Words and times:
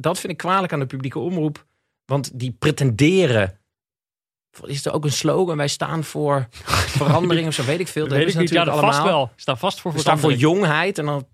dat 0.00 0.18
vind 0.18 0.32
ik 0.32 0.38
kwalijk 0.38 0.72
aan 0.72 0.78
de 0.78 0.86
publieke 0.86 1.18
omroep. 1.18 1.66
Want 2.04 2.30
die 2.38 2.56
pretenderen. 2.58 3.58
Is 4.62 4.86
er 4.86 4.92
ook 4.92 5.04
een 5.04 5.12
slogan? 5.12 5.56
Wij 5.56 5.68
staan 5.68 6.04
voor 6.04 6.48
verandering 7.00 7.46
of 7.46 7.54
zo, 7.54 7.64
weet 7.64 7.80
ik 7.80 7.88
veel. 7.88 8.08
Dat 8.08 8.18
Weet 8.18 8.28
ik 8.28 8.38
niet. 8.38 8.50
Ja, 8.50 8.58
natuurlijk 8.64 8.86
vast 8.86 8.98
allemaal. 8.98 9.18
wel. 9.18 9.30
Staan 9.36 9.58
vast 9.58 9.80
voor 9.80 9.92
We 9.92 9.98
staan 9.98 10.18
voor 10.18 10.32
jongheid 10.32 10.98
en 10.98 11.04
dan 11.04 11.26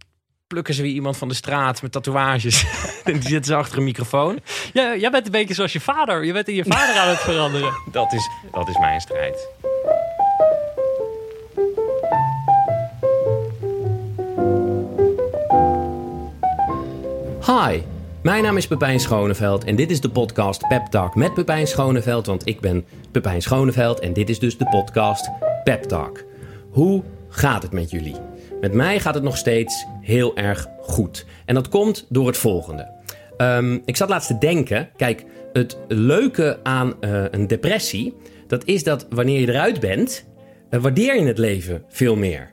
plukken 0.47 0.75
ze 0.75 0.83
weer 0.83 0.93
iemand 0.93 1.17
van 1.17 1.29
de 1.29 1.35
straat 1.35 1.83
met 1.83 1.93
tatoeages. 1.93 2.65
en 3.05 3.13
die 3.13 3.29
zitten 3.29 3.45
ze 3.45 3.55
achter 3.55 3.79
een 3.79 3.85
microfoon. 3.85 4.39
Ja, 4.73 4.97
jij 4.97 5.11
bent 5.11 5.27
een 5.27 5.33
beetje 5.33 5.55
zoals 5.55 5.73
je 5.73 5.81
vader. 5.81 6.25
Je 6.25 6.33
bent 6.33 6.49
in 6.49 6.55
je 6.55 6.65
vader 6.65 6.97
aan 6.97 7.09
het 7.09 7.21
veranderen. 7.31 7.73
Dat 7.93 8.13
is, 8.13 8.29
dat 8.53 8.69
is 8.69 8.79
mijn 8.79 9.01
strijd. 9.01 9.49
Hi, 17.47 17.83
mijn 18.25 18.43
naam 18.43 18.57
is 18.57 18.67
Pepijn 18.67 19.01
Schoneveld 19.01 19.65
en 19.65 19.77
dit 19.77 19.91
is 19.91 20.01
de 20.01 20.09
podcast 20.09 20.69
Pep 20.69 20.87
Talk 20.87 21.15
met 21.15 21.35
Pepijn 21.35 21.67
Schoneveld, 21.67 22.27
want 22.27 22.47
ik 22.47 22.61
ben 22.61 22.85
Pepijn 23.11 23.43
Schoneveld 23.43 24.01
en 24.01 24.13
dit 24.13 24.29
is 24.29 24.39
dus 24.39 24.59
de 24.59 24.69
podcast 24.69 25.31
Pep 25.65 25.83
Talk. 25.83 26.25
Hoe 26.71 27.03
gaat 27.29 27.63
het 27.63 27.73
met 27.73 27.91
jullie? 27.91 28.17
Met 28.61 28.73
mij 28.73 29.01
gaat 29.01 29.15
het 29.15 29.23
nog 29.23 29.37
steeds 29.37 29.87
heel 30.01 30.37
erg 30.37 30.67
goed. 30.81 31.27
En 31.45 31.55
dat 31.55 31.69
komt 31.69 32.07
door 32.09 32.27
het 32.27 32.37
volgende. 32.37 32.91
Ehm, 33.37 33.79
ik 33.85 33.97
zat 33.97 34.09
laatst 34.09 34.29
te 34.29 34.39
denken, 34.39 34.91
kijk, 34.97 35.25
het 35.53 35.79
leuke 35.89 36.59
aan 36.63 36.95
eh, 37.01 37.25
een 37.31 37.47
depressie, 37.47 38.15
dat 38.47 38.65
is 38.65 38.85
dat 38.85 39.07
wanneer 39.11 39.41
je 39.41 39.49
eruit 39.49 39.81
bent, 39.81 40.27
eh, 40.71 40.81
waardeer 40.81 41.17
je 41.21 41.27
het 41.27 41.39
leven 41.39 41.85
veel 41.89 42.17
meer. 42.17 42.51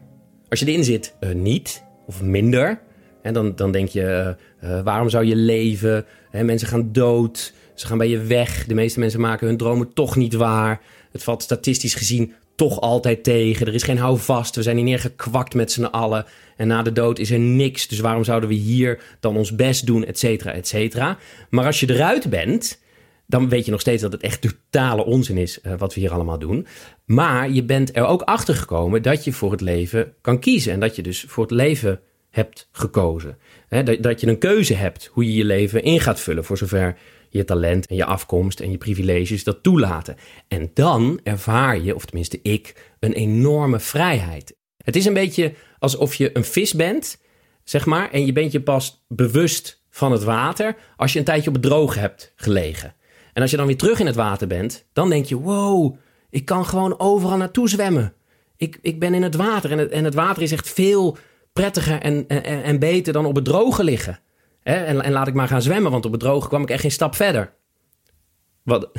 Als 0.49 0.59
je 0.59 0.65
erin 0.65 0.83
zit, 0.83 1.15
eh, 1.19 1.31
niet 1.31 1.83
of 2.07 2.21
minder. 2.21 2.81
En 3.21 3.33
dan, 3.33 3.55
dan 3.55 3.71
denk 3.71 3.87
je, 3.89 4.03
eh, 4.03 4.77
eh, 4.77 4.83
waarom 4.83 5.09
zou 5.09 5.25
je 5.25 5.35
leven? 5.35 6.05
Hè, 6.29 6.43
mensen 6.43 6.67
gaan 6.67 6.91
dood, 6.91 7.53
ze 7.73 7.87
gaan 7.87 7.97
bij 7.97 8.09
je 8.09 8.23
weg. 8.23 8.65
De 8.65 8.73
meeste 8.73 8.99
mensen 8.99 9.19
maken 9.19 9.47
hun 9.47 9.57
dromen 9.57 9.93
toch 9.93 10.15
niet 10.15 10.33
waar. 10.33 10.81
Het 11.11 11.23
valt 11.23 11.43
statistisch 11.43 11.95
gezien 11.95 12.33
toch 12.55 12.81
altijd 12.81 13.23
tegen. 13.23 13.67
Er 13.67 13.73
is 13.73 13.83
geen 13.83 13.97
houvast. 13.97 14.55
We 14.55 14.61
zijn 14.61 14.75
hier 14.75 14.85
neergekwakt 14.85 15.53
met 15.53 15.71
z'n 15.71 15.83
allen. 15.83 16.25
En 16.57 16.67
na 16.67 16.81
de 16.81 16.91
dood 16.91 17.19
is 17.19 17.31
er 17.31 17.39
niks. 17.39 17.87
Dus 17.87 17.99
waarom 17.99 18.23
zouden 18.23 18.49
we 18.49 18.55
hier 18.55 19.01
dan 19.19 19.37
ons 19.37 19.55
best 19.55 19.85
doen, 19.85 20.05
et 20.05 20.19
cetera, 20.19 20.51
et 20.51 20.67
cetera. 20.67 21.17
Maar 21.49 21.65
als 21.65 21.79
je 21.79 21.89
eruit 21.89 22.29
bent, 22.29 22.79
dan 23.27 23.49
weet 23.49 23.65
je 23.65 23.71
nog 23.71 23.79
steeds 23.79 24.01
dat 24.01 24.11
het 24.11 24.21
echt 24.21 24.41
totale 24.41 25.05
onzin 25.05 25.37
is 25.37 25.61
eh, 25.61 25.73
wat 25.77 25.93
we 25.93 25.99
hier 25.99 26.11
allemaal 26.11 26.39
doen. 26.39 26.67
Maar 27.05 27.51
je 27.51 27.63
bent 27.63 27.95
er 27.95 28.05
ook 28.05 28.21
achter 28.21 28.55
gekomen 28.55 29.01
dat 29.01 29.23
je 29.23 29.33
voor 29.33 29.51
het 29.51 29.61
leven 29.61 30.13
kan 30.21 30.39
kiezen. 30.39 30.73
En 30.73 30.79
dat 30.79 30.95
je 30.95 31.01
dus 31.01 31.25
voor 31.27 31.43
het 31.43 31.53
leven 31.53 31.99
hebt 32.31 32.67
gekozen. 32.71 33.37
Dat, 33.69 34.03
dat 34.03 34.21
je 34.21 34.27
een 34.27 34.37
keuze 34.37 34.73
hebt 34.73 35.09
hoe 35.11 35.25
je 35.25 35.33
je 35.33 35.45
leven 35.45 35.83
in 35.83 35.99
gaat 35.99 36.19
vullen. 36.19 36.45
Voor 36.45 36.57
zover 36.57 36.97
je 37.29 37.43
talent 37.43 37.87
en 37.87 37.95
je 37.95 38.05
afkomst 38.05 38.59
en 38.59 38.71
je 38.71 38.77
privileges 38.77 39.43
dat 39.43 39.63
toelaten. 39.63 40.15
En 40.47 40.71
dan 40.73 41.19
ervaar 41.23 41.81
je, 41.81 41.95
of 41.95 42.05
tenminste 42.05 42.39
ik, 42.41 42.93
een 42.99 43.13
enorme 43.13 43.79
vrijheid. 43.79 44.55
Het 44.83 44.95
is 44.95 45.05
een 45.05 45.13
beetje 45.13 45.53
alsof 45.79 46.15
je 46.15 46.37
een 46.37 46.43
vis 46.43 46.73
bent, 46.73 47.21
zeg 47.63 47.85
maar. 47.85 48.11
En 48.11 48.25
je 48.25 48.31
bent 48.31 48.51
je 48.51 48.61
pas 48.61 49.05
bewust 49.07 49.83
van 49.89 50.11
het 50.11 50.23
water 50.23 50.75
als 50.97 51.13
je 51.13 51.19
een 51.19 51.25
tijdje 51.25 51.47
op 51.47 51.55
het 51.55 51.63
droge 51.63 51.99
hebt 51.99 52.33
gelegen. 52.35 52.95
En 53.33 53.41
als 53.41 53.51
je 53.51 53.57
dan 53.57 53.65
weer 53.65 53.77
terug 53.77 53.99
in 53.99 54.05
het 54.05 54.15
water 54.15 54.47
bent, 54.47 54.85
dan 54.93 55.09
denk 55.09 55.25
je: 55.25 55.39
wow, 55.39 55.95
ik 56.29 56.45
kan 56.45 56.65
gewoon 56.65 56.99
overal 56.99 57.37
naartoe 57.37 57.69
zwemmen. 57.69 58.13
Ik, 58.57 58.79
ik 58.81 58.99
ben 58.99 59.13
in 59.13 59.23
het 59.23 59.35
water 59.35 59.71
en 59.71 59.77
het, 59.77 59.91
en 59.91 60.03
het 60.03 60.13
water 60.13 60.41
is 60.41 60.51
echt 60.51 60.69
veel 60.69 61.17
prettiger 61.53 62.01
en, 62.01 62.27
en, 62.27 62.63
en 62.63 62.79
beter 62.79 63.13
dan 63.13 63.25
op 63.25 63.35
het 63.35 63.45
droge 63.45 63.83
liggen. 63.83 64.19
Hè? 64.61 64.75
En, 64.75 65.01
en 65.01 65.11
laat 65.11 65.27
ik 65.27 65.33
maar 65.33 65.47
gaan 65.47 65.61
zwemmen, 65.61 65.91
want 65.91 66.05
op 66.05 66.11
het 66.11 66.21
droge 66.21 66.47
kwam 66.47 66.61
ik 66.61 66.69
echt 66.69 66.81
geen 66.81 66.91
stap 66.91 67.15
verder. 67.15 67.53
Wat, 68.63 68.89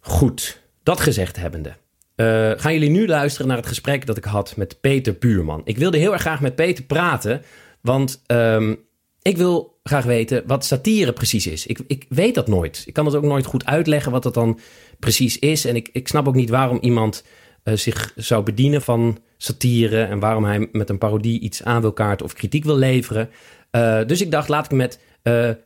Goed, 0.00 0.62
dat 0.82 1.00
gezegd 1.00 1.36
hebbende. 1.36 1.80
Uh, 2.22 2.50
gaan 2.56 2.72
jullie 2.72 2.90
nu 2.90 3.06
luisteren 3.06 3.48
naar 3.48 3.56
het 3.56 3.66
gesprek 3.66 4.06
dat 4.06 4.16
ik 4.16 4.24
had 4.24 4.56
met 4.56 4.80
Peter 4.80 5.14
Buurman. 5.18 5.60
Ik 5.64 5.78
wilde 5.78 5.98
heel 5.98 6.12
erg 6.12 6.20
graag 6.20 6.40
met 6.40 6.54
Peter 6.54 6.84
praten, 6.84 7.42
want 7.80 8.22
um, 8.26 8.78
ik 9.22 9.36
wil 9.36 9.80
graag 9.82 10.04
weten 10.04 10.42
wat 10.46 10.64
satire 10.64 11.12
precies 11.12 11.46
is. 11.46 11.66
Ik, 11.66 11.78
ik, 11.86 12.06
weet 12.08 12.34
dat 12.34 12.48
nooit. 12.48 12.82
Ik 12.86 12.92
kan 12.92 13.06
het 13.06 13.14
ook 13.14 13.22
nooit 13.22 13.46
goed 13.46 13.66
uitleggen 13.66 14.12
wat 14.12 14.22
dat 14.22 14.34
dan 14.34 14.58
precies 14.98 15.38
is. 15.38 15.64
En 15.64 15.76
ik, 15.76 15.88
ik 15.92 16.08
snap 16.08 16.28
ook 16.28 16.34
niet 16.34 16.50
waarom 16.50 16.78
iemand 16.80 17.24
uh, 17.64 17.74
zich 17.76 18.12
zou 18.16 18.42
bedienen 18.42 18.82
van 18.82 19.18
satire 19.36 20.02
en 20.02 20.18
waarom 20.18 20.44
hij 20.44 20.68
met 20.72 20.90
een 20.90 20.98
parodie 20.98 21.40
iets 21.40 21.64
aan 21.64 21.80
wil 21.80 21.92
kaarten 21.92 22.26
of 22.26 22.32
kritiek 22.32 22.64
wil 22.64 22.76
leveren. 22.76 23.30
Uh, 23.72 24.00
dus 24.06 24.20
ik 24.20 24.30
dacht, 24.30 24.48
laat 24.48 24.64
ik 24.64 24.78
met 24.78 24.98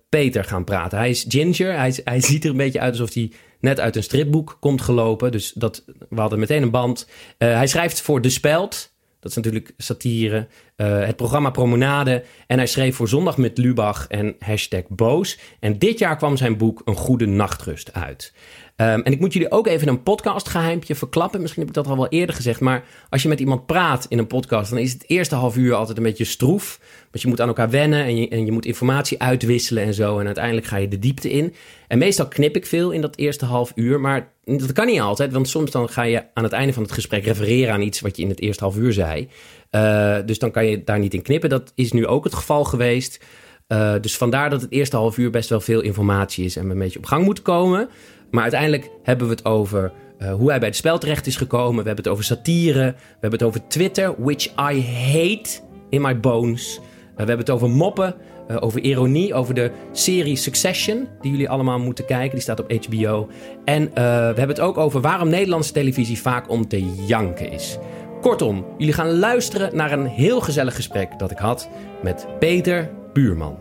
Peter 0.09 0.45
gaan 0.45 0.65
praten. 0.65 0.99
Hij 0.99 1.11
is 1.11 1.25
ginger, 1.29 1.77
hij, 1.77 2.01
hij 2.05 2.21
ziet 2.31 2.45
er 2.45 2.51
een 2.51 2.57
beetje 2.57 2.81
uit 2.81 2.93
alsof 2.93 3.15
hij 3.15 3.31
net 3.67 3.81
uit 3.81 3.97
een 3.97 4.03
stripboek 4.03 4.57
komt 4.61 4.83
gelopen. 4.83 5.33
Dus 5.33 5.53
dat, 5.53 5.85
we 6.09 6.21
hadden 6.21 6.39
meteen 6.39 6.63
een 6.63 6.71
band. 6.71 7.09
Uh, 7.39 7.55
hij 7.55 7.67
schrijft 7.67 8.01
voor 8.01 8.21
De 8.21 8.31
Speld. 8.31 8.95
Dat 9.21 9.31
is 9.31 9.37
natuurlijk 9.37 9.75
satire. 9.77 10.49
Uh, 10.77 11.05
het 11.05 11.17
programma 11.17 11.51
Promenade. 11.51 12.25
En 12.47 12.57
hij 12.57 12.67
schreef 12.67 12.97
voor 12.97 13.09
Zondag 13.09 13.37
met 13.37 13.59
Lubach 13.59 14.07
en 14.07 14.37
hashtag 14.39 14.83
Boos. 14.89 15.39
En 15.61 15.79
dit 15.79 15.99
jaar 15.99 16.17
kwam 16.17 16.37
zijn 16.37 16.57
boek 16.57 16.83
Een 16.85 16.97
Goede 16.97 17.27
Nachtrust 17.27 17.93
uit. 17.93 18.33
Um, 18.77 19.03
en 19.03 19.13
ik 19.13 19.21
moet 19.21 19.33
jullie 19.33 19.51
ook 19.51 19.67
even 19.67 19.89
een 19.89 20.03
podcastgeheimpje 20.03 20.95
verklappen. 20.95 21.41
Misschien 21.41 21.63
heb 21.63 21.71
ik 21.71 21.83
dat 21.83 21.87
al 21.87 21.97
wel 21.97 22.09
eerder 22.09 22.35
gezegd. 22.35 22.61
Maar 22.61 22.85
als 23.09 23.23
je 23.23 23.29
met 23.29 23.41
iemand 23.41 23.67
praat 23.67 24.07
in 24.09 24.19
een 24.19 24.27
podcast, 24.27 24.71
dan 24.71 24.79
is 24.79 24.93
het 24.93 25.05
eerste 25.07 25.35
half 25.35 25.57
uur 25.57 25.75
altijd 25.75 25.97
een 25.97 26.03
beetje 26.03 26.25
stroef. 26.25 26.81
Want 27.11 27.23
je 27.23 27.29
moet 27.29 27.41
aan 27.41 27.49
elkaar 27.49 27.71
wennen 27.71 28.05
en 28.05 28.17
je, 28.17 28.29
en 28.29 28.45
je 28.45 28.53
moet 28.53 28.67
informatie 28.67 29.23
uitwisselen 29.23 29.83
en 29.83 29.95
zo. 29.95 30.19
En 30.19 30.27
uiteindelijk 30.27 30.67
ga 30.67 30.77
je 30.77 30.89
de 30.89 30.99
diepte 30.99 31.31
in. 31.31 31.55
En 31.89 31.99
meestal 31.99 32.29
knip 32.29 32.57
ik 32.57 32.67
veel 32.67 32.91
in 32.91 33.01
dat 33.01 33.17
eerste 33.17 33.45
half 33.45 33.73
uur. 33.75 34.01
Maar 34.01 34.33
dat 34.45 34.73
kan 34.73 34.87
niet 34.87 35.01
altijd. 35.01 35.33
Want 35.33 35.49
soms 35.49 35.71
dan 35.71 35.89
ga 35.89 36.03
je 36.03 36.25
aan 36.35 36.45
het 36.45 36.53
einde 36.53 36.73
van 36.73 36.83
het 36.83 36.93
gesprek 36.93 37.25
refereren 37.25 37.73
aan 37.73 37.83
iets 37.83 38.01
wat 38.01 38.17
je 38.17 38.23
in 38.23 38.29
het 38.29 38.41
eerste 38.41 38.65
half 38.65 38.77
uur 38.77 38.93
zei. 38.93 39.29
Uh, 39.71 40.17
dus 40.27 40.39
dan 40.39 40.51
kan 40.51 40.67
je 40.67 40.85
daar 40.85 40.99
niet 40.99 41.15
in 41.15 41.23
knippen. 41.23 41.51
Dat 41.51 41.73
is 41.75 41.93
nu 41.93 42.07
ook 42.07 42.25
het 42.25 42.35
geval 42.35 42.65
geweest. 42.65 43.25
Uh, 43.69 43.95
dus 44.01 44.17
vandaar 44.17 44.51
dat 44.51 44.61
het 44.61 44.73
eerste 44.73 44.97
half 44.97 45.19
uur 45.19 45.31
best 45.31 45.49
wel 45.49 45.61
veel 45.61 45.81
informatie 45.81 46.45
is 46.45 46.57
en 46.57 46.65
we 46.65 46.73
een 46.73 46.79
beetje 46.79 46.99
op 46.99 47.07
gang 47.07 47.25
moeten 47.25 47.45
komen. 47.45 47.89
Maar 48.31 48.43
uiteindelijk 48.43 48.91
hebben 49.03 49.27
we 49.27 49.33
het 49.33 49.45
over 49.45 49.93
uh, 50.19 50.35
hoe 50.35 50.49
hij 50.49 50.59
bij 50.59 50.69
het 50.69 50.77
spel 50.77 50.99
terecht 50.99 51.27
is 51.27 51.37
gekomen. 51.37 51.83
We 51.83 51.87
hebben 51.87 52.05
het 52.05 52.09
over 52.13 52.25
satire. 52.25 52.85
We 52.95 53.05
hebben 53.21 53.39
het 53.39 53.43
over 53.43 53.67
Twitter, 53.67 54.15
which 54.19 54.47
I 54.47 54.83
hate 54.83 55.61
in 55.91 56.01
my 56.01 56.21
bones. 56.21 56.77
Uh, 56.77 56.83
we 57.11 57.17
hebben 57.17 57.39
het 57.39 57.51
over 57.51 57.71
moppen, 57.71 58.15
uh, 58.51 58.57
over 58.61 58.81
ironie, 58.81 59.35
over 59.35 59.55
de 59.55 59.71
serie 59.93 60.37
Succession, 60.37 61.09
die 61.21 61.31
jullie 61.31 61.49
allemaal 61.49 61.79
moeten 61.79 62.05
kijken. 62.05 62.31
Die 62.31 62.41
staat 62.41 62.61
op 62.61 62.73
HBO. 62.73 63.29
En 63.65 63.91
we 63.95 64.01
hebben 64.01 64.49
het 64.49 64.61
ook 64.61 64.79
over 64.79 65.01
waarom 65.01 65.29
Nederlandse 65.29 65.73
televisie 65.73 66.21
vaak 66.21 66.51
om 66.51 66.69
te 66.69 67.05
janken 67.07 67.51
is. 67.51 67.79
Kortom, 68.21 68.67
jullie 68.79 68.95
gaan 68.95 69.19
luisteren 69.19 69.77
naar 69.77 69.93
een 69.93 70.07
heel 70.07 70.41
gezellig 70.41 70.75
gesprek 70.75 71.19
dat 71.19 71.31
ik 71.31 71.39
had 71.39 71.69
met 72.03 72.27
Peter 72.39 72.91
Buurman. 73.13 73.59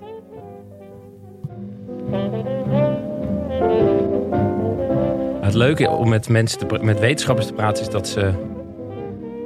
Het 5.45 5.53
leuke 5.53 5.89
om 5.89 6.09
met 6.09 6.30
mensen, 6.30 6.68
te, 6.68 6.77
met 6.81 7.00
wetenschappers 7.00 7.47
te 7.47 7.53
praten, 7.53 7.83
is 7.83 7.89
dat 7.89 8.07
ze 8.07 8.33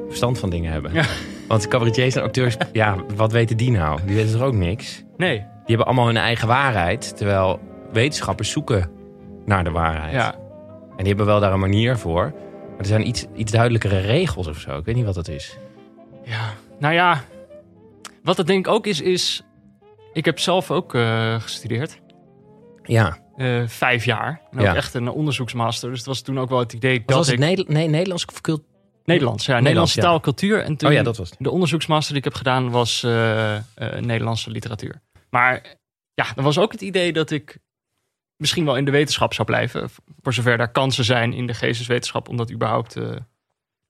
verstand 0.07 0.39
van 0.39 0.49
dingen 0.49 0.71
hebben. 0.71 0.93
Ja. 0.93 1.05
Want 1.47 1.67
cabaretiers 1.67 2.15
en 2.15 2.23
acteurs, 2.23 2.57
ja, 2.71 2.95
wat 3.15 3.31
weten 3.31 3.57
die 3.57 3.71
nou? 3.71 3.99
Die 4.05 4.15
weten 4.15 4.31
toch 4.31 4.41
ook 4.41 4.53
niks? 4.53 5.03
Nee, 5.17 5.37
Die 5.37 5.45
hebben 5.65 5.85
allemaal 5.85 6.05
hun 6.05 6.17
eigen 6.17 6.47
waarheid, 6.47 7.17
terwijl 7.17 7.59
wetenschappers 7.91 8.51
zoeken 8.51 8.89
naar 9.45 9.63
de 9.63 9.71
waarheid. 9.71 10.13
ja. 10.13 10.33
En 10.89 11.05
die 11.05 11.07
hebben 11.07 11.25
wel 11.25 11.39
daar 11.39 11.53
een 11.53 11.59
manier 11.59 11.97
voor. 11.97 12.23
Maar 12.69 12.79
er 12.79 12.85
zijn 12.85 13.07
iets, 13.07 13.25
iets 13.35 13.51
duidelijkere 13.51 13.99
regels 13.99 14.47
of 14.47 14.57
zo. 14.59 14.77
Ik 14.77 14.85
weet 14.85 14.95
niet 14.95 15.05
wat 15.05 15.15
dat 15.15 15.27
is. 15.27 15.57
Ja, 16.23 16.53
nou 16.79 16.93
ja, 16.93 17.21
wat 18.23 18.37
het 18.37 18.47
denk 18.47 18.67
ik 18.67 18.73
ook 18.73 18.87
is, 18.87 19.01
is... 19.01 19.43
Ik 20.13 20.25
heb 20.25 20.39
zelf 20.39 20.71
ook 20.71 20.95
eh, 20.95 21.39
gestudeerd. 21.39 22.01
Ja. 22.83 23.17
Eh, 23.39 23.67
vijf 23.67 24.05
jaar. 24.05 24.41
En 24.51 24.57
ook 24.59 24.65
Ja. 24.65 24.75
echt 24.75 24.93
een 24.93 25.09
onderzoeksmaster. 25.09 25.89
Dus 25.89 25.97
het 25.97 26.07
was 26.07 26.21
toen 26.21 26.39
ook 26.39 26.49
wel 26.49 26.59
het 26.59 26.73
idee 26.73 26.97
Wat 26.97 27.07
dat 27.07 27.17
was 27.17 27.25
het? 27.27 27.35
ik... 27.35 27.41
Neder- 27.41 27.65
nee, 27.67 27.87
Nederlands 27.87 28.25
of 28.25 28.41
cult? 28.41 28.61
Nederlands, 29.05 29.45
ja. 29.45 29.53
Nederlands, 29.59 29.95
Nederlandse 29.95 29.99
ja. 29.99 30.05
taal, 30.05 30.19
cultuur. 30.19 30.63
En 30.63 30.75
toen 30.77 30.89
Oh 30.89 30.95
ja, 30.95 31.03
dat 31.03 31.17
was 31.17 31.29
het. 31.29 31.39
de 31.41 31.49
onderzoeksmaster 31.51 32.09
die 32.13 32.17
ik 32.17 32.23
heb 32.23 32.33
gedaan 32.33 32.69
was 32.69 33.03
eh, 33.03 33.57
Nederlandse 33.99 34.51
literatuur. 34.51 35.01
Maar 35.29 35.75
ja, 36.13 36.25
er 36.35 36.43
was 36.43 36.57
ook 36.57 36.71
het 36.71 36.81
idee 36.81 37.13
dat 37.13 37.31
ik 37.31 37.57
misschien 38.35 38.65
wel 38.65 38.77
in 38.77 38.85
de 38.85 38.91
wetenschap 38.91 39.33
zou 39.33 39.47
blijven. 39.47 39.89
Voor 40.21 40.33
zover 40.33 40.57
daar 40.57 40.71
kansen 40.71 41.03
zijn 41.05 41.33
in 41.33 41.47
de 41.47 41.53
geesteswetenschap 41.53 42.29
om 42.29 42.37
dat 42.37 42.51
überhaupt 42.51 42.91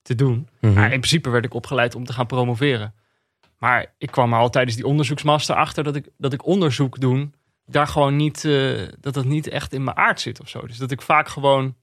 te 0.02 0.16
doen. 0.16 0.50
Mhm. 0.62 0.74
Maar 0.74 0.84
in 0.92 1.00
principe 1.00 1.30
werd 1.30 1.46
ik 1.46 1.54
opgeleid 1.54 1.96
om 1.96 2.06
te 2.06 2.14
gaan 2.14 2.26
promoveren. 2.28 2.94
Maar 3.58 3.94
ik 3.98 4.12
kwam 4.12 4.34
er 4.34 4.40
al 4.40 4.50
tijdens 4.50 4.76
die 4.76 4.86
onderzoeksmaster 4.86 5.56
achter 5.56 5.84
dat 5.84 5.96
ik, 5.96 6.10
dat 6.18 6.34
ik 6.34 6.46
onderzoek 6.46 7.00
doen, 7.00 7.34
daar 7.72 7.88
gewoon 7.88 8.16
niet, 8.16 8.46
eh, 8.46 8.88
dat 9.00 9.14
dat 9.14 9.26
niet 9.26 9.48
echt 9.48 9.74
in 9.74 9.84
mijn 9.84 9.98
aard 9.98 10.22
zit 10.22 10.40
of 10.42 10.50
zo. 10.50 10.68
Dus 10.68 10.78
dat 10.78 10.92
ik 10.92 11.02
vaak 11.02 11.28
gewoon, 11.28 11.76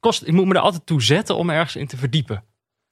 kost, 0.00 0.22
ik 0.26 0.32
moet 0.32 0.46
me 0.46 0.54
er 0.54 0.60
altijd 0.60 0.86
toe 0.86 1.02
zetten 1.02 1.36
om 1.36 1.50
ergens 1.50 1.76
in 1.76 1.86
te 1.86 1.96
verdiepen. 1.96 2.44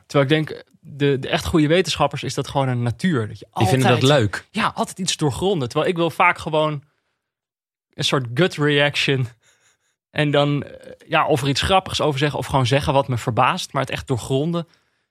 Terwijl 0.07 0.31
ik 0.31 0.47
denk, 0.49 0.65
de, 0.81 1.19
de 1.19 1.29
echt 1.29 1.45
goede 1.47 1.67
wetenschappers 1.67 2.23
is 2.23 2.35
dat 2.35 2.49
gewoon 2.49 2.69
een 2.69 2.83
natuur. 2.83 3.29
Dat 3.29 3.39
je 3.39 3.47
Die 3.55 3.67
vinden 3.67 3.89
dat 3.89 4.01
altijd- 4.03 4.21
leuk. 4.21 4.47
Ja, 4.51 4.73
altijd 4.75 4.99
iets 4.99 5.17
doorgronden. 5.17 5.69
Terwijl 5.69 5.91
ik 5.91 5.97
wil 5.97 6.11
vaak 6.11 6.39
gewoon 6.39 6.83
een 7.95 8.05
soort 8.05 8.27
gut 8.35 8.55
reaction. 8.55 9.27
En 10.11 10.31
dan, 10.31 10.63
eh, 10.63 10.93
ja, 11.09 11.27
of 11.27 11.43
er 11.43 11.49
iets 11.49 11.63
grappigs 11.63 12.01
over 12.01 12.19
zeggen 12.19 12.39
of 12.39 12.47
gewoon 12.47 12.67
zeggen 12.67 12.93
wat 12.93 13.09
me 13.09 13.19
verbaast. 13.19 13.73
Maar 13.73 13.83
het 13.83 13.91
echt 13.91 14.07
doorgronden, 14.07 14.67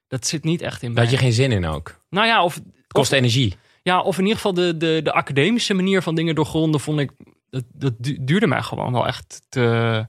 dat 0.08 0.26
zit 0.26 0.44
niet 0.44 0.60
echt 0.62 0.82
in 0.82 0.86
Daar 0.94 0.94
mij. 0.94 1.02
had 1.04 1.12
je 1.12 1.18
geen 1.18 1.32
zin 1.32 1.52
in 1.52 1.66
ook. 1.66 2.00
Nou 2.10 2.26
ja, 2.26 2.44
of, 2.44 2.54
Het 2.54 2.64
kost 2.92 3.12
of, 3.12 3.18
energie. 3.18 3.56
Ja, 3.82 4.00
of 4.00 4.14
in 4.16 4.22
ieder 4.22 4.36
geval 4.36 4.54
de, 4.54 4.76
de, 4.76 5.00
de 5.04 5.12
academische 5.12 5.74
manier 5.74 6.02
van 6.02 6.14
dingen 6.14 6.34
doorgronden 6.34 6.80
vond 6.80 7.00
ik, 7.00 7.10
dat, 7.50 7.64
dat 7.72 7.94
du- 7.98 8.24
duurde 8.24 8.46
mij 8.46 8.62
gewoon 8.62 8.92
wel 8.92 9.06
echt 9.06 9.42
te, 9.48 10.06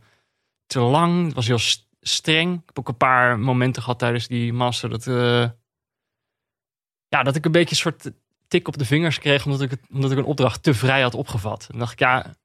te 0.65 0.79
lang. 0.79 1.25
Het 1.25 1.33
was 1.35 1.47
heel 1.47 1.57
st- 1.59 1.87
streng. 2.01 2.53
Ik 2.59 2.61
heb 2.65 2.79
ook 2.79 2.87
een 2.87 2.97
paar 2.97 3.39
momenten 3.39 3.81
gehad 3.81 3.99
tijdens 3.99 4.27
die 4.27 4.53
master 4.53 4.89
dat, 4.89 5.07
eh, 5.07 5.49
ja, 7.07 7.23
dat 7.23 7.35
ik 7.35 7.45
een 7.45 7.51
beetje 7.51 7.69
een 7.69 7.81
soort 7.81 8.11
tik 8.47 8.67
op 8.67 8.77
de 8.77 8.85
vingers 8.85 9.19
kreeg 9.19 9.45
omdat 9.45 9.61
ik, 9.61 9.69
het, 9.69 9.79
omdat 9.91 10.11
ik 10.11 10.17
een 10.17 10.23
opdracht 10.23 10.63
te 10.63 10.73
vrij 10.73 11.01
had 11.01 11.13
opgevat. 11.13 11.67
En 11.71 11.79
dacht 11.79 11.91
ik, 11.91 11.99
ja, 11.99 12.35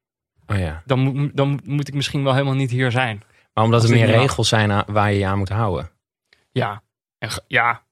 Oh 0.46 0.58
ja. 0.58 0.82
dan, 0.84 0.98
moet 0.98 1.36
dan 1.36 1.60
moet 1.64 1.88
ik 1.88 1.94
misschien 1.94 2.22
wel 2.24 2.32
helemaal 2.32 2.54
niet 2.54 2.70
hier 2.70 2.90
zijn. 2.90 3.22
Maar 3.54 3.64
omdat 3.64 3.84
er 3.84 3.90
meer 3.90 4.06
regels 4.06 4.48
zijn 4.48 4.84
waar 4.86 5.12
je 5.12 5.18
je 5.18 5.26
aan 5.26 5.38
moet 5.38 5.48
houden. 5.48 5.90
Ja, 6.52 6.82
en, 7.18 7.30
ja. 7.46 7.84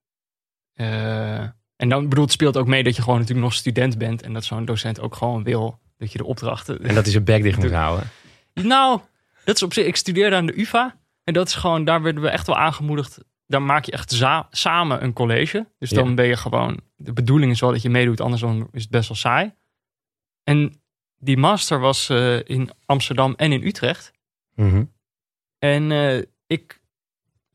Eh, 0.73 1.49
en 1.85 1.91
dan 1.91 2.09
bedoel, 2.09 2.25
het 2.25 2.33
speelt 2.33 2.57
ook 2.57 2.67
mee 2.67 2.83
dat 2.83 2.97
je 2.97 3.03
gewoon 3.03 3.19
natuurlijk 3.19 3.47
nog 3.47 3.55
student 3.55 3.99
bent 3.99 4.23
en 4.23 4.33
dat 4.33 4.45
zo'n 4.45 4.65
docent 4.65 5.01
ook 5.01 5.15
gewoon 5.17 5.43
wil 5.43 5.79
dat 5.99 6.13
je 6.13 6.19
de 6.19 6.25
opdrachten. 6.25 6.83
En 6.83 6.95
dat 6.95 7.07
is 7.07 7.15
een 7.15 7.25
bek 7.25 7.43
dicht 7.43 7.59
moet 7.59 7.73
houden. 7.73 8.11
Nou, 8.55 9.01
dat 9.45 9.57
is 9.57 9.63
op 9.63 9.73
zich. 9.73 9.87
Ik 9.87 9.97
studeerde 9.97 10.37
aan 10.37 10.47
de 10.47 10.61
UVA 10.61 10.97
en 11.25 11.35
dat 11.35 11.49
is 11.49 11.55
gewoon, 11.55 11.85
daar 11.85 12.03
werden 12.03 12.23
we 12.23 12.29
echt 12.29 12.47
wel 12.47 12.57
aangemoedigd. 12.57 13.19
Daar 13.47 13.63
maak 13.63 13.85
je 13.85 13.93
echt 13.93 14.25
samen 14.51 15.03
een 15.05 15.13
college. 15.13 15.67
Dus 15.79 15.91
dan 15.91 16.09
Ja. 16.09 16.15
ben 16.15 16.27
je 16.27 16.37
gewoon. 16.37 16.81
De 16.97 17.13
bedoeling 17.13 17.53
is 17.53 17.61
wel 17.61 17.71
dat 17.71 17.83
je 17.83 17.91
meedoet, 17.91 18.21
anders 18.21 18.43
dan 18.43 18.69
is 18.73 18.83
het 18.83 18.91
best 18.91 19.09
wel 19.09 19.17
saai. 19.17 19.53
En 20.45 20.83
die 21.19 21.37
master 21.37 21.79
was 21.79 22.09
eh, 22.09 22.39
in 22.45 22.71
Amsterdam 22.87 23.35
en 23.37 23.53
in 23.53 23.63
Utrecht. 23.63 24.13
Mhm. 24.55 24.85
En 25.59 25.93
eh, 25.93 26.23
ik 26.47 26.81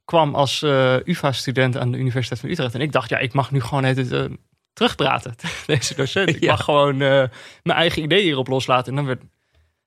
kwam 0.09 0.35
als 0.35 0.61
eh, 0.61 0.95
UvA-student 1.05 1.77
aan 1.77 1.91
de 1.91 1.97
Universiteit 1.97 2.39
van 2.39 2.49
Utrecht. 2.49 2.73
En 2.73 2.81
ik 2.81 2.91
dacht, 2.91 3.09
ja, 3.09 3.17
ik 3.17 3.33
mag 3.33 3.51
nu 3.51 3.61
gewoon 3.61 3.83
het 3.83 4.11
eh, 4.11 4.25
terugpraten 4.73 5.35
deze 5.65 5.95
docent. 5.95 6.29
Ik 6.29 6.41
Ja. 6.41 6.51
mag 6.51 6.63
gewoon 6.63 6.93
eh, 6.93 7.23
mijn 7.63 7.77
eigen 7.77 8.03
ideeën 8.03 8.23
hierop 8.23 8.47
loslaten. 8.47 8.89
En 8.89 8.95
dan 8.95 9.05
werd 9.05 9.21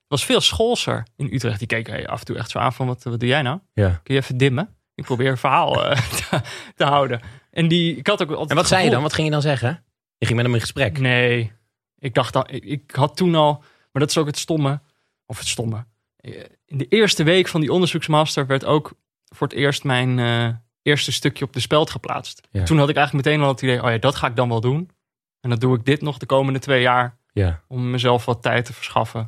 was 0.07 0.25
veel 0.25 0.41
schoolser 0.41 1.07
in 1.15 1.29
Utrecht. 1.33 1.59
Die 1.59 1.67
keken 1.67 1.93
hey, 1.93 2.07
af 2.07 2.19
en 2.19 2.25
toe 2.25 2.37
echt 2.37 2.49
zo 2.49 2.59
aan 2.59 2.73
van, 2.73 2.87
wat, 2.87 3.03
wat 3.03 3.19
doe 3.19 3.29
jij 3.29 3.41
nou? 3.41 3.59
Ja. 3.73 3.99
Kun 4.03 4.15
je 4.15 4.21
even 4.21 4.37
dimmen? 4.37 4.75
Ik 4.95 5.03
probeer 5.03 5.29
een 5.29 5.37
verhaal 5.37 5.73
te, 6.29 6.41
te 6.75 6.83
houden. 6.83 7.21
En 7.51 7.67
die, 7.67 7.95
ik 7.95 8.07
had 8.07 8.21
ook 8.21 8.29
altijd 8.29 8.49
En 8.49 8.55
wat 8.55 8.67
zei 8.67 8.83
je 8.83 8.89
dan? 8.89 9.01
Wat 9.01 9.13
ging 9.13 9.27
je 9.27 9.33
dan 9.33 9.41
zeggen? 9.41 9.83
Je 10.17 10.25
ging 10.25 10.37
met 10.37 10.45
hem 10.45 10.55
in 10.55 10.61
gesprek. 10.61 10.99
Nee, 10.99 11.51
ik 11.99 12.13
dacht 12.13 12.33
dan, 12.33 12.47
ik, 12.49 12.63
ik 12.63 12.91
had 12.91 13.17
toen 13.17 13.35
al, 13.35 13.53
maar 13.91 14.01
dat 14.01 14.09
is 14.09 14.17
ook 14.17 14.27
het 14.27 14.37
stomme, 14.37 14.81
of 15.25 15.37
het 15.37 15.47
stomme. 15.47 15.85
In 16.65 16.77
de 16.77 16.87
eerste 16.87 17.23
week 17.23 17.47
van 17.47 17.61
die 17.61 17.73
onderzoeksmaster 17.73 18.45
werd 18.47 18.65
ook 18.65 18.93
voor 19.35 19.47
het 19.47 19.55
eerst 19.55 19.83
mijn 19.83 20.19
eh, 20.19 20.49
eerste 20.81 21.11
stukje 21.11 21.45
op 21.45 21.53
de 21.53 21.59
speld 21.59 21.89
geplaatst. 21.89 22.47
Ja. 22.51 22.63
Toen 22.63 22.77
had 22.77 22.89
ik 22.89 22.95
eigenlijk 22.95 23.25
meteen 23.25 23.41
al 23.43 23.47
het 23.51 23.61
idee, 23.61 23.83
oh 23.83 23.89
ja, 23.89 23.97
dat 23.97 24.15
ga 24.15 24.27
ik 24.27 24.35
dan 24.35 24.49
wel 24.49 24.61
doen. 24.61 24.89
En 25.41 25.49
dan 25.49 25.59
doe 25.59 25.75
ik 25.77 25.85
dit 25.85 26.01
nog 26.01 26.17
de 26.17 26.25
komende 26.25 26.59
twee 26.59 26.81
jaar 26.81 27.17
Ja. 27.33 27.61
om 27.67 27.91
mezelf 27.91 28.25
wat 28.25 28.41
tijd 28.41 28.65
te 28.65 28.73
verschaffen. 28.73 29.21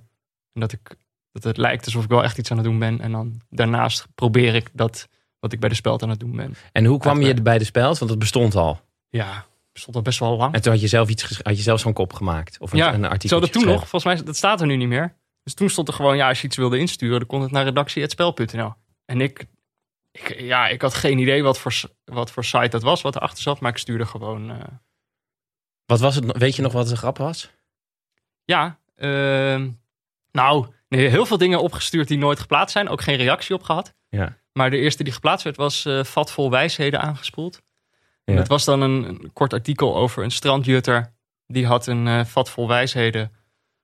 En 0.54 0.62
dat, 0.62 0.72
ik, 0.72 0.96
dat 1.32 1.44
het 1.44 1.58
lijkt 1.58 1.86
alsof 1.86 2.04
ik 2.04 2.10
wel 2.10 2.24
echt 2.24 2.38
iets 2.38 2.52
aan 2.52 2.58
het 2.58 2.66
doen 2.66 2.80
ben. 2.80 3.02
En 3.02 3.12
dan 3.12 3.42
daarnaast 3.50 4.08
probeer 4.16 4.56
ik 4.56 4.70
dat 4.74 5.08
wat 5.40 5.54
ik 5.54 5.60
bij 5.60 5.70
de 5.70 5.76
speld 5.76 6.04
aan 6.04 6.10
het 6.10 6.20
doen 6.20 6.36
ben. 6.36 6.56
En 6.72 6.86
hoe 6.86 7.00
kwam 7.00 7.12
je 7.12 7.18
Uitwerken. 7.18 7.44
bij 7.44 7.58
de 7.58 7.64
speld? 7.64 7.98
Want 7.98 8.12
dat 8.12 8.20
bestond 8.20 8.56
al. 8.56 8.82
Ja, 9.10 9.46
stond 9.74 9.96
al 9.96 10.02
best 10.02 10.20
wel 10.20 10.38
lang. 10.38 10.54
En 10.54 10.62
toen 10.62 10.72
had 10.72 10.82
je 10.82 10.88
zelf 10.88 11.10
iets 11.10 11.40
had 11.44 11.58
je 11.58 11.64
zelf 11.64 11.80
zo'n 11.80 11.94
kop 11.94 12.14
gemaakt. 12.14 12.60
Of 12.60 12.72
een, 12.72 12.78
Ja, 12.78 12.94
een 12.94 13.06
artikel. 13.06 13.30
Zo 13.38 13.40
dat 13.40 13.52
toen 13.54 13.66
nog, 13.66 13.80
volgens 13.90 14.04
mij, 14.04 14.24
dat 14.26 14.36
staat 14.36 14.62
er 14.62 14.68
nu 14.68 14.76
niet 14.76 14.88
meer. 14.88 15.16
Dus 15.44 15.54
toen 15.54 15.70
stond 15.70 15.88
er 15.88 15.94
gewoon, 15.94 16.18
ja, 16.18 16.28
als 16.28 16.42
je 16.42 16.48
iets 16.48 16.58
wilde 16.58 16.78
insturen, 16.78 17.18
dan 17.20 17.28
kon 17.28 17.42
het 17.42 17.52
naar 17.52 17.64
redactie.spel.nl. 17.64 18.74
En 19.06 19.22
ik, 19.22 19.46
ik, 20.16 20.40
ja, 20.40 20.68
ik 20.68 20.82
had 20.82 20.94
geen 20.94 21.18
idee 21.18 21.44
wat 21.44 21.60
voor, 21.60 21.82
wat 22.06 22.32
voor 22.32 22.44
site 22.46 22.68
dat 22.68 22.82
was, 22.84 23.02
wat 23.02 23.16
erachter 23.16 23.42
zat, 23.44 23.60
maar 23.60 23.72
ik 23.72 23.78
stuurde 23.78 24.06
gewoon, 24.06 24.52
eh, 24.52 24.68
Wat 25.86 26.00
was 26.00 26.16
het? 26.16 26.38
Weet 26.38 26.56
je 26.56 26.62
nog 26.62 26.74
wat 26.74 26.88
de 26.88 26.96
grap 26.98 27.18
was? 27.18 27.52
ja, 28.46 28.80
ehm, 28.96 29.70
nou, 30.32 30.68
nee, 30.90 31.08
heel 31.08 31.26
veel 31.26 31.38
dingen 31.38 31.62
opgestuurd 31.62 32.08
die 32.08 32.18
nooit 32.18 32.40
geplaatst 32.40 32.72
zijn, 32.74 32.90
ook 32.90 33.02
geen 33.02 33.16
reactie 33.18 33.56
op 33.56 33.64
gehad. 33.64 33.94
Ja. 34.10 34.38
Maar 34.54 34.70
de 34.70 34.78
eerste 34.78 35.04
die 35.04 35.14
geplaatst 35.14 35.44
werd 35.44 35.58
was 35.58 35.86
eh 35.86 36.04
vat 36.04 36.32
vol 36.32 36.50
wijsheden 36.50 37.02
aangespoeld. 37.02 37.62
En 38.24 38.34
Ja. 38.34 38.40
dat 38.40 38.48
was 38.48 38.66
dan 38.66 38.82
een, 38.82 39.04
een 39.04 39.34
kort 39.34 39.54
artikel 39.54 39.96
over 39.96 40.24
een 40.24 40.32
strandjutter. 40.32 41.14
Die 41.48 41.66
had 41.66 41.88
een 41.88 42.08
eh, 42.08 42.26
vat 42.26 42.50
vol 42.50 42.68
wijsheden 42.68 43.32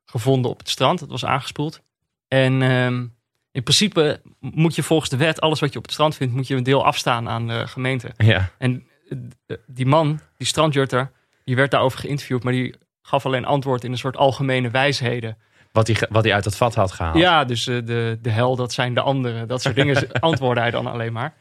gevonden 0.06 0.52
op 0.52 0.60
het 0.60 0.70
strand. 0.70 1.00
Dat 1.00 1.10
was 1.10 1.26
aangespoeld. 1.26 1.82
En 2.28 2.62
ehm, 2.62 3.08
in 3.52 3.64
principe 3.64 4.22
moet 4.40 4.76
je 4.76 4.84
volgens 4.84 5.10
de 5.10 5.18
wet, 5.18 5.42
alles 5.42 5.60
wat 5.60 5.72
je 5.72 5.78
op 5.78 5.84
het 5.84 5.94
strand 5.94 6.16
vindt, 6.16 6.34
moet 6.34 6.48
je 6.48 6.56
een 6.56 6.64
deel 6.64 6.86
afstaan 6.86 7.30
aan 7.30 7.48
de 7.48 7.68
gemeente. 7.68 8.12
Ja. 8.18 8.52
En 8.58 8.88
eh, 9.48 9.58
die 9.68 9.86
man, 9.86 10.20
die 10.38 10.48
strandjutter, 10.48 11.12
die 11.44 11.56
werd 11.56 11.72
daarover 11.72 12.00
geïnterviewd, 12.00 12.44
maar 12.44 12.54
die 12.54 12.76
gaf 13.02 13.26
alleen 13.26 13.46
antwoord 13.46 13.84
in 13.84 13.92
een 13.92 13.98
soort 13.98 14.18
algemene 14.18 14.70
wijsheden. 14.70 15.38
Wat 15.72 15.88
hij, 15.88 16.08
wat 16.10 16.24
hij 16.24 16.34
uit 16.34 16.44
dat 16.44 16.58
vat 16.58 16.76
had 16.76 16.92
gehaald. 16.92 17.18
Ja, 17.18 17.46
dus 17.46 17.68
eh, 17.68 17.76
de, 17.86 18.20
de 18.22 18.30
hel, 18.30 18.56
dat 18.56 18.74
zijn 18.74 18.94
de 18.94 19.02
anderen. 19.02 19.48
Dat 19.48 19.62
soort 19.62 19.76
dingen 19.76 20.12
antwoordde 20.20 20.62
hij 20.62 20.72
dan 20.72 20.88
alleen 20.88 21.14
maar. 21.14 21.34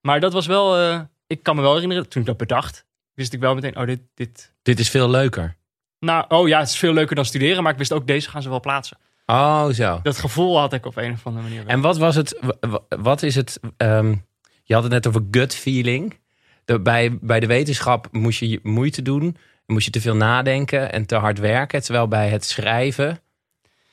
Maar 0.00 0.20
dat 0.20 0.32
was 0.32 0.46
wel, 0.46 0.76
eh, 0.76 1.00
ik 1.26 1.42
kan 1.42 1.56
me 1.56 1.62
wel 1.62 1.74
herinneren, 1.74 2.08
toen 2.08 2.20
ik 2.20 2.26
dat 2.26 2.36
bedacht, 2.36 2.86
wist 3.14 3.32
ik 3.32 3.40
wel 3.40 3.54
meteen, 3.54 3.76
oh, 3.76 3.86
dit, 3.86 4.00
dit. 4.14 4.52
Dit 4.62 4.78
is 4.78 4.90
veel 4.90 5.10
leuker. 5.10 5.56
Nou, 5.98 6.24
oh 6.28 6.48
ja, 6.48 6.58
het 6.58 6.68
is 6.68 6.78
veel 6.78 6.92
leuker 6.92 7.16
dan 7.16 7.24
studeren, 7.24 7.62
maar 7.62 7.72
ik 7.72 7.78
wist 7.78 7.92
ook, 7.92 8.06
deze 8.06 8.30
gaan 8.30 8.42
ze 8.42 8.48
wel 8.48 8.60
plaatsen. 8.60 8.98
Oh, 9.26 9.68
zo. 9.68 10.00
Dat 10.02 10.18
gevoel 10.18 10.58
had 10.58 10.72
ik 10.72 10.86
op 10.86 10.96
een 10.96 11.12
of 11.12 11.26
andere 11.26 11.44
manier. 11.44 11.64
wel. 11.64 11.74
En 11.74 11.80
wat 11.80 11.98
was 11.98 12.14
het? 12.14 12.40
Wat 12.88 13.22
is 13.22 13.34
het? 13.34 13.60
ehm, 13.76 14.14
je 14.62 14.74
had 14.74 14.82
het 14.82 14.92
net 14.92 15.06
over 15.06 15.22
gut 15.30 15.54
feeling. 15.54 16.18
De, 16.64 16.80
bij, 16.80 17.18
bij 17.20 17.40
de 17.40 17.46
wetenschap 17.46 18.08
moest 18.12 18.38
je 18.40 18.60
moeite 18.62 19.02
doen. 19.02 19.36
Moest 19.66 19.84
je 19.84 19.90
te 19.90 20.00
veel 20.00 20.14
nadenken 20.16 20.92
en 20.92 21.06
te 21.06 21.14
hard 21.16 21.38
werken. 21.38 21.82
Terwijl 21.82 22.08
bij 22.08 22.28
het 22.28 22.44
schrijven 22.44 23.20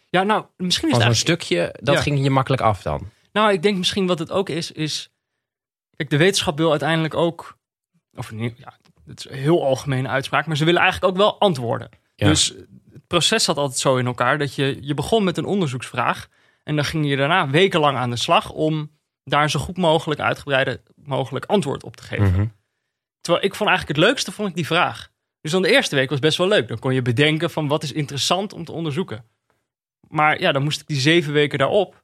Ja, 0.10 0.24
nou, 0.24 0.46
misschien 0.58 0.90
is 0.90 0.94
het 0.96 1.04
zo'n 1.04 1.12
eigenlijk... 1.14 1.42
stukje, 1.42 1.76
dat 1.82 1.96
Ja. 1.96 2.02
ging 2.02 2.24
je 2.24 2.30
makkelijk 2.30 2.62
af 2.62 2.82
dan. 2.82 3.10
Nou, 3.32 3.52
ik 3.52 3.62
denk 3.62 3.78
misschien 3.78 4.08
wat 4.08 4.20
het 4.20 4.32
ook 4.32 4.50
is, 4.50 4.72
is... 4.72 5.12
Kijk, 5.96 6.10
de 6.10 6.18
wetenschap 6.18 6.58
wil 6.58 6.70
uiteindelijk 6.70 7.14
ook... 7.14 7.58
Of 8.16 8.32
niet, 8.32 8.58
ja, 8.58 8.74
het 9.06 9.20
is 9.20 9.30
een 9.32 9.38
heel 9.38 9.66
algemene 9.66 10.08
uitspraak, 10.08 10.46
maar 10.46 10.58
ze 10.58 10.66
willen 10.66 10.82
eigenlijk 10.82 11.12
ook 11.14 11.20
wel 11.20 11.40
antwoorden. 11.40 11.90
Ja. 12.16 12.28
Dus 12.28 12.54
proces 13.14 13.44
zat 13.44 13.58
altijd 13.58 13.80
zo 13.80 13.98
in 13.98 14.06
elkaar 14.06 14.38
dat 14.38 14.56
je, 14.56 14.78
je 14.82 14.94
begon 14.94 15.24
met 15.24 15.38
een 15.38 15.46
onderzoeksvraag 15.46 16.28
en 16.64 16.76
dan 16.76 16.86
ging 16.86 17.10
je 17.10 17.16
daarna 17.16 17.50
wekenlang 17.50 17.98
aan 17.98 18.10
de 18.10 18.16
slag 18.16 18.52
om 18.52 18.92
daar 19.24 19.50
zo 19.50 19.60
goed 19.60 19.78
mogelijk, 19.78 20.20
uitgebreide 20.20 20.82
mogelijk 20.96 21.46
antwoord 21.46 21.84
op 21.84 21.96
te 21.96 22.04
geven. 22.04 22.32
Mhm. 22.32 22.46
Terwijl 23.22 23.46
ik 23.46 23.56
vond 23.56 23.70
eigenlijk 23.70 23.98
het 23.98 24.08
leukste 24.08 24.32
vond 24.32 24.50
ik 24.50 24.56
die 24.56 24.66
vraag. 24.66 25.12
Dus 25.42 25.52
dan 25.52 25.62
de 25.62 25.72
eerste 25.72 25.96
week 25.96 26.10
was 26.10 26.20
best 26.20 26.38
wel 26.38 26.48
leuk. 26.48 26.68
Dan 26.68 26.80
kon 26.80 26.94
je 26.94 27.02
bedenken 27.02 27.50
van 27.50 27.68
wat 27.68 27.84
is 27.84 27.92
interessant 27.92 28.54
om 28.54 28.66
te 28.66 28.72
onderzoeken. 28.72 29.26
Maar 30.08 30.40
ja, 30.40 30.52
dan 30.52 30.64
moest 30.64 30.82
ik 30.82 30.88
die 30.88 31.00
zeven 31.00 31.34
weken 31.34 31.58
daarop, 31.58 32.04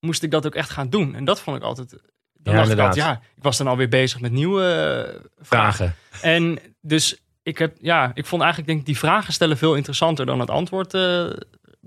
moest 0.00 0.22
ik 0.22 0.30
dat 0.30 0.46
ook 0.46 0.54
echt 0.54 0.70
gaan 0.70 0.90
doen. 0.90 1.14
En 1.14 1.24
dat 1.24 1.40
vond 1.40 1.56
ik 1.56 1.62
altijd... 1.62 1.90
Dan 2.32 2.54
Ja, 2.54 2.62
ik 2.62 2.68
altijd, 2.68 2.94
ja, 2.94 3.20
ik 3.36 3.42
was 3.42 3.56
dan 3.56 3.66
alweer 3.66 3.88
bezig 3.88 4.20
met 4.20 4.32
nieuwe 4.32 4.62
eh, 4.62 5.28
vragen. 5.38 5.94
Vragen. 6.10 6.30
En 6.30 6.58
dus 6.80 7.25
ik 7.46 7.58
heb, 7.58 7.76
ja, 7.80 8.10
ik 8.14 8.26
vond 8.26 8.42
eigenlijk 8.42 8.70
denk 8.70 8.80
ik 8.80 8.86
die 8.86 8.98
vragen 8.98 9.32
stellen 9.32 9.56
veel 9.56 9.74
interessanter 9.74 10.26
dan 10.26 10.40
het 10.40 10.50
antwoord 10.50 10.94
eh, 10.94 11.30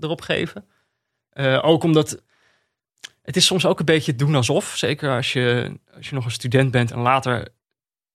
erop 0.00 0.20
geven. 0.20 0.64
Eh, 1.30 1.58
ook 1.62 1.82
omdat 1.82 2.22
het 3.22 3.36
is 3.36 3.46
soms 3.46 3.66
ook 3.66 3.78
een 3.78 3.84
beetje 3.84 4.14
doen 4.16 4.34
alsof. 4.34 4.76
Zeker 4.76 5.16
als 5.16 5.32
je, 5.32 5.76
als 5.96 6.08
je 6.08 6.14
nog 6.14 6.24
een 6.24 6.30
student 6.30 6.70
bent 6.70 6.90
en 6.90 6.98
later 6.98 7.48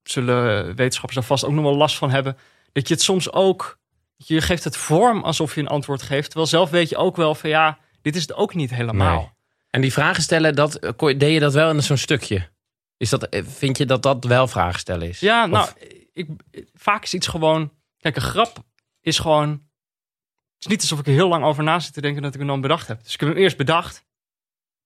zullen 0.04 0.76
wetenschappers 0.76 1.16
daar 1.16 1.28
vast 1.28 1.46
ook 1.46 1.52
nog 1.52 1.64
wel 1.64 1.76
last 1.76 1.98
van 1.98 2.10
hebben. 2.10 2.38
Dat 2.72 2.88
je 2.88 2.94
het 2.94 3.04
soms 3.04 3.32
ook, 3.32 3.80
je 4.16 4.42
geeft 4.42 4.64
het 4.64 4.78
vorm 4.78 5.24
alsof 5.24 5.56
je 5.56 5.62
een 5.62 5.68
antwoord 5.68 6.02
geeft. 6.02 6.26
Terwijl 6.26 6.48
zelf 6.48 6.70
weet 6.70 6.90
je 6.90 6.98
ook 6.98 7.16
wel 7.16 7.36
van 7.36 7.50
ja, 7.50 7.78
dit 8.02 8.16
is 8.16 8.22
het 8.22 8.34
ook 8.34 8.54
niet 8.54 8.70
helemaal. 8.70 9.20
Nee. 9.20 9.32
En 9.70 9.82
die 9.82 9.94
vragen 9.94 10.24
stellen, 10.24 10.56
dat, 10.56 10.80
deed 10.98 11.34
je 11.34 11.40
dat 11.40 11.54
wel 11.54 11.70
in 11.70 11.84
zo'n 11.84 11.98
stukje? 11.98 12.50
Is 12.98 13.10
dat, 13.10 13.24
eh, 13.24 13.44
vind 13.46 13.78
je 13.78 13.86
dat 13.86 14.04
dat 14.04 14.24
wel 14.24 14.48
vragen 14.48 14.80
stellen 14.80 15.08
is? 15.08 15.20
Ja, 15.20 15.46
nou, 15.46 15.64
Of- 15.64 15.76
ik, 16.16 16.30
vaak 16.74 17.04
is 17.04 17.14
iets 17.14 17.28
gewoon. 17.28 17.74
Kijk, 17.98 18.16
een 18.16 18.22
grap 18.22 18.64
is 19.02 19.20
gewoon. 19.20 19.50
Het 19.50 20.64
is 20.66 20.68
niet 20.68 20.82
alsof 20.82 21.00
ik 21.00 21.08
er 21.08 21.14
heel 21.14 21.28
lang 21.28 21.44
over 21.44 21.64
na 21.64 21.80
zit 21.80 21.94
te 21.94 22.02
denken 22.02 22.22
dat 22.22 22.34
ik 22.34 22.40
hem 22.40 22.48
dan 22.48 22.62
bedacht 22.62 22.88
heb. 22.88 23.04
Dus 23.04 23.14
ik 23.14 23.20
heb 23.20 23.30
hem 23.30 23.38
eerst 23.38 23.58
bedacht. 23.58 24.06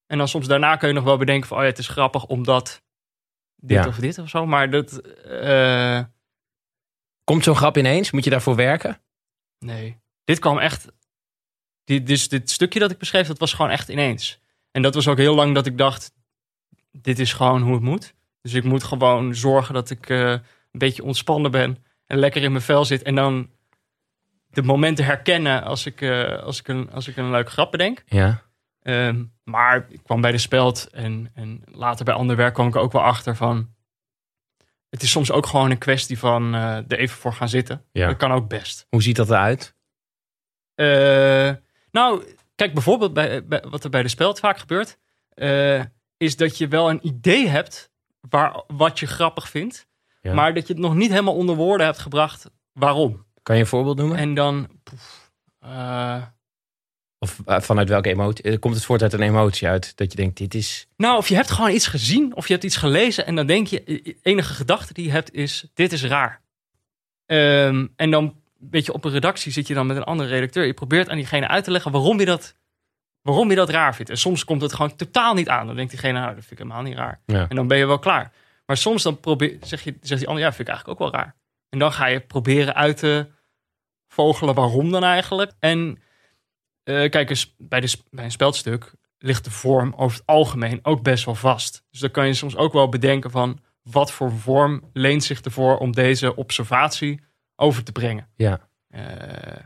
En 0.05 0.17
dan 0.17 0.27
soms 0.27 0.47
daarna 0.47 0.75
kun 0.75 0.87
je 0.87 0.93
nog 0.93 1.03
wel 1.03 1.17
bedenken 1.17 1.47
van, 1.47 1.57
oh 1.57 1.63
ja, 1.63 1.69
het 1.69 1.77
is 1.77 1.87
grappig 1.87 2.25
omdat 2.25 2.83
dit 3.55 3.77
Ja. 3.83 3.87
of 3.87 3.95
dit 3.95 4.17
of 4.17 4.29
zo. 4.29 4.45
Maar 4.45 4.69
dat, 4.69 5.01
eh, 5.25 6.03
Komt 7.23 7.43
zo'n 7.43 7.55
grap 7.55 7.77
ineens? 7.77 8.11
Moet 8.11 8.23
je 8.23 8.29
daarvoor 8.29 8.55
werken? 8.55 9.01
nee. 9.59 9.99
Dit 10.23 10.39
kwam 10.39 10.57
echt, 10.57 10.87
dit, 11.83 12.07
dus 12.07 12.29
dit 12.29 12.49
stukje 12.49 12.79
dat 12.79 12.91
ik 12.91 12.97
beschreef, 12.97 13.27
dat 13.27 13.39
was 13.39 13.53
gewoon 13.53 13.71
echt 13.71 13.89
ineens. 13.89 14.39
En 14.71 14.81
dat 14.81 14.93
was 14.93 15.07
ook 15.07 15.17
heel 15.17 15.35
lang 15.35 15.55
dat 15.55 15.65
ik 15.65 15.77
dacht, 15.77 16.11
dit 16.91 17.19
is 17.19 17.33
gewoon 17.33 17.61
hoe 17.61 17.73
het 17.73 17.81
moet. 17.83 18.13
Dus 18.41 18.53
ik 18.53 18.63
moet 18.63 18.83
gewoon 18.83 19.35
zorgen 19.35 19.73
dat 19.73 19.89
ik 19.89 20.09
eh, 20.09 20.39
een 20.71 20.79
beetje 20.79 21.03
ontspannen 21.03 21.51
ben 21.51 21.83
en 22.05 22.17
lekker 22.17 22.43
in 22.43 22.51
mijn 22.51 22.63
vel 22.63 22.85
zit. 22.85 23.01
En 23.01 23.15
dan 23.15 23.49
de 24.49 24.63
momenten 24.63 25.05
herkennen 25.05 25.63
als 25.63 25.85
ik, 25.85 26.01
eh, 26.01 26.43
als 26.43 26.59
ik, 26.59 26.67
een, 26.67 26.91
als 26.91 27.07
ik 27.07 27.17
een 27.17 27.29
leuke 27.31 27.51
grap 27.51 27.71
bedenk. 27.71 28.03
Ja. 28.05 28.41
Ehm, 28.81 29.25
maar 29.43 29.85
ik 29.89 30.03
kwam 30.03 30.21
bij 30.21 30.31
de 30.31 30.37
speld 30.37 30.89
en, 30.89 31.31
en 31.33 31.63
later 31.65 32.05
bij 32.05 32.13
ander 32.13 32.35
werk 32.35 32.53
kwam 32.53 32.67
ik 32.67 32.75
ook 32.75 32.91
wel 32.91 33.01
achter 33.01 33.35
van... 33.35 33.77
Het 34.89 35.01
is 35.01 35.11
soms 35.11 35.31
ook 35.31 35.45
gewoon 35.45 35.71
een 35.71 35.77
kwestie 35.77 36.19
van 36.19 36.55
eh, 36.55 36.75
er 36.75 36.97
even 36.99 37.17
voor 37.17 37.33
gaan 37.33 37.49
zitten. 37.49 37.85
Ja. 37.91 38.07
Dat 38.07 38.17
kan 38.17 38.31
ook 38.31 38.47
best. 38.49 38.85
Hoe 38.89 39.01
ziet 39.01 39.15
dat 39.15 39.29
eruit? 39.29 39.75
Eh, 40.75 41.51
nou, 41.91 42.35
kijk 42.55 42.73
bijvoorbeeld 42.73 43.13
bij, 43.13 43.45
bij- 43.45 43.63
wat 43.69 43.83
er 43.83 43.89
bij 43.89 44.01
de 44.01 44.07
speld 44.07 44.39
vaak 44.39 44.57
gebeurt... 44.57 44.97
is 46.17 46.35
dat 46.35 46.57
je 46.57 46.67
wel 46.67 46.89
een 46.89 47.07
idee 47.07 47.47
hebt 47.47 47.91
waar, 48.29 48.63
wat 48.67 48.99
je 48.99 49.07
grappig 49.07 49.49
vindt... 49.49 49.87
Ja. 50.21 50.33
maar 50.33 50.53
dat 50.53 50.67
je 50.67 50.73
het 50.73 50.81
nog 50.81 50.95
niet 50.95 51.09
helemaal 51.09 51.35
onder 51.35 51.55
woorden 51.55 51.85
hebt 51.85 51.99
gebracht 51.99 52.49
waarom. 52.73 53.25
Kan 53.43 53.55
je 53.55 53.61
een 53.61 53.67
voorbeeld 53.67 53.97
noemen? 53.97 54.17
En 54.17 54.33
dan... 54.33 54.67
poef, 54.83 55.31
eh, 55.59 56.21
Of 57.19 57.39
eh, 57.45 57.59
vanuit 57.59 57.89
welke 57.89 58.09
emotie? 58.09 58.43
eh, 58.43 58.59
Komt 58.59 58.75
het 58.75 58.85
voort 58.85 59.01
uit 59.01 59.13
een 59.13 59.21
emotie 59.21 59.67
uit? 59.67 59.97
Dat 59.97 60.11
je 60.11 60.17
denkt, 60.17 60.37
dit 60.37 60.53
is... 60.53 60.87
Nou, 60.97 61.17
of 61.17 61.27
je 61.29 61.35
hebt 61.35 61.51
gewoon 61.51 61.71
iets 61.71 61.87
gezien 61.87 62.35
of 62.35 62.47
je 62.47 62.53
hebt 62.53 62.65
iets 62.65 62.75
gelezen 62.77 63.25
en 63.25 63.35
dan 63.35 63.47
denk 63.47 63.67
je, 63.67 63.83
de 63.85 64.17
enige 64.21 64.53
gedachte 64.53 64.93
die 64.93 65.05
je 65.05 65.11
hebt 65.11 65.33
is, 65.33 65.65
dit 65.73 65.91
is 65.91 66.03
raar. 66.03 66.41
Ehm, 67.25 67.87
en 67.95 68.11
dan, 68.11 68.35
weet 68.69 68.85
je, 68.85 68.93
op 68.93 69.05
een 69.05 69.11
redactie 69.11 69.51
zit 69.51 69.67
je 69.67 69.73
dan 69.73 69.87
met 69.87 69.97
een 69.97 70.03
andere 70.03 70.29
redacteur. 70.29 70.65
Je 70.65 70.73
probeert 70.73 71.09
aan 71.09 71.15
diegene 71.15 71.47
uit 71.47 71.63
te 71.63 71.71
leggen 71.71 71.91
waarom 71.91 72.19
je 72.19 72.25
dat, 72.25 72.55
waarom 73.21 73.49
je 73.49 73.55
dat 73.55 73.69
raar 73.69 73.95
vindt. 73.95 74.11
En 74.11 74.17
soms 74.17 74.45
komt 74.45 74.61
het 74.61 74.73
gewoon 74.73 74.95
totaal 74.95 75.33
niet 75.33 75.49
aan. 75.49 75.65
Dan 75.65 75.75
denkt 75.75 75.91
diegene, 75.91 76.13
nou, 76.19 76.25
dat 76.35 76.45
vind 76.45 76.51
ik 76.51 76.57
helemaal 76.57 76.81
niet 76.81 76.95
raar. 76.97 77.21
Ja. 77.25 77.45
En 77.49 77.55
dan 77.55 77.67
ben 77.67 77.77
je 77.77 77.85
wel 77.85 77.99
klaar. 77.99 78.31
Maar 78.69 78.77
soms 78.77 79.03
dan 79.03 79.19
probeer, 79.19 79.57
zeg 79.61 79.83
je, 79.83 79.97
zegt 80.01 80.19
die 80.19 80.29
ander, 80.29 80.43
ja, 80.43 80.49
vind 80.53 80.67
ik 80.67 80.73
eigenlijk 80.73 81.01
ook 81.01 81.11
wel 81.11 81.21
raar. 81.21 81.35
En 81.69 81.79
dan 81.79 81.91
ga 81.91 82.05
je 82.05 82.19
proberen 82.19 82.75
uit 82.75 82.97
te 82.97 83.27
vogelen 84.07 84.55
waarom 84.55 84.91
dan 84.91 85.03
eigenlijk. 85.03 85.51
En 85.59 86.01
eh, 86.83 87.09
kijk 87.09 87.29
eens, 87.29 87.55
bij, 87.57 87.79
de, 87.79 87.97
bij 88.09 88.23
een 88.23 88.31
speldstuk 88.31 88.93
ligt 89.17 89.43
de 89.43 89.51
vorm 89.51 89.93
over 89.97 90.17
het 90.17 90.25
algemeen 90.25 90.79
ook 90.81 91.03
best 91.03 91.25
wel 91.25 91.35
vast. 91.35 91.83
Dus 91.89 91.99
dan 91.99 92.11
kan 92.11 92.27
je 92.27 92.33
soms 92.33 92.55
ook 92.55 92.73
wel 92.73 92.89
bedenken 92.89 93.31
van 93.31 93.59
wat 93.81 94.11
voor 94.11 94.31
vorm 94.31 94.89
leent 94.93 95.23
zich 95.23 95.41
ervoor 95.41 95.77
om 95.77 95.91
deze 95.91 96.35
observatie 96.35 97.21
over 97.55 97.83
te 97.83 97.91
brengen. 97.91 98.29
Ja. 98.35 98.69
Eh, 98.87 99.63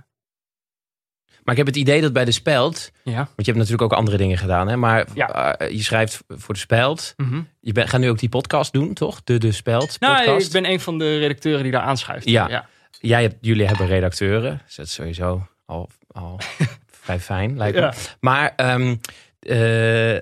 Maar 1.43 1.53
ik 1.53 1.57
heb 1.57 1.67
het 1.67 1.75
idee 1.75 2.01
dat 2.01 2.13
bij 2.13 2.25
de 2.25 2.31
speld... 2.31 2.91
ja. 3.03 3.13
Want 3.15 3.29
je 3.35 3.43
hebt 3.43 3.57
natuurlijk 3.57 3.81
ook 3.81 3.93
andere 3.93 4.17
dingen 4.17 4.37
gedaan, 4.37 4.67
hè? 4.67 4.75
Maar 4.77 5.07
Ja. 5.13 5.55
eh, 5.57 5.71
je 5.71 5.83
schrijft 5.83 6.23
voor 6.27 6.53
de 6.53 6.59
speld. 6.59 7.13
Mhm. 7.17 7.41
Je 7.59 7.71
bent, 7.71 7.89
gaat 7.89 7.99
nu 7.99 8.09
ook 8.09 8.19
die 8.19 8.29
podcast 8.29 8.73
doen, 8.73 8.93
toch? 8.93 9.23
De, 9.23 9.37
de 9.37 9.51
speld 9.51 9.99
Nou, 9.99 10.17
podcast. 10.17 10.45
ik 10.45 10.51
ben 10.51 10.71
een 10.71 10.79
van 10.79 10.97
de 10.97 11.17
redacteuren 11.17 11.63
die 11.63 11.71
daar 11.71 11.81
aanschuift. 11.81 12.29
Ja. 12.29 12.47
ja. 12.49 12.67
Jij 12.99 13.21
hebt, 13.21 13.35
jullie 13.41 13.65
hebben 13.65 13.87
redacteuren. 13.87 14.61
Dus 14.65 14.75
dat 14.75 14.85
is 14.85 14.93
sowieso 14.93 15.47
al, 15.65 15.89
al 16.07 16.39
vrij 17.01 17.19
fijn, 17.19 17.57
lijkt 17.57 17.79
me. 17.79 17.91
Maar 18.19 18.53
ehm, 18.55 18.95
eh, 19.39 20.15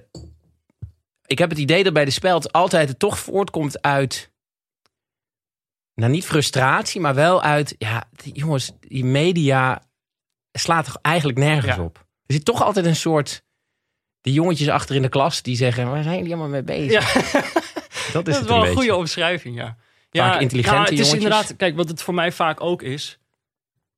ik 1.26 1.38
heb 1.38 1.50
het 1.50 1.60
idee 1.60 1.84
dat 1.84 1.94
bij 1.94 2.06
de 2.06 2.12
speld 2.12 2.52
altijd 2.54 2.90
het 2.90 3.00
toch 3.00 3.20
voortkomt 3.20 3.82
uit... 3.82 4.30
Nou, 5.96 6.12
niet 6.12 6.26
frustratie, 6.26 7.02
maar 7.02 7.16
wel 7.16 7.42
uit... 7.44 7.76
Ja, 7.78 8.04
jongens, 8.34 8.72
die 8.80 9.06
media 9.06 9.82
slaat 10.52 10.86
toch 10.86 10.98
eigenlijk 11.02 11.38
nergens 11.38 11.76
Ja. 11.76 11.82
op. 11.84 11.98
Er 12.26 12.34
zit 12.34 12.46
toch 12.46 12.64
altijd 12.64 12.86
een 12.86 12.96
soort... 12.96 13.44
Die 14.22 14.34
jongetjes 14.34 14.70
achter 14.70 14.96
in 14.96 15.02
de 15.02 15.10
klas 15.10 15.42
die 15.42 15.56
zeggen... 15.56 15.90
Waar 15.92 16.04
zijn 16.04 16.18
jullie 16.18 16.32
allemaal 16.34 16.50
mee 16.52 16.64
bezig? 16.64 17.14
Ja. 17.14 17.42
Dat 18.14 18.28
is, 18.28 18.34
Dat 18.34 18.44
is 18.44 18.50
wel 18.50 18.62
een 18.62 18.68
een 18.70 18.76
goede 18.76 18.96
omschrijving, 18.96 19.56
ja. 19.58 19.66
Vaak 19.66 20.34
ja, 20.34 20.40
intelligente 20.40 20.78
nou, 20.80 20.90
het 20.90 21.00
is 21.00 21.06
jongetjes. 21.10 21.24
inderdaad, 21.24 21.56
kijk, 21.56 21.76
wat 21.76 21.88
het 21.90 22.02
voor 22.02 22.14
mij 22.14 22.32
vaak 22.32 22.62
ook 22.62 22.82
is. 22.82 23.20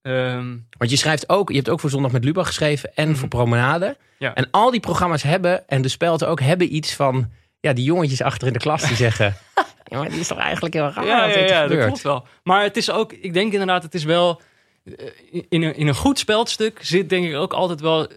ehm, 0.01 0.57
Want 0.77 0.91
je 0.91 0.98
schrijft 0.98 1.29
ook, 1.29 1.50
je 1.50 1.55
hebt 1.55 1.69
ook 1.69 1.79
voor 1.79 1.89
Zondag 1.89 2.12
met 2.12 2.24
Lubach 2.24 2.48
geschreven 2.48 2.95
en 2.95 3.10
Mhm. 3.10 3.17
voor 3.17 3.27
Promenade. 3.27 3.98
Ja. 4.17 4.33
En 4.33 4.48
al 4.51 4.72
die 4.72 4.79
programma's 4.79 5.24
hebben, 5.24 5.67
en 5.67 5.81
de 5.81 5.88
spelten 5.88 6.27
ook, 6.27 6.39
hebben 6.39 6.75
iets 6.75 6.93
van, 6.93 7.31
ja, 7.60 7.74
die 7.74 7.83
jongetjes 7.83 8.22
achter 8.22 8.48
in 8.48 8.53
de 8.53 8.60
klas 8.60 8.81
die 8.88 8.95
zeggen, 8.95 9.36
ja, 9.91 9.98
maar 9.98 10.10
die 10.10 10.19
is 10.19 10.27
toch 10.27 10.38
eigenlijk 10.38 10.74
heel 10.74 10.89
raar 10.91 11.05
ja, 11.05 11.25
ja, 11.25 11.38
ja, 11.39 11.67
dat 11.67 11.86
klopt 11.86 12.01
wel. 12.01 12.27
Maar 12.43 12.63
het 12.63 12.77
is 12.77 12.91
ook, 12.91 13.13
ik 13.13 13.33
denk 13.33 13.51
inderdaad, 13.51 13.83
het 13.83 13.93
is 13.93 14.03
wel. 14.03 14.41
Eh, 14.84 15.12
In 15.50 15.63
een, 15.63 15.75
in 15.75 15.88
een 15.88 15.96
goed 15.96 16.20
speldstuk 16.20 16.80
zit 16.84 17.10
denk 17.10 17.25
ik 17.25 17.36
ook 17.36 17.54
altijd 17.54 17.80
wel 17.82 18.08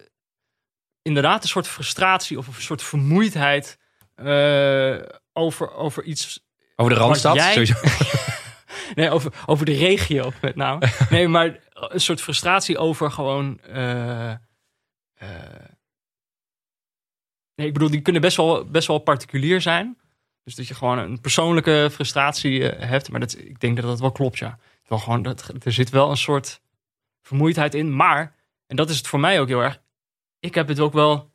inderdaad 1.03 1.43
een 1.43 1.49
soort 1.49 1.69
frustratie 1.69 2.39
of 2.39 2.47
een 2.47 2.63
soort 2.63 2.83
vermoeidheid 2.83 3.79
eh, 4.15 4.99
over, 5.33 5.73
over 5.73 6.03
iets. 6.05 6.45
Over 6.77 6.93
de 6.95 6.99
Randstad, 6.99 7.35
jij- 7.35 7.53
sowieso. 7.53 7.75
Nee, 8.95 9.11
over, 9.11 9.33
over 9.47 9.67
de 9.67 9.73
regio 9.77 10.33
met 10.41 10.57
name. 10.57 10.89
Nee, 11.11 11.29
maar 11.29 11.59
een 11.73 12.01
soort 12.01 12.21
frustratie 12.21 12.79
over 12.79 13.11
gewoon. 13.11 13.61
eh, 13.61 14.35
nee, 17.55 17.67
ik 17.67 17.73
bedoel, 17.73 17.91
die 17.91 18.01
kunnen 18.01 18.23
best 18.23 18.37
wel, 18.37 18.65
best 18.65 18.87
wel 18.89 18.99
particulier 18.99 19.61
zijn. 19.61 19.99
Dus 20.45 20.55
dat 20.55 20.67
je 20.67 20.75
gewoon 20.75 20.99
een 20.99 21.21
persoonlijke 21.21 21.89
frustratie 21.93 22.63
hebt. 22.65 23.11
Maar 23.11 23.21
dat, 23.21 23.39
ik 23.39 23.61
denk 23.61 23.77
dat 23.77 23.85
dat 23.85 24.01
wel 24.01 24.13
klopt, 24.13 24.39
ja. 24.39 24.59
Wel 24.87 24.99
gewoon, 24.99 25.23
dat, 25.23 25.53
er 25.65 25.73
zit 25.73 25.91
wel 25.91 26.11
een 26.11 26.17
soort 26.17 26.61
vermoeidheid 27.23 27.75
in. 27.75 27.97
Maar, 27.97 28.35
en 28.67 28.77
dat 28.77 28.91
is 28.91 28.97
het 28.97 29.07
voor 29.09 29.21
mij 29.21 29.41
ook 29.41 29.49
heel 29.49 29.61
erg. 29.63 29.81
Ik 30.41 30.55
heb 30.55 30.69
het 30.69 30.81
ook 30.81 30.93
wel. 30.93 31.31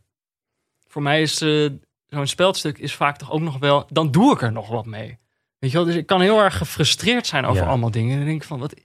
Voor 0.87 1.01
mij 1.01 1.21
is 1.21 1.41
eh, 1.41 1.69
zo'n 2.07 2.27
speldstuk 2.27 2.77
is 2.77 2.95
vaak 2.95 3.17
toch 3.17 3.31
ook 3.31 3.41
nog 3.41 3.57
wel. 3.57 3.85
Dan 3.89 4.11
doe 4.11 4.33
ik 4.33 4.41
er 4.41 4.51
nog 4.51 4.67
wat 4.69 4.85
mee. 4.85 5.19
Weet 5.59 5.71
je 5.71 5.77
wel, 5.77 5.85
dus 5.85 5.95
ik 5.95 6.05
kan 6.05 6.21
heel 6.21 6.39
erg 6.39 6.57
gefrustreerd 6.57 7.27
zijn 7.27 7.45
over 7.45 7.63
Ja. 7.63 7.69
allemaal 7.69 7.91
dingen. 7.91 8.11
En 8.11 8.17
dan 8.17 8.27
denk 8.27 8.41
ik 8.41 8.47
van, 8.47 8.59
wat 8.59 8.75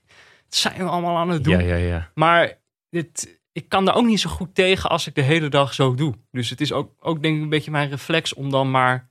zijn 0.48 0.76
we 0.76 0.84
allemaal 0.84 1.16
aan 1.16 1.28
het 1.28 1.44
doen? 1.44 1.58
Ja, 1.58 1.60
ja, 1.60 1.74
ja. 1.76 2.10
Maar 2.14 2.58
dit, 2.90 3.40
ik 3.52 3.68
kan 3.68 3.84
daar 3.84 3.94
ook 3.94 4.06
niet 4.06 4.20
zo 4.20 4.30
goed 4.30 4.54
tegen 4.54 4.90
als 4.90 5.06
ik 5.06 5.14
de 5.14 5.22
hele 5.22 5.48
dag 5.48 5.74
zo 5.74 5.94
doe. 5.94 6.14
Dus 6.30 6.50
het 6.50 6.60
is 6.60 6.72
ook, 6.72 6.92
ook 7.00 7.22
denk 7.22 7.36
ik 7.36 7.42
een 7.42 7.48
beetje 7.48 7.70
mijn 7.70 7.88
reflex 7.90 8.34
om 8.34 8.50
dan 8.50 8.70
maar 8.70 9.08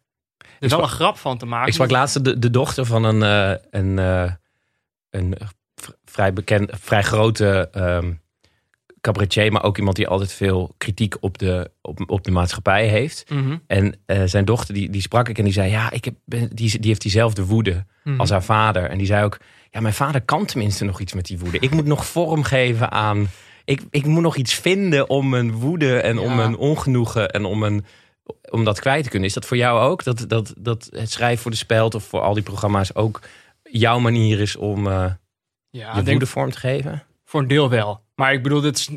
er 0.60 0.70
wel 0.70 0.82
een 0.82 0.88
grap 0.88 1.18
van 1.18 1.38
te 1.38 1.46
maken. 1.46 1.68
Ik 1.68 1.74
sprak 1.74 1.92
laatst 1.92 2.24
de, 2.24 2.40
de 2.40 2.50
dochter 2.50 2.86
van 2.86 3.04
een, 3.04 3.24
eh, 3.24 3.82
een, 3.82 4.00
eh, 4.00 4.32
een 5.16 5.38
vrij 6.06 6.34
bekend, 6.34 6.72
vrij 6.74 7.04
grote 7.04 7.70
ehm 7.72 8.12
cabaretier, 9.06 9.52
maar 9.52 9.64
ook 9.64 9.78
iemand 9.78 9.96
die 9.96 10.08
altijd 10.08 10.34
veel 10.34 10.74
kritiek 10.78 11.16
op 11.20 11.38
de, 11.38 11.72
op, 11.82 12.04
op 12.08 12.24
de 12.24 12.32
maatschappij 12.32 12.88
heeft. 12.88 13.26
Mhm, 13.30 13.58
En 13.68 13.96
eh, 14.06 14.22
zijn 14.26 14.46
dochter, 14.46 14.74
die, 14.74 14.90
die 14.90 15.02
sprak 15.02 15.30
ik 15.30 15.38
en 15.38 15.44
die 15.44 15.54
zei, 15.54 15.72
ja, 15.72 15.92
ik 15.92 16.06
heb, 16.06 16.16
die, 16.26 16.50
die 16.80 16.88
heeft 16.88 17.02
diezelfde 17.02 17.46
woede. 17.46 17.86
mhm. 18.04 18.20
als 18.20 18.30
haar 18.30 18.44
vader. 18.44 18.90
En 18.90 18.98
die 18.98 19.08
zei 19.08 19.24
ook, 19.24 19.38
ja, 19.72 19.80
mijn 19.80 19.94
vader 19.94 20.22
kan 20.22 20.46
tenminste 20.46 20.86
nog 20.86 21.00
iets 21.00 21.14
met 21.14 21.26
die 21.26 21.40
woede. 21.40 21.60
Ik 21.60 21.72
moet 21.72 21.86
nog 21.86 22.06
vorm 22.06 22.44
geven 22.44 22.92
aan... 22.92 23.28
Ik, 23.66 23.82
ik 23.90 24.06
moet 24.06 24.22
nog 24.22 24.36
iets 24.36 24.54
vinden 24.54 25.10
om 25.10 25.30
mijn 25.30 25.52
woede 25.52 26.00
en 26.00 26.18
om 26.18 26.36
mijn 26.36 26.58
ongenoegen 26.58 27.30
en 27.30 27.46
om, 27.46 27.60
mijn, 27.60 27.86
om 28.50 28.64
dat 28.64 28.80
kwijt 28.80 29.04
te 29.04 29.10
kunnen. 29.10 29.28
Is 29.28 29.34
dat 29.34 29.46
voor 29.46 29.58
jou 29.58 29.80
ook? 29.80 30.04
Dat, 30.04 30.26
dat, 30.28 30.54
dat 30.58 30.90
het 30.92 31.12
schrijven 31.12 31.42
voor 31.42 31.52
de 31.52 31.58
speld 31.58 31.96
of 31.96 32.04
voor 32.04 32.22
al 32.22 32.34
die 32.34 32.44
programma's 32.44 32.96
ook 32.96 33.22
jouw 33.70 34.00
manier 34.00 34.40
is 34.40 34.56
om 34.56 34.88
eh 34.88 35.14
ja, 35.70 35.96
je 35.98 36.04
woede 36.04 36.26
vorm 36.26 36.52
te 36.52 36.58
geven? 36.60 37.04
voor 37.24 37.42
een 37.42 37.48
deel 37.48 37.70
wel. 37.70 38.04
Maar 38.16 38.34
ik 38.34 38.44
bedoel, 38.44 38.62
dit 38.62 38.78
is- 38.78 38.90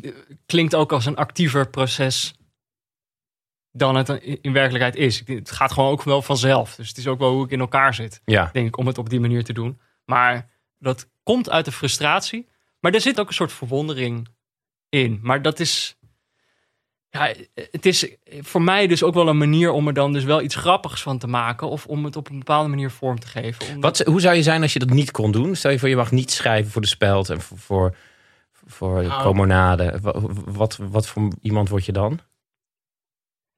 klinkt 0.45 0.75
ook 0.75 0.91
als 0.91 1.05
een 1.05 1.15
actiever 1.15 1.69
proces 1.69 2.33
dan 3.71 3.95
het 3.95 4.09
in 4.41 4.53
werkelijkheid 4.53 4.95
is. 4.95 5.23
Het 5.25 5.51
gaat 5.51 5.71
gewoon 5.71 5.91
ook 5.91 6.03
wel 6.03 6.21
vanzelf. 6.21 6.75
Dus 6.75 6.87
het 6.87 6.97
is 6.97 7.07
ook 7.07 7.19
wel 7.19 7.31
hoe 7.33 7.45
ik 7.45 7.51
in 7.51 7.59
elkaar 7.59 7.93
zit, 7.93 8.21
Ja. 8.25 8.49
denk 8.53 8.67
ik, 8.67 8.77
om 8.77 8.87
het 8.87 8.97
op 8.97 9.09
die 9.09 9.19
manier 9.19 9.43
te 9.43 9.53
doen. 9.53 9.79
Maar 10.05 10.49
dat 10.77 11.09
komt 11.23 11.49
uit 11.49 11.65
de 11.65 11.71
frustratie. 11.71 12.47
Maar 12.79 12.93
er 12.93 13.01
zit 13.01 13.19
ook 13.19 13.27
een 13.27 13.33
soort 13.33 13.51
verwondering 13.53 14.27
in. 14.89 15.19
Maar 15.21 15.41
dat 15.41 15.59
is. 15.59 15.97
Ja, 17.11 17.33
het 17.71 17.85
is 17.85 18.15
voor 18.39 18.61
mij 18.61 18.87
dus 18.87 19.03
ook 19.03 19.13
wel 19.13 19.27
een 19.27 19.37
manier 19.37 19.71
om 19.71 19.87
er 19.87 19.93
dan 19.93 20.13
dus 20.13 20.23
wel 20.23 20.41
iets 20.41 20.55
grappigs 20.55 21.01
van 21.01 21.17
te 21.17 21.27
maken. 21.27 21.69
Of 21.69 21.85
om 21.85 22.05
het 22.05 22.15
op 22.15 22.29
een 22.29 22.37
bepaalde 22.37 22.69
manier 22.69 22.91
vorm 22.91 23.19
te 23.19 23.27
geven. 23.27 23.67
Omdat- 23.75 23.97
Wat, 23.97 24.07
hoe 24.07 24.21
zou 24.21 24.35
je 24.35 24.43
zijn 24.43 24.61
als 24.61 24.73
je 24.73 24.79
dat 24.79 24.89
niet 24.89 25.11
kon 25.11 25.31
doen? 25.31 25.55
Stel 25.55 25.71
je 25.71 25.79
voor, 25.79 25.89
je 25.89 25.95
mag 25.95 26.11
niet 26.11 26.31
schrijven 26.31 26.71
voor 26.71 26.81
de 26.81 26.87
speld 26.87 27.29
en 27.29 27.41
voor, 27.41 27.57
voor, 27.57 27.95
voor 28.51 29.03
Nou. 29.03 29.21
promenade. 29.21 29.99
Wat, 30.01 30.21
wat, 30.45 30.77
wat 30.77 31.07
voor 31.07 31.31
iemand 31.41 31.69
word 31.69 31.85
je 31.85 31.91
dan? 31.91 32.19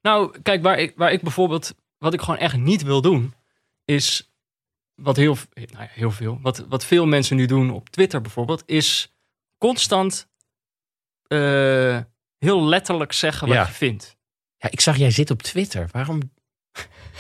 Nou, 0.01 0.39
kijk, 0.41 0.63
waar 0.63 0.79
ik, 0.79 0.93
waar 0.95 1.11
ik 1.11 1.21
bijvoorbeeld, 1.21 1.75
wat 1.97 2.13
ik 2.13 2.21
gewoon 2.21 2.39
echt 2.39 2.57
niet 2.57 2.83
wil 2.83 3.01
doen, 3.01 3.33
is 3.85 4.31
wat 4.95 5.15
heel, 5.15 5.37
nou 5.53 5.67
ja, 5.83 5.87
heel 5.91 6.11
veel, 6.11 6.39
wat, 6.41 6.65
wat 6.69 6.85
veel 6.85 7.05
mensen 7.05 7.35
nu 7.35 7.45
doen 7.45 7.71
op 7.71 7.89
Twitter 7.89 8.21
bijvoorbeeld, 8.21 8.63
is 8.65 9.13
constant 9.57 10.27
eh, 11.27 11.99
heel 12.45 12.63
letterlijk 12.65 13.13
zeggen 13.13 13.47
wat 13.47 13.55
Ja. 13.57 13.65
je 13.65 13.71
vindt. 13.71 14.17
Ja, 14.57 14.71
ik 14.71 14.81
zag 14.81 14.97
jij 14.97 15.11
zit 15.11 15.31
op 15.31 15.41
Twitter. 15.41 15.87
Waarom? 15.91 16.19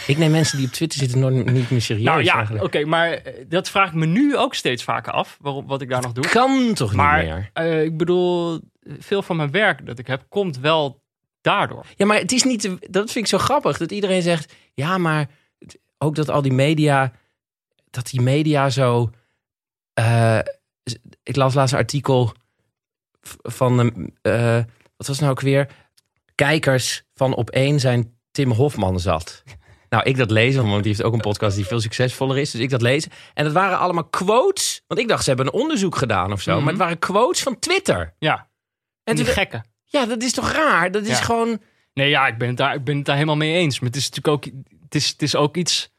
Ik 0.07 0.17
neem 0.17 0.31
mensen 0.31 0.57
die 0.57 0.67
op 0.67 0.73
Twitter 0.73 0.99
zitten 0.99 1.19
nooit 1.19 1.51
niet 1.51 1.69
meer 1.71 1.81
serieus. 1.81 2.05
nou 2.05 2.23
ja, 2.23 2.47
oké, 2.59 2.85
maar 2.85 3.11
eh, 3.11 3.45
dat 3.47 3.69
vraag 3.69 3.87
ik 3.87 3.93
me 3.93 4.05
nu 4.05 4.37
ook 4.37 4.55
steeds 4.55 4.83
vaker 4.83 5.13
af, 5.13 5.37
waarom, 5.41 5.67
wat 5.67 5.81
ik 5.81 5.89
daar 5.89 6.01
nog 6.01 6.11
doe. 6.11 6.27
Kan 6.29 6.73
toch 6.73 6.93
Maar 6.93 7.23
niet 7.23 7.31
meer? 7.33 7.49
eh, 7.53 7.83
ik 7.83 7.97
bedoel, 7.97 8.59
veel 8.99 9.21
van 9.21 9.35
mijn 9.35 9.51
werk 9.51 9.85
dat 9.85 9.99
ik 9.99 10.07
heb, 10.07 10.25
komt 10.29 10.57
wel 10.59 11.03
daardoor. 11.41 11.85
Ja, 11.95 12.05
maar 12.05 12.17
het 12.17 12.31
is 12.31 12.43
niet. 12.43 12.61
Dat 12.91 13.11
vind 13.11 13.15
ik 13.25 13.27
zo 13.27 13.37
grappig. 13.37 13.77
Dat 13.77 13.91
iedereen 13.91 14.21
zegt. 14.21 14.53
Ja, 14.73 14.97
maar 14.97 15.29
ook 15.97 16.15
dat 16.15 16.29
al 16.29 16.41
die 16.41 16.53
media. 16.53 17.11
Dat 17.89 18.09
die 18.09 18.21
media 18.21 18.69
zo. 18.69 19.09
eh, 19.93 20.39
ik 21.23 21.35
las 21.35 21.53
laatst 21.53 21.73
een 21.73 21.79
artikel 21.79 22.33
van. 23.41 24.09
eh, 24.21 24.59
wat 25.01 25.09
was 25.09 25.19
nou 25.19 25.31
ook 25.31 25.41
weer? 25.41 25.67
Kijkers 26.35 27.03
van 27.13 27.33
op 27.35 27.49
één 27.49 27.79
zijn 27.79 28.17
Tim 28.31 28.51
Hofman 28.51 28.99
zat. 28.99 29.43
Nou, 29.89 30.03
ik 30.03 30.17
dat 30.17 30.31
lezen, 30.31 30.69
want 30.69 30.83
die 30.83 30.91
heeft 30.91 31.03
ook 31.03 31.13
een 31.13 31.19
podcast 31.19 31.55
die 31.55 31.65
veel 31.65 31.81
succesvoller 31.81 32.37
is. 32.37 32.51
Dus 32.51 32.61
ik 32.61 32.69
dat 32.69 32.81
lezen. 32.81 33.11
En 33.33 33.43
het 33.45 33.53
waren 33.53 33.79
allemaal 33.79 34.03
quotes. 34.09 34.83
Want 34.87 34.99
ik 34.99 35.07
dacht, 35.07 35.23
ze 35.23 35.29
hebben 35.29 35.47
een 35.47 35.61
onderzoek 35.61 35.95
gedaan 35.95 36.31
of 36.31 36.41
zo. 36.41 36.51
Mhm. 36.53 36.59
Maar 36.63 36.69
het 36.73 36.81
waren 36.81 36.99
quotes 36.99 37.43
van 37.43 37.59
Twitter. 37.59 38.15
Ja, 38.19 38.49
En 39.03 39.15
die 39.15 39.25
gekken. 39.25 39.65
ja, 39.85 40.05
dat 40.05 40.23
is 40.23 40.33
toch 40.33 40.51
raar? 40.51 40.91
Dat 40.91 41.03
is 41.03 41.17
Ja. 41.17 41.23
gewoon. 41.23 41.61
Nee, 41.93 42.09
ja, 42.09 42.27
ik 42.27 42.37
ben 42.37 42.47
het 42.47 42.57
daar, 42.57 42.75
ik 42.75 42.83
ben 42.83 42.95
het 42.95 43.05
daar 43.05 43.15
helemaal 43.15 43.35
mee 43.37 43.53
eens. 43.53 43.79
Maar 43.79 43.89
het 43.89 43.97
is 43.97 44.09
natuurlijk 44.09 44.35
ook, 44.45 44.53
het 44.83 44.95
is, 44.95 45.07
het 45.09 45.21
is 45.21 45.35
ook 45.35 45.57
iets. 45.57 45.89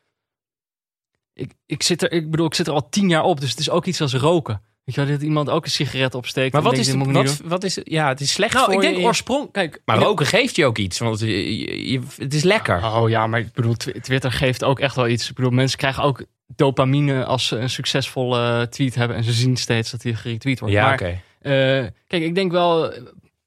Ik, 1.32 1.52
ik, 1.66 1.82
zit 1.82 2.02
er, 2.02 2.12
ik 2.12 2.30
bedoel, 2.30 2.46
ik 2.46 2.54
zit 2.54 2.66
er 2.66 2.72
al 2.72 2.88
tien 2.88 3.08
jaar 3.08 3.22
op, 3.22 3.40
dus 3.40 3.50
het 3.50 3.58
is 3.58 3.70
ook 3.70 3.86
iets 3.86 4.00
als 4.00 4.14
roken. 4.14 4.62
Weet 4.84 4.94
je 4.94 5.00
wel, 5.00 5.10
dat 5.10 5.22
iemand 5.22 5.50
ook 5.50 5.64
een 5.64 5.70
sigaret 5.70 6.14
opsteekt. 6.14 6.52
Maar 6.52 6.62
wat 6.62 6.76
is, 6.78 6.88
ik 6.88 6.94
niet 7.06 7.12
wat, 7.12 7.40
wat 7.44 7.64
is? 7.64 7.78
Ja, 7.84 8.08
het 8.08 8.20
is 8.20 8.32
slecht. 8.32 8.52
Nou, 8.54 8.64
voor 8.72 8.74
ik 8.84 8.94
denk 8.94 9.04
oorsprong. 9.06 9.52
Kijk, 9.52 9.80
Maar 9.84 9.98
de- 9.98 10.04
roken 10.04 10.26
geeft 10.26 10.56
je 10.56 10.66
ook 10.66 10.78
iets, 10.78 10.98
want 10.98 11.20
je, 11.20 11.58
je- 11.58 11.90
je- 11.90 12.00
het 12.16 12.34
is 12.34 12.42
lekker. 12.42 12.84
Oh 12.84 13.08
ja, 13.08 13.26
maar 13.26 13.40
ik 13.40 13.52
bedoel, 13.52 13.74
Twi- 13.74 14.00
Twitter 14.00 14.32
geeft 14.32 14.64
ook 14.64 14.80
echt 14.80 14.96
wel 14.96 15.08
iets. 15.08 15.28
Ik 15.28 15.34
bedoel, 15.34 15.50
mensen 15.50 15.78
krijgen 15.78 16.02
ook 16.02 16.24
dopamine 16.46 17.24
als 17.24 17.46
ze 17.46 17.56
een 17.56 17.70
succesvolle 17.70 18.68
tweet 18.70 18.94
hebben 18.94 19.16
en 19.16 19.24
ze 19.24 19.32
zien 19.32 19.56
steeds 19.56 19.90
dat 19.90 20.00
die 20.00 20.14
geretweet 20.14 20.60
wordt. 20.60 20.74
ja, 20.74 20.84
maar, 20.84 20.92
oké. 20.92 21.20
Eh, 21.40 21.86
kijk, 22.06 22.22
ik 22.22 22.34
denk 22.34 22.52
wel 22.52 22.92
eh, 22.92 23.02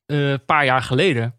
een 0.06 0.46
paar 0.46 0.66
jaar 0.66 0.82
geleden 0.82 1.36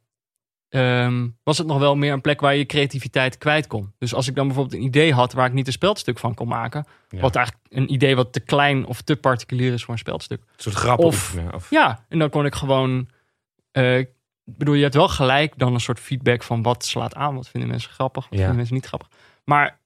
ehm, 0.77 1.29
was 1.43 1.59
het 1.59 1.67
nog 1.67 1.79
wel 1.79 1.97
meer 1.97 2.13
een 2.13 2.21
plek 2.21 2.41
waar 2.41 2.55
je 2.57 2.67
creativiteit 2.67 3.39
kwijt 3.39 3.67
kon. 3.67 3.93
Dus 3.99 4.15
als 4.15 4.29
ik 4.29 4.35
dan 4.35 4.47
bijvoorbeeld 4.47 4.75
een 4.81 4.87
idee 4.87 5.13
had 5.15 5.33
waar 5.33 5.47
ik 5.47 5.53
niet 5.53 5.67
een 5.67 5.73
speldstuk 5.73 6.19
van 6.19 6.35
kon 6.35 6.49
maken, 6.49 6.87
Ja. 7.09 7.21
wat 7.21 7.37
eigenlijk 7.37 7.67
een 7.69 7.93
idee 7.93 8.17
wat 8.17 8.33
te 8.33 8.41
klein 8.41 8.87
of 8.87 9.01
te 9.03 9.17
particulier 9.17 9.73
is 9.73 9.85
voor 9.85 9.93
een 9.93 9.99
speldstuk. 10.01 10.41
Een 10.41 10.47
soort 10.57 10.75
grappen 10.75 11.07
of- 11.07 11.71
Ja, 11.71 12.05
en 12.09 12.19
dan 12.19 12.31
kon 12.31 12.45
ik 12.47 12.55
gewoon. 12.55 13.09
ik 13.73 14.09
bedoel, 14.45 14.75
je 14.75 14.83
hebt 14.83 14.95
wel 14.95 15.09
gelijk 15.09 15.59
dan 15.59 15.75
een 15.75 15.81
soort 15.81 16.01
feedback 16.01 16.43
van 16.43 16.63
wat 16.63 16.85
slaat 16.85 17.15
aan, 17.15 17.35
wat 17.35 17.49
vinden 17.49 17.69
mensen 17.71 17.91
grappig, 17.91 18.23
wat 18.23 18.33
Ja. 18.33 18.39
vinden 18.39 18.57
mensen 18.57 18.75
niet 18.75 18.87
grappig. 18.87 19.09
Maar 19.45 19.79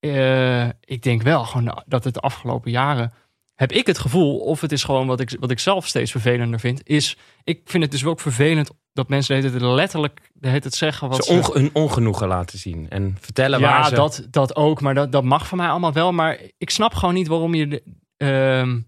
eh, 0.00 0.68
ik 0.80 1.02
denk 1.02 1.22
wel 1.22 1.44
gewoon 1.44 1.82
dat 1.86 2.04
het 2.04 2.14
de 2.14 2.20
afgelopen 2.20 2.70
jaren 2.70 3.12
heb 3.54 3.72
ik 3.72 3.86
het 3.86 3.98
gevoel, 3.98 4.38
of 4.38 4.60
het 4.60 4.72
is 4.72 4.84
gewoon 4.84 5.06
wat 5.06 5.20
ik, 5.20 5.36
wat 5.40 5.50
ik 5.50 5.58
zelf 5.58 5.86
steeds 5.86 6.10
vervelender 6.10 6.60
vind, 6.60 6.88
is 6.88 7.16
ik 7.44 7.60
vind 7.64 7.82
het 7.82 7.92
dus 7.92 8.04
ook 8.04 8.20
vervelend 8.20 8.70
dat 8.92 9.08
mensen 9.08 9.34
tijd 9.50 9.62
letterlijk 9.62 10.30
hele 10.48 10.60
tijd 10.60 10.74
zeggen 10.74 11.08
wat 11.08 11.24
ze 11.24 11.32
onge- 11.32 11.70
ongenoegen 11.72 12.28
laten 12.28 12.58
zien 12.58 12.90
en 12.90 13.16
vertellen 13.20 13.60
ja, 13.60 13.70
waar 13.70 13.88
ze... 13.88 13.94
dat, 13.94 14.26
dat 14.30 14.56
ook. 14.56 14.80
Maar 14.80 14.94
dat, 14.94 15.12
dat 15.12 15.24
mag 15.24 15.46
van 15.46 15.58
mij 15.58 15.68
allemaal 15.68 15.92
wel. 15.92 16.12
Maar 16.12 16.38
ik 16.58 16.70
snap 16.70 16.94
gewoon 16.94 17.14
niet 17.14 17.28
waarom 17.28 17.54
je, 17.54 17.68
de- 17.68 17.82
ehm, 18.16 18.80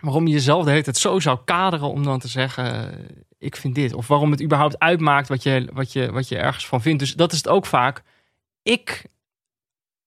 waarom 0.00 0.26
je 0.26 0.32
jezelf 0.32 0.64
de 0.64 0.70
hele 0.70 0.82
tijd 0.82 0.96
zo 0.96 1.20
zou 1.20 1.38
kaderen 1.44 1.90
om 1.90 2.02
dan 2.02 2.18
te 2.18 2.28
zeggen: 2.28 2.92
eh, 2.92 2.98
Ik 3.38 3.56
vind 3.56 3.74
dit. 3.74 3.92
Of 3.94 4.06
waarom 4.06 4.30
het 4.30 4.42
überhaupt 4.42 4.78
uitmaakt 4.78 5.28
wat 5.28 5.42
je, 5.42 5.68
wat, 5.72 5.92
je, 5.92 6.12
wat 6.12 6.28
je 6.28 6.36
ergens 6.36 6.66
van 6.66 6.82
vindt. 6.82 6.98
Dus 6.98 7.14
dat 7.14 7.32
is 7.32 7.38
het 7.38 7.48
ook 7.48 7.66
vaak. 7.66 8.02
Ik, 8.62 9.04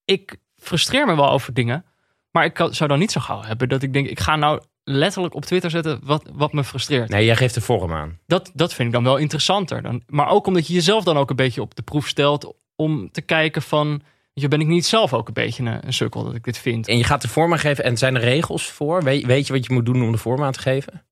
ik 0.06 0.38
frustreer 0.56 1.06
me 1.06 1.16
wel 1.16 1.30
over 1.30 1.54
dingen. 1.54 1.86
Maar 2.34 2.46
ik 2.46 2.68
zou 2.70 2.88
dan 2.88 3.00
niet 3.00 3.12
zo 3.12 3.22
gauw 3.22 3.42
hebben 3.42 3.70
dat 3.70 3.84
ik 3.84 3.94
denk: 3.94 4.08
Ik 4.08 4.20
ga 4.20 4.36
nou 4.36 4.62
letterlijk 4.84 5.36
op 5.36 5.46
Twitter 5.46 5.70
zetten 5.70 6.00
wat, 6.04 6.30
wat 6.34 6.54
me 6.54 6.64
frustreert. 6.64 7.10
Nee, 7.10 7.26
jij 7.26 7.36
geeft 7.36 7.54
de 7.54 7.62
vorm 7.62 7.94
aan. 7.94 8.20
Dat, 8.26 8.52
dat 8.54 8.74
vind 8.74 8.88
ik 8.88 8.94
dan 8.94 9.04
wel 9.04 9.18
interessanter. 9.18 9.82
Dan, 9.82 10.04
maar 10.08 10.30
ook 10.30 10.48
omdat 10.48 10.68
je 10.68 10.74
jezelf 10.74 11.04
dan 11.04 11.18
ook 11.18 11.30
een 11.30 11.36
beetje 11.36 11.62
op 11.62 11.76
de 11.76 11.82
proef 11.82 12.08
stelt 12.08 12.54
om 12.76 13.12
te 13.12 13.22
kijken 13.22 13.62
van, 13.62 14.02
je 14.34 14.48
ben 14.48 14.62
ik 14.62 14.68
niet 14.68 14.86
zelf 14.86 15.14
ook 15.14 15.28
een 15.28 15.34
beetje 15.34 15.64
een, 15.64 15.88
een 15.88 15.94
sukkel 15.94 16.24
dat 16.24 16.36
ik 16.36 16.44
dit 16.44 16.58
vind. 16.58 16.88
En 16.88 16.98
je 16.98 17.04
gaat 17.04 17.22
de 17.22 17.28
vorm 17.28 17.52
aan 17.52 17.60
geven 17.60 17.84
en 17.84 17.98
zijn 17.98 18.16
er 18.16 18.22
regels 18.22 18.72
voor? 18.72 19.04
Weet, 19.04 19.26
weet 19.26 19.48
je 19.48 19.54
wat 19.54 19.66
je 19.66 19.74
moet 19.74 19.86
doen 19.86 20.04
om 20.04 20.12
de 20.12 20.18
vorm 20.18 20.44
aan 20.44 20.52
te 20.52 20.60
geven? 20.60 21.06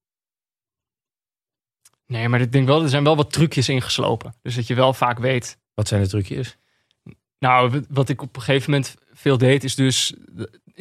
Nee, 2.07 2.29
maar 2.29 2.41
ik 2.41 2.51
denk 2.51 2.67
wel, 2.67 2.83
er 2.83 2.89
zijn 2.89 3.03
wel 3.03 3.15
wat 3.15 3.31
trucjes 3.31 3.69
ingeslopen. 3.69 4.33
Dus 4.41 4.55
dat 4.55 4.67
je 4.67 4.75
wel 4.75 4.93
vaak 4.93 5.19
weet. 5.19 5.57
Wat 5.73 5.87
zijn 5.87 6.01
de 6.01 6.07
trucjes? 6.07 6.57
Nou, 7.39 7.83
wat 7.89 8.09
ik 8.09 8.21
op 8.21 8.35
een 8.35 8.41
gegeven 8.41 8.71
moment 8.71 8.95
veel 9.13 9.37
deed, 9.37 9.63
is 9.63 9.75
dus 9.75 10.13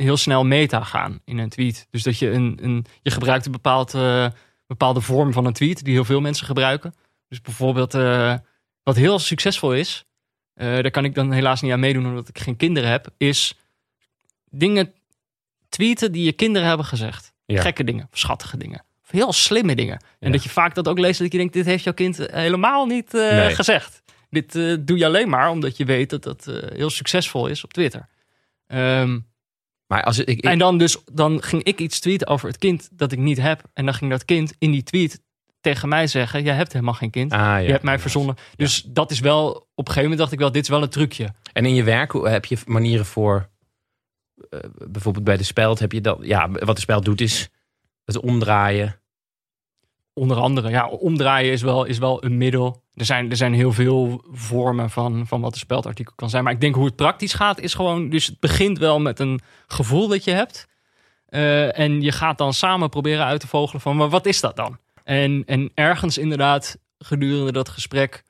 heel 0.03 0.17
snel 0.17 0.45
meta 0.45 0.85
gaan 0.85 1.21
in 1.25 1.39
een 1.39 1.49
tweet. 1.49 1.87
Dus 1.91 2.03
dat 2.03 2.19
je 2.19 2.31
een, 2.31 2.59
een 2.63 2.87
je 3.03 3.11
gebruikt 3.11 3.47
een 3.47 3.53
bepaald, 3.53 3.95
eh, 3.95 4.27
bepaalde 4.67 5.01
vorm 5.01 5.33
van 5.33 5.45
een 5.47 5.53
tweet 5.53 5.85
die 5.85 5.95
heel 5.95 6.05
veel 6.05 6.21
mensen 6.21 6.47
gebruiken. 6.47 6.95
Dus 7.29 7.41
bijvoorbeeld, 7.41 7.95
eh, 7.95 8.35
wat 8.83 8.97
heel 8.97 9.19
succesvol 9.19 9.75
is, 9.75 10.05
eh, 10.55 10.67
daar 10.67 10.91
kan 10.91 11.05
ik 11.05 11.15
dan 11.15 11.33
helaas 11.33 11.61
niet 11.61 11.73
aan 11.73 11.81
meedoen 11.81 12.07
omdat 12.07 12.29
ik 12.29 12.39
geen 12.39 12.57
kinderen 12.57 12.91
heb, 12.91 13.09
is 13.17 13.55
dingen 14.51 14.93
tweeten 15.69 16.13
die 16.13 16.25
je 16.25 16.33
kinderen 16.33 16.69
hebben 16.69 16.87
gezegd. 16.87 17.33
Ja. 17.47 17.61
Gekke 17.61 17.85
dingen, 17.85 18.09
schattige 18.13 18.57
dingen. 18.57 18.85
Of 19.05 19.11
heel 19.11 19.33
slimme 19.33 19.75
dingen. 19.75 19.97
En 20.19 20.27
Ja. 20.27 20.31
dat 20.31 20.43
je 20.43 20.49
vaak 20.49 20.75
dat 20.75 20.89
ook 20.89 20.99
leest 20.99 21.19
dat 21.21 21.33
je 21.33 21.39
denkt, 21.39 21.53
dit 21.53 21.65
heeft 21.67 21.85
jouw 21.85 21.93
kind 21.93 22.17
helemaal 22.17 22.87
niet 22.87 23.13
Nee. 23.13 23.55
gezegd. 23.55 24.03
Dit 24.31 24.53
doe 24.87 24.99
je 24.99 25.07
alleen 25.07 25.29
maar 25.29 25.51
omdat 25.51 25.77
je 25.77 25.85
weet 25.85 26.11
dat 26.11 26.23
dat 26.23 26.45
heel 26.75 26.91
succesvol 26.91 27.47
is 27.47 27.65
op 27.65 27.73
Twitter. 27.73 28.09
Ehm, 28.67 29.19
Maar 29.91 30.05
als 30.05 30.19
ik, 30.19 30.29
ik- 30.29 30.45
en 30.45 30.59
dan 30.59 30.79
dus, 30.79 30.97
dan 31.13 31.43
ging 31.43 31.63
ik 31.63 31.79
iets 31.81 32.01
tweeten 32.01 32.27
over 32.27 32.49
het 32.49 32.59
kind 32.59 32.89
dat 32.93 33.13
ik 33.13 33.19
niet 33.19 33.41
heb. 33.41 33.63
En 33.75 33.85
dan 33.85 33.95
ging 33.95 34.11
dat 34.11 34.25
kind 34.25 34.55
in 34.59 34.71
die 34.71 34.83
tweet 34.83 35.21
tegen 35.61 35.89
mij 35.89 36.07
zeggen, 36.07 36.43
jij 36.43 36.55
hebt 36.55 36.73
helemaal 36.73 36.95
geen 36.95 37.11
kind. 37.11 37.33
Ah, 37.33 37.39
ja. 37.39 37.57
je 37.57 37.71
hebt 37.71 37.83
mij 37.83 37.99
verzonnen. 37.99 38.37
Dus 38.57 38.83
dat 38.83 39.11
is 39.11 39.21
wel, 39.21 39.49
op 39.51 39.67
een 39.75 39.85
gegeven 39.87 40.03
moment 40.03 40.19
dacht 40.19 40.33
ik 40.33 40.39
wel, 40.39 40.53
dit 40.53 40.63
is 40.63 40.69
wel 40.69 40.83
een 40.83 40.89
trucje. 40.89 41.35
En 41.53 41.67
in 41.67 41.75
je 41.75 41.83
werk 41.83 42.13
heb 42.13 42.45
je 42.45 42.59
manieren 42.67 43.07
voor... 43.07 43.49
eh, 44.51 44.61
bijvoorbeeld 44.89 45.25
bij 45.25 45.37
de 45.37 45.45
speld 45.45 45.79
heb 45.79 45.93
je 45.93 46.01
dat... 46.01 46.19
Ja, 46.23 46.51
wat 46.51 46.75
de 46.75 46.81
speld 46.83 47.05
doet 47.05 47.21
is 47.21 47.49
het 48.05 48.19
omdraaien. 48.21 49.00
Onder 50.21 50.37
andere, 50.37 50.71
ja, 50.71 50.89
omdraaien 50.89 51.53
is 51.53 51.63
wel, 51.63 51.85
is 51.85 51.99
wel 51.99 52.25
een 52.25 52.37
middel. 52.37 52.83
Er 52.95 53.05
zijn, 53.05 53.31
er 53.31 53.37
zijn 53.37 53.55
heel 53.55 53.73
veel 53.73 54.25
vormen 54.31 54.91
van, 54.91 55.27
van 55.27 55.41
wat 55.41 55.53
een 55.53 55.59
speldartikel 55.59 56.13
kan 56.17 56.31
zijn. 56.31 56.45
Maar 56.45 56.53
ik 56.53 56.61
denk 56.61 56.75
hoe 56.75 56.85
het 56.85 56.97
praktisch 56.97 57.35
gaat, 57.35 57.61
is 57.61 57.75
gewoon... 57.75 58.09
Dus 58.09 58.27
het 58.27 58.41
begint 58.41 58.79
wel 58.79 59.01
met 59.01 59.19
een 59.19 59.41
gevoel 59.67 60.09
dat 60.09 60.25
je 60.25 60.31
hebt. 60.31 60.69
Eh, 61.27 61.79
en 61.79 62.01
je 62.01 62.13
gaat 62.13 62.39
dan 62.39 62.55
samen 62.55 62.89
proberen 62.89 63.25
uit 63.25 63.41
te 63.41 63.47
vogelen 63.47 63.81
van, 63.81 63.97
maar 63.97 64.09
wat 64.09 64.27
is 64.27 64.41
dat 64.41 64.57
dan? 64.57 64.79
En, 65.05 65.43
en 65.47 65.71
ergens 65.75 66.19
inderdaad, 66.19 66.79
gedurende 66.99 67.53
dat 67.53 67.69
gesprek... 67.69 68.23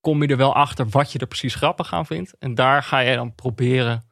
kom 0.00 0.22
je 0.22 0.28
er 0.28 0.36
wel 0.36 0.54
achter 0.54 0.88
wat 0.88 1.12
je 1.12 1.18
er 1.18 1.26
precies 1.26 1.54
grappig 1.54 1.92
aan 1.92 2.06
vindt. 2.06 2.34
En 2.38 2.54
daar 2.54 2.82
ga 2.82 2.98
je 2.98 3.16
dan 3.16 3.34
proberen 3.34 4.05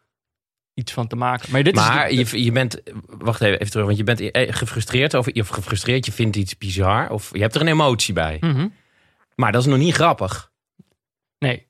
iets 0.74 0.92
van 0.92 1.06
te 1.06 1.16
maken. 1.16 1.52
Maar 1.52 1.62
dit 1.62 1.74
Maar 1.74 2.10
is... 2.10 2.30
je, 2.30 2.44
je 2.44 2.52
bent... 2.52 2.80
Wacht 3.06 3.40
even, 3.40 3.58
even 3.58 3.70
terug. 3.70 3.86
Want 3.86 3.98
je 3.98 4.04
bent 4.04 4.20
eh, 4.20 4.54
gefrustreerd 4.54 5.16
over... 5.16 5.32
Of 5.40 5.48
gefrustreerd, 5.48 6.06
je 6.06 6.12
vindt 6.12 6.36
iets 6.36 6.58
bizar. 6.58 7.10
Of 7.10 7.30
je 7.32 7.40
hebt 7.40 7.54
er 7.54 7.60
een 7.60 7.66
emotie 7.68 8.14
bij. 8.14 8.36
Mhm. 8.40 8.68
Maar 9.34 9.52
dat 9.52 9.60
is 9.60 9.68
nog 9.68 9.78
niet 9.78 9.94
grappig. 9.94 10.52
Nee, 11.38 11.66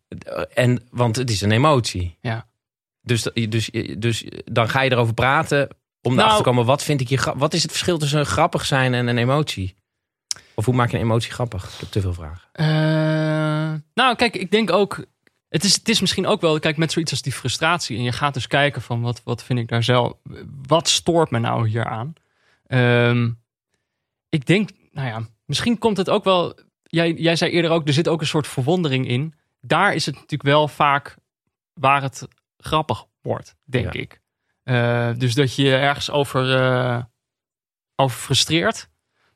En, 0.55 0.87
want 0.90 1.17
het 1.17 1.31
is 1.31 1.40
een 1.40 1.53
emotie. 1.53 2.19
Ja. 2.21 2.47
Dus, 3.03 3.23
dus, 3.49 3.71
dus 3.99 4.25
dan 4.45 4.69
ga 4.69 4.81
je 4.81 4.93
erover 4.93 5.14
praten 5.14 5.69
om 6.03 6.11
Nou- 6.14 6.19
erachter 6.19 6.37
te 6.45 6.49
komen... 6.51 6.64
Wat, 6.64 6.83
vind 6.83 7.01
ik 7.01 7.09
je, 7.09 7.33
wat 7.37 7.55
is 7.55 7.62
het 7.62 7.71
verschil 7.71 7.99
tussen 7.99 8.27
grappig 8.27 8.64
zijn 8.67 8.95
en 8.95 9.07
een 9.07 9.19
emotie? 9.19 9.75
Of 10.55 10.64
hoe 10.64 10.75
maak 10.75 10.90
je 10.90 10.97
een 10.97 11.03
emotie 11.03 11.33
grappig? 11.33 11.64
Ik 11.64 11.81
heb 11.81 11.88
te 11.88 12.01
veel 12.01 12.14
vragen. 12.14 12.49
Eh, 12.53 13.81
nou, 13.95 14.17
kijk, 14.17 14.37
ik 14.37 14.51
denk 14.51 14.71
ook. 14.71 15.05
Het 15.55 15.64
is, 15.64 15.75
het 15.75 15.88
is 15.88 16.01
misschien 16.01 16.27
ook 16.27 16.40
wel, 16.40 16.59
kijk, 16.59 16.77
met 16.77 16.93
zoiets 16.93 17.11
als 17.11 17.23
die 17.23 17.33
frustratie. 17.33 17.97
En 17.97 18.03
je 18.03 18.12
gaat 18.12 18.35
dus 18.35 18.47
kijken 18.47 18.83
van 18.83 19.01
wat, 19.01 19.23
wat 19.25 19.43
vind 19.45 19.59
ik 19.59 19.69
daar 19.69 19.83
zelf. 19.83 20.12
Wat 20.67 20.88
stoort 20.88 21.31
me 21.31 21.38
nou 21.38 21.69
hier 21.69 21.85
aan? 21.85 22.12
Ehm, 22.67 23.31
ik 24.29 24.47
denk, 24.47 24.71
nou 24.90 25.09
ja, 25.09 25.27
misschien 25.45 25.79
komt 25.79 25.97
het 25.97 26.11
ook 26.11 26.25
wel. 26.25 26.59
Jij, 26.83 27.12
jij 27.12 27.37
zei 27.37 27.51
eerder 27.51 27.71
ook, 27.71 27.87
er 27.87 27.93
zit 27.93 28.09
ook 28.09 28.21
een 28.21 28.27
soort 28.27 28.47
verwondering 28.47 29.09
in. 29.09 29.35
Daar 29.61 29.95
is 29.95 30.07
het 30.07 30.14
natuurlijk 30.14 30.43
wel 30.43 30.69
vaak 30.69 31.17
waar 31.73 32.03
het 32.03 32.29
grappig 32.57 33.07
wordt, 33.21 33.57
denk 33.64 33.93
Ja. 33.93 34.01
ik. 34.01 34.21
Eh, 34.62 35.11
dus 35.17 35.35
dat 35.35 35.55
je 35.55 35.77
ergens 35.77 36.11
over, 36.11 36.57
eh, 36.57 37.03
over 37.97 38.17
frustreert. 38.19 38.88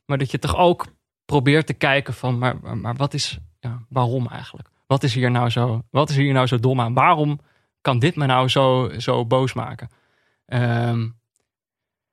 Maar 0.04 0.18
dat 0.18 0.30
je 0.30 0.38
toch 0.38 0.56
ook 0.56 0.86
probeert 1.24 1.66
te 1.66 1.74
kijken 1.74 2.14
van, 2.14 2.38
maar, 2.38 2.56
maar, 2.60 2.76
maar 2.76 2.94
wat 2.94 3.14
is, 3.14 3.38
ja, 3.60 3.84
waarom 3.88 4.26
eigenlijk? 4.28 4.68
Wat 4.88 5.02
is 5.02 5.14
hier 5.14 5.30
nou 5.30 5.50
zo, 5.50 5.82
wat 5.90 6.10
is 6.10 6.16
hier 6.16 6.32
nou 6.32 6.46
zo 6.46 6.58
dom 6.58 6.80
aan? 6.80 6.94
Waarom 6.94 7.40
kan 7.80 7.98
dit 7.98 8.16
me 8.16 8.26
nou 8.26 8.48
zo, 8.48 8.90
zo 8.98 9.26
boos 9.26 9.52
maken? 9.52 9.88
Ehm, 10.46 11.08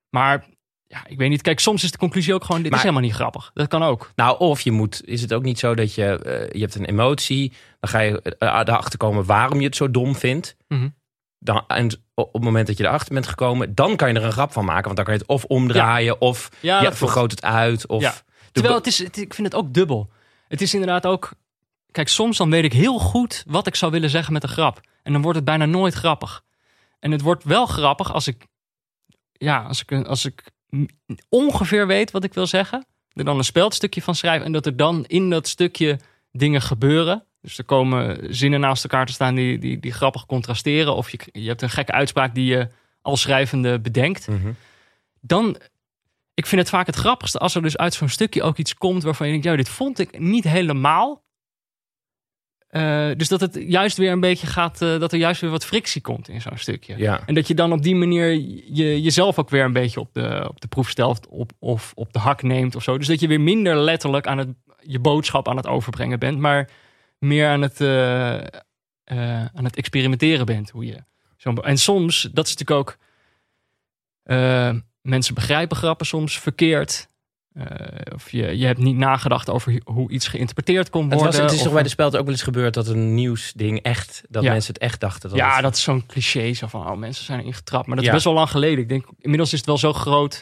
maar 0.09 0.45
ja, 0.87 1.05
ik 1.07 1.17
weet 1.17 1.29
niet. 1.29 1.41
Kijk, 1.41 1.59
soms 1.59 1.83
is 1.83 1.91
de 1.91 1.97
conclusie 1.97 2.33
ook 2.33 2.43
gewoon, 2.43 2.61
dit 2.61 2.69
Maar- 2.69 2.79
is 2.79 2.85
helemaal 2.85 3.05
niet 3.07 3.15
grappig. 3.15 3.51
Dat 3.53 3.67
kan 3.67 3.83
ook. 3.83 4.11
Nou, 4.15 4.39
of 4.39 4.61
je 4.61 4.71
moet, 4.71 5.01
is 5.05 5.21
het 5.21 5.33
ook 5.33 5.43
niet 5.43 5.59
zo 5.59 5.73
dat 5.75 5.93
je, 5.93 6.05
eh, 6.19 6.49
je 6.51 6.59
hebt 6.59 6.75
een 6.75 6.85
emotie, 6.85 7.53
dan 7.79 7.89
ga 7.89 7.99
je 7.99 8.21
eh, 8.21 8.59
erachter 8.65 8.97
komen 8.99 9.25
waarom 9.25 9.59
je 9.59 9.65
het 9.65 9.75
zo 9.75 9.91
dom 9.91 10.15
vindt. 10.15 10.55
Mhm. 10.67 10.89
Dan, 11.39 11.63
en 11.67 12.01
op 12.13 12.33
het 12.33 12.43
moment 12.43 12.67
dat 12.67 12.77
je 12.77 12.83
erachter 12.83 13.13
bent 13.13 13.27
gekomen, 13.27 13.75
dan 13.75 13.95
kan 13.95 14.09
je 14.09 14.15
er 14.19 14.23
een 14.25 14.31
grap 14.31 14.51
van 14.51 14.65
maken. 14.65 14.83
Want 14.83 14.95
dan 14.95 15.05
kan 15.05 15.13
je 15.13 15.19
het 15.19 15.29
of 15.29 15.43
omdraaien, 15.43 16.21
of 16.21 16.49
Ja, 16.61 16.81
je 16.81 16.91
vergroot 16.93 17.31
het 17.31 17.41
uit. 17.43 17.87
Of 17.87 18.01
Ja. 18.01 18.13
Terwijl 18.51 18.75
het 18.75 18.87
is, 18.87 18.97
het- 18.97 19.17
ik 19.17 19.33
vind 19.33 19.47
het 19.47 19.55
ook 19.55 19.73
dubbel. 19.73 20.11
Het 20.47 20.61
is 20.61 20.73
inderdaad 20.73 21.05
ook. 21.05 21.31
Kijk, 21.95 22.07
soms 22.07 22.37
dan 22.37 22.49
weet 22.49 22.63
ik 22.63 22.73
heel 22.73 22.99
goed 22.99 23.43
wat 23.47 23.67
ik 23.67 23.75
zou 23.75 23.91
willen 23.91 24.09
zeggen 24.09 24.33
met 24.33 24.43
een 24.43 24.49
grap. 24.49 24.81
En 25.03 25.13
dan 25.13 25.21
wordt 25.21 25.37
het 25.37 25.45
bijna 25.45 25.65
nooit 25.65 25.93
grappig. 25.93 26.43
En 26.99 27.11
het 27.11 27.21
wordt 27.21 27.43
wel 27.43 27.65
grappig 27.65 28.13
als 28.13 28.27
ik. 28.27 28.45
Ja, 29.31 29.63
als 29.63 29.81
ik, 29.81 30.05
als 30.05 30.25
ik 30.25 30.43
ongeveer 31.29 31.87
weet 31.87 32.11
wat 32.11 32.23
ik 32.23 32.33
wil 32.33 32.47
zeggen. 32.47 32.85
Er 33.13 33.23
dan 33.25 33.37
een 33.37 33.43
speldstukje 33.43 34.01
van 34.01 34.15
schrijf. 34.15 34.43
En 34.43 34.51
dat 34.51 34.65
er 34.65 34.75
dan 34.75 35.05
in 35.05 35.29
dat 35.29 35.47
stukje 35.47 35.99
dingen 36.31 36.61
gebeuren. 36.61 37.25
Dus 37.41 37.57
er 37.57 37.63
komen 37.63 38.35
zinnen 38.35 38.59
naast 38.59 38.83
elkaar 38.83 39.05
te 39.05 39.13
staan 39.13 39.35
die, 39.35 39.57
die, 39.59 39.79
die 39.79 39.91
grappig 39.91 40.25
contrasteren. 40.25 40.95
Of 40.95 41.09
je, 41.09 41.19
je 41.31 41.47
hebt 41.47 41.61
een 41.61 41.69
gekke 41.69 41.91
uitspraak 41.91 42.35
die 42.35 42.45
je 42.45 42.67
als 43.01 43.21
schrijvende 43.21 43.79
bedenkt 43.79 44.27
Mhm. 44.27 44.51
dan. 45.21 45.57
Ik 46.33 46.45
vind 46.45 46.61
het 46.61 46.69
vaak 46.69 46.85
het 46.85 46.95
grappigste 46.95 47.39
als 47.39 47.55
er 47.55 47.61
dus 47.61 47.77
uit 47.77 47.93
zo'n 47.93 48.09
stukje 48.09 48.43
ook 48.43 48.57
iets 48.57 48.73
komt 48.73 49.03
waarvan 49.03 49.25
je 49.25 49.31
denkt, 49.31 49.47
ja, 49.47 49.55
dit 49.55 49.69
vond 49.69 49.99
ik 49.99 50.19
niet 50.19 50.43
helemaal. 50.43 51.23
Eh, 52.75 53.09
dus 53.17 53.27
dat 53.27 53.41
het 53.41 53.59
juist 53.67 53.97
weer 53.97 54.11
een 54.11 54.19
beetje 54.19 54.47
gaat, 54.47 54.81
eh, 54.81 54.99
dat 54.99 55.11
er 55.11 55.17
juist 55.17 55.41
weer 55.41 55.49
wat 55.49 55.65
frictie 55.65 56.01
komt 56.01 56.29
in 56.29 56.41
zo'n 56.41 56.57
stukje. 56.57 56.97
Ja. 56.97 57.21
En 57.25 57.33
dat 57.33 57.47
je 57.47 57.53
dan 57.53 57.71
op 57.71 57.83
die 57.83 57.95
manier 57.95 58.33
je, 58.73 59.01
jezelf 59.01 59.39
ook 59.39 59.49
weer 59.49 59.63
een 59.63 59.73
beetje 59.73 59.99
op 59.99 60.13
de, 60.13 60.45
op 60.49 60.61
de 60.61 60.67
proef 60.67 60.89
stelt 60.89 61.27
op, 61.27 61.51
of 61.59 61.91
op 61.95 62.13
de 62.13 62.19
hak 62.19 62.41
neemt 62.41 62.75
of 62.75 62.83
zo. 62.83 62.97
Dus 62.97 63.07
dat 63.07 63.19
je 63.19 63.27
weer 63.27 63.41
minder 63.41 63.77
letterlijk 63.77 64.27
aan 64.27 64.37
het, 64.37 64.47
je 64.81 64.99
boodschap 64.99 65.47
aan 65.47 65.57
het 65.57 65.67
overbrengen 65.67 66.19
bent, 66.19 66.39
maar 66.39 66.69
meer 67.19 67.47
aan 67.47 67.61
het, 67.61 67.81
eh, 67.81 69.45
aan 69.45 69.63
het 69.63 69.75
experimenteren 69.75 70.45
bent. 70.45 70.69
Hoe 70.69 70.85
je 70.85 71.03
zo'n 71.37 71.63
en 71.63 71.77
soms, 71.77 72.29
dat 72.33 72.47
is 72.47 72.55
natuurlijk 72.55 72.79
ook, 72.79 72.97
mensen 75.01 75.33
begrijpen 75.33 75.77
grappen 75.77 76.05
soms 76.05 76.39
verkeerd. 76.39 77.09
Eh, 77.55 77.65
of 78.15 78.31
je, 78.31 78.57
je 78.57 78.65
hebt 78.65 78.79
niet 78.79 78.95
nagedacht 78.95 79.49
over 79.49 79.81
hoe 79.83 80.11
iets 80.11 80.27
geïnterpreteerd 80.27 80.89
kon 80.89 81.01
Het, 81.09 81.13
worden. 81.13 81.31
was, 81.31 81.41
het 81.41 81.51
is 81.51 81.63
toch 81.63 81.73
bij 81.73 81.83
de 81.83 81.89
speld 81.89 82.15
ook 82.17 82.23
wel 82.23 82.31
eens 82.31 82.41
gebeurd 82.41 82.73
dat 82.73 82.87
een 82.87 83.13
nieuwsding 83.13 83.79
echt, 83.81 84.21
dat 84.29 84.43
Ja. 84.43 84.51
mensen 84.51 84.73
het 84.73 84.81
echt 84.81 84.99
dachten. 84.99 85.29
Dat 85.29 85.37
ja, 85.37 85.53
het- 85.53 85.61
dat 85.63 85.75
is 85.75 85.81
zo'n 85.83 86.05
cliché. 86.05 86.53
Zo 86.53 86.67
van, 86.67 86.89
oh, 86.89 86.97
mensen 86.97 87.25
zijn 87.25 87.39
erin 87.39 87.53
getrapt. 87.53 87.85
Maar 87.87 87.95
dat 87.95 88.05
Ja. 88.05 88.09
is 88.11 88.15
best 88.15 88.25
wel 88.27 88.35
lang 88.37 88.49
geleden. 88.49 88.79
Ik 88.79 88.89
denk, 88.89 89.05
inmiddels 89.19 89.51
is 89.51 89.57
het 89.57 89.67
wel 89.67 89.77
zo 89.77 89.93
groot. 89.93 90.41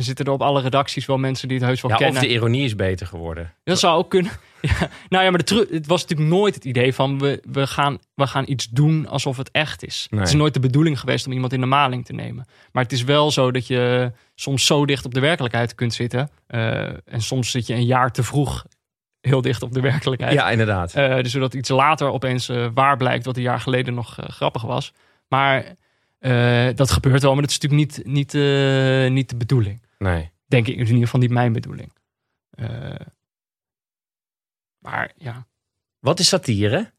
En 0.00 0.06
zitten 0.06 0.24
er 0.24 0.32
op 0.32 0.42
alle 0.42 0.60
redacties 0.60 1.06
wel 1.06 1.18
mensen 1.18 1.48
die 1.48 1.56
het 1.56 1.66
heus 1.66 1.80
wel 1.80 1.90
ja, 1.90 1.96
of 1.96 2.02
kennen. 2.02 2.22
de 2.22 2.28
ironie 2.28 2.64
is 2.64 2.76
beter 2.76 3.06
geworden. 3.06 3.54
Dat 3.64 3.78
zou 3.78 3.98
ook 3.98 4.10
kunnen. 4.10 4.32
Ja. 4.60 4.90
Nou 5.08 5.24
ja, 5.24 5.30
maar 5.30 5.38
de 5.38 5.44
tru- 5.44 5.66
het 5.70 5.86
was 5.86 6.02
natuurlijk 6.02 6.30
nooit 6.30 6.54
het 6.54 6.64
idee 6.64 6.94
van... 6.94 7.18
We, 7.18 7.42
we, 7.52 7.66
gaan, 7.66 7.98
we 8.14 8.26
gaan 8.26 8.44
iets 8.46 8.68
doen 8.68 9.08
alsof 9.08 9.36
het 9.36 9.50
echt 9.50 9.84
is. 9.84 10.06
Nee. 10.10 10.20
Het 10.20 10.28
is 10.28 10.34
nooit 10.34 10.54
de 10.54 10.60
bedoeling 10.60 11.00
geweest 11.00 11.26
om 11.26 11.32
iemand 11.32 11.52
in 11.52 11.60
de 11.60 11.66
maling 11.66 12.04
te 12.04 12.12
nemen. 12.12 12.46
Maar 12.72 12.82
het 12.82 12.92
is 12.92 13.04
wel 13.04 13.30
zo 13.30 13.50
dat 13.50 13.66
je 13.66 14.12
soms 14.34 14.66
zo 14.66 14.86
dicht 14.86 15.04
op 15.04 15.14
de 15.14 15.20
werkelijkheid 15.20 15.74
kunt 15.74 15.94
zitten. 15.94 16.30
Eh, 16.46 16.82
en 16.84 17.20
soms 17.20 17.50
zit 17.50 17.66
je 17.66 17.74
een 17.74 17.84
jaar 17.84 18.12
te 18.12 18.22
vroeg 18.22 18.66
heel 19.20 19.40
dicht 19.40 19.62
op 19.62 19.72
de 19.72 19.80
werkelijkheid. 19.80 20.32
Ja, 20.32 20.50
inderdaad. 20.50 20.94
Eh, 20.94 21.16
dus 21.16 21.32
zodat 21.32 21.54
iets 21.54 21.68
later 21.68 22.10
opeens 22.10 22.48
eh, 22.48 22.66
waar 22.74 22.96
blijkt 22.96 23.24
wat 23.24 23.36
een 23.36 23.42
jaar 23.42 23.60
geleden 23.60 23.94
nog 23.94 24.18
grappig 24.26 24.62
was. 24.62 24.92
Maar 25.28 25.74
dat 26.74 26.90
gebeurt 26.90 27.22
wel, 27.22 27.32
maar 27.32 27.42
dat 27.42 27.50
is 27.50 27.58
natuurlijk 27.58 27.96
niet, 27.96 28.06
niet, 28.06 28.32
niet 29.12 29.28
de 29.28 29.36
bedoeling. 29.36 29.88
Nee. 30.00 30.30
Denk 30.46 30.66
ik, 30.66 30.74
in 30.74 30.80
ieder 30.86 30.98
geval 31.04 31.20
niet 31.20 31.30
mijn 31.30 31.52
bedoeling. 31.52 31.92
Eh, 32.50 33.00
maar 34.78 35.12
ja, 35.16 35.46
Wat 35.98 36.18
is 36.18 36.28
satire? 36.28 36.92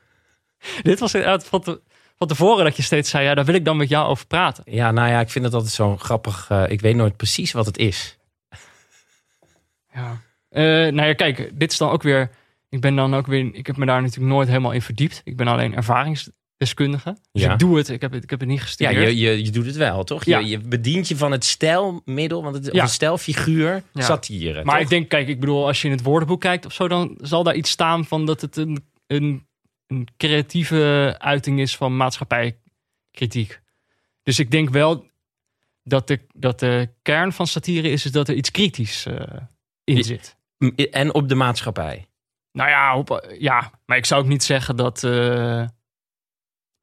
dit 0.82 0.98
was 0.98 1.14
inderdaad 1.14 1.46
van, 1.46 1.60
te, 1.60 1.80
van 2.16 2.28
tevoren 2.28 2.64
dat 2.64 2.76
je 2.76 2.82
steeds 2.82 3.10
zei, 3.10 3.24
ja, 3.24 3.34
daar 3.34 3.44
wil 3.44 3.54
ik 3.54 3.64
dan 3.64 3.76
met 3.76 3.88
jou 3.88 4.08
over 4.08 4.26
praten. 4.26 4.64
Ja, 4.66 4.90
nou 4.90 5.08
ja, 5.08 5.20
ik 5.20 5.30
vind 5.30 5.44
het 5.44 5.54
altijd 5.54 5.72
zo 5.72 5.96
grappig. 5.96 6.50
eh, 6.50 6.64
ik 6.68 6.80
weet 6.80 6.96
nooit 6.96 7.16
precies 7.16 7.52
wat 7.52 7.66
het 7.66 7.78
is. 7.78 8.18
Ja. 9.92 10.20
Eh, 10.48 10.62
nou 10.64 11.02
ja, 11.02 11.14
kijk, 11.14 11.50
dit 11.60 11.72
is 11.72 11.78
dan 11.78 11.90
ook 11.90 12.02
weer, 12.02 12.30
ik 12.68 12.80
ben 12.80 12.96
dan 12.96 13.14
ook 13.14 13.26
weer, 13.26 13.54
ik 13.54 13.66
heb 13.66 13.76
me 13.76 13.86
daar 13.86 14.02
natuurlijk 14.02 14.32
nooit 14.32 14.48
helemaal 14.48 14.72
in 14.72 14.82
verdiept. 14.82 15.20
Ik 15.24 15.36
ben 15.36 15.46
alleen 15.46 15.74
ervaringsdeskundige. 16.60 17.16
Dus 17.32 17.42
Ja. 17.42 17.52
ik 17.52 17.58
doe 17.58 17.76
het, 17.76 17.88
ik 17.88 18.00
heb 18.00 18.12
het, 18.12 18.22
ik 18.22 18.30
heb 18.30 18.40
het 18.40 18.48
niet 18.48 18.58
Ja, 18.58 18.64
gestudeerd. 18.64 19.08
je, 19.08 19.16
je, 19.16 19.44
je 19.44 19.50
doet 19.50 19.66
het 19.66 19.76
wel, 19.76 20.04
toch? 20.04 20.24
Je, 20.24 20.30
Ja. 20.30 20.38
je 20.38 20.58
bedient 20.58 21.08
je 21.08 21.16
van 21.16 21.32
het 21.32 21.44
stijlmiddel, 21.44 22.42
want 22.42 22.54
het 22.54 22.66
is 22.66 22.72
Ja. 22.72 22.82
een 22.82 22.88
stijlfiguur, 22.88 23.82
Ja. 23.92 24.02
satire. 24.02 24.64
Maar 24.64 24.74
toch? 24.74 24.82
ik 24.84 24.88
denk, 24.88 25.08
kijk, 25.08 25.28
ik 25.28 25.40
bedoel, 25.40 25.66
als 25.66 25.80
je 25.82 25.88
in 25.88 25.94
het 25.94 26.02
woordenboek 26.02 26.40
kijkt 26.40 26.66
of 26.66 26.72
zo, 26.72 26.88
dan 26.88 27.18
zal 27.20 27.42
daar 27.42 27.54
iets 27.54 27.70
staan 27.70 28.04
van 28.04 28.26
dat 28.26 28.40
het 28.40 28.56
een, 28.56 28.84
een, 29.06 29.46
een 29.86 30.08
creatieve 30.16 31.14
uiting 31.18 31.60
is 31.60 31.76
van 31.76 31.96
maatschappijkritiek. 31.96 33.60
Dus 34.22 34.38
ik 34.38 34.50
denk 34.50 34.70
wel 34.70 35.08
dat 35.82 36.08
de, 36.08 36.20
dat 36.34 36.60
de 36.60 36.88
kern 37.02 37.32
van 37.32 37.46
satire 37.46 37.88
is, 37.90 38.04
is 38.04 38.12
dat 38.12 38.28
er 38.28 38.34
iets 38.34 38.50
kritisch 38.50 39.06
eh, 39.06 39.16
in 39.84 39.96
Ja. 39.96 40.02
zit. 40.02 40.36
En 40.90 41.14
op 41.14 41.28
de 41.28 41.34
maatschappij. 41.34 42.06
Nou 42.52 42.68
ja, 42.70 42.96
op- 42.96 43.34
ja, 43.38 43.70
maar 43.86 43.96
ik 43.96 44.04
zou 44.06 44.22
ook 44.22 44.28
niet 44.28 44.42
zeggen 44.42 44.76
dat, 44.76 45.04
eh, 45.04 45.64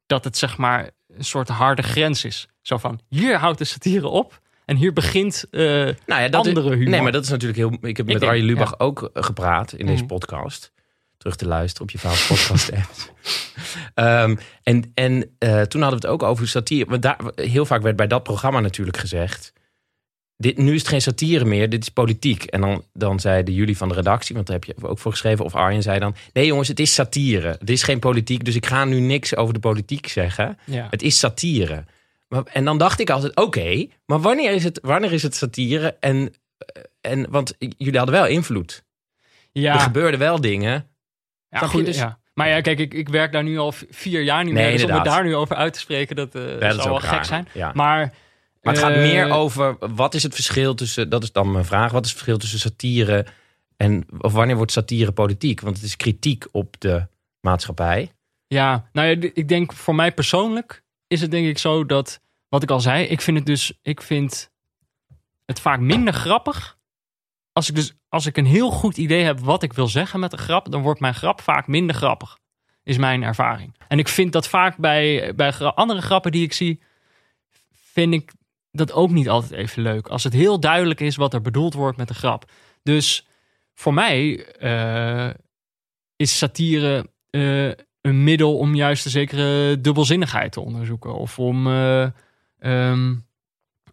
dat 0.08 0.24
het 0.24 0.36
zeg 0.36 0.56
maar 0.56 0.90
een 1.08 1.24
soort 1.24 1.48
harde 1.48 1.82
grens 1.82 2.24
is. 2.24 2.48
Zo 2.62 2.76
van, 2.76 3.00
hier 3.08 3.36
houdt 3.38 3.58
de 3.58 3.64
satire 3.64 4.08
op 4.08 4.40
en 4.64 4.76
hier 4.76 4.92
begint... 4.92 5.44
eh, 5.50 5.60
Nou 5.60 5.94
ja, 6.06 6.28
dat 6.28 6.46
Andere 6.46 6.70
humor. 6.74 6.88
Nee, 6.90 7.02
maar 7.02 7.12
dat 7.12 7.24
is 7.24 7.28
natuurlijk 7.30 7.58
heel... 7.58 7.78
Ik 7.80 7.96
heb 7.96 8.06
met 8.06 8.18
denk, 8.20 8.30
Arjen 8.30 8.44
Lubach 8.46 8.70
ja. 8.70 8.74
ook 8.78 9.10
eh, 9.14 9.22
gepraat 9.22 9.72
in 9.72 9.86
deze 9.86 9.98
Mhm. 10.04 10.06
podcast. 10.12 10.72
Terug 11.16 11.36
te 11.36 11.46
luisteren 11.46 11.82
op 11.82 11.90
je 11.90 11.98
vader 11.98 12.24
podcast 12.28 12.72
apps. 12.76 13.10
Ehm, 13.94 14.36
en 14.62 14.90
en 14.94 15.34
eh, 15.38 15.60
toen 15.62 15.82
hadden 15.82 16.00
we 16.00 16.06
het 16.06 16.14
ook 16.14 16.22
over 16.22 16.48
satire. 16.48 16.90
Want 16.90 17.02
daar, 17.02 17.18
heel 17.34 17.66
vaak 17.66 17.82
werd 17.82 17.96
bij 17.96 18.06
dat 18.06 18.22
programma 18.22 18.60
natuurlijk 18.60 18.96
gezegd... 18.96 19.52
Dit, 20.40 20.56
nu 20.58 20.74
is 20.74 20.80
het 20.80 20.88
geen 20.88 21.00
satire 21.02 21.44
meer, 21.44 21.68
dit 21.68 21.82
is 21.82 21.88
politiek. 21.88 22.42
En 22.44 22.60
dan, 22.60 22.84
dan 22.92 23.20
zeiden 23.20 23.54
jullie 23.54 23.76
van 23.76 23.88
de 23.88 23.94
redactie, 23.94 24.34
want 24.34 24.46
daar 24.46 24.56
heb 24.56 24.64
je 24.64 24.88
ook 24.88 24.98
voor 24.98 25.10
geschreven... 25.12 25.44
of 25.44 25.54
Arjen 25.54 25.82
zei 25.82 25.98
dan, 25.98 26.14
nee 26.32 26.46
jongens, 26.46 26.68
het 26.68 26.80
is 26.80 26.94
satire. 26.94 27.56
Het 27.58 27.70
is 27.70 27.82
geen 27.82 27.98
politiek, 27.98 28.44
dus 28.44 28.54
ik 28.54 28.66
ga 28.66 28.84
nu 28.84 29.00
niks 29.00 29.36
over 29.36 29.54
de 29.54 29.60
politiek 29.60 30.08
zeggen. 30.08 30.58
ja. 30.64 30.86
Het 30.90 31.02
is 31.02 31.18
satire. 31.18 31.84
Maar, 32.28 32.42
en 32.52 32.64
dan 32.64 32.78
dacht 32.78 33.00
ik 33.00 33.10
altijd, 33.10 33.36
oké, 33.36 33.86
maar 34.06 34.20
wanneer 34.20 34.52
is, 34.52 34.64
het, 34.64 34.78
wanneer 34.82 35.12
is 35.12 35.22
het 35.22 35.34
satire? 35.34 35.96
En, 36.00 36.34
eh, 36.58 36.82
en, 37.12 37.30
want 37.30 37.54
jullie 37.58 37.96
hadden 37.98 38.14
wel 38.14 38.26
invloed. 38.26 38.84
ja. 39.52 39.74
Er 39.74 39.80
gebeurden 39.80 40.18
wel 40.20 40.40
dingen. 40.40 40.86
Ja, 41.50 41.58
goed, 41.58 41.84
Dus- 41.84 41.96
ja. 41.96 42.18
Maar 42.34 42.48
ja, 42.48 42.60
kijk, 42.60 42.78
ik, 42.78 42.94
ik 42.94 43.08
werk 43.08 43.32
daar 43.32 43.42
nu 43.42 43.58
al 43.58 43.72
vier 43.90 44.22
jaar 44.22 44.44
niet 44.44 44.54
Nee, 44.54 44.62
meer. 44.62 44.72
Dus 44.72 44.82
om 44.82 44.88
inderdaad. 44.88 45.14
daar 45.14 45.24
nu 45.24 45.34
over 45.34 45.56
uit 45.56 45.72
te 45.72 45.78
spreken, 45.78 46.16
dat, 46.16 46.34
eh 46.34 46.42
dat 46.60 46.74
zou 46.74 46.88
wel 46.88 46.98
gek 47.00 47.24
zijn. 47.24 47.48
Ja. 47.52 47.70
Maar, 47.74 48.12
Maar 48.62 48.74
het 48.74 48.82
gaat 48.82 48.92
eh, 48.92 49.00
meer 49.00 49.30
over, 49.30 49.76
wat 49.94 50.14
is 50.14 50.22
het 50.22 50.34
verschil 50.34 50.74
tussen, 50.74 51.08
dat 51.08 51.22
is 51.22 51.32
dan 51.32 51.52
mijn 51.52 51.64
vraag, 51.64 51.92
wat 51.92 52.04
is 52.04 52.10
het 52.10 52.18
verschil 52.18 52.38
tussen 52.38 52.58
satire 52.58 53.26
en, 53.76 54.06
of 54.18 54.32
wanneer 54.32 54.56
wordt 54.56 54.72
satire 54.72 55.12
politiek? 55.12 55.60
Want 55.60 55.76
het 55.76 55.84
is 55.84 55.96
kritiek 55.96 56.46
op 56.50 56.74
de 56.78 57.06
maatschappij. 57.40 58.12
Ja, 58.46 58.88
nou 58.92 59.08
ja, 59.08 59.30
ik 59.34 59.48
denk 59.48 59.72
voor 59.72 59.94
mij 59.94 60.12
persoonlijk 60.12 60.82
is 61.06 61.20
het 61.20 61.30
denk 61.30 61.46
ik 61.46 61.58
zo 61.58 61.86
dat, 61.86 62.20
wat 62.48 62.62
ik 62.62 62.70
al 62.70 62.80
zei, 62.80 63.04
ik 63.04 63.20
vind 63.20 63.36
het 63.36 63.46
dus, 63.46 63.72
ik 63.82 64.02
vind 64.02 64.50
het 65.44 65.60
vaak 65.60 65.80
minder 65.80 66.14
grappig. 66.14 66.78
Als 67.52 67.68
ik 67.68 67.74
dus, 67.74 67.94
als 68.08 68.26
ik 68.26 68.36
een 68.36 68.46
heel 68.46 68.70
goed 68.70 68.96
idee 68.96 69.24
heb 69.24 69.40
wat 69.40 69.62
ik 69.62 69.72
wil 69.72 69.88
zeggen 69.88 70.20
met 70.20 70.32
een 70.32 70.38
grap, 70.38 70.70
dan 70.70 70.82
wordt 70.82 71.00
mijn 71.00 71.14
grap 71.14 71.40
vaak 71.40 71.66
minder 71.66 71.96
grappig. 71.96 72.38
Is 72.82 72.96
mijn 72.96 73.22
ervaring. 73.22 73.74
En 73.88 73.98
ik 73.98 74.08
vind 74.08 74.32
dat 74.32 74.48
vaak 74.48 74.76
bij, 74.76 75.34
bij 75.34 75.52
andere 75.58 76.00
grappen 76.00 76.32
die 76.32 76.42
ik 76.42 76.52
zie, 76.52 76.80
vind 77.70 78.14
ik 78.14 78.32
dat 78.70 78.92
ook 78.92 79.10
niet 79.10 79.28
altijd 79.28 79.52
even 79.52 79.82
leuk. 79.82 80.08
Als 80.08 80.24
het 80.24 80.32
heel 80.32 80.60
duidelijk 80.60 81.00
is 81.00 81.16
wat 81.16 81.34
er 81.34 81.40
bedoeld 81.42 81.74
wordt 81.74 81.96
met 81.98 82.08
de 82.08 82.14
grap. 82.14 82.50
Dus 82.82 83.26
voor 83.74 83.94
mij 83.94 84.46
eh, 84.46 85.30
is 86.16 86.38
satire 86.38 87.10
eh, 87.30 87.66
een 88.00 88.24
middel 88.24 88.58
om 88.58 88.74
juist 88.74 89.04
een 89.04 89.10
zekere 89.10 89.80
dubbelzinnigheid 89.80 90.52
te 90.52 90.60
onderzoeken. 90.60 91.14
Of 91.14 91.38
om, 91.38 91.66
eh, 91.66 92.06
ehm, 92.58 93.14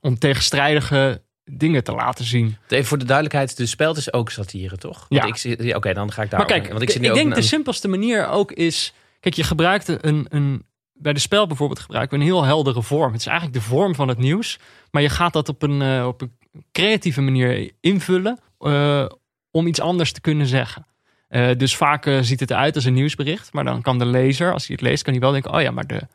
om 0.01 0.17
tegenstrijdige 0.19 1.21
dingen 1.51 1.83
te 1.83 1.91
laten 1.91 2.25
zien. 2.25 2.57
Even 2.67 2.85
voor 2.85 2.97
de 2.97 3.05
duidelijkheid, 3.05 3.57
de 3.57 3.65
speld 3.65 3.97
is 3.97 4.13
ook 4.13 4.29
satire, 4.29 4.77
toch? 4.77 5.05
Want 5.09 5.41
Ja. 5.43 5.51
ik 5.51 5.75
Oké, 5.75 5.93
dan 5.93 6.11
ga 6.11 6.21
ik 6.21 6.29
daar. 6.29 6.39
Maar 6.39 6.47
kijk, 6.47 6.67
want 6.67 6.81
ik, 6.81 6.87
ik, 6.87 6.89
zit 6.93 7.01
nu 7.01 7.09
ook 7.09 7.15
denk 7.15 7.27
een- 7.29 7.33
de 7.35 7.41
simpelste 7.41 7.87
manier 7.87 8.27
ook 8.27 8.51
is... 8.51 8.93
Kijk, 9.19 9.35
je 9.35 9.43
gebruikt 9.43 9.87
een, 10.05 10.25
een... 10.29 10.65
Bij 10.97 11.13
de 11.13 11.19
spel 11.19 11.47
bijvoorbeeld 11.47 11.79
gebruiken 11.79 12.17
we 12.17 12.23
een 12.23 12.31
heel 12.31 12.43
heldere 12.43 12.83
vorm. 12.83 13.11
Het 13.11 13.19
is 13.21 13.27
eigenlijk 13.27 13.57
de 13.57 13.63
vorm 13.63 13.95
van 13.95 14.07
het 14.07 14.17
nieuws. 14.17 14.59
Maar 14.91 15.01
je 15.01 15.09
gaat 15.09 15.33
dat 15.33 15.49
op 15.49 15.61
een, 15.61 15.81
eh, 15.81 16.07
op 16.07 16.21
een 16.21 16.37
creatieve 16.71 17.21
manier 17.21 17.71
invullen... 17.79 18.39
eh, 18.59 19.05
om 19.51 19.67
iets 19.67 19.81
anders 19.81 20.11
te 20.11 20.21
kunnen 20.21 20.47
zeggen. 20.47 20.85
Eh, 21.27 21.57
dus 21.57 21.75
vaak 21.75 22.03
ziet 22.21 22.39
het 22.39 22.51
eruit 22.51 22.75
als 22.75 22.85
een 22.85 22.93
nieuwsbericht. 22.93 23.53
Maar 23.53 23.63
dan 23.63 23.81
kan 23.81 23.99
de 23.99 24.05
lezer, 24.05 24.53
als 24.53 24.67
hij 24.67 24.75
het 24.75 24.85
leest, 24.85 25.03
kan 25.03 25.13
hij 25.13 25.21
wel 25.21 25.31
denken... 25.31 25.53
oh 25.53 25.61
ja, 25.61 25.71
maar 25.71 25.87
de 25.87 26.07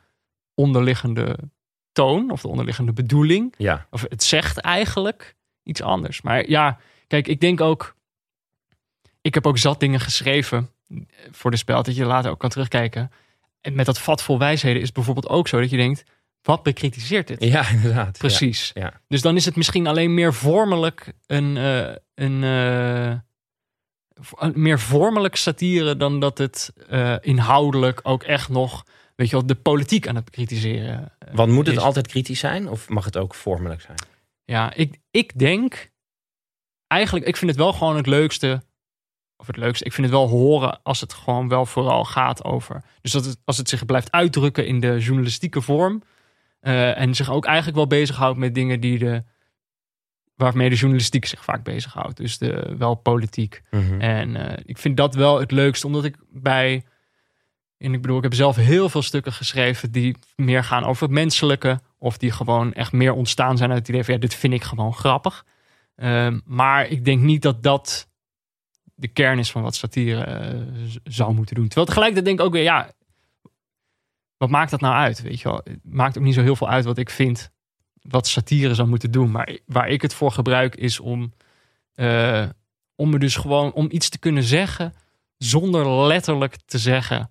onderliggende 0.55 1.38
toon 1.93 2.31
of 2.31 2.40
de 2.40 2.49
onderliggende 2.49 2.93
bedoeling... 2.93 3.55
Ja, 3.57 3.87
of 3.90 4.05
het 4.09 4.23
zegt 4.23 4.59
eigenlijk 4.59 5.37
iets 5.62 5.83
anders. 5.83 6.23
Maar 6.23 6.49
ja, 6.49 6.79
kijk, 7.07 7.29
ik 7.29 7.40
denk 7.40 7.61
ook. 7.61 7.95
Ik 9.21 9.35
heb 9.35 9.47
ook 9.47 9.59
zat 9.59 9.81
dingen 9.81 10.01
geschreven 10.01 10.71
voor 11.31 11.51
de 11.51 11.57
spel, 11.57 11.83
dat 11.83 11.97
je 11.97 12.05
later 12.05 12.31
ook 12.31 12.38
kan 12.38 12.51
terugkijken. 12.51 13.11
En 13.61 13.75
met 13.75 13.87
dat 13.87 14.01
vat 14.01 14.23
vol 14.23 14.38
wijsheden 14.38 14.81
is 14.81 14.87
het 14.87 14.94
bijvoorbeeld 14.94 15.29
ook 15.29 15.49
zo 15.49 15.61
dat 15.61 15.70
je 15.70 15.77
denkt: 15.77 16.05
wat 16.42 16.62
bekritiseert 16.62 17.27
dit? 17.29 17.44
ja 17.44 17.70
inderdaad. 17.77 18.18
Precies. 18.18 18.70
Ja, 18.75 18.83
ja. 18.83 19.01
Dus 19.09 19.23
dan 19.23 19.37
is 19.37 19.44
het 19.44 19.57
misschien 19.57 19.87
alleen 19.87 20.14
meer 20.14 20.35
vormelijk 20.35 21.12
een, 21.27 21.57
eh, 21.57 21.94
een, 22.14 22.44
eh, 22.44 23.18
meer 24.55 24.81
vormelijk 24.81 25.37
satire 25.37 25.96
dan 25.96 26.20
dat 26.20 26.38
het 26.38 26.73
eh, 26.88 27.16
inhoudelijk 27.20 28.01
ook 28.03 28.23
echt 28.23 28.49
nog, 28.49 28.87
weet 29.16 29.31
je 29.31 29.37
wel, 29.37 29.46
de 29.46 29.55
politiek 29.55 30.09
aan 30.09 30.14
het 30.14 30.25
bekritiseren. 30.25 31.12
Want 31.33 31.53
moet 31.53 31.66
het 31.66 31.77
is. 31.77 31.83
altijd 31.83 32.07
kritisch 32.07 32.40
zijn 32.40 32.68
of 32.68 32.88
mag 32.88 33.05
het 33.05 33.16
ook 33.16 33.35
vormelijk 33.35 33.81
zijn? 33.81 33.99
Ja, 34.44 34.75
ik, 34.75 34.99
ik 35.11 35.38
denk 35.38 35.90
eigenlijk, 36.87 37.27
ik 37.27 37.37
vind 37.37 37.51
het 37.51 37.61
wel 37.61 37.73
gewoon 37.73 37.96
het 37.96 38.07
leukste. 38.07 38.62
Of 39.40 39.46
het 39.46 39.57
leukste, 39.57 39.85
ik 39.85 39.92
vind 39.92 40.07
het 40.07 40.16
wel 40.16 40.29
horen 40.29 40.81
als 40.83 41.00
het 41.00 41.12
gewoon 41.12 41.48
wel 41.48 41.66
vooral 41.66 42.05
gaat 42.05 42.44
over. 42.44 42.83
Dus 43.00 43.12
dat 43.12 43.24
het, 43.24 43.40
als 43.44 43.57
het 43.57 43.68
zich 43.68 43.85
blijft 43.87 44.12
uitdrukken 44.12 44.66
in 44.66 44.81
de 44.81 44.98
journalistieke 44.98 45.61
vorm. 45.61 46.03
eh, 46.61 46.98
en 46.98 47.14
zich 47.14 47.31
ook 47.31 47.44
eigenlijk 47.44 47.76
wel 47.76 47.87
bezighoudt 47.87 48.38
met 48.38 48.55
dingen 48.55 48.81
die 48.81 48.98
de. 48.98 49.24
waarmee 50.35 50.68
de 50.70 50.76
journalistiek 50.76 51.24
zich 51.24 51.44
vaak 51.44 51.62
bezighoudt. 51.64 52.16
Dus 52.16 52.38
de, 52.38 52.74
wel 52.79 52.94
politiek. 52.94 53.62
Mhm. 53.70 54.00
En 54.00 54.37
eh, 54.37 54.62
ik 54.66 54.79
vind 54.79 54.96
dat 54.96 55.14
wel 55.14 55.40
het 55.40 55.50
leukste, 55.50 55.87
omdat 55.87 56.05
ik 56.05 56.16
bij. 56.31 56.85
En 57.79 57.92
ik 57.94 58.00
bedoel, 58.00 58.16
ik 58.16 58.22
heb 58.22 58.35
zelf 58.35 58.57
heel 58.57 58.88
veel 58.88 59.03
stukken 59.03 59.33
geschreven 59.33 59.90
die 59.92 60.16
meer 60.37 60.64
gaan 60.64 60.85
over 60.85 61.03
het 61.03 61.12
menselijke. 61.12 61.81
Of 61.98 62.18
die 62.18 62.31
gewoon 62.31 62.72
echt 62.72 62.92
meer 62.92 63.12
ontstaan 63.12 63.57
zijn 63.57 63.70
uit 63.70 63.79
het 63.79 63.88
idee 63.88 64.05
van 64.05 64.14
ja, 64.14 64.20
dit 64.20 64.35
vind 64.35 64.53
ik 64.53 64.62
gewoon 64.62 64.94
grappig. 64.94 65.44
Ehm, 65.96 66.40
maar 66.44 66.87
ik 66.87 67.05
denk 67.05 67.20
niet 67.22 67.42
dat 67.42 67.62
dat 67.62 68.09
de 69.01 69.09
kern 69.09 69.39
is 69.39 69.51
van 69.51 69.63
wat 69.63 69.75
satire 69.75 70.25
eh, 70.25 70.61
zou 71.05 71.35
moeten 71.35 71.55
doen. 71.55 71.67
Terwijl 71.67 71.87
tegelijkertijd 71.87 72.27
denk 72.27 72.39
ik 72.39 72.47
ook 72.47 72.53
weer, 72.53 72.63
ja, 72.63 72.93
wat 74.37 74.51
maakt 74.51 74.71
dat 74.71 74.81
nou 74.81 74.95
uit? 74.95 75.23
Weet 75.23 75.41
je 75.41 75.49
wel, 75.49 75.61
het 75.65 75.79
maakt 75.83 76.19
ook 76.19 76.25
niet 76.25 76.35
zo 76.35 76.43
heel 76.43 76.57
veel 76.57 76.69
uit 76.69 76.85
wat 76.85 76.99
ik 76.99 77.11
vind 77.11 77.51
wat 78.01 78.27
satire 78.27 78.75
zou 78.75 78.89
moeten 78.89 79.11
doen. 79.11 79.31
Maar 79.31 79.59
waar 79.67 79.89
ik 79.89 80.03
het 80.03 80.15
voor 80.15 80.33
gebruik 80.33 80.77
is 80.77 81.01
om, 81.01 81.33
eh, 81.95 82.49
om 82.95 83.11
me 83.11 83.19
dus 83.19 83.37
gewoon 83.37 83.73
om 83.73 83.87
iets 83.91 84.09
te 84.09 84.19
kunnen 84.19 84.43
zeggen 84.43 84.95
zonder 85.37 86.07
letterlijk 86.07 86.57
te 86.57 86.79
zeggen, 86.79 87.31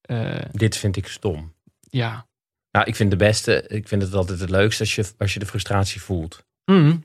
eh, 0.00 0.38
Dit 0.52 0.76
vind 0.76 0.96
ik 0.96 1.06
stom. 1.06 1.54
ja. 1.80 2.26
Nou, 2.70 2.88
ik 2.88 2.96
vind 2.96 3.10
de 3.10 3.16
beste, 3.16 3.64
ik 3.68 3.88
vind 3.88 4.02
het 4.02 4.14
altijd 4.14 4.40
het 4.40 4.50
leukste 4.50 4.82
als 4.82 4.94
je, 4.94 5.12
als 5.18 5.34
je 5.34 5.38
de 5.38 5.46
frustratie 5.46 6.00
voelt. 6.02 6.44
Mhm. 6.64 6.96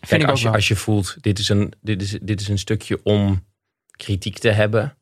Kijk, 0.00 0.24
als 0.24 0.42
je, 0.42 0.50
als 0.50 0.68
je 0.68 0.76
voelt, 0.76 1.16
dit 1.20 1.38
is, 1.38 1.48
een, 1.48 1.72
dit, 1.80 2.02
is, 2.02 2.18
dit 2.22 2.40
is 2.40 2.48
een 2.48 2.58
stukje 2.58 3.00
om 3.02 3.46
kritiek 3.96 4.38
te 4.38 4.50
hebben. 4.50 4.96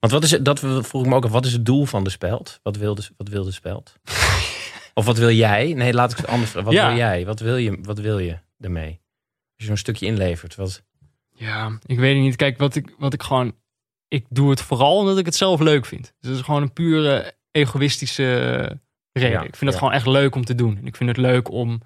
Want 0.00 0.12
wat 0.12 0.24
is 0.24 0.30
het, 0.30 0.44
dat 0.44 0.58
vroeg 0.58 1.02
ik 1.02 1.06
me 1.08 1.14
ook 1.14 1.24
af, 1.24 1.30
wat 1.30 1.46
is 1.46 1.52
het 1.52 1.64
doel 1.64 1.84
van 1.86 2.04
de 2.04 2.10
speld? 2.10 2.60
Wat 2.62 2.76
wil 2.76 2.94
de, 2.94 3.08
wat 3.16 3.28
wil 3.28 3.44
de 3.44 3.52
speld? 3.52 3.94
of 4.94 5.04
wat 5.04 5.18
wil 5.18 5.30
jij? 5.30 5.72
Nee, 5.72 5.92
laat 5.92 6.10
ik 6.10 6.16
het 6.16 6.26
anders 6.26 6.50
vragen. 6.50 6.68
Wat 6.68 6.78
Ja. 6.78 6.88
wil 6.88 6.96
jij? 6.96 7.24
Wat 7.26 7.40
wil 7.40 7.56
je, 7.56 7.78
wat 7.82 7.98
wil 7.98 8.18
je 8.18 8.38
ermee? 8.60 8.90
Als 8.90 9.00
je 9.56 9.64
zo'n 9.64 9.76
stukje 9.76 10.06
inlevert. 10.06 10.54
Wat, 10.54 10.82
Ja, 11.32 11.78
ik 11.86 11.98
weet 11.98 12.14
het 12.14 12.22
niet. 12.24 12.36
Kijk, 12.36 12.58
wat 12.58 12.74
ik, 12.74 12.94
wat 12.98 13.12
ik 13.12 13.22
gewoon. 13.22 13.54
Ik 14.08 14.26
doe 14.28 14.50
het 14.50 14.60
vooral 14.60 14.96
omdat 14.98 15.18
ik 15.18 15.24
het 15.24 15.34
zelf 15.34 15.60
leuk 15.60 15.86
vind. 15.86 16.02
Dus 16.02 16.30
het 16.30 16.38
is 16.38 16.44
gewoon 16.44 16.62
een 16.62 16.72
pure 16.72 17.32
egoïstische 17.50 18.24
reden. 19.12 19.30
Ja, 19.30 19.42
ik 19.42 19.56
vind 19.56 19.60
het 19.60 19.72
ja. 19.72 19.78
gewoon 19.78 19.92
echt 19.92 20.06
leuk 20.06 20.34
om 20.34 20.44
te 20.44 20.54
doen. 20.54 20.76
En 20.76 20.86
ik 20.86 20.96
vind 20.96 21.08
het 21.08 21.18
leuk 21.18 21.50
om 21.50 21.82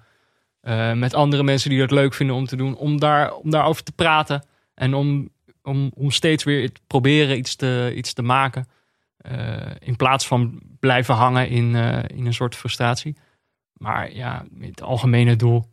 eh, 0.61 0.93
met 0.93 1.13
andere 1.13 1.43
mensen 1.43 1.69
die 1.69 1.79
dat 1.79 1.91
leuk 1.91 2.13
vinden 2.13 2.35
om 2.35 2.45
te 2.45 2.55
doen, 2.55 2.75
om, 2.75 2.99
daar, 2.99 3.33
om 3.33 3.49
daarover 3.49 3.83
te 3.83 3.91
praten. 3.91 4.45
En 4.73 4.93
om, 4.93 5.29
om, 5.63 5.91
om 5.95 6.11
steeds 6.11 6.43
weer 6.43 6.61
het 6.61 6.79
proberen 6.87 7.37
iets 7.37 7.55
te, 7.55 7.93
iets 7.95 8.13
te 8.13 8.21
maken. 8.21 8.67
Eh, 9.17 9.71
in 9.79 9.95
plaats 9.95 10.27
van 10.27 10.61
blijven 10.79 11.15
hangen 11.15 11.49
in, 11.49 11.75
eh, 11.75 12.17
in 12.17 12.25
een 12.25 12.33
soort 12.33 12.55
frustratie. 12.55 13.17
Maar 13.73 14.13
ja, 14.13 14.45
het 14.59 14.81
algemene 14.81 15.35
doel. 15.35 15.69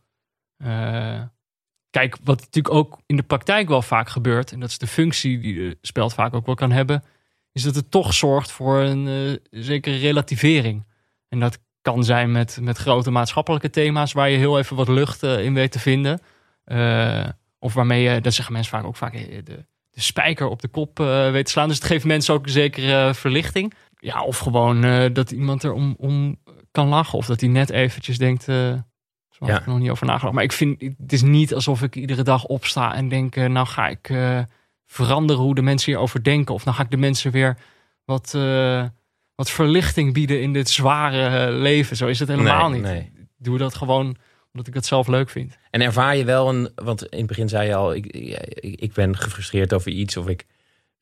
kijk, 1.90 2.16
wat 2.24 2.40
natuurlijk 2.40 2.74
ook 2.74 2.98
in 3.06 3.16
de 3.16 3.22
praktijk 3.22 3.68
wel 3.68 3.82
vaak 3.82 4.08
gebeurt, 4.08 4.52
en 4.52 4.60
dat 4.60 4.68
is 4.68 4.78
de 4.78 4.86
functie 4.86 5.38
die 5.38 5.54
de 5.54 5.78
speld 5.80 6.14
vaak 6.14 6.34
ook 6.34 6.46
wel 6.46 6.54
kan 6.54 6.70
hebben, 6.70 7.04
is 7.52 7.62
dat 7.62 7.74
het 7.74 7.90
toch 7.90 8.14
zorgt 8.14 8.50
voor 8.50 8.80
een 8.80 9.38
zekere 9.50 9.96
relativering. 9.96 10.86
En 11.28 11.40
dat 11.40 11.58
kan 11.92 12.04
zijn 12.04 12.32
met, 12.32 12.58
met 12.60 12.78
grote 12.78 13.10
maatschappelijke 13.10 13.70
thema's 13.70 14.12
waar 14.12 14.30
je 14.30 14.36
heel 14.36 14.58
even 14.58 14.76
wat 14.76 14.88
lucht 14.88 15.22
eh, 15.22 15.44
in 15.44 15.54
weet 15.54 15.72
te 15.72 15.78
vinden. 15.78 16.20
Eh, 16.64 17.28
of 17.58 17.74
waarmee 17.74 18.02
je, 18.02 18.20
dat 18.20 18.34
zeggen 18.34 18.54
mensen 18.54 18.72
vaak 18.72 18.84
ook 18.84 18.96
vaak, 18.96 19.14
eh, 19.14 19.44
de, 19.44 19.64
de 19.90 20.00
spijker 20.00 20.46
op 20.46 20.60
de 20.60 20.68
kop 20.68 20.98
weet 20.98 21.44
te 21.44 21.50
slaan. 21.50 21.68
Dus 21.68 21.76
het 21.76 21.86
geeft 21.86 22.04
mensen 22.04 22.34
ook 22.34 22.44
een 22.44 22.52
zekere 22.52 23.14
verlichting. 23.14 23.74
Ja, 23.98 24.22
of 24.22 24.38
gewoon 24.38 24.80
dat 25.12 25.30
iemand 25.30 25.62
er 25.62 25.72
om, 25.72 25.94
om 25.98 26.38
kan 26.70 26.88
lachen. 26.88 27.18
Of 27.18 27.26
dat 27.26 27.40
hij 27.40 27.48
net 27.48 27.70
eventjes 27.70 28.18
denkt, 28.18 28.42
zo 28.42 28.82
Ja. 29.38 29.56
ik 29.56 29.62
er 29.62 29.68
nog 29.68 29.78
niet 29.78 29.90
over 29.90 30.06
nagedacht. 30.06 30.34
Maar 30.34 30.44
ik 30.44 30.52
vind, 30.52 30.80
het 30.80 31.12
is 31.12 31.22
niet 31.22 31.54
alsof 31.54 31.82
ik 31.82 31.96
iedere 31.96 32.22
dag 32.22 32.44
opsta 32.44 32.94
en 32.94 33.08
denk, 33.08 33.36
nou 33.36 33.66
ga 33.66 33.88
ik 33.88 34.12
veranderen 34.86 35.42
hoe 35.42 35.54
de 35.54 35.62
mensen 35.62 35.92
hierover 35.92 36.22
denken. 36.22 36.54
Of 36.54 36.64
dan 36.64 36.74
ga 36.74 36.82
ik 36.82 36.90
de 36.90 36.96
mensen 36.96 37.32
weer 37.32 37.56
wat, 38.04 38.34
wat 39.38 39.50
verlichting 39.50 40.12
bieden 40.12 40.40
in 40.42 40.52
dit 40.52 40.68
zware 40.70 41.46
eh, 41.46 41.58
leven. 41.58 41.96
Zo 41.96 42.06
is 42.06 42.18
het 42.18 42.28
helemaal 42.28 42.68
Nee, 42.68 42.80
niet. 42.80 42.88
nee. 42.90 43.12
Ik 43.14 43.44
doe 43.44 43.58
dat 43.58 43.74
gewoon 43.74 44.16
omdat 44.52 44.66
ik 44.66 44.74
het 44.74 44.86
zelf 44.86 45.06
leuk 45.06 45.30
vind. 45.30 45.56
En 45.70 45.80
ervaar 45.80 46.16
je 46.16 46.24
wel 46.24 46.48
een, 46.48 46.72
want 46.74 47.06
in 47.06 47.18
het 47.18 47.26
begin 47.26 47.48
zei 47.48 47.68
je 47.68 47.74
al, 47.74 47.94
ik, 47.94 48.06
ik, 48.06 48.80
ik 48.80 48.92
ben 48.92 49.16
gefrustreerd 49.16 49.72
over 49.72 49.90
iets 49.90 50.16
of 50.16 50.28
ik 50.28 50.46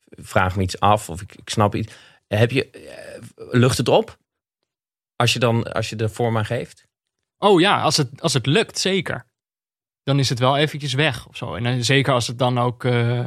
vraag 0.05 0.55
me 0.55 0.61
iets 0.61 0.79
af 0.79 1.09
of 1.09 1.21
ik, 1.21 1.35
ik 1.35 1.49
snap 1.49 1.75
iets. 1.75 1.93
Heb 2.27 2.51
je, 2.51 2.69
eh, 2.69 3.21
lucht 3.51 3.77
het 3.77 3.87
op? 3.87 4.17
Als 5.15 5.33
je 5.33 5.39
dan, 5.39 5.73
als 5.73 5.89
je 5.89 5.95
de 5.95 6.09
vorm 6.09 6.37
aan 6.37 6.45
geeft? 6.45 6.87
Oh 7.37 7.59
ja, 7.59 7.81
als 7.81 7.97
het, 7.97 8.21
als 8.21 8.33
het 8.33 8.45
lukt, 8.45 8.79
zeker. 8.79 9.25
Dan 10.03 10.19
is 10.19 10.29
het 10.29 10.39
wel 10.39 10.57
eventjes 10.57 10.93
weg 10.93 11.27
of 11.27 11.37
zo. 11.37 11.55
En 11.55 11.63
dan, 11.63 11.83
zeker 11.83 12.13
als 12.13 12.27
het 12.27 12.39
dan 12.39 12.57
ook 12.59 12.83
eh, 12.83 13.25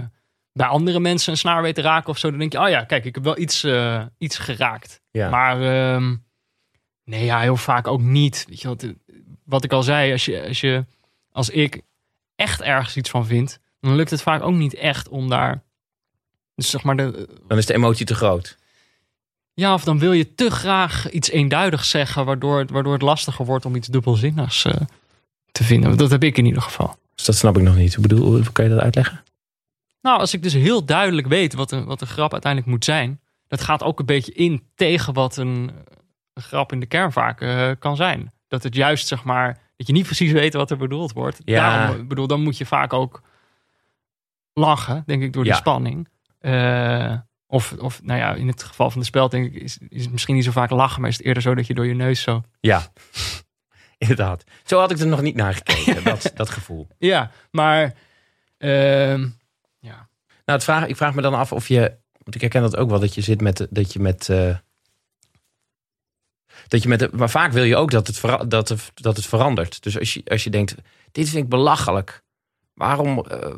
bij 0.60 0.68
andere 0.68 1.00
mensen 1.00 1.32
een 1.32 1.38
snaar 1.38 1.62
weet 1.62 1.74
te 1.74 1.80
raken 1.80 2.08
of 2.08 2.18
zo. 2.18 2.30
Dan 2.30 2.38
denk 2.38 2.52
je, 2.52 2.60
oh 2.60 2.68
ja, 2.68 2.84
kijk, 2.84 3.04
ik 3.04 3.14
heb 3.14 3.24
wel 3.24 3.38
iets, 3.38 3.64
eh, 3.64 4.02
iets 4.18 4.38
geraakt. 4.38 5.00
Ja. 5.10 5.30
Maar 5.30 5.62
ehm, 5.62 6.16
nee, 7.04 7.24
ja, 7.24 7.40
heel 7.40 7.56
vaak 7.56 7.86
ook 7.86 8.00
niet. 8.00 8.44
Weet 8.48 8.60
je, 8.60 8.68
wat, 8.68 8.86
wat 9.44 9.64
ik 9.64 9.72
al 9.72 9.82
zei, 9.82 10.12
als, 10.12 10.24
je, 10.24 10.46
als, 10.46 10.60
je, 10.60 10.84
als 11.32 11.50
ik 11.50 11.82
echt 12.36 12.62
ergens 12.62 12.96
iets 12.96 13.10
van 13.10 13.26
vind, 13.26 13.58
dan 13.80 13.94
lukt 13.94 14.10
het 14.10 14.22
vaak 14.22 14.42
ook 14.42 14.54
niet 14.54 14.74
echt 14.74 15.08
om 15.08 15.28
daar. 15.28 15.62
Dus 16.54 16.70
zeg 16.70 16.82
maar, 16.82 16.96
de, 16.96 17.28
Dan 17.48 17.58
is 17.58 17.66
de 17.66 17.74
emotie 17.74 18.06
te 18.06 18.14
groot. 18.14 18.56
ja, 19.54 19.74
of 19.74 19.84
dan 19.84 19.98
wil 19.98 20.12
je 20.12 20.34
te 20.34 20.50
graag 20.50 21.10
iets 21.10 21.30
eenduidigs 21.30 21.90
zeggen, 21.90 22.24
waardoor 22.24 22.58
het, 22.58 22.70
waardoor 22.70 22.92
het 22.92 23.02
lastiger 23.02 23.44
wordt 23.44 23.64
om 23.64 23.74
iets 23.74 23.88
dubbelzinnigs 23.88 24.64
eh, 24.64 24.74
te 25.52 25.64
vinden. 25.64 25.96
Dat 25.96 26.10
heb 26.10 26.24
ik 26.24 26.38
in 26.38 26.46
ieder 26.46 26.62
geval. 26.62 26.96
Dus 27.14 27.24
dat 27.24 27.36
snap 27.36 27.56
ik 27.56 27.62
nog 27.62 27.76
niet. 27.76 27.94
Hoe 27.94 28.06
bedoel, 28.06 28.26
hoe 28.26 28.52
kan 28.52 28.64
je 28.64 28.70
dat 28.70 28.80
uitleggen? 28.80 29.22
Nou, 30.00 30.18
als 30.20 30.34
ik 30.34 30.42
dus 30.42 30.52
heel 30.52 30.84
duidelijk 30.84 31.26
weet 31.26 31.54
wat 31.54 31.70
een, 31.72 31.84
wat 31.84 32.00
een 32.00 32.06
grap 32.06 32.32
uiteindelijk 32.32 32.72
moet 32.72 32.84
zijn, 32.84 33.20
dat 33.46 33.60
gaat 33.60 33.82
ook 33.82 33.98
een 33.98 34.06
beetje 34.06 34.32
in 34.32 34.66
tegen 34.74 35.12
wat 35.12 35.36
een, 35.36 35.70
een 36.32 36.42
grap 36.42 36.72
in 36.72 36.80
de 36.80 36.86
kern 36.86 37.12
vaak 37.12 37.40
eh, 37.40 37.70
kan 37.78 37.96
zijn. 37.96 38.32
Dat 38.48 38.62
het 38.62 38.74
juist, 38.74 39.06
zeg 39.06 39.24
maar, 39.24 39.58
dat 39.76 39.86
je 39.86 39.92
niet 39.92 40.04
precies 40.06 40.32
weet 40.32 40.54
wat 40.54 40.70
er 40.70 40.76
bedoeld 40.76 41.12
wordt. 41.12 41.40
Ja. 41.44 41.76
Daarom, 41.78 42.00
ik 42.00 42.08
bedoel, 42.08 42.26
dan 42.26 42.42
moet 42.42 42.58
je 42.58 42.66
vaak 42.66 42.92
ook 42.92 43.22
lachen, 44.52 45.02
denk 45.06 45.22
ik, 45.22 45.32
door 45.32 45.44
die 45.44 45.52
Ja. 45.52 45.58
spanning. 45.58 46.08
Eh, 46.38 47.14
of, 47.46 47.72
of, 47.72 48.02
nou 48.02 48.18
ja, 48.18 48.34
in 48.34 48.46
het 48.48 48.62
geval 48.62 48.90
van 48.90 49.00
de 49.00 49.06
spel, 49.06 49.28
denk 49.28 49.54
ik, 49.54 49.62
is, 49.62 49.78
is 49.88 50.02
het 50.02 50.12
misschien 50.12 50.34
niet 50.34 50.44
zo 50.44 50.50
vaak 50.50 50.70
lachen, 50.70 51.00
maar 51.00 51.10
is 51.10 51.16
het 51.16 51.26
eerder 51.26 51.42
zo 51.42 51.54
dat 51.54 51.66
je 51.66 51.74
door 51.74 51.86
je 51.86 51.94
neus 51.94 52.22
zo. 52.22 52.42
Ja, 52.60 52.82
inderdaad. 53.98 54.44
Zo 54.64 54.78
had 54.78 54.90
ik 54.90 54.98
er 54.98 55.06
nog 55.06 55.22
niet 55.22 55.34
naar 55.36 55.54
gekeken, 55.54 56.04
dat, 56.12 56.32
dat 56.34 56.50
gevoel. 56.50 56.88
Ja, 56.98 57.30
maar. 57.50 57.94
ehm. 58.58 59.28
Het 60.52 60.64
vraag, 60.64 60.86
ik 60.86 60.96
vraag 60.96 61.14
me 61.14 61.22
dan 61.22 61.34
af 61.34 61.52
of 61.52 61.68
je, 61.68 61.80
want 62.22 62.34
ik 62.34 62.40
herken 62.40 62.62
dat 62.62 62.76
ook 62.76 62.90
wel, 62.90 63.00
dat 63.00 63.14
je 63.14 63.20
zit 63.20 63.40
met, 63.40 63.66
dat 63.70 63.92
je 63.92 63.98
met, 64.00 64.28
eh, 64.28 64.56
dat 66.68 66.82
je 66.82 66.88
met, 66.88 66.98
de, 66.98 67.08
maar 67.12 67.30
vaak 67.30 67.52
wil 67.52 67.64
je 67.64 67.76
ook 67.76 67.90
dat 67.90 68.06
het, 68.06 68.18
vera- 68.18 68.44
dat, 68.44 68.68
het- 68.68 68.90
dat 68.94 69.16
het 69.16 69.26
verandert. 69.26 69.82
Dus 69.82 69.98
als 69.98 70.14
je, 70.14 70.22
als 70.24 70.44
je 70.44 70.50
denkt, 70.50 70.74
dit 71.12 71.28
vind 71.28 71.42
ik 71.44 71.48
belachelijk, 71.48 72.22
waarom, 72.74 73.26
eh, 73.26 73.50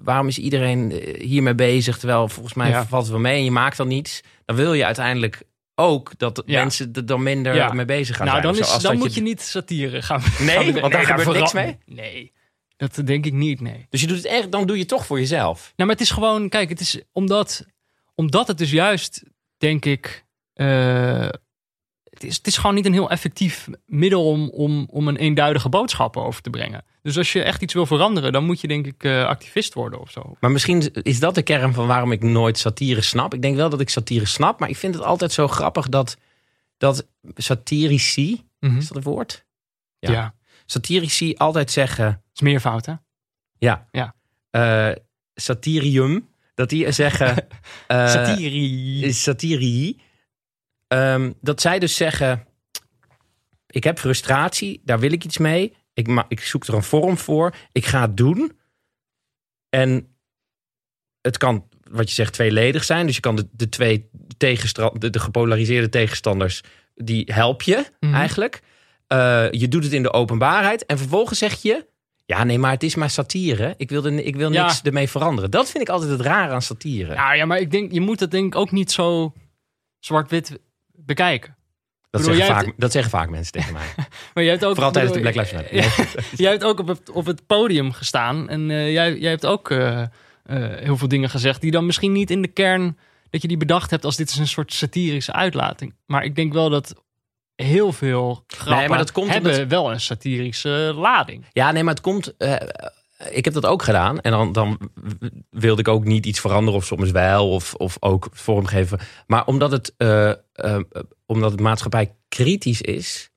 waarom 0.00 0.26
is 0.28 0.38
iedereen 0.38 0.92
eh, 0.92 1.20
hiermee 1.24 1.54
bezig, 1.54 1.98
terwijl 1.98 2.28
volgens 2.28 2.54
mij 2.54 2.68
Ja. 2.68 2.86
valt 2.86 3.02
het 3.02 3.12
wel 3.12 3.20
mee 3.20 3.36
en 3.38 3.44
je 3.44 3.50
maakt 3.50 3.76
dan 3.76 3.88
niets, 3.88 4.22
dan 4.44 4.56
wil 4.56 4.72
je 4.72 4.84
uiteindelijk 4.84 5.42
ook 5.74 6.12
dat 6.18 6.42
Ja. 6.46 6.60
mensen 6.60 6.92
er 6.92 7.06
dan 7.06 7.22
minder 7.22 7.54
Ja. 7.54 7.72
mee 7.72 7.84
bezig 7.84 8.16
gaan 8.16 8.26
nou, 8.26 8.40
zijn. 8.40 8.54
dan, 8.54 8.64
zo, 8.64 8.76
is, 8.76 8.82
dan 8.82 8.96
moet 8.98 9.14
je 9.14 9.22
niet 9.22 9.40
satire 9.42 10.02
gaan. 10.02 10.22
Nee, 10.38 10.72
gaan 10.72 10.80
want 10.80 10.92
daar 10.92 11.04
gebeurt 11.04 11.38
niks 11.38 11.52
mee? 11.52 11.78
Nee, 11.86 12.32
dat 12.76 13.00
denk 13.04 13.26
ik 13.26 13.32
niet, 13.32 13.60
nee. 13.60 13.86
Dus 13.90 14.00
je 14.00 14.06
doet 14.06 14.16
het 14.16 14.26
echt, 14.26 14.52
dan 14.52 14.66
doe 14.66 14.74
je 14.76 14.80
het 14.82 14.90
toch 14.90 15.06
voor 15.06 15.18
jezelf. 15.18 15.60
Nou, 15.76 15.88
maar 15.88 15.98
het 15.98 16.00
is 16.00 16.10
gewoon, 16.10 16.48
kijk, 16.48 16.68
het 16.68 16.80
is 16.80 17.00
omdat, 17.12 17.66
omdat 18.14 18.48
het 18.48 18.58
dus 18.58 18.70
juist, 18.70 19.22
denk 19.56 19.84
ik, 19.84 20.24
eh, 20.52 21.28
het, 22.04 22.24
is, 22.24 22.36
het 22.36 22.46
is 22.46 22.56
gewoon 22.56 22.74
niet 22.74 22.86
een 22.86 22.92
heel 22.92 23.10
effectief 23.10 23.68
middel 23.86 24.28
om, 24.28 24.48
om, 24.50 24.86
om 24.90 25.08
een 25.08 25.16
eenduidige 25.16 25.68
boodschap 25.68 26.16
over 26.16 26.42
te 26.42 26.50
brengen. 26.50 26.84
Dus 27.02 27.18
als 27.18 27.32
je 27.32 27.42
echt 27.42 27.62
iets 27.62 27.74
wil 27.74 27.86
veranderen, 27.86 28.32
dan 28.32 28.44
moet 28.44 28.60
je 28.60 28.68
denk 28.68 28.86
ik 28.86 29.04
eh, 29.04 29.24
activist 29.26 29.74
worden 29.74 30.00
of 30.00 30.10
zo. 30.10 30.36
Maar 30.40 30.50
misschien 30.50 30.92
is 31.02 31.18
dat 31.18 31.34
de 31.34 31.42
kern 31.42 31.74
van 31.74 31.86
waarom 31.86 32.12
ik 32.12 32.22
nooit 32.22 32.58
satire 32.58 33.02
snap. 33.02 33.34
Ik 33.34 33.42
denk 33.42 33.56
wel 33.56 33.68
dat 33.70 33.80
ik 33.80 33.88
satire 33.90 34.26
snap, 34.26 34.60
maar 34.60 34.68
ik 34.68 34.76
vind 34.76 34.94
het 34.94 35.02
altijd 35.04 35.32
zo 35.32 35.48
grappig 35.48 35.88
dat, 35.88 36.16
dat 36.76 37.06
satirici, 37.34 38.44
Mhm. 38.60 38.76
is 38.76 38.88
dat 38.88 38.96
een 38.96 39.02
woord? 39.02 39.44
Ja. 39.98 40.10
Ja. 40.12 40.34
Satirici 40.66 41.34
altijd 41.34 41.70
zeggen, 41.70 42.22
is 42.34 42.40
meervoud, 42.40 42.86
hè? 42.86 42.94
ja, 43.58 43.88
Ja. 43.92 44.14
eh, 44.50 44.92
satirium, 45.34 46.28
dat 46.54 46.68
die 46.68 46.90
zeggen, 46.92 47.36
eh, 47.86 48.08
Satiri. 48.08 49.12
satirii, 49.12 50.00
ehm, 50.88 51.32
dat 51.40 51.60
zij 51.60 51.78
dus 51.78 51.96
zeggen, 51.96 52.46
ik 53.66 53.84
heb 53.84 53.98
frustratie, 53.98 54.80
daar 54.84 54.98
wil 54.98 55.12
ik 55.12 55.24
iets 55.24 55.38
mee. 55.38 55.76
Ik, 55.94 56.06
ma- 56.06 56.24
ik 56.28 56.40
zoek 56.40 56.66
er 56.66 56.74
een 56.74 56.82
vorm 56.82 57.18
voor. 57.18 57.54
Ik 57.72 57.86
ga 57.86 58.00
het 58.00 58.16
doen. 58.16 58.58
En 59.68 60.16
het 61.20 61.36
kan, 61.36 61.68
wat 61.90 62.08
je 62.08 62.14
zegt, 62.14 62.32
tweeledig 62.32 62.84
zijn. 62.84 63.06
Dus 63.06 63.14
je 63.14 63.20
kan 63.20 63.36
de, 63.36 63.48
de 63.52 63.68
twee 63.68 64.08
de, 64.36 65.10
de 65.10 65.18
gepolariseerde 65.20 65.88
tegenstanders, 65.88 66.60
die 66.94 67.32
help 67.32 67.62
je 67.62 67.86
Mhm. 68.00 68.14
eigenlijk. 68.14 68.62
Eh, 69.06 69.46
je 69.50 69.68
doet 69.68 69.84
het 69.84 69.92
in 69.92 70.02
de 70.02 70.12
openbaarheid. 70.12 70.86
En 70.86 70.98
vervolgens 70.98 71.38
zeg 71.38 71.62
je, 71.62 71.86
ja 72.24 72.44
nee, 72.44 72.58
maar 72.58 72.70
het 72.70 72.82
is 72.82 72.94
maar 72.94 73.10
satire. 73.10 73.74
Ik 73.76 73.90
wil, 73.90 74.04
er, 74.04 74.12
ik 74.24 74.36
wil 74.36 74.52
Ja. 74.52 74.62
niks 74.64 74.82
ermee 74.82 75.08
veranderen. 75.08 75.50
Dat 75.50 75.70
vind 75.70 75.82
ik 75.82 75.88
altijd 75.88 76.10
het 76.10 76.20
rare 76.20 76.52
aan 76.52 76.62
satire. 76.62 77.12
Ja, 77.12 77.32
ja, 77.34 77.44
maar 77.44 77.58
ik 77.58 77.70
denk, 77.70 77.92
je 77.92 78.00
moet 78.00 78.18
dat 78.18 78.30
denk 78.30 78.46
ik 78.46 78.60
ook 78.60 78.70
niet 78.70 78.92
zo 78.92 79.32
zwart-wit 79.98 80.58
bekijken. 80.92 81.56
dat, 82.10 82.20
bedoel, 82.20 82.36
zeggen 82.36 82.54
vaak, 82.54 82.72
dat 82.76 82.92
zeggen 82.92 83.10
vaak 83.10 83.30
mensen 83.30 83.52
tegen 83.52 83.72
mij. 83.72 83.86
Maar 84.34 84.44
jij 84.44 84.52
hebt 84.52 84.64
ook, 84.64 84.74
Vooral 84.74 84.92
tijdens 84.92 85.14
de 85.14 85.20
Black 85.20 85.34
Lives 85.34 85.52
Matter. 85.52 85.74
Jij 86.42 86.50
hebt 86.50 86.64
ook 86.64 86.78
op 86.80 86.86
het, 86.86 87.10
op 87.10 87.26
het 87.26 87.46
podium 87.46 87.92
gestaan. 87.92 88.48
En 88.48 88.70
eh, 88.70 88.92
jij, 88.92 89.18
jij 89.18 89.30
hebt 89.30 89.46
ook 89.46 89.70
eh, 89.70 90.02
heel 90.76 90.96
veel 90.96 91.08
dingen 91.08 91.30
gezegd 91.30 91.60
die 91.60 91.70
dan 91.70 91.86
misschien 91.86 92.12
niet 92.12 92.30
in 92.30 92.42
de 92.42 92.48
kern 92.48 92.98
dat 93.30 93.42
je 93.42 93.48
die 93.48 93.56
bedacht 93.56 93.90
hebt 93.90 94.04
als 94.04 94.16
dit 94.16 94.28
is 94.28 94.36
een 94.36 94.46
soort 94.48 94.72
satirische 94.72 95.32
uitlating. 95.32 95.94
Maar 96.06 96.24
ik 96.24 96.34
denk 96.34 96.52
wel 96.52 96.70
dat 96.70 97.04
heel 97.56 97.92
veel 97.92 98.44
grappen 98.46 98.76
Nee, 98.76 98.88
maar 98.88 98.98
dat 98.98 99.12
komt 99.12 99.28
hebben 99.30 99.52
omdat- 99.52 99.68
wel 99.68 99.92
een 99.92 100.00
satirische 100.00 100.92
lading. 100.96 101.44
Ja, 101.52 101.72
nee, 101.72 101.82
maar 101.84 101.94
het 101.94 102.02
komt. 102.02 102.36
eh, 102.36 102.54
ik 103.30 103.44
heb 103.44 103.54
dat 103.54 103.66
ook 103.66 103.82
gedaan. 103.82 104.20
En 104.20 104.30
dan, 104.30 104.52
dan 104.52 104.78
wilde 105.50 105.80
ik 105.80 105.88
ook 105.88 106.04
niet 106.04 106.26
iets 106.26 106.40
veranderen, 106.40 106.80
of 106.80 106.86
soms 106.86 107.10
wel, 107.10 107.50
of, 107.50 107.74
of 107.74 107.96
ook 108.00 108.28
vormgeven. 108.32 108.98
Maar 109.26 109.46
omdat 109.46 109.70
het, 109.70 109.94
eh, 109.96 110.30
eh, 110.52 110.78
omdat 111.26 111.50
het 111.50 111.60
maatschappij 111.60 112.14
kritisch 112.28 112.80
is, 112.80 113.30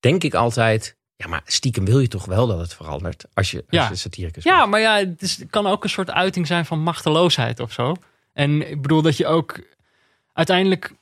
denk 0.00 0.24
ik 0.24 0.34
altijd. 0.34 0.98
Ja, 1.16 1.26
maar 1.28 1.42
stiekem 1.44 1.84
wil 1.84 1.98
je 2.00 2.08
toch 2.08 2.24
wel 2.24 2.46
dat 2.46 2.58
het 2.58 2.74
verandert 2.74 3.24
als 3.34 3.50
je, 3.50 3.56
als 3.56 3.66
Ja. 3.80 3.88
je 3.88 3.94
satiricus 3.96 4.44
Ja, 4.44 4.58
bent. 4.58 4.70
maar 4.70 4.80
ja, 4.80 4.96
het, 4.96 5.22
is, 5.22 5.36
het 5.36 5.50
kan 5.50 5.66
ook 5.66 5.84
een 5.84 5.90
soort 5.90 6.10
uiting 6.10 6.46
zijn 6.46 6.66
van 6.66 6.82
machteloosheid 6.82 7.60
of 7.60 7.72
zo. 7.72 7.94
En 8.32 8.70
ik 8.70 8.82
bedoel 8.82 9.02
dat 9.02 9.16
je 9.16 9.26
ook 9.26 9.60
uiteindelijk 10.32 10.92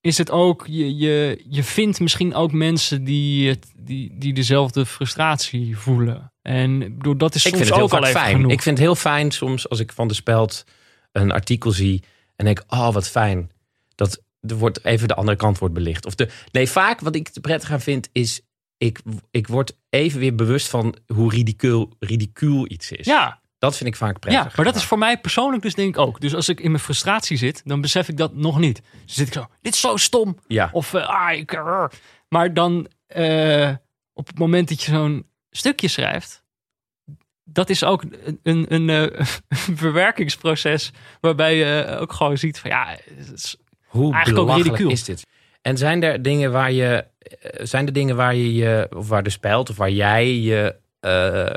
is 0.00 0.18
het 0.18 0.30
ook, 0.30 0.66
je, 0.66 0.96
je, 0.96 1.44
je 1.48 1.62
vindt 1.62 2.00
misschien 2.00 2.34
ook 2.34 2.52
mensen 2.52 3.04
die, 3.04 3.48
het, 3.48 3.72
die, 3.76 4.18
die 4.18 4.32
dezelfde 4.32 4.86
frustratie 4.86 5.76
voelen. 5.78 6.32
En 6.42 6.82
ik 6.82 6.96
bedoel, 6.96 7.16
dat 7.16 7.34
is 7.34 7.44
Ik 7.44 7.54
soms 7.54 7.62
vind 7.62 7.68
het 7.68 7.88
heel 7.88 7.98
ook 7.98 8.04
al 8.04 8.10
fijn. 8.10 8.34
genoeg. 8.34 8.52
Ik 8.52 8.62
vind 8.62 8.78
het 8.78 8.86
heel 8.86 8.96
fijn 8.96 9.30
soms 9.30 9.68
als 9.68 9.80
ik 9.80 9.92
van 9.92 10.08
de 10.08 10.14
Speld 10.14 10.64
een 11.12 11.30
artikel 11.30 11.70
zie 11.70 12.02
en 12.36 12.44
denk, 12.44 12.62
oh 12.68 12.92
wat 12.92 13.08
fijn 13.08 13.50
dat 13.94 14.22
er 14.40 14.56
wordt 14.56 14.84
even 14.84 15.08
de 15.08 15.14
andere 15.14 15.36
kant 15.36 15.58
wordt 15.58 15.74
belicht. 15.74 16.06
Of 16.06 16.14
de, 16.14 16.28
nee, 16.52 16.68
vaak 16.68 17.00
wat 17.00 17.14
ik 17.14 17.28
te 17.28 17.40
prettig 17.40 17.72
aan 17.72 17.80
vind 17.80 18.08
is, 18.12 18.40
ik, 18.76 19.00
ik 19.30 19.46
word 19.46 19.76
even 19.90 20.20
weer 20.20 20.34
bewust 20.34 20.68
van 20.68 20.96
hoe 21.06 21.30
ridicuul, 21.30 21.92
ridicuul 21.98 22.70
iets 22.70 22.92
is. 22.92 23.06
ja, 23.06 23.40
Dat 23.60 23.76
vind 23.76 23.88
ik 23.88 23.96
vaak 23.96 24.18
prettig. 24.18 24.44
ja, 24.44 24.50
maar 24.56 24.64
dat 24.64 24.74
is 24.74 24.84
voor 24.84 24.98
mij 24.98 25.18
persoonlijk 25.18 25.62
dus 25.62 25.74
denk 25.74 25.88
ik 25.88 25.98
ook. 26.00 26.20
Dus 26.20 26.34
als 26.34 26.48
ik 26.48 26.60
in 26.60 26.70
mijn 26.70 26.82
frustratie 26.82 27.36
zit, 27.36 27.62
dan 27.64 27.80
besef 27.80 28.08
ik 28.08 28.16
dat 28.16 28.34
nog 28.34 28.58
niet. 28.58 28.82
Dus 29.04 29.14
zit 29.14 29.26
ik 29.26 29.32
zo, 29.32 29.46
dit 29.60 29.74
is 29.74 29.80
zo 29.80 29.96
stom. 29.96 30.38
Ja, 30.46 30.68
Of, 30.72 30.94
eh, 30.94 31.08
ah, 31.08 31.32
ik, 31.38 31.52
eh. 31.52 31.84
maar 32.28 32.54
dan 32.54 32.88
eh, 33.06 33.70
op 34.12 34.26
het 34.26 34.38
moment 34.38 34.68
dat 34.68 34.82
je 34.82 34.90
zo'n 34.90 35.26
stukje 35.50 35.88
schrijft, 35.88 36.42
dat 37.44 37.70
is 37.70 37.84
ook 37.84 38.02
een, 38.02 38.40
een, 38.42 38.74
een, 38.74 38.88
een 38.88 39.26
verwerkingsproces 39.76 40.90
waarbij 41.20 41.56
je 41.56 41.96
ook 42.00 42.12
gewoon 42.12 42.38
ziet 42.38 42.58
van 42.58 42.70
ja, 42.70 42.96
het 43.16 43.32
is- 43.34 43.56
hoe 43.86 44.12
eigenlijk 44.14 44.38
ook 44.38 44.46
belachelijk 44.46 44.78
ridicuul. 44.80 44.90
is 44.90 45.04
dit? 45.04 45.26
En 45.62 45.76
zijn 45.78 46.02
er 46.02 46.22
dingen 46.22 46.52
waar 46.52 46.72
je, 46.72 47.04
zijn 47.62 47.86
er 47.86 47.92
dingen 47.92 48.16
waar 48.16 48.34
je 48.34 48.54
je, 48.54 48.86
of 48.96 49.08
waar 49.08 49.22
de 49.22 49.30
speld, 49.30 49.70
of 49.70 49.76
waar 49.76 49.90
jij 49.90 50.34
je, 50.34 50.76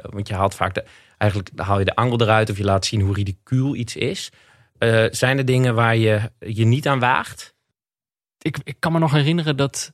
want 0.09 0.27
je 0.27 0.33
haalt 0.33 0.55
vaak 0.55 0.73
de, 0.73 0.83
eigenlijk 1.23 1.49
haal 1.59 1.79
je 1.79 1.85
de 1.85 1.95
angel 1.95 2.21
eruit 2.21 2.49
of 2.49 2.57
je 2.57 2.63
laat 2.63 2.85
zien 2.85 3.01
hoe 3.01 3.13
ridicuul 3.13 3.75
iets 3.75 3.95
is. 3.95 4.29
Eh, 4.77 5.05
zijn 5.11 5.37
er 5.37 5.45
dingen 5.45 5.75
waar 5.75 5.95
je 5.95 6.31
je 6.39 6.65
niet 6.65 6.87
aan 6.87 6.99
waagt? 6.99 7.53
ik, 8.37 8.57
ik 8.63 8.75
kan 8.79 8.91
me 8.91 8.99
nog 8.99 9.11
herinneren 9.11 9.57
dat. 9.57 9.93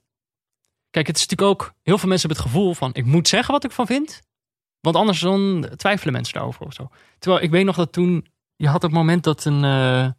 Kijk, 0.89 1.07
het 1.07 1.15
is 1.17 1.27
natuurlijk 1.27 1.49
ook. 1.51 1.73
Heel 1.83 1.97
veel 1.97 2.09
mensen 2.09 2.27
hebben 2.29 2.45
het 2.45 2.53
gevoel 2.53 2.73
van: 2.73 2.93
ik 2.93 3.05
moet 3.05 3.27
zeggen 3.27 3.53
wat 3.53 3.63
ik 3.63 3.71
van 3.71 3.85
vind. 3.85 4.21
Want 4.79 4.95
anders 4.95 5.19
dan 5.19 5.69
twijfelen 5.75 6.13
mensen 6.13 6.33
daarover 6.33 6.65
of 6.65 6.73
zo. 6.73 6.89
Terwijl 7.19 7.43
ik 7.43 7.51
weet 7.51 7.65
nog 7.65 7.75
dat 7.75 7.91
toen. 7.91 8.27
Je 8.55 8.67
had 8.67 8.81
het 8.81 8.91
moment 8.91 9.23
dat 9.23 9.45
een. 9.45 9.63
eh, 9.63 10.09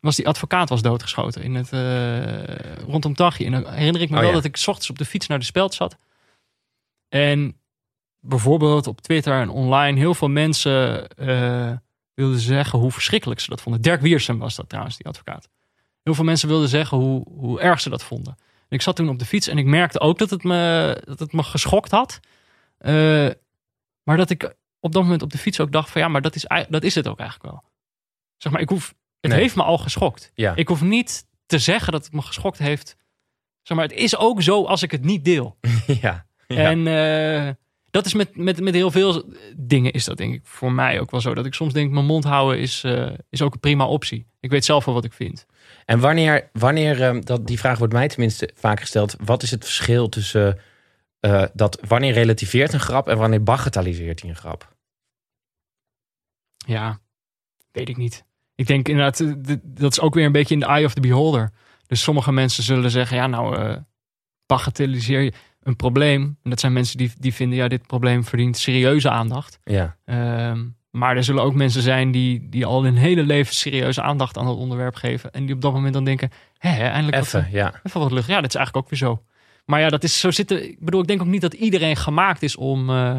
was 0.00 0.16
die 0.16 0.28
advocaat 0.28 0.68
was 0.68 0.82
doodgeschoten 0.82 1.42
in 1.42 1.54
het, 1.54 1.72
eh, 1.72 2.76
rondom 2.76 3.14
Taghi. 3.14 3.44
En 3.46 3.52
dan 3.52 3.68
herinner 3.72 4.02
ik 4.02 4.08
me 4.10 4.14
Oh, 4.16 4.20
wel 4.20 4.30
ja. 4.30 4.36
dat 4.36 4.44
ik 4.44 4.56
's 4.56 4.66
ochtends 4.66 4.90
op 4.90 4.98
de 4.98 5.04
fiets 5.04 5.26
naar 5.26 5.38
de 5.38 5.44
speld 5.44 5.74
zat. 5.74 5.96
En 7.08 7.60
bijvoorbeeld 8.28 8.86
op 8.86 9.00
Twitter 9.00 9.40
en 9.40 9.48
online 9.48 9.98
heel 9.98 10.14
veel 10.14 10.28
mensen 10.28 11.08
eh, 11.08 11.72
wilden 12.14 12.40
zeggen 12.40 12.78
hoe 12.78 12.90
verschrikkelijk 12.92 13.40
ze 13.40 13.50
dat 13.50 13.60
vonden. 13.60 13.82
Dirk 13.82 14.00
Wiersum 14.00 14.38
was 14.38 14.54
dat 14.54 14.68
trouwens, 14.68 14.96
die 14.96 15.06
advocaat. 15.06 15.48
Heel 16.02 16.14
veel 16.14 16.24
mensen 16.24 16.48
wilden 16.48 16.68
zeggen 16.68 16.98
hoe, 16.98 17.24
hoe 17.28 17.60
erg 17.60 17.80
ze 17.80 17.88
dat 17.90 18.04
vonden. 18.04 18.36
En 18.38 18.76
ik 18.76 18.82
zat 18.82 18.96
toen 18.96 19.08
op 19.08 19.18
de 19.18 19.24
fiets 19.24 19.48
en 19.48 19.58
ik 19.58 19.66
merkte 19.66 20.00
ook 20.00 20.18
dat 20.18 20.30
het 20.30 20.42
me, 20.44 21.02
dat 21.04 21.18
het 21.18 21.32
me 21.32 21.42
geschokt 21.42 21.90
had. 21.90 22.20
Eh, 22.78 23.28
maar 24.02 24.16
dat 24.16 24.30
ik 24.30 24.54
op 24.80 24.92
dat 24.92 25.02
moment 25.02 25.22
op 25.22 25.30
de 25.30 25.38
fiets 25.38 25.60
ook 25.60 25.72
dacht 25.72 25.90
van 25.90 26.00
ja, 26.00 26.08
maar 26.08 26.22
dat 26.22 26.34
is, 26.34 26.46
dat 26.68 26.82
is 26.82 26.94
het 26.94 27.08
ook 27.08 27.18
eigenlijk 27.18 27.50
wel. 27.50 27.62
Zeg 28.36 28.52
maar, 28.52 28.60
ik 28.60 28.68
hoef, 28.68 28.94
het 29.20 29.30
Nee. 29.30 29.40
heeft 29.40 29.56
me 29.56 29.62
al 29.62 29.78
geschokt. 29.78 30.30
Ja. 30.34 30.54
Ik 30.54 30.68
hoef 30.68 30.82
niet 30.82 31.26
te 31.46 31.58
zeggen 31.58 31.92
dat 31.92 32.04
het 32.04 32.12
me 32.12 32.22
geschokt 32.22 32.58
heeft. 32.58 32.96
Zeg 33.62 33.76
maar, 33.76 33.86
het 33.86 33.96
is 33.96 34.16
ook 34.16 34.42
zo 34.42 34.64
als 34.64 34.82
ik 34.82 34.90
het 34.90 35.04
niet 35.04 35.24
deel. 35.24 35.56
ja. 36.00 36.26
ja. 36.46 36.56
En 36.70 36.86
eh, 36.86 37.54
dat 37.96 38.06
is 38.06 38.14
met, 38.14 38.36
met, 38.36 38.60
met 38.60 38.74
heel 38.74 38.90
veel 38.90 39.24
dingen 39.56 39.92
is 39.92 40.04
dat 40.04 40.16
denk 40.16 40.34
ik 40.34 40.40
voor 40.44 40.72
mij 40.72 41.00
ook 41.00 41.10
wel 41.10 41.20
zo. 41.20 41.34
Dat 41.34 41.46
ik 41.46 41.54
soms 41.54 41.72
denk, 41.72 41.90
mijn 41.92 42.06
mond 42.06 42.24
houden 42.24 42.60
is, 42.60 42.84
eh, 42.84 43.12
is 43.30 43.42
ook 43.42 43.54
een 43.54 43.60
prima 43.60 43.86
optie. 43.86 44.26
Ik 44.40 44.50
weet 44.50 44.64
zelf 44.64 44.84
wel 44.84 44.94
wat 44.94 45.04
ik 45.04 45.12
vind. 45.12 45.46
En 45.84 46.00
wanneer, 46.00 46.50
wanneer 46.52 47.02
ehm, 47.02 47.20
dat, 47.20 47.46
die 47.46 47.58
vraag 47.58 47.78
wordt 47.78 47.92
mij 47.92 48.08
tenminste 48.08 48.50
vaak 48.54 48.80
gesteld. 48.80 49.16
Wat 49.24 49.42
is 49.42 49.50
het 49.50 49.64
verschil 49.64 50.08
tussen 50.08 50.58
eh, 51.20 51.44
dat 51.52 51.78
wanneer 51.88 52.12
relativeert 52.12 52.72
een 52.72 52.80
grap 52.80 53.08
en 53.08 53.18
wanneer 53.18 53.42
bagatelliseert 53.42 54.20
hij 54.20 54.30
een 54.30 54.36
grap? 54.36 54.74
Ja, 56.56 57.00
weet 57.72 57.88
ik 57.88 57.96
niet. 57.96 58.24
Ik 58.54 58.66
denk 58.66 58.88
inderdaad, 58.88 59.20
eh, 59.20 59.56
dat 59.62 59.92
is 59.92 60.00
ook 60.00 60.14
weer 60.14 60.26
een 60.26 60.32
beetje 60.32 60.54
in 60.54 60.60
the 60.60 60.66
eye 60.66 60.84
of 60.84 60.94
the 60.94 61.00
beholder. 61.00 61.52
Dus 61.86 62.02
sommige 62.02 62.32
mensen 62.32 62.62
zullen 62.62 62.90
zeggen, 62.90 63.16
ja 63.16 63.26
nou, 63.26 63.78
bagatelliseer 64.46 65.20
je 65.20 65.32
een 65.66 65.76
probleem. 65.76 66.22
En 66.42 66.50
dat 66.50 66.60
zijn 66.60 66.72
mensen 66.72 66.98
die, 66.98 67.12
die 67.18 67.34
vinden, 67.34 67.58
ja 67.58 67.68
dit 67.68 67.86
probleem 67.86 68.24
verdient 68.24 68.56
serieuze 68.56 69.10
aandacht. 69.10 69.58
Ja, 69.64 69.96
Ehm, 70.04 70.64
maar 70.90 71.16
er 71.16 71.24
zullen 71.24 71.42
ook 71.42 71.54
mensen 71.54 71.82
zijn 71.82 72.10
die, 72.10 72.48
die 72.48 72.66
al 72.66 72.82
hun 72.84 72.96
hele 72.96 73.22
leven 73.22 73.54
serieuze 73.54 74.02
aandacht 74.02 74.38
aan 74.38 74.46
het 74.46 74.56
onderwerp 74.56 74.94
geven. 74.94 75.32
En 75.32 75.46
die 75.46 75.54
op 75.54 75.60
dat 75.60 75.72
moment 75.72 75.92
dan 75.94 76.04
denken, 76.04 76.30
hè, 76.58 76.68
eindelijk 76.88 77.16
wat, 77.16 77.26
even, 77.26 77.48
ja. 77.50 77.80
even 77.82 78.00
wat 78.00 78.12
lucht. 78.12 78.28
Ja, 78.28 78.40
dat 78.40 78.48
is 78.48 78.54
eigenlijk 78.54 78.84
ook 78.86 78.90
weer 78.90 79.08
zo. 79.08 79.22
Maar 79.64 79.80
ja, 79.80 79.88
dat 79.88 80.04
is 80.04 80.20
zo 80.20 80.30
zitten. 80.30 80.68
Ik 80.68 80.80
bedoel, 80.80 81.00
ik 81.00 81.06
denk 81.06 81.20
ook 81.20 81.26
niet 81.26 81.40
dat 81.40 81.54
iedereen 81.54 81.96
gemaakt 81.96 82.42
is 82.42 82.56
om, 82.56 82.90
eh, 82.90 83.18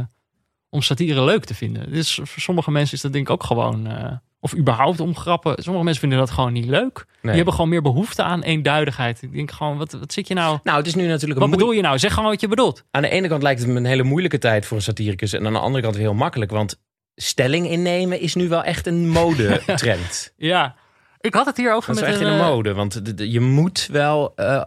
om 0.69 0.81
satire 0.81 1.23
leuk 1.23 1.45
te 1.45 1.53
vinden. 1.55 1.91
Dus 1.91 2.13
voor 2.13 2.41
sommige 2.41 2.71
mensen 2.71 2.95
is 2.95 3.01
dat 3.01 3.13
denk 3.13 3.27
ik 3.27 3.33
ook 3.33 3.43
gewoon... 3.43 3.87
eh, 3.87 4.13
of 4.39 4.55
überhaupt 4.55 4.99
om 4.99 5.15
grappen. 5.15 5.63
Sommige 5.63 5.83
mensen 5.83 6.01
vinden 6.01 6.19
dat 6.19 6.31
gewoon 6.31 6.53
niet 6.53 6.65
leuk. 6.65 7.05
Nee. 7.05 7.15
Die 7.21 7.35
hebben 7.35 7.53
gewoon 7.53 7.69
meer 7.69 7.81
behoefte 7.81 8.23
aan 8.23 8.41
eenduidigheid. 8.41 9.21
Ik 9.21 9.33
denk 9.33 9.51
gewoon, 9.51 9.77
wat, 9.77 9.91
wat 9.91 10.13
zit 10.13 10.27
je 10.27 10.33
nou... 10.33 10.59
Nou, 10.63 10.77
het 10.77 10.87
is 10.87 10.95
nu 10.95 11.07
natuurlijk 11.07 11.39
Wat 11.39 11.49
bedoel 11.49 11.71
je 11.71 11.81
nou? 11.81 11.99
Zeg 11.99 12.13
gewoon 12.13 12.29
wat 12.29 12.41
je 12.41 12.47
bedoelt. 12.47 12.83
Aan 12.91 13.01
de 13.01 13.09
ene 13.09 13.27
kant 13.27 13.43
lijkt 13.43 13.59
het 13.59 13.69
me 13.69 13.75
een 13.75 13.85
hele 13.85 14.03
moeilijke 14.03 14.37
tijd 14.37 14.65
voor 14.65 14.77
een 14.77 14.83
satiricus. 14.83 15.33
En 15.33 15.45
aan 15.45 15.53
de 15.53 15.59
andere 15.59 15.83
kant 15.83 15.95
heel 15.95 16.13
makkelijk. 16.13 16.51
Want 16.51 16.79
stelling 17.15 17.69
innemen 17.69 18.19
is 18.19 18.35
nu 18.35 18.49
wel 18.49 18.63
echt 18.63 18.87
een 18.87 19.09
modetrend. 19.09 20.33
Ja. 20.37 20.75
Ik 21.19 21.33
had 21.33 21.45
het 21.45 21.57
hier 21.57 21.73
over 21.73 21.93
Dat 21.93 22.03
is 22.03 22.09
met 22.09 22.19
wel 22.19 22.19
echt 22.19 22.27
in 22.27 22.33
een, 22.33 22.37
de 22.37 22.49
eh, 22.49 22.55
mode. 22.55 22.73
Want 22.73 23.01
je 23.15 23.39
moet 23.39 23.87
wel... 23.91 24.33
eh, 24.35 24.61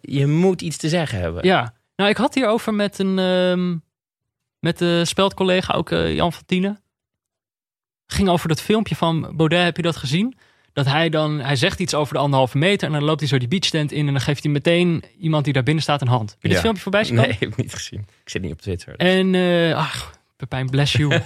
je 0.00 0.26
moet 0.26 0.62
iets 0.62 0.76
te 0.76 0.88
zeggen 0.88 1.18
hebben. 1.18 1.46
Ja, 1.46 1.74
nou, 1.96 2.10
ik 2.10 2.16
had 2.16 2.34
hierover 2.34 2.74
met 2.74 2.98
een 2.98 3.18
ehm, 3.18 3.76
met 4.64 4.78
de 4.78 5.04
speldcollega, 5.04 5.74
ook 5.74 5.90
eh, 5.90 6.14
Jan 6.14 6.32
van 6.32 6.42
Tienen. 6.46 6.83
Ging 8.06 8.28
over 8.28 8.48
dat 8.48 8.60
filmpje 8.60 8.96
van 8.96 9.32
Baudet, 9.36 9.62
heb 9.62 9.76
je 9.76 9.82
dat 9.82 9.96
gezien? 9.96 10.36
Dat 10.72 10.86
hij 10.86 11.08
dan, 11.08 11.40
hij 11.40 11.56
zegt 11.56 11.80
iets 11.80 11.94
over 11.94 12.14
de 12.14 12.20
anderhalve 12.20 12.58
meter 12.58 12.86
en 12.86 12.92
dan 12.92 13.04
loopt 13.04 13.20
hij 13.20 13.28
zo 13.28 13.38
die 13.38 13.48
beachstand 13.48 13.92
in 13.92 14.06
en 14.06 14.12
dan 14.12 14.22
geeft 14.22 14.42
hij 14.42 14.52
meteen 14.52 15.04
iemand 15.18 15.44
die 15.44 15.52
daar 15.52 15.62
binnen 15.62 15.82
staat 15.82 16.00
een 16.00 16.08
hand. 16.08 16.30
Heb 16.30 16.42
je 16.42 16.48
dit 16.48 16.56
Ja. 16.56 16.62
filmpje 16.62 16.82
voorbij 16.82 17.04
zien? 17.04 17.14
Nee, 17.14 17.26
heb 17.30 17.40
ik 17.42 17.56
niet 17.56 17.74
gezien. 17.74 18.00
Ik 18.24 18.28
zit 18.30 18.42
niet 18.42 18.52
op 18.52 18.60
Twitter. 18.60 18.96
En, 18.96 19.34
eh 19.34 19.76
ach, 19.76 20.12
Pepijn, 20.36 20.66
bless 20.70 20.92
you. 20.92 21.20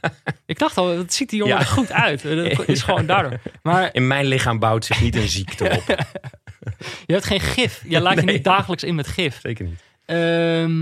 ik 0.46 0.58
dacht 0.58 0.76
al, 0.78 0.96
dat 0.96 1.12
ziet 1.12 1.30
die 1.30 1.38
jongen 1.38 1.54
Ja. 1.54 1.60
er 1.60 1.66
goed 1.66 1.92
uit. 1.92 2.22
Dat 2.22 2.68
is 2.76 2.82
gewoon 2.82 3.06
daardoor. 3.06 3.40
Maar 3.62 3.88
In 3.94 4.06
mijn 4.06 4.26
lichaam 4.26 4.58
bouwt 4.58 4.84
zich 4.84 5.00
niet 5.00 5.16
een 5.16 5.28
ziekte 5.28 5.64
op. 5.70 5.84
je 7.06 7.12
hebt 7.12 7.24
geen 7.24 7.40
gif. 7.40 7.82
Je 7.88 8.00
laat 8.00 8.14
je 8.20 8.22
niet 8.26 8.44
dagelijks 8.44 8.84
in 8.84 8.94
met 8.94 9.06
gif. 9.06 9.38
Zeker 9.42 9.64
niet. 9.64 9.80
Ehm, 10.04 10.80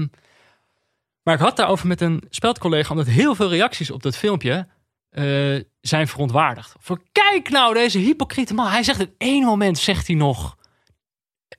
maar 1.22 1.34
ik 1.34 1.40
had 1.40 1.56
daarover 1.56 1.86
met 1.86 2.00
een 2.00 2.22
speldcollega, 2.30 2.90
omdat 2.90 3.06
heel 3.06 3.34
veel 3.34 3.48
reacties 3.48 3.90
op 3.90 4.02
dat 4.02 4.16
filmpje 4.16 4.66
eh, 5.12 5.60
zijn 5.80 6.08
verontwaardigd. 6.08 6.74
Voor 6.78 7.00
kijk 7.12 7.48
nou, 7.50 7.74
deze 7.74 7.98
hypocriete 7.98 8.54
man. 8.54 8.66
Hij 8.70 8.82
zegt 8.82 9.00
in 9.00 9.14
één 9.18 9.44
moment, 9.44 9.78
zegt 9.78 10.06
hij 10.06 10.16
nog, 10.16 10.56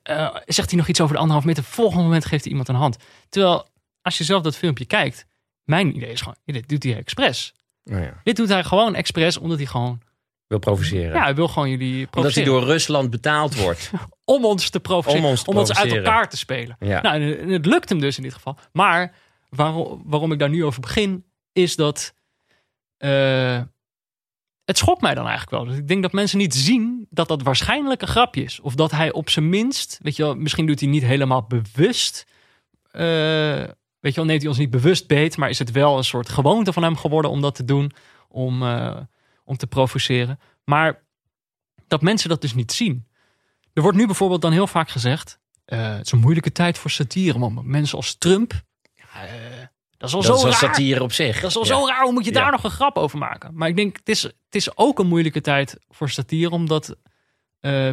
eh, 0.04 0.36
zegt 0.46 0.70
hij 0.70 0.80
nog 0.80 0.88
iets 0.88 1.02
over 1.02 1.14
de 1.14 1.20
anderhalf 1.20 1.46
meter. 1.48 1.64
Volgende 1.64 2.04
moment 2.04 2.26
geeft 2.26 2.42
hij 2.44 2.50
iemand 2.52 2.70
een 2.70 2.76
hand. 2.76 2.98
Terwijl, 3.30 3.68
als 4.02 4.18
je 4.18 4.24
zelf 4.24 4.42
dat 4.44 4.56
filmpje 4.58 4.86
kijkt, 4.86 5.26
mijn 5.64 5.96
idee 5.96 6.12
is 6.12 6.20
gewoon, 6.22 6.36
dit 6.46 6.70
doet 6.70 6.84
hij 6.84 6.96
expres. 6.98 7.54
Nou 7.84 8.02
ja, 8.02 8.22
Dit 8.24 8.36
doet 8.36 8.50
hij 8.50 8.64
gewoon 8.64 8.96
expres, 8.96 9.38
omdat 9.38 9.58
hij 9.58 9.68
gewoon, 9.68 10.02
wil 10.48 10.60
provoceren. 10.60 11.14
ja, 11.16 11.24
hij 11.24 11.36
wil 11.36 11.48
gewoon 11.48 11.70
jullie 11.70 11.88
Omdat 11.88 12.00
hij 12.02 12.22
provoceren. 12.22 12.52
door 12.52 12.64
Rusland 12.64 13.10
betaald 13.10 13.56
wordt. 13.56 13.92
Om 14.26 14.46
ons 14.46 14.70
te 14.70 14.80
provoceren, 14.80 15.26
Om 15.26 15.38
om 15.46 15.58
ons 15.58 15.70
uit 15.70 15.78
provoceren. 15.78 16.06
elkaar 16.06 16.30
te 16.30 16.38
spelen. 16.38 16.76
Ja. 16.80 17.02
Nou, 17.02 17.22
en 17.22 17.40
en 17.40 17.50
het 17.50 17.66
lukt 17.66 17.90
hem 17.90 18.00
dus 18.00 18.18
in 18.18 18.24
dit 18.24 18.34
geval. 18.34 18.58
Maar 18.72 19.14
waarom, 19.50 20.02
waarom 20.06 20.32
ik 20.32 20.40
daar 20.40 20.50
nu 20.50 20.66
over 20.66 20.82
begin, 20.82 21.26
is 21.52 21.76
dat. 21.76 22.14
Eh, 23.04 23.62
het 24.66 24.78
schokt 24.78 25.02
mij 25.02 25.14
dan 25.14 25.28
eigenlijk 25.28 25.52
wel. 25.58 25.66
Dus 25.66 25.78
ik 25.78 25.88
denk 25.88 26.02
dat 26.02 26.12
mensen 26.12 26.38
niet 26.38 26.56
zien 26.56 27.08
dat 27.10 27.28
dat 27.28 27.42
waarschijnlijk 27.42 28.02
een 28.02 28.08
grapje 28.08 28.44
is. 28.44 28.60
Of 28.60 28.76
dat 28.76 28.92
hij 28.92 29.12
op 29.12 29.30
zijn 29.30 29.50
minst, 29.50 30.00
weet 30.02 30.16
je 30.16 30.24
wel, 30.24 30.36
misschien 30.36 30.66
doet 30.66 30.80
hij 30.80 30.90
niet 30.90 31.04
helemaal 31.04 31.48
bewust. 31.48 32.26
eh, 32.92 33.04
weet 34.00 34.14
je 34.14 34.20
wel, 34.20 34.26
neemt 34.26 34.42
hij 34.42 34.50
ons 34.50 34.58
niet 34.58 34.70
bewust 34.70 35.08
beet, 35.08 35.38
maar 35.38 35.50
is 35.50 35.60
het 35.60 35.72
wel 35.72 35.98
een 35.98 36.04
soort 36.04 36.30
gewoonte 36.30 36.74
van 36.74 36.84
hem 36.84 36.98
geworden 36.98 37.32
om 37.32 37.42
dat 37.42 37.56
te 37.56 37.66
doen, 37.66 37.92
om, 38.28 38.64
eh, 38.64 38.98
om 39.44 39.58
te 39.58 39.68
provoceren. 39.68 40.40
Maar 40.64 41.04
dat 41.88 42.02
mensen 42.02 42.30
dat 42.30 42.42
dus 42.42 42.54
niet 42.54 42.72
zien. 42.72 43.08
Er 43.74 43.82
wordt 43.82 43.98
nu 43.98 44.06
bijvoorbeeld 44.06 44.42
dan 44.42 44.52
heel 44.52 44.68
vaak 44.68 44.90
gezegd, 44.90 45.40
het 45.66 46.06
is 46.06 46.12
een 46.12 46.20
moeilijke 46.20 46.52
tijd 46.52 46.78
voor 46.78 46.92
satire, 46.92 47.40
want 47.40 47.66
mensen 47.66 47.98
als 47.98 48.16
Trump, 48.18 48.62
ja, 48.94 49.63
dat 50.12 50.22
is 50.22 50.28
al 50.28 50.34
Dat 50.34 50.42
zo 50.42 50.48
is 50.48 50.60
raar. 50.60 50.70
satire 50.74 51.04
op 51.04 51.12
zich. 51.12 51.40
Dat 51.42 51.50
is 51.50 51.56
al 51.58 51.66
Ja. 51.66 51.68
zo 51.68 51.88
raar, 51.88 52.04
hoe 52.04 52.12
moet 52.14 52.26
je 52.26 52.32
daar 52.32 52.46
Ja. 52.46 52.50
nog 52.52 52.64
een 52.64 52.70
grap 52.70 52.98
over 52.98 53.18
maken? 53.18 53.52
Maar 53.54 53.68
ik 53.68 53.76
denk, 53.76 53.98
het 53.98 54.10
is, 54.10 54.22
het 54.24 54.34
is 54.50 54.78
ook 54.78 55.00
een 55.00 55.08
moeilijke 55.08 55.42
tijd 55.42 55.78
voor 55.90 56.10
satire, 56.10 56.50
omdat 56.50 56.96
eh, 57.60 57.90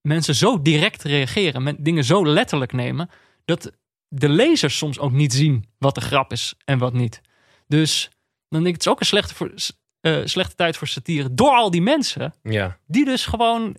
mensen 0.00 0.34
zo 0.34 0.62
direct 0.62 1.02
reageren, 1.02 1.62
men, 1.62 1.76
dingen 1.82 2.04
zo 2.04 2.26
letterlijk 2.26 2.72
nemen, 2.72 3.10
dat 3.44 3.72
de 4.08 4.28
lezers 4.28 4.76
soms 4.76 4.98
ook 4.98 5.12
niet 5.12 5.32
zien 5.32 5.64
wat 5.78 5.94
de 5.94 6.00
grap 6.00 6.32
is 6.32 6.54
en 6.64 6.78
wat 6.78 6.92
niet. 6.92 7.20
Dus 7.66 8.10
dan 8.48 8.62
denk 8.62 8.66
ik, 8.66 8.72
het 8.72 8.80
is 8.86 8.88
ook 8.92 9.00
een 9.00 9.06
slechte, 9.06 9.34
voor, 9.34 9.52
eh, 10.00 10.20
slechte 10.24 10.54
tijd 10.54 10.76
voor 10.76 10.86
satire 10.88 11.34
door 11.34 11.50
al 11.54 11.70
die 11.70 11.82
mensen 11.82 12.34
Ja. 12.42 12.78
die 12.86 13.04
dus 13.04 13.26
gewoon 13.26 13.76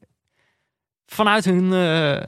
vanuit 1.06 1.46
hun 1.46 1.74
eh, 1.74 2.24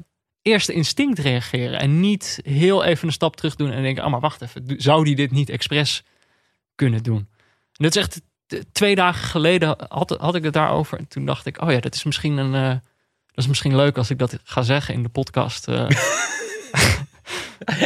eerste 0.47 0.73
instinct 0.73 1.19
reageren. 1.19 1.79
En 1.79 1.99
niet 1.99 2.39
heel 2.43 2.83
even 2.83 3.07
een 3.07 3.13
stap 3.13 3.35
terug 3.35 3.55
doen 3.55 3.71
en 3.71 3.81
denken: 3.81 4.03
oh, 4.05 4.11
maar 4.11 4.19
wacht 4.19 4.41
even, 4.41 4.63
zou 4.77 5.03
die 5.03 5.15
dit 5.15 5.31
niet 5.31 5.49
expres 5.49 6.03
kunnen 6.75 7.03
doen? 7.03 7.27
En 7.71 7.83
dat 7.83 7.95
is 7.95 8.01
echt 8.01 8.21
twee 8.71 8.95
dagen 8.95 9.27
geleden 9.27 9.75
had, 9.89 10.09
had 10.19 10.35
ik 10.35 10.43
het 10.43 10.53
daarover. 10.53 10.97
En 10.97 11.07
toen 11.07 11.25
dacht 11.25 11.45
ik: 11.45 11.61
oh 11.61 11.71
ja, 11.71 11.79
dat 11.79 11.95
is 11.95 12.03
misschien 12.03 12.37
een. 12.37 12.53
eh, 12.55 12.69
dat 13.25 13.45
is 13.45 13.47
misschien 13.47 13.75
leuk 13.75 13.97
als 13.97 14.09
ik 14.09 14.19
dat 14.19 14.39
ga 14.43 14.61
zeggen 14.61 14.93
in 14.93 15.03
de 15.03 15.09
podcast. 15.09 15.67
eh. 15.67 15.89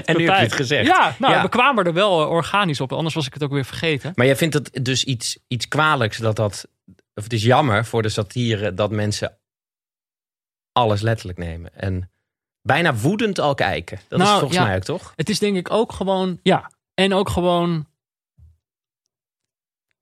En 0.05 0.17
nu 0.17 0.25
heb 0.25 0.35
je 0.35 0.41
het 0.43 0.53
gezegd. 0.53 0.87
Ja, 0.87 1.15
nou, 1.19 1.33
Ja. 1.33 1.41
we 1.41 1.49
kwamen 1.49 1.85
er 1.85 1.93
wel 1.93 2.21
eh, 2.21 2.29
organisch 2.29 2.81
op. 2.81 2.93
Anders 2.93 3.15
was 3.15 3.25
ik 3.27 3.33
het 3.33 3.43
ook 3.43 3.51
weer 3.51 3.65
vergeten. 3.65 4.11
Maar 4.15 4.25
jij 4.25 4.35
vindt 4.35 4.53
het 4.53 4.69
dus 4.85 5.03
iets, 5.03 5.37
iets 5.47 5.67
kwalijks 5.67 6.17
dat 6.17 6.35
dat... 6.35 6.67
Of 7.13 7.23
het 7.23 7.33
is 7.33 7.43
jammer 7.43 7.85
voor 7.85 8.01
de 8.01 8.09
satire 8.09 8.73
dat 8.73 8.91
mensen 8.91 9.37
alles 10.71 11.01
letterlijk 11.01 11.37
nemen. 11.39 11.75
En 11.75 12.11
bijna 12.61 12.95
woedend 12.95 13.39
al 13.39 13.55
kijken. 13.55 13.99
Dat 14.07 14.19
is 14.19 14.25
Nou, 14.25 14.39
volgens 14.39 14.59
ja. 14.59 14.65
mij 14.65 14.75
ook, 14.75 14.83
toch? 14.83 15.13
Het 15.15 15.29
is 15.29 15.39
denk 15.39 15.55
ik 15.55 15.71
ook 15.71 15.91
gewoon, 15.91 16.39
ja. 16.43 16.71
En 16.93 17.13
ook 17.13 17.29
gewoon. 17.29 17.85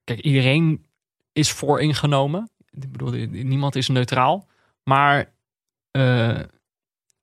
Kijk, 0.04 0.20
iedereen 0.20 0.86
is 1.34 1.52
vooringenomen. 1.52 2.50
Ik 2.72 2.92
bedoel, 2.92 3.12
niemand 3.30 3.76
is 3.76 3.88
neutraal. 3.88 4.48
Maar 4.84 5.34
eh, 5.92 6.38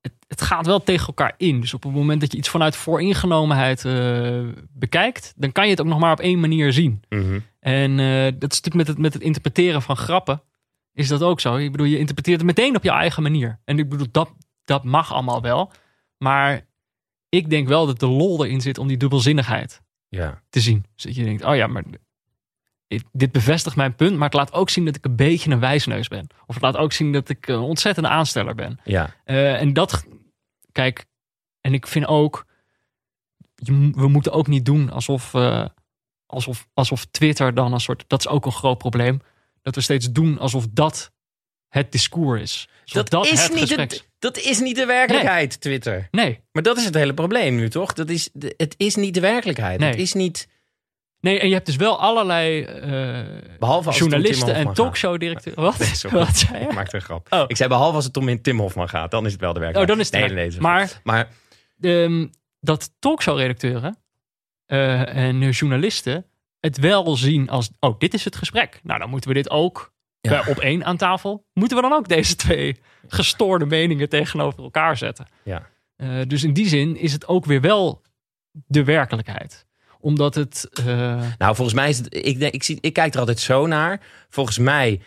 het, 0.01 0.13
het 0.29 0.43
gaat 0.43 0.67
wel 0.67 0.83
tegen 0.83 1.07
elkaar 1.07 1.35
in. 1.37 1.61
Dus 1.61 1.75
op 1.75 1.83
het 1.83 1.93
moment 1.93 2.21
dat 2.21 2.33
je 2.33 2.39
iets 2.39 2.49
vanuit 2.49 2.77
vooringenomenheid 2.77 3.85
eh, 3.85 4.45
bekijkt, 4.73 5.35
dan 5.37 5.53
kan 5.53 5.65
je 5.65 5.71
het 5.71 5.81
ook 5.81 5.87
nog 5.87 5.99
maar 5.99 6.13
op 6.13 6.21
één 6.21 6.41
manier 6.41 6.73
zien. 6.73 7.03
Mhm. 7.09 7.39
En 7.61 7.99
eh, 7.99 8.33
dat 8.39 8.53
is 8.53 8.61
natuurlijk 8.61 8.75
met 8.75 8.87
het, 8.87 8.99
met 8.99 9.13
het 9.13 9.23
interpreteren 9.23 9.83
van 9.83 9.97
grappen. 9.97 10.43
Is 10.93 11.09
dat 11.09 11.23
ook 11.23 11.41
zo? 11.41 11.57
Ik 11.57 11.71
bedoel, 11.71 11.87
je 11.87 11.99
interpreteert 11.99 12.37
het 12.37 12.47
meteen 12.47 12.77
op 12.77 12.83
je 12.83 12.91
eigen 12.91 13.23
manier. 13.23 13.59
En 13.65 13.79
ik 13.79 13.89
bedoel, 13.89 14.07
dat, 14.11 14.31
dat 14.67 14.85
mag 14.85 15.13
allemaal 15.13 15.43
wel. 15.43 15.73
Maar 16.19 16.67
ik 17.29 17.51
denk 17.51 17.69
wel 17.69 17.87
dat 17.87 18.01
de 18.01 18.07
lol 18.07 18.45
erin 18.45 18.61
zit 18.61 18.79
om 18.79 18.87
die 18.89 18.97
dubbelzinnigheid 18.97 19.83
Ja. 20.09 20.43
te 20.49 20.61
zien. 20.61 20.87
Dus 20.95 21.05
dat 21.05 21.15
je 21.15 21.25
denkt, 21.25 21.45
oh 21.45 21.57
ja, 21.57 21.67
maar 21.67 21.85
dit- 23.13 23.33
bevestigt 23.33 23.77
mijn 23.77 23.95
punt. 23.95 24.15
Maar 24.17 24.25
het 24.29 24.35
laat 24.35 24.53
ook 24.53 24.71
zien 24.71 24.85
dat 24.85 24.97
ik 24.97 25.05
een 25.05 25.17
beetje 25.17 25.51
een 25.51 25.61
wijsneus 25.61 26.09
ben. 26.09 26.27
Of 26.47 26.55
het 26.55 26.63
laat 26.65 26.77
ook 26.77 26.93
zien 26.93 27.13
dat 27.13 27.29
ik 27.29 27.47
een 27.49 27.59
ontzettende 27.59 28.09
aansteller 28.09 28.55
ben. 28.55 28.79
Ja. 28.85 29.15
Eh, 29.25 29.61
en 29.61 29.73
dat, 29.73 30.07
kijk, 30.73 31.07
en 31.61 31.75
ik 31.75 31.87
vind 31.87 32.07
ook, 32.07 32.47
je, 33.55 33.91
we 33.93 34.09
moeten 34.09 34.33
ook 34.33 34.47
niet 34.47 34.65
doen 34.65 34.91
alsof, 34.91 35.35
eh, 35.35 35.67
alsof, 36.27 36.69
alsof 36.75 37.05
Twitter 37.05 37.55
dan 37.55 37.73
een 37.73 37.81
soort, 37.81 38.05
dat 38.07 38.21
is 38.21 38.29
ook 38.29 38.47
een 38.47 38.53
groot 38.53 38.79
probleem, 38.79 39.21
dat 39.63 39.75
we 39.75 39.81
steeds 39.81 40.13
doen 40.13 40.39
alsof 40.39 40.67
dat 40.71 41.13
het 41.69 41.93
discours 41.93 42.41
is. 42.43 42.69
Alsof 42.83 43.09
Dat, 43.09 43.27
is 43.27 43.43
het 43.43 43.53
niet 43.53 43.61
gesprek 43.61 43.91
het, 43.91 44.09
dat 44.27 44.39
is 44.39 44.61
niet 44.61 44.77
de 44.77 44.87
werkelijkheid, 44.87 45.61
Twitter. 45.61 46.09
Nee, 46.11 46.41
Maar 46.53 46.63
dat 46.63 46.77
is 46.77 46.85
het 46.85 46.95
hele 46.95 47.15
probleem 47.15 47.55
nu, 47.55 47.69
toch? 47.69 47.93
Dat 47.93 48.11
is, 48.11 48.31
het 48.57 48.75
is 48.77 48.95
niet 48.95 49.15
de 49.15 49.21
werkelijkheid. 49.21 49.81
Nee. 49.81 49.91
Het 49.91 49.99
is 49.99 50.13
niet... 50.13 50.49
nee, 51.21 51.41
en 51.41 51.49
je 51.49 51.55
hebt 51.55 51.67
dus 51.67 51.77
wel 51.77 52.01
allerlei 52.01 52.63
eh, 52.63 53.59
Behalve 53.59 53.89
als 53.89 53.99
journalisten 53.99 54.55
en 54.55 54.73
talkshow-directeuren. 54.73 55.63
Wat? 55.63 55.79
Nee. 56.03 56.13
Wat 56.13 56.37
zei 56.37 56.59
je? 56.59 56.65
Ik 56.65 56.75
maakte 56.75 56.97
een 56.97 57.03
grap. 57.03 57.27
Oh. 57.31 57.45
Ik 57.47 57.57
zei 57.57 57.69
behalve 57.69 57.95
als 57.95 58.05
het 58.05 58.17
om 58.17 58.29
in 58.29 58.43
Tim 58.43 58.59
Hofman 58.59 58.89
gaat, 58.89 59.11
dan 59.11 59.27
is 59.27 59.33
het 59.33 59.41
wel 59.41 59.53
de 59.53 59.59
Oh, 59.59 59.65
werkelijkheid. 59.65 60.11
dan 60.11 60.21
is 60.21 60.27
het 60.29 60.53
nee, 60.53 60.61
Maar 60.61 61.01
maar 61.05 61.29
ehm, 61.81 62.27
dat 62.61 62.91
talkshow-redacteuren 62.99 63.97
eh, 64.67 65.17
en 65.17 65.43
eh, 65.43 65.53
journalisten 65.53 66.27
het 66.61 66.79
wel 66.79 67.17
zien 67.17 67.49
als, 67.49 67.71
oh, 67.81 67.99
dit 67.99 68.15
is 68.15 68.25
het 68.25 68.37
gesprek. 68.37 68.81
Nou, 68.83 68.99
dan 69.01 69.11
moeten 69.11 69.29
we 69.29 69.35
dit 69.35 69.51
ook 69.51 69.95
Ja. 70.31 70.43
bij 70.43 70.53
op 70.53 70.59
één 70.59 70.85
aan 70.85 70.97
tafel. 70.97 71.45
Moeten 71.53 71.77
we 71.77 71.83
dan 71.83 71.93
ook 71.93 72.09
deze 72.09 72.37
twee 72.37 72.77
gestoorde 73.09 73.67
meningen 73.67 74.09
tegenover 74.09 74.63
elkaar 74.63 74.97
zetten? 74.97 75.27
Ja. 75.45 75.69
Eh, 75.97 76.09
dus 76.27 76.45
in 76.45 76.53
die 76.53 76.69
zin 76.69 76.97
is 76.97 77.13
het 77.13 77.29
ook 77.29 77.45
weer 77.45 77.61
wel 77.61 78.03
de 78.67 78.85
werkelijkheid. 78.85 79.67
Omdat 80.01 80.35
het... 80.35 80.69
eh, 80.73 80.87
Nou, 81.39 81.55
volgens 81.55 81.75
mij 81.77 81.89
is 81.89 81.99
het. 81.99 82.15
Ik, 82.15 82.39
denk, 82.39 82.55
ik, 82.55 82.63
zie, 82.63 82.79
ik 82.81 82.93
kijk 82.93 83.13
er 83.15 83.21
altijd 83.21 83.41
zo 83.41 83.67
naar. 83.67 84.01
Volgens 84.29 84.59
mij 84.59 85.01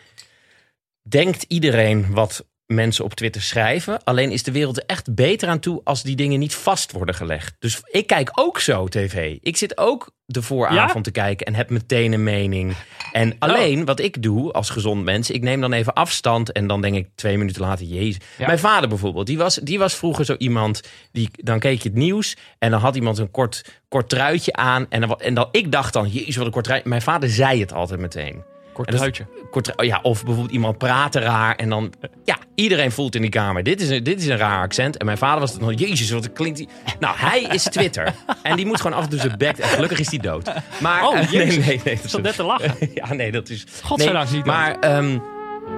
denkt 1.09 1.43
iedereen 1.47 2.11
wat 2.13 2.45
mensen 2.73 3.05
op 3.05 3.13
Twitter 3.13 3.41
schrijven. 3.41 4.03
Alleen 4.03 4.31
is 4.31 4.43
de 4.43 4.51
wereld 4.51 4.77
er 4.77 4.83
echt 4.85 5.15
beter 5.15 5.49
aan 5.49 5.59
toe 5.59 5.81
als 5.83 6.03
die 6.03 6.15
dingen 6.15 6.39
niet 6.39 6.55
vast 6.55 6.91
worden 6.91 7.15
gelegd. 7.15 7.55
Dus 7.59 7.81
ik 7.91 8.07
kijk 8.07 8.31
ook 8.33 8.59
zo 8.59 8.87
tv. 8.87 9.37
Ik 9.41 9.57
zit 9.57 9.77
ook 9.77 10.11
de 10.25 10.41
vooravond 10.41 11.03
te 11.03 11.11
kijken 11.11 11.45
en 11.45 11.55
heb 11.55 11.69
meteen 11.69 12.13
een 12.13 12.23
mening. 12.23 12.75
En 13.11 13.35
alleen 13.39 13.85
wat 13.85 13.99
ik 13.99 14.23
doe 14.23 14.51
als 14.51 14.69
gezond 14.69 15.03
mens, 15.03 15.29
ik 15.29 15.41
neem 15.41 15.61
dan 15.61 15.73
even 15.73 15.93
afstand 15.93 16.51
en 16.51 16.67
dan 16.67 16.81
denk 16.81 16.95
ik 16.95 17.07
twee 17.15 17.37
minuten 17.37 17.61
later, 17.61 17.85
jezus. 17.85 18.17
Ja. 18.37 18.45
Mijn 18.45 18.59
vader 18.59 18.89
bijvoorbeeld, 18.89 19.25
die 19.25 19.37
was, 19.37 19.55
die 19.55 19.79
was 19.79 19.95
vroeger 19.95 20.25
zo 20.25 20.35
iemand, 20.37 20.81
die, 21.11 21.29
dan 21.31 21.59
keek 21.59 21.81
je 21.81 21.89
het 21.89 21.97
nieuws 21.97 22.37
en 22.59 22.71
dan 22.71 22.79
had 22.79 22.95
iemand 22.95 23.17
een 23.17 23.31
kort, 23.31 23.81
kort 23.87 24.09
truitje 24.09 24.53
aan. 24.53 24.85
En 24.89 25.01
dan, 25.01 25.19
en 25.19 25.33
dan, 25.33 25.47
ik 25.51 25.71
dacht 25.71 25.93
dan, 25.93 26.07
jezus 26.07 26.35
wat 26.35 26.45
een 26.45 26.51
kort 26.51 26.65
truitje. 26.65 26.89
Mijn 26.89 27.01
vader 27.01 27.29
zei 27.29 27.59
het 27.59 27.73
altijd 27.73 27.99
meteen. 27.99 28.43
Kort 28.79 28.91
En 28.91 28.97
dat- 28.97 29.13
truitje. 29.13 29.47
Kort, 29.51 29.77
oh 29.77 29.85
ja, 29.85 29.99
of 30.01 30.23
bijvoorbeeld 30.23 30.53
iemand 30.53 30.77
praatte 30.77 31.19
raar 31.19 31.55
en 31.55 31.69
dan... 31.69 31.93
Ja, 32.23 32.37
iedereen 32.55 32.91
voelt 32.91 33.15
in 33.15 33.21
die 33.21 33.29
kamer, 33.29 33.63
dit 33.63 33.81
is 33.81 33.89
een, 33.89 34.03
dit 34.03 34.21
is 34.21 34.27
een 34.27 34.37
raar 34.37 34.61
accent. 34.61 34.97
En 34.97 35.05
mijn 35.05 35.17
vader 35.17 35.39
was 35.39 35.59
dan, 35.59 35.73
jezus, 35.73 36.09
wat 36.09 36.33
klinkt 36.33 36.57
die... 36.57 36.67
Nou, 36.99 37.15
hij 37.17 37.41
is 37.41 37.63
Twitter. 37.63 38.13
En 38.43 38.55
die 38.55 38.65
moet 38.65 38.81
gewoon 38.81 38.97
af 38.97 39.03
en 39.03 39.09
toe 39.09 39.19
zijn 39.19 39.37
bek... 39.37 39.57
En 39.57 39.67
gelukkig 39.67 39.99
is 39.99 40.07
die 40.07 40.21
dood. 40.21 40.51
Maar... 40.79 41.07
Oh, 41.07 41.21
jezus. 41.31 41.55
nee, 41.55 41.65
nee, 41.65 41.81
nee. 41.83 41.93
Ik 41.93 42.09
zat 42.09 42.21
net 42.21 42.35
te 42.35 42.43
lachen. 42.43 42.75
Ja, 42.93 43.13
nee, 43.13 43.31
dat 43.31 43.49
is... 43.49 43.65
Godzijdank 43.83 44.25
nee, 44.25 44.35
niet. 44.35 44.45
Maar 44.45 44.79
ehm, 44.79 45.11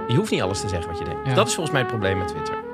je 0.08 0.16
hoeft 0.16 0.32
niet 0.32 0.42
alles 0.42 0.62
te 0.62 0.70
zeggen 0.70 0.90
wat 0.90 1.00
je 1.00 1.06
denkt. 1.06 1.28
Ja. 1.28 1.34
Dat 1.34 1.48
is 1.48 1.54
volgens 1.54 1.72
mij 1.76 1.82
het 1.82 1.92
probleem 1.92 2.18
met 2.18 2.28
Twitter. 2.28 2.71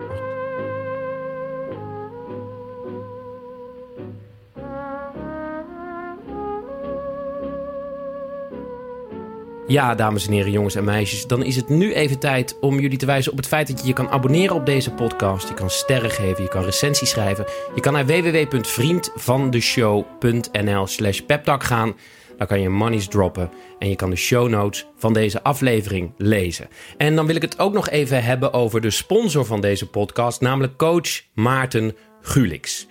Ja, 9.67 9.95
dames 9.95 10.27
en 10.27 10.33
heren, 10.33 10.51
jongens 10.51 10.75
en 10.75 10.83
meisjes. 10.83 11.27
Dan 11.27 11.43
is 11.43 11.55
het 11.55 11.69
nu 11.69 11.93
even 11.93 12.19
tijd 12.19 12.59
om 12.59 12.79
jullie 12.79 12.97
te 12.97 13.05
wijzen 13.05 13.31
op 13.31 13.37
het 13.37 13.47
feit 13.47 13.67
dat 13.67 13.81
je 13.81 13.87
je 13.87 13.93
kan 13.93 14.09
abonneren 14.09 14.55
op 14.55 14.65
deze 14.65 14.91
podcast. 14.91 15.47
Je 15.47 15.53
kan 15.53 15.69
sterren 15.69 16.11
geven, 16.11 16.43
je 16.43 16.49
kan 16.49 16.63
recensies 16.63 17.09
schrijven. 17.09 17.45
Je 17.75 17.81
kan 17.81 17.93
naar 17.93 18.05
www.vriendvandeshow.nl 18.05 20.87
slash 20.87 21.19
peptalk 21.19 21.63
gaan. 21.63 21.95
Daar 22.37 22.47
kan 22.47 22.61
je 22.61 22.69
monies 22.69 23.07
droppen 23.07 23.49
en 23.79 23.89
je 23.89 23.95
kan 23.95 24.09
de 24.09 24.15
show 24.15 24.49
notes 24.49 24.87
van 24.97 25.13
deze 25.13 25.43
aflevering 25.43 26.13
lezen. 26.17 26.67
En 26.97 27.15
dan 27.15 27.25
wil 27.25 27.35
ik 27.35 27.41
het 27.41 27.59
ook 27.59 27.73
nog 27.73 27.89
even 27.89 28.23
hebben 28.23 28.53
over 28.53 28.81
de 28.81 28.91
sponsor 28.91 29.45
van 29.45 29.61
deze 29.61 29.89
podcast, 29.89 30.41
namelijk 30.41 30.77
coach 30.77 31.21
Maarten 31.33 31.95
Gulix. 32.21 32.87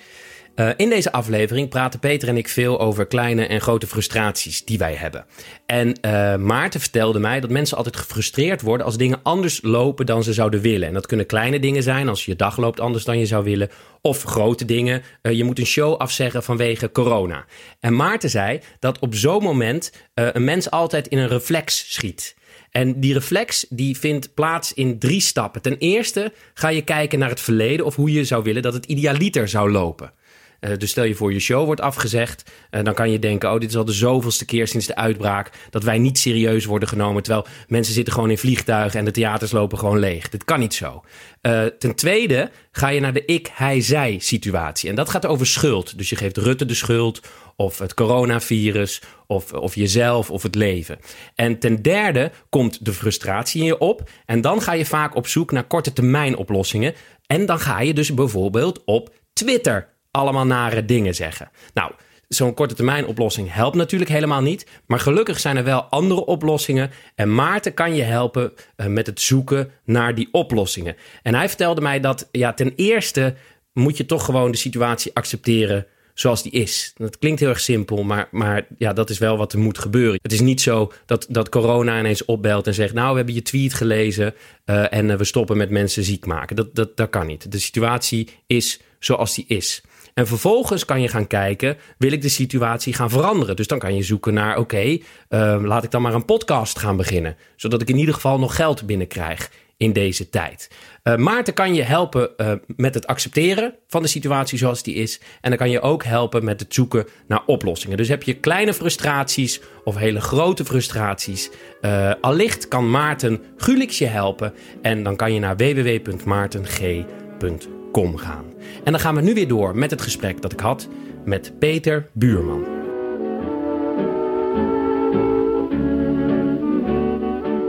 Eh, 0.57 0.69
in 0.77 0.89
deze 0.89 1.13
aflevering 1.13 1.69
praten 1.69 2.01
Peter 2.01 2.29
en 2.29 2.37
ik 2.37 2.49
veel 2.49 2.81
over 2.81 3.07
kleine 3.07 3.47
en 3.47 3.61
grote 3.61 3.87
frustraties 3.87 4.65
die 4.65 4.79
wij 4.79 4.95
hebben. 4.95 5.25
En 5.67 6.01
eh, 6.01 6.37
Maarten 6.37 6.81
vertelde 6.81 7.19
mij 7.19 7.41
dat 7.41 7.51
mensen 7.51 7.77
altijd 7.77 7.97
gefrustreerd 7.97 8.63
worden 8.63 8.87
als 8.87 8.97
dingen 8.97 9.21
anders 9.23 9.61
lopen 9.63 10.07
dan 10.07 10.23
ze 10.23 10.33
zouden 10.33 10.61
willen. 10.61 10.89
En 10.89 10.95
dat 10.95 11.07
kunnen 11.07 11.27
kleine 11.27 11.61
dingen 11.61 11.83
zijn, 11.83 12.09
als 12.09 12.25
je 12.25 12.37
dag 12.37 12.57
loopt 12.57 12.81
anders 12.81 13.05
dan 13.05 13.19
je 13.19 13.27
zou 13.27 13.45
willen. 13.45 13.71
Of 14.01 14.23
grote 14.23 14.65
dingen, 14.65 15.03
eh, 15.23 15.33
je 15.33 15.45
moet 15.45 15.59
een 15.59 15.67
show 15.67 15.97
afzeggen 15.97 16.43
vanwege 16.43 16.93
corona. 16.93 17.45
En 17.81 17.97
Maarten 17.97 18.31
zei 18.31 18.61
dat 18.79 18.99
op 18.99 19.15
zo'n 19.15 19.43
moment 19.43 19.93
een 20.15 20.45
mens 20.45 20.71
altijd 20.71 21.09
in 21.09 21.19
een 21.19 21.29
reflex 21.29 21.93
schiet. 21.93 22.37
En 22.71 23.01
die 23.01 23.13
reflex 23.13 23.67
die 23.69 23.99
vindt 23.99 24.35
plaats 24.35 24.75
in 24.75 24.99
drie 24.99 25.21
stappen. 25.21 25.63
Ten 25.63 25.79
eerste 25.79 26.33
ga 26.55 26.69
je 26.69 26.83
kijken 26.83 27.19
naar 27.19 27.29
het 27.29 27.41
verleden 27.41 27.87
of 27.87 27.97
hoe 27.97 28.13
je 28.13 28.25
zou 28.25 28.43
willen 28.43 28.63
dat 28.63 28.75
het 28.75 28.87
idealiter 28.87 29.49
zou 29.49 29.71
lopen. 29.71 30.13
Eh, 30.61 30.71
dus 30.79 30.91
stel 30.91 31.05
je 31.05 31.15
voor 31.15 31.33
je 31.33 31.39
show 31.39 31.65
wordt 31.65 31.81
afgezegd. 31.81 32.51
eh, 32.71 32.85
dan 32.85 32.95
kan 32.95 33.11
je 33.11 33.19
denken, 33.19 33.53
oh 33.53 33.61
dit 33.61 33.71
is 33.71 33.77
al 33.77 33.85
de 33.85 33.93
zoveelste 33.93 34.45
keer 34.45 34.69
sinds 34.69 34.87
de 34.87 34.97
uitbraak... 34.97 35.51
dat 35.71 35.83
wij 35.83 35.99
niet 35.99 36.19
serieus 36.19 36.65
worden 36.65 36.89
genomen. 36.89 37.23
Terwijl 37.23 37.47
mensen 37.69 37.95
zitten 37.95 38.13
gewoon 38.15 38.31
in 38.31 38.39
vliegtuigen 38.39 38.99
en 38.99 39.05
de 39.05 39.11
theaters 39.11 39.53
lopen 39.53 39.79
gewoon 39.79 39.99
leeg. 39.99 40.29
Dit 40.29 40.45
kan 40.45 40.61
niet 40.61 40.75
zo. 40.75 41.05
Eh, 41.41 41.65
ten 41.65 41.95
tweede 41.95 42.51
ga 42.71 42.89
je 42.89 43.01
naar 43.01 43.13
de 43.13 43.25
ik, 43.25 43.51
hij, 43.53 43.81
zij 43.81 44.17
situatie. 44.21 44.89
En 44.89 44.95
dat 44.95 45.09
gaat 45.09 45.27
over 45.27 45.47
schuld. 45.47 45.99
Dus 45.99 46.11
je 46.11 46.17
geeft 46.17 46.37
Rutte 46.37 46.65
de 46.65 46.75
schuld 46.75 47.21
of 47.57 47.79
het 47.79 47.95
coronavirus 47.95 49.03
of, 49.27 49.53
of 49.53 49.75
jezelf 49.75 50.31
of 50.31 50.43
het 50.43 50.55
leven. 50.55 50.99
En 51.35 51.59
ten 51.59 51.83
derde 51.83 52.31
komt 52.49 52.85
de 52.85 52.93
frustratie 52.93 53.61
in 53.61 53.67
je 53.67 53.79
op. 53.79 54.11
En 54.27 54.41
dan 54.41 54.63
ga 54.63 54.73
je 54.73 54.87
vaak 54.87 55.15
op 55.15 55.27
zoek 55.27 55.53
naar 55.53 55.65
korte 55.65 55.93
termijn 55.93 56.37
oplossingen. 56.37 56.95
En 57.27 57.47
dan 57.47 57.59
ga 57.59 57.81
je 57.81 57.95
dus 57.95 58.15
bijvoorbeeld 58.15 58.83
op 58.85 59.15
Twitter 59.33 59.96
allemaal 60.17 60.47
nare 60.47 60.85
dingen 60.85 61.15
zeggen. 61.15 61.51
Nou, 61.75 61.93
zo'n 62.29 62.55
korte 62.55 62.75
termijn 62.75 63.07
oplossing 63.07 63.53
helpt 63.53 63.77
natuurlijk 63.77 64.11
helemaal 64.11 64.43
niet. 64.43 64.67
Maar 64.87 65.01
gelukkig 65.01 65.41
zijn 65.41 65.57
er 65.57 65.65
wel 65.65 65.83
andere 65.83 66.25
oplossingen. 66.25 66.91
En 67.15 67.35
Maarten 67.35 67.75
kan 67.75 67.95
je 67.95 68.03
helpen 68.03 68.53
eh, 68.77 68.87
met 68.87 69.07
het 69.07 69.21
zoeken 69.21 69.71
naar 69.85 70.15
die 70.15 70.29
oplossingen. 70.33 70.97
En 71.23 71.35
hij 71.35 71.49
vertelde 71.49 71.81
mij 71.81 72.01
dat 72.01 72.29
ja, 72.33 72.53
ten 72.53 72.73
eerste 72.77 73.35
moet 73.73 73.97
je 73.97 74.07
toch 74.07 74.25
gewoon 74.25 74.51
de 74.51 74.57
situatie 74.57 75.15
accepteren 75.15 75.87
zoals 76.15 76.43
die 76.43 76.53
is. 76.53 76.93
Dat 76.97 77.19
klinkt 77.19 77.41
heel 77.41 77.49
erg 77.49 77.61
simpel, 77.61 78.03
maar, 78.03 78.29
maar 78.31 78.67
ja, 78.79 78.93
dat 78.93 79.11
is 79.11 79.19
wel 79.19 79.37
wat 79.37 79.53
er 79.53 79.59
moet 79.59 79.79
gebeuren. 79.79 80.19
Het 80.23 80.33
is 80.33 80.41
niet 80.41 80.61
zo 80.61 80.93
dat, 81.07 81.27
dat 81.29 81.49
corona 81.49 81.99
ineens 81.99 82.25
opbelt 82.25 82.67
en 82.67 82.75
zegt... 82.75 82.95
nou, 82.95 83.11
we 83.11 83.17
hebben 83.17 83.35
je 83.35 83.43
tweet 83.43 83.75
gelezen 83.75 84.35
eh, 84.65 84.93
en 84.93 85.11
eh, 85.11 85.17
we 85.17 85.25
stoppen 85.25 85.57
met 85.57 85.71
mensen 85.71 86.05
ziek 86.05 86.27
maken. 86.27 86.57
Dat, 86.57 86.75
dat, 86.75 86.97
dat 86.97 87.11
kan 87.11 87.27
niet. 87.27 87.53
De 87.53 87.59
situatie 87.59 88.29
is 88.47 88.81
zoals 88.99 89.35
die 89.35 89.45
is. 89.49 89.83
En 90.19 90.27
vervolgens 90.27 90.85
kan 90.85 91.01
je 91.01 91.09
gaan 91.09 91.27
kijken, 91.27 91.77
wil 91.99 92.13
ik 92.13 92.23
de 92.23 92.29
situatie 92.29 92.95
gaan 92.95 93.11
veranderen? 93.11 93.57
Dus 93.57 93.67
dan 93.67 93.79
kan 93.79 93.95
je 93.95 94.03
zoeken 94.03 94.35
naar, 94.35 94.59
oké, 94.59 94.99
eh, 95.29 95.59
laat 95.63 95.85
ik 95.85 95.91
dan 95.91 96.03
maar 96.03 96.15
een 96.15 96.25
podcast 96.25 96.79
gaan 96.79 96.97
beginnen. 96.97 97.37
Zodat 97.57 97.83
ik 97.83 97.89
in 97.89 97.99
ieder 97.99 98.15
geval 98.15 98.39
nog 98.39 98.57
geld 98.57 98.87
binnenkrijg 98.87 99.51
in 99.77 99.93
deze 99.93 100.29
tijd. 100.29 100.71
Eh, 101.03 101.17
Maarten 101.17 101.55
kan 101.55 101.75
je 101.75 101.83
helpen 101.83 102.37
eh, 102.37 102.53
met 102.77 102.95
het 102.95 103.07
accepteren 103.07 103.75
van 103.87 104.03
de 104.03 104.09
situatie 104.09 104.59
zoals 104.59 104.83
die 104.83 104.95
is. 104.95 105.21
En 105.41 105.51
dan 105.51 105.59
kan 105.59 105.71
je 105.71 105.81
ook 105.81 106.05
helpen 106.05 106.45
met 106.45 106.61
het 106.61 106.75
zoeken 106.75 107.07
naar 107.27 107.43
oplossingen. 107.47 107.97
Dus 107.97 108.09
heb 108.09 108.23
je 108.23 108.35
kleine 108.35 108.75
frustraties 108.75 109.61
of 109.85 109.97
hele 109.97 110.21
grote 110.21 110.65
frustraties. 110.65 111.51
eh, 111.81 112.13
allicht 112.21 112.69
kan 112.69 112.91
Maarten 112.91 113.43
Gulix 113.57 113.99
je 113.99 114.07
helpen. 114.07 114.55
En 114.83 115.03
dan 115.03 115.17
kan 115.17 115.33
je 115.33 115.41
naar 115.41 115.57
www.maarteng.com 115.57 117.76
gaan. 118.05 118.45
En 118.85 118.93
dan 118.93 119.01
gaan 119.01 119.15
we 119.15 119.21
nu 119.21 119.35
weer 119.35 119.49
door 119.49 119.77
met 119.77 119.91
het 119.91 120.03
gesprek 120.03 120.43
dat 120.43 120.53
ik 120.53 120.61
had 120.61 120.89
met 121.25 121.53
Peter 121.59 122.09
Buurman. 122.13 122.65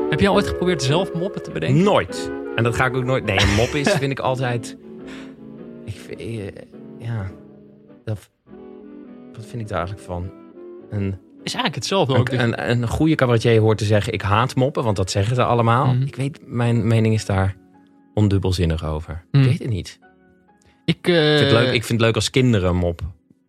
Heb 0.09 0.19
jij 0.19 0.30
ooit 0.30 0.47
geprobeerd 0.47 0.84
zelf 0.84 1.13
moppen 1.13 1.43
te 1.43 1.51
bedenken? 1.51 1.84
Nooit. 1.84 2.32
En 2.55 2.63
dat 2.63 2.75
ga 2.75 2.86
ik 2.86 2.95
ook 2.95 3.03
nooit. 3.03 3.25
Nee, 3.25 3.39
een 3.41 3.53
mop 3.55 3.67
is, 3.69 3.89
vind 3.91 4.11
ik 4.11 4.19
altijd. 4.19 4.78
Ik, 5.86 5.95
vind- 5.95 6.19
eh, 6.19 6.45
ja. 6.99 7.25
Dat, 8.05 8.30
wat 9.34 9.45
vind 9.45 9.61
ik 9.61 9.67
daar 9.67 9.78
eigenlijk 9.78 10.07
van? 10.07 10.30
Een, 10.89 11.07
Is 11.43 11.53
eigenlijk 11.53 11.75
hetzelfde 11.75 12.15
ook. 12.17 12.30
dus- 12.30 12.41
een, 12.41 12.69
een, 12.69 12.82
een 12.82 12.88
goede 12.88 13.15
cabaretier 13.15 13.59
hoort 13.59 13.78
te 13.78 13.86
zeggen: 13.86 14.13
Ik 14.13 14.21
haat 14.21 14.55
moppen, 14.55 14.84
want 14.84 14.95
dat 14.97 15.11
zeggen 15.11 15.36
ze 15.36 15.43
allemaal. 15.43 15.86
Mhm. 15.93 16.01
Ik 16.01 16.15
weet, 16.15 16.39
mijn 16.45 16.88
mening 16.88 17.13
is 17.13 17.25
daar 17.25 17.55
ondubbelzinnig 18.13 18.86
over. 18.86 19.23
Mhm. 19.32 19.43
Ik 19.43 19.49
weet 19.49 19.59
het 19.59 19.69
niet. 19.69 19.99
Ik, 20.88 21.07
eh, 21.07 21.31
Ik 21.33 21.38
vind, 21.38 21.51
het 21.51 21.59
leuk, 21.59 21.73
ik 21.73 21.83
vind 21.83 21.89
het 21.89 22.01
leuk 22.01 22.15
als 22.15 22.29
kinderen 22.29 22.69
een 22.69 22.75
mop 22.75 23.01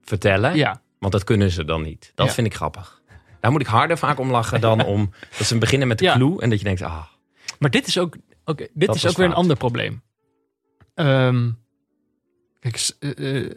vertellen, 0.03 0.57
Ja, 0.57 0.82
want 0.99 1.12
dat 1.12 1.24
kunnen 1.24 1.51
ze 1.51 1.64
dan 1.64 1.82
niet. 1.82 2.12
Dat 2.14 2.26
Ja. 2.26 2.32
vind 2.32 2.47
ik 2.47 2.55
grappig. 2.55 3.03
Daar 3.41 3.51
moet 3.51 3.61
ik 3.61 3.66
harder 3.66 3.99
vaak 3.99 4.18
om 4.18 4.30
lachen 4.30 4.61
dan 4.61 4.84
om 4.84 5.11
dat 5.39 5.47
ze 5.47 5.59
beginnen 5.59 5.89
met 5.89 5.99
de 5.99 6.05
Ja. 6.05 6.14
clue 6.14 6.41
en 6.41 6.51
dat 6.51 6.59
je 6.59 6.64
denkt: 6.64 6.82
Ah, 6.82 7.05
maar 7.59 7.70
dit 7.70 7.86
is 7.86 7.99
ook, 7.99 8.16
oké, 8.45 8.66
dit 8.74 8.86
Dat 8.86 8.97
is 8.97 9.07
ook 9.07 9.16
weer 9.16 9.26
een 9.26 9.34
ander 9.34 9.57
probleem. 9.57 10.03
Ehm, 10.95 11.51
kijk, 12.61 12.91
eh, 12.99 13.36
eh, 13.45 13.51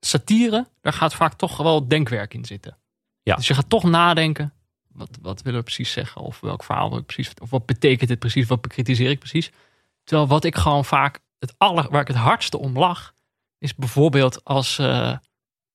satire, 0.00 0.66
daar 0.80 0.92
gaat 0.92 1.14
vaak 1.14 1.34
toch 1.34 1.56
wel 1.56 1.88
denkwerk 1.88 2.34
in 2.34 2.44
zitten. 2.44 2.76
Ja. 3.22 3.34
Dus 3.36 3.46
je 3.46 3.54
gaat 3.54 3.68
toch 3.68 3.82
nadenken, 3.84 4.52
wat, 4.92 5.08
wat 5.22 5.42
willen 5.42 5.58
we 5.58 5.64
precies 5.64 5.92
zeggen? 5.92 6.20
Of 6.20 6.40
welk 6.40 6.64
verhaal 6.64 6.88
wil 6.90 6.98
ik 6.98 7.06
precies, 7.06 7.32
of 7.40 7.50
wat 7.50 7.66
betekent 7.66 8.08
dit 8.08 8.18
precies? 8.18 8.46
Wat 8.46 8.60
bekritiseer 8.60 9.10
ik 9.10 9.18
precies? 9.18 9.50
Terwijl 10.04 10.28
wat 10.28 10.44
ik 10.44 10.56
gewoon 10.56 10.84
vaak, 10.84 11.20
het 11.38 11.54
aller, 11.58 11.90
waar 11.90 12.00
ik 12.00 12.08
het 12.08 12.16
hardste 12.16 12.58
om 12.58 12.78
lach, 12.78 13.14
is 13.58 13.74
bijvoorbeeld 13.74 14.44
als, 14.44 14.78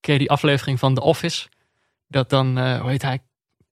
je 0.01 0.18
die 0.18 0.32
aflevering 0.32 0.80
van 0.80 0.93
The 0.93 1.01
Office? 1.01 1.47
Dat 2.07 2.30
dan, 2.30 2.57
eh, 2.57 2.82
hoe 2.82 2.89
heet 2.89 3.01
hij? 3.01 3.20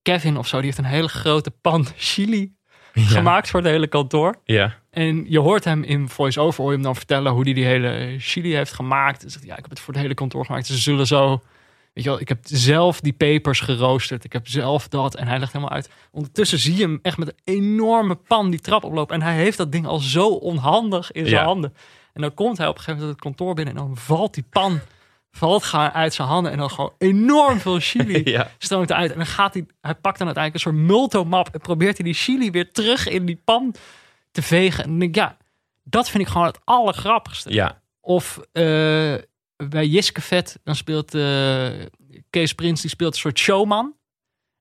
Kevin 0.01 0.37
of 0.37 0.47
zo, 0.47 0.57
die 0.57 0.65
heeft 0.65 0.77
een 0.77 0.85
hele 0.85 1.07
grote 1.07 1.51
pan 1.51 1.85
chili 2.11 2.55
ja. 2.93 3.03
gemaakt 3.03 3.49
voor 3.49 3.59
het 3.59 3.69
hele 3.69 3.87
kantoor. 3.87 4.41
Ja. 4.43 4.79
En 4.89 5.25
je 5.29 5.39
hoort 5.39 5.63
hem 5.63 5.83
in 5.83 6.09
voice-over, 6.09 6.61
hoor 6.61 6.69
je 6.69 6.75
hem 6.75 6.85
dan 6.85 6.95
vertellen 6.95 7.31
hoe 7.31 7.43
hij 7.43 7.53
die 7.53 7.65
hele 7.65 8.15
chili 8.19 8.55
heeft 8.55 8.73
gemaakt. 8.73 9.21
Hij 9.21 9.29
zegt, 9.29 9.45
ja, 9.45 9.55
ik 9.55 9.61
heb 9.61 9.69
het 9.69 9.79
voor 9.79 9.93
het 9.93 10.01
hele 10.01 10.13
kantoor 10.13 10.45
gemaakt. 10.45 10.65
Ze 10.65 10.77
zullen 10.77 11.07
zo, 11.07 11.43
weet 11.97 12.05
je 12.05 12.11
wel, 12.11 12.21
ik 12.21 12.27
heb 12.27 12.39
zelf 12.43 12.99
die 13.01 13.13
pepers 13.13 13.59
geroosterd. 13.59 14.23
Ik 14.23 14.33
heb 14.33 14.47
zelf 14.47 14.87
dat. 14.87 15.15
En 15.15 15.27
hij 15.27 15.39
legt 15.39 15.53
helemaal 15.53 15.73
uit. 15.73 15.89
Ondertussen 16.11 16.59
zie 16.59 16.75
je 16.75 16.81
hem 16.81 16.99
echt 17.01 17.17
met 17.17 17.27
een 17.27 17.55
enorme 17.55 18.15
pan 18.15 18.49
die 18.49 18.59
trap 18.59 18.83
oplopen. 18.83 19.15
En 19.15 19.21
hij 19.21 19.35
heeft 19.35 19.57
dat 19.57 19.71
ding 19.71 19.85
al 19.87 19.99
zo 19.99 20.27
onhandig 20.27 21.11
in 21.11 21.25
zijn 21.27 21.41
Ja. 21.41 21.45
handen. 21.47 21.73
En 22.13 22.21
dan 22.21 22.33
komt 22.33 22.57
hij 22.57 22.67
op 22.67 22.73
een 22.77 22.79
gegeven 22.83 22.99
moment 22.99 23.19
het 23.23 23.25
kantoor 23.25 23.53
binnen 23.55 23.75
en 23.75 23.79
dan 23.79 23.97
valt 23.97 24.33
die 24.33 24.45
pan 24.49 24.79
valt 25.31 25.63
gaan 25.63 25.91
uit 25.91 26.13
zijn 26.13 26.27
handen 26.27 26.51
en 26.51 26.57
dan 26.57 26.69
gewoon 26.69 26.93
enorm 26.97 27.59
veel 27.59 27.79
chili 27.79 28.21
ja. 28.31 28.51
stroomt 28.57 28.89
eruit. 28.89 29.11
En 29.11 29.17
dan 29.17 29.25
gaat 29.25 29.53
hij, 29.53 29.65
hij 29.81 29.95
pakt 29.95 30.17
dan 30.17 30.27
uiteindelijk 30.27 30.53
een 30.65 30.71
soort 30.73 30.85
multomap 30.87 31.49
en 31.53 31.59
probeert 31.59 31.97
hij 31.97 32.05
die 32.05 32.13
chili 32.15 32.51
weer 32.51 32.71
terug 32.71 33.07
in 33.07 33.25
die 33.25 33.41
pan 33.45 33.75
te 34.31 34.41
vegen. 34.41 34.83
En 34.83 34.89
dan 34.89 34.99
denk 34.99 35.15
ik, 35.15 35.21
ja, 35.21 35.37
Dat 35.83 36.09
vind 36.09 36.23
ik 36.23 36.29
gewoon 36.29 36.47
het 36.47 36.59
allergrappigste. 36.63 37.53
Ja, 37.53 37.81
Of 38.01 38.39
eh, 38.51 39.13
bij 39.57 39.85
Jiske 39.85 40.21
Vet, 40.21 40.59
dan 40.63 40.75
speelt 40.75 41.15
eh, 41.15 41.69
Kees 42.29 42.53
Prins, 42.53 42.81
die 42.81 42.89
speelt 42.89 43.13
een 43.13 43.19
soort 43.19 43.39
showman. 43.39 43.95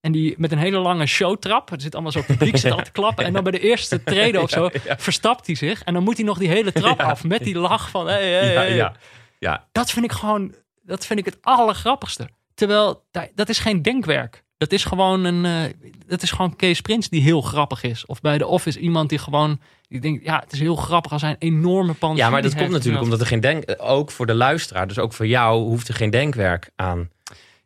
En 0.01 0.13
die 0.13 0.35
met 0.39 0.53
een 0.53 0.59
hele 0.59 0.79
lange 0.79 1.07
showtrap. 1.07 1.71
Er 1.71 1.81
zit 1.81 1.95
allemaal 1.95 2.13
zo 2.13 2.23
publiek 2.23 2.57
zit 2.57 2.73
al 2.73 2.83
te 2.83 2.91
klappen. 2.93 3.25
En 3.25 3.33
dan 3.33 3.43
bij 3.43 3.53
de 3.53 3.61
eerste 3.61 4.03
treden 4.03 4.43
of 4.43 4.51
zo 4.51 4.71
verstapt 5.07 5.47
hij 5.47 5.55
zich. 5.55 5.83
En 5.83 5.95
dan 5.95 6.03
moet 6.03 6.17
hij 6.17 6.27
nog 6.27 6.39
die 6.39 6.49
hele 6.49 6.73
trap 6.73 7.01
af 7.13 7.25
met 7.25 7.45
die 7.45 7.59
lach 7.59 7.91
van... 7.91 8.07
Hey, 8.07 8.33
hey, 8.33 8.53
ja, 8.53 8.61
hey. 8.61 8.75
ja. 8.75 8.95
ja. 9.39 9.69
Dat 9.73 9.91
vind 9.91 10.05
ik 10.05 10.13
gewoon, 10.13 10.55
dat 10.83 11.07
vind 11.07 11.19
ik 11.19 11.25
het 11.25 11.39
allergrappigste. 11.41 12.29
Terwijl, 12.55 13.05
da- 13.11 13.29
dat 13.35 13.49
is 13.49 13.59
geen 13.59 13.83
denkwerk. 13.83 14.45
Dat 14.59 14.73
is 14.73 14.85
gewoon 14.85 15.25
een, 15.25 15.45
eh, 15.45 15.91
dat 16.07 16.23
is 16.23 16.31
gewoon 16.31 16.57
Kees 16.57 16.81
Prins 16.81 17.09
die 17.09 17.23
heel 17.23 17.41
grappig 17.41 17.83
is. 17.83 18.07
Of 18.07 18.21
bij 18.21 18.39
de 18.39 18.47
Office 18.47 18.79
iemand 18.79 19.09
die 19.09 19.19
gewoon, 19.19 19.61
die 19.89 20.01
denkt, 20.01 20.25
ja, 20.25 20.41
het 20.41 20.53
is 20.53 20.59
heel 20.59 20.77
grappig 20.77 21.13
als 21.13 21.23
hij 21.23 21.31
een 21.31 21.37
enorme 21.39 21.93
pan. 21.93 22.17
Ja, 22.17 22.31
maar 22.31 22.43
dat 22.43 22.55
komt 22.55 22.71
natuurlijk 22.71 23.05
omdat 23.05 23.21
er 23.21 23.27
geen 23.27 23.41
denk... 23.41 23.75
Ook 23.79 24.11
voor 24.11 24.27
de 24.27 24.35
luisteraar, 24.35 24.89
dus 24.89 24.99
ook 24.99 25.13
voor 25.13 25.27
jou, 25.27 25.63
hoeft 25.63 25.89
er 25.89 25.95
geen 25.95 26.11
denkwerk 26.11 26.71
aan 26.77 27.11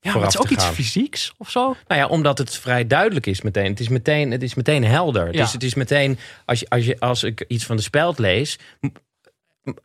Ja, 0.01 0.13
maar 0.13 0.23
het 0.23 0.35
is 0.35 0.41
ook 0.41 0.49
iets 0.49 0.65
fysieks 0.65 1.33
of 1.37 1.51
zo. 1.51 1.77
Nou 1.87 2.01
ja, 2.01 2.07
omdat 2.07 2.39
het 2.39 2.57
vrij 2.57 2.87
duidelijk 2.87 3.27
is 3.27 3.43
meteen. 3.43 3.71
Het 3.71 3.81
is 3.81 3.89
meteen, 3.89 4.31
het 4.31 4.43
is 4.43 4.55
meteen 4.55 4.85
helder. 4.85 5.35
Ja. 5.35 5.43
is, 5.43 5.53
het 5.53 5.63
is 5.63 5.75
meteen, 5.75 6.19
als, 6.45 6.61
je, 6.61 6.69
als, 6.69 6.85
je, 6.85 7.01
als 7.01 7.23
ik 7.23 7.45
iets 7.49 7.65
van 7.65 7.77
de 7.77 7.83
speld 7.83 8.19
lees... 8.19 8.59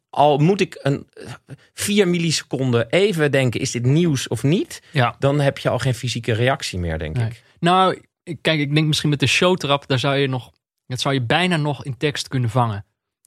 al 0.10 0.38
moet 0.38 0.62
ik 0.62 0.80
een 0.82 1.08
vier 1.74 2.08
milliseconden 2.08 2.90
even 2.90 3.32
denken... 3.32 3.60
is 3.60 3.72
dit 3.72 3.86
nieuws 3.86 4.28
of 4.28 4.44
niet? 4.44 4.82
Ja. 4.92 5.16
Dan 5.20 5.40
heb 5.40 5.58
je 5.58 5.70
al 5.70 5.80
geen 5.80 5.96
fysieke 5.96 6.34
reactie 6.34 6.80
meer, 6.80 7.00
denk 7.00 7.16
Nee. 7.16 7.26
ik. 7.26 7.44
Nou, 7.60 8.02
kijk, 8.42 8.60
ik 8.60 8.74
denk 8.76 8.88
misschien 8.88 9.10
met 9.10 9.20
de 9.20 9.28
showtrap, 9.28 9.88
daar 9.88 10.00
zou 10.00 10.16
je 10.16 10.28
nog, 10.28 10.52
dat 10.88 11.00
zou 11.00 11.14
je 11.14 11.22
bijna 11.22 11.58
nog 11.58 11.84
in 11.84 11.98
tekst 11.98 12.28
kunnen 12.28 12.50
vangen. 12.50 12.86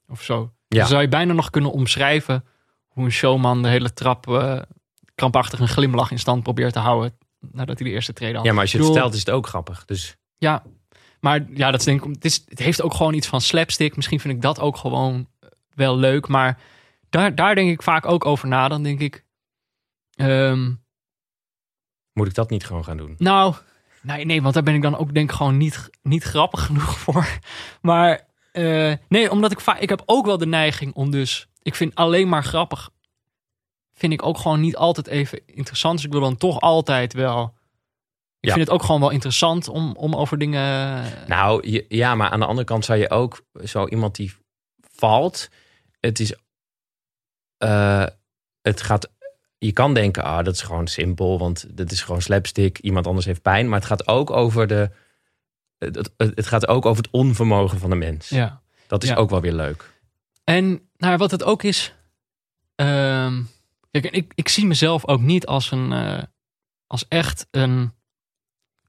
Of 0.09 0.23
zo. 0.23 0.53
Ja. 0.69 0.79
Dan 0.79 0.89
zou 0.89 1.03
je 1.03 1.09
bijna 1.09 1.33
nog 1.33 1.51
kunnen 1.51 1.73
omschrijven 1.73 2.45
hoe 2.89 3.05
een 3.05 3.13
showman 3.13 3.63
de 3.63 3.69
hele 3.69 3.95
trap 3.95 4.29
eh, 4.29 4.61
krampachtig 5.15 5.61
een 5.61 5.69
glimlach 5.69 6.11
in 6.11 6.19
stand 6.19 6.43
probeert 6.43 6.73
te 6.73 6.79
houden. 6.79 7.17
Nadat 7.53 7.79
hij 7.79 7.89
de 7.89 7.95
eerste 7.95 8.13
trede 8.13 8.37
had. 8.37 8.45
Ja, 8.45 8.53
maar 8.53 8.63
als 8.63 8.73
je 8.73 8.79
het 8.79 8.87
stelt, 8.87 9.13
is 9.15 9.19
het 9.19 9.31
ook 9.31 9.47
grappig. 9.47 9.85
Dus 9.85 10.17
Ja, 10.37 10.63
maar 11.21 11.47
ja, 11.55 11.71
dat 11.71 11.81
is 11.81 11.87
denk 11.87 12.05
ik, 12.05 12.15
het, 12.15 12.25
is, 12.25 12.45
het 12.49 12.59
heeft 12.59 12.83
ook 12.83 12.95
gewoon 12.95 13.15
iets 13.15 13.27
van 13.27 13.41
slapstick. 13.41 13.97
Misschien 13.97 14.21
vind 14.21 14.35
ik 14.35 14.43
dat 14.43 14.61
ook 14.61 14.77
gewoon 14.77 15.29
wel 15.79 15.97
leuk. 15.97 16.29
Maar 16.29 16.61
daar, 17.11 17.35
daar 17.35 17.55
denk 17.55 17.71
ik 17.71 17.83
vaak 17.83 18.07
ook 18.07 18.25
over 18.27 18.49
na. 18.49 18.69
Dan 18.69 18.83
denk 18.83 19.01
ik, 19.01 19.25
ehm, 20.15 20.73
moet 22.13 22.27
ik 22.27 22.35
dat 22.35 22.51
niet 22.51 22.65
gewoon 22.67 22.85
gaan 22.85 22.97
doen? 22.97 23.15
nou, 23.19 23.55
nee, 24.03 24.25
nee, 24.25 24.43
want 24.43 24.55
daar 24.55 24.63
ben 24.63 24.75
ik 24.75 24.83
dan 24.83 24.97
ook 24.97 25.15
denk 25.15 25.31
ik 25.31 25.37
gewoon 25.37 25.57
niet, 25.57 25.91
niet 26.03 26.23
grappig 26.23 26.65
genoeg 26.65 26.99
voor. 27.05 27.39
Maar 27.83 28.27
eh, 28.53 28.93
nee, 29.09 29.31
omdat 29.31 29.53
ik 29.53 29.61
vaak, 29.61 29.79
ik 29.79 29.89
heb 29.89 30.03
ook 30.07 30.27
wel 30.27 30.39
de 30.39 30.47
neiging 30.47 30.95
om 30.95 31.11
dus, 31.11 31.49
ik 31.63 31.75
vind 31.75 31.95
alleen 31.95 32.29
maar 32.29 32.45
grappig, 32.45 32.91
vind 33.95 34.13
ik 34.13 34.23
ook 34.23 34.39
gewoon 34.39 34.61
niet 34.61 34.77
altijd 34.77 35.07
even 35.07 35.41
interessant. 35.47 35.95
Dus 35.97 36.05
ik 36.05 36.13
wil 36.13 36.21
dan 36.21 36.37
toch 36.37 36.61
altijd 36.61 37.13
wel, 37.13 37.55
ik 38.41 38.49
Ja. 38.49 38.55
vind 38.55 38.65
het 38.67 38.75
ook 38.75 38.83
gewoon 38.83 39.01
wel 39.01 39.11
interessant 39.11 39.69
om, 39.69 39.93
om 39.97 40.15
over 40.15 40.39
dingen... 40.39 41.05
Nou, 41.27 41.69
je- 41.71 41.85
ja, 41.89 42.15
maar 42.15 42.31
aan 42.31 42.41
de 42.41 42.47
andere 42.47 42.67
kant 42.67 42.85
zou 42.85 42.99
je 42.99 43.11
ook 43.11 43.45
zo 43.65 43.87
iemand 43.87 44.15
die 44.17 44.35
valt. 44.81 45.49
Het 46.01 46.21
is. 46.21 46.35
eh, 47.57 48.07
het 48.63 48.81
gaat. 48.83 49.11
Je 49.59 49.73
kan 49.73 49.95
denken, 49.95 50.23
ah, 50.25 50.45
dat 50.45 50.55
is 50.55 50.63
gewoon 50.63 50.87
simpel, 50.87 51.39
want 51.39 51.77
dat 51.77 51.91
is 51.91 52.03
gewoon 52.03 52.23
slapstick. 52.23 52.79
Iemand 52.79 53.07
anders 53.07 53.27
heeft 53.27 53.43
pijn. 53.43 53.69
Maar 53.69 53.79
het 53.79 53.89
gaat 53.89 54.09
ook 54.09 54.31
over 54.31 54.67
de. 54.67 54.91
Het, 56.17 56.47
gaat 56.47 56.67
ook 56.69 56.87
over 56.87 57.03
het 57.03 57.13
onvermogen 57.13 57.79
van 57.79 57.91
de 57.91 57.97
mens. 57.97 58.29
ja. 58.29 58.63
Dat 58.87 59.03
is 59.03 59.09
Ja. 59.09 59.15
ook 59.15 59.31
wel 59.31 59.41
weer 59.41 59.53
leuk. 59.53 59.93
En 60.45 60.89
nou, 60.97 61.17
wat 61.17 61.31
het 61.31 61.43
ook 61.43 61.63
is. 61.63 61.95
ehm, 62.75 63.43
kijk, 63.91 64.05
ik, 64.05 64.33
ik 64.35 64.49
zie 64.49 64.67
mezelf 64.67 65.07
ook 65.07 65.21
niet 65.21 65.47
als 65.47 65.71
een. 65.71 65.93
eh, 65.93 66.23
als 66.87 67.09
echt 67.09 67.47
een 67.51 67.93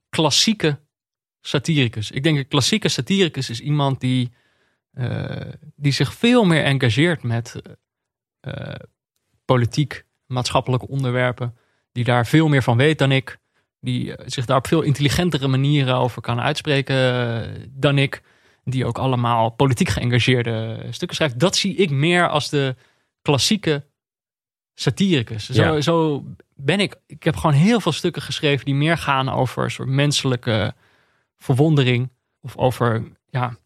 klassieke 0.10 0.80
satiricus. 1.42 2.12
Ik 2.12 2.24
denk 2.24 2.38
een 2.38 2.48
klassieke 2.48 2.90
satiricus 2.90 3.50
is 3.50 3.60
iemand 3.60 4.00
die. 4.00 4.34
Eh, 5.00 5.54
die 5.76 5.92
zich 5.92 6.14
veel 6.14 6.44
meer 6.44 6.64
engageert 6.64 7.24
met 7.24 7.62
eh, 8.40 8.76
politiek, 9.46 10.06
maatschappelijke 10.26 10.88
onderwerpen. 10.88 11.58
Die 11.92 12.04
daar 12.04 12.26
veel 12.26 12.48
meer 12.48 12.64
van 12.64 12.78
weet 12.78 12.98
dan 12.98 13.12
ik. 13.12 13.38
Die 13.80 14.16
eh, 14.16 14.28
zich 14.28 14.46
daar 14.46 14.58
op 14.58 14.68
veel 14.68 14.82
intelligentere 14.82 15.48
manieren 15.48 15.96
over 15.96 16.22
kan 16.22 16.40
uitspreken 16.40 17.70
dan 17.70 17.98
ik 17.98 18.22
die 18.64 18.86
ook 18.86 18.98
allemaal 18.98 19.50
politiek 19.50 19.90
geëngageerde 19.90 20.86
stukken 20.90 21.16
schrijft. 21.18 21.40
Dat 21.40 21.56
zie 21.56 21.76
ik 21.76 21.90
meer 21.90 22.30
als 22.30 22.50
de 22.50 22.76
klassieke 23.22 23.86
satiricus. 24.74 25.50
Zo, 25.50 25.64
Ja. 25.64 25.82
zo 25.82 26.24
ben 26.56 26.80
ik. 26.80 26.96
Ik 27.06 27.24
heb 27.24 27.36
gewoon 27.36 27.56
heel 27.56 27.80
veel 27.80 27.92
stukken 27.92 28.22
geschreven 28.22 28.66
die 28.66 28.76
meer 28.76 28.98
gaan 28.98 29.30
over 29.30 29.64
een 29.64 29.72
soort 29.72 29.90
menselijke 29.90 30.74
verwondering. 31.38 32.10
Of 32.42 32.58
over 32.58 33.12
ja, 33.30 33.58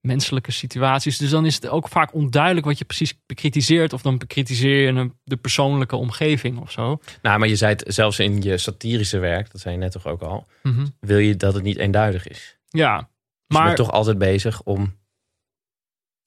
menselijke 0.00 0.50
situaties. 0.52 1.18
Dus 1.18 1.30
dan 1.30 1.46
is 1.46 1.54
het 1.54 1.68
ook 1.68 1.88
vaak 1.88 2.14
onduidelijk 2.14 2.66
wat 2.66 2.78
je 2.78 2.84
precies 2.84 3.14
bekritiseert. 3.26 3.92
Of 3.92 4.02
dan 4.02 4.18
bekritiseer 4.18 4.92
je 4.94 5.10
de 5.24 5.36
persoonlijke 5.36 5.96
omgeving 5.96 6.58
of 6.60 6.70
zo. 6.70 7.00
Nou, 7.22 7.38
maar 7.38 7.48
je 7.48 7.56
zei 7.56 7.72
het 7.72 7.84
zelfs 7.94 8.18
in 8.18 8.42
je 8.42 8.58
satirische 8.58 9.18
werk, 9.18 9.50
dat 9.52 9.60
zei 9.60 9.74
je 9.74 9.80
net 9.80 9.92
toch 9.92 10.06
ook 10.06 10.22
al. 10.22 10.46
Mhm. 10.62 10.86
Wil 11.00 11.18
je 11.18 11.36
dat 11.36 11.54
het 11.54 11.62
niet 11.62 11.76
eenduidig 11.76 12.26
is? 12.28 12.58
Ja, 12.68 12.96
Dus 12.96 13.06
je 13.46 13.54
maar 13.54 13.64
bent 13.64 13.76
toch 13.76 13.90
altijd 13.90 14.18
bezig 14.18 14.62
om, 14.62 14.96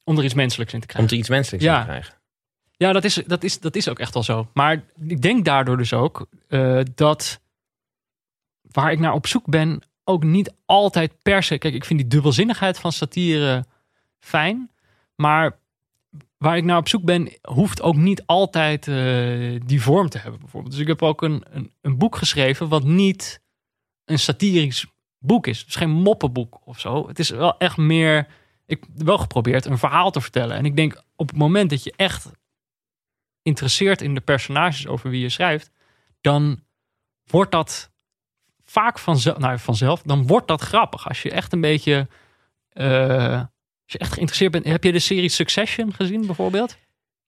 om 0.04 0.18
er 0.18 0.24
iets 0.24 0.34
menselijks 0.34 0.74
in 0.74 0.80
te 0.80 0.86
om 0.88 0.92
krijgen. 0.94 1.14
er 1.14 1.20
iets 1.20 1.30
menselijks 1.30 1.66
Ja. 1.66 1.76
in 1.76 1.82
te 1.82 1.88
krijgen. 1.88 2.14
Ja, 2.78 2.92
dat 2.92 3.04
is, 3.04 3.14
dat, 3.28 3.44
is, 3.44 3.60
dat 3.60 3.76
is 3.76 3.88
ook 3.90 4.00
echt 4.00 4.14
wel 4.14 4.24
zo. 4.24 4.48
Maar 4.54 4.84
ik 5.08 5.22
denk 5.22 5.46
daardoor 5.46 5.78
dus 5.78 5.94
ook 5.94 6.28
eh, 6.48 6.80
dat 6.96 7.42
waar 8.62 8.92
ik 8.92 9.00
naar 9.00 9.14
op 9.14 9.28
zoek 9.28 9.46
ben, 9.46 9.82
ook 10.04 10.24
niet 10.24 10.54
altijd 10.66 11.22
per 11.22 11.44
se. 11.44 11.58
Kijk, 11.58 11.74
ik 11.74 11.86
vind 11.86 12.00
die 12.00 12.08
dubbelzinnigheid 12.08 12.80
van 12.80 12.92
satire 12.92 13.66
fijn. 14.20 14.72
Maar 15.16 15.60
waar 16.38 16.58
ik 16.58 16.64
naar 16.64 16.78
op 16.78 16.88
zoek 16.88 17.04
ben, 17.04 17.32
hoeft 17.42 17.82
ook 17.82 17.96
niet 17.96 18.26
altijd 18.26 18.88
eh, 18.88 19.60
die 19.66 19.82
vorm 19.82 20.10
te 20.10 20.18
hebben, 20.18 20.40
bijvoorbeeld. 20.40 20.74
Dus 20.74 20.82
ik 20.82 20.88
heb 20.88 21.02
ook 21.02 21.22
een, 21.22 21.44
een, 21.50 21.72
een 21.82 21.98
boek 21.98 22.16
geschreven 22.16 22.68
wat 22.68 22.84
niet 22.84 23.42
een 24.06 24.20
satirisch 24.20 24.86
boek 25.20 25.48
is. 25.48 25.66
Is 25.66 25.76
geen 25.76 25.90
moppenboek 25.90 26.62
of 26.66 26.80
zo. 26.80 27.08
Het 27.08 27.20
is 27.20 27.30
wel 27.30 27.58
echt 27.58 27.78
meer. 27.78 28.28
Ik 28.66 28.84
heb 28.96 29.06
wel 29.06 29.18
geprobeerd 29.18 29.66
een 29.66 29.78
verhaal 29.78 30.12
te 30.12 30.22
vertellen. 30.22 30.58
En 30.58 30.66
ik 30.66 30.76
denk 30.76 31.04
op 31.16 31.28
het 31.28 31.38
moment 31.38 31.70
dat 31.70 31.84
je 31.84 31.94
echt 31.96 32.32
interesseert 33.42 34.02
in 34.02 34.14
de 34.14 34.22
personages 34.22 34.88
over 34.88 35.10
wie 35.10 35.22
je 35.22 35.30
schrijft, 35.30 35.72
dan 36.22 36.64
wordt 37.26 37.52
dat 37.52 37.91
vaak 38.72 39.00
vanzelf, 39.00 39.38
nou 39.38 39.60
vanzelf, 39.60 40.02
dan 40.02 40.28
wordt 40.28 40.48
dat 40.48 40.62
grappig. 40.62 41.08
Als 41.08 41.22
je 41.22 41.32
echt 41.32 41.54
een 41.54 41.62
beetje, 41.62 42.08
eh, 42.70 43.34
als 43.36 43.92
je 43.94 43.98
echt 43.98 44.12
geïnteresseerd 44.14 44.52
bent. 44.52 44.66
Heb 44.66 44.84
je 44.84 44.92
de 44.92 45.00
serie 45.00 45.30
Succession 45.30 45.94
gezien 45.94 46.26
bijvoorbeeld? 46.26 46.78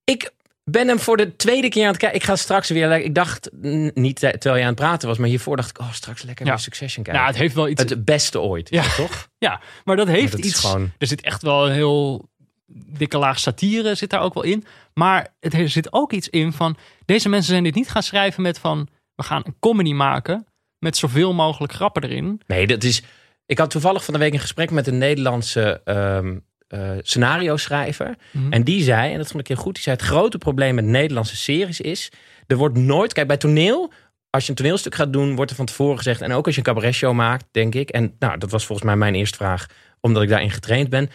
Ik 0.03 0.31
ben 0.63 0.87
hem 0.87 0.99
voor 0.99 1.17
de 1.17 1.35
tweede 1.35 1.69
keer 1.69 1.83
aan 1.83 1.89
het 1.89 1.97
kijken. 1.97 2.19
Ik 2.19 2.25
ga 2.25 2.35
straks 2.35 2.69
weer. 2.69 2.91
Ik 2.91 3.15
dacht 3.15 3.49
niet 3.93 4.19
te- 4.19 4.31
terwijl 4.31 4.55
je 4.55 4.61
aan 4.61 4.67
het 4.67 4.75
praten 4.75 5.07
was, 5.07 5.17
maar 5.17 5.27
hiervoor 5.29 5.55
dacht 5.55 5.69
ik, 5.69 5.79
oh, 5.79 5.91
straks 5.91 6.21
lekker 6.23 6.45
Ja. 6.45 6.51
naar 6.51 6.59
Succession 6.59 7.03
kijken. 7.03 7.21
Ja, 7.21 7.27
het 7.27 7.37
heeft 7.37 7.55
wel 7.55 7.67
iets. 7.67 7.83
het 7.83 8.05
beste 8.05 8.39
ooit, 8.41 8.69
Ja. 8.69 8.83
toch? 8.95 9.27
ja, 9.37 9.61
maar 9.83 9.95
dat 9.95 10.07
heeft 10.07 10.31
dat 10.31 10.45
iets. 10.45 10.59
gewoon- 10.59 10.91
Er 10.97 11.07
zit 11.07 11.21
echt 11.21 11.41
wel 11.41 11.65
een 11.67 11.73
heel 11.73 12.29
dikke 12.75 13.17
laag 13.17 13.39
satire 13.39 13.95
zit 13.95 14.09
daar 14.09 14.21
ook 14.21 14.33
wel 14.33 14.43
in. 14.43 14.65
Maar 14.93 15.27
het 15.39 15.53
er 15.53 15.69
zit 15.69 15.93
ook 15.93 16.11
iets 16.13 16.29
in 16.29 16.53
van 16.53 16.77
deze 17.05 17.29
mensen 17.29 17.51
zijn 17.51 17.63
dit 17.63 17.75
niet 17.75 17.89
gaan 17.89 18.03
schrijven 18.03 18.41
met 18.41 18.59
van 18.59 18.87
we 19.15 19.23
gaan 19.23 19.41
een 19.45 19.55
comedy 19.59 19.93
maken 19.93 20.45
met 20.83 20.97
zoveel 20.97 21.33
mogelijk 21.33 21.73
grappen 21.73 22.03
erin. 22.03 22.41
Nee, 22.47 22.67
dat 22.67 22.83
is. 22.83 23.03
Ik 23.45 23.57
had 23.57 23.69
toevallig 23.69 24.03
van 24.03 24.13
de 24.13 24.19
week 24.19 24.33
een 24.33 24.39
gesprek 24.39 24.71
met 24.71 24.87
een 24.87 24.97
Nederlandse 24.97 25.81
ehm 25.83 26.35
eh, 26.73 26.91
scenario 27.01 27.57
schrijver. 27.57 28.15
Mhm. 28.31 28.51
En 28.51 28.63
die 28.63 28.83
zei, 28.83 29.11
en 29.11 29.17
dat 29.17 29.27
vond 29.27 29.39
ik 29.39 29.47
heel 29.47 29.63
goed, 29.63 29.73
die 29.73 29.83
zei: 29.83 29.95
het 29.95 30.05
grote 30.05 30.37
probleem 30.37 30.75
met 30.75 30.85
Nederlandse 30.85 31.35
series 31.35 31.81
is. 31.81 32.11
Er 32.47 32.57
wordt 32.57 32.77
nooit. 32.77 33.13
Kijk, 33.13 33.27
bij 33.27 33.37
toneel. 33.37 33.91
Als 34.29 34.43
je 34.43 34.49
een 34.49 34.55
toneelstuk 34.55 34.95
gaat 34.95 35.13
doen, 35.13 35.35
wordt 35.35 35.51
er 35.51 35.57
van 35.57 35.65
tevoren 35.65 35.97
gezegd. 35.97 36.21
En 36.21 36.31
ook 36.31 36.45
als 36.45 36.55
je 36.55 36.61
een 36.61 36.73
cabaretshow 36.73 37.13
maakt, 37.13 37.45
denk 37.51 37.75
ik. 37.75 37.89
En 37.89 38.15
nou, 38.19 38.37
dat 38.37 38.51
was 38.51 38.65
volgens 38.65 38.87
mij 38.87 38.97
mijn 38.97 39.15
eerste 39.15 39.37
vraag, 39.37 39.65
omdat 39.99 40.23
ik 40.23 40.29
daarin 40.29 40.51
getraind 40.51 40.89
ben. 40.89 41.09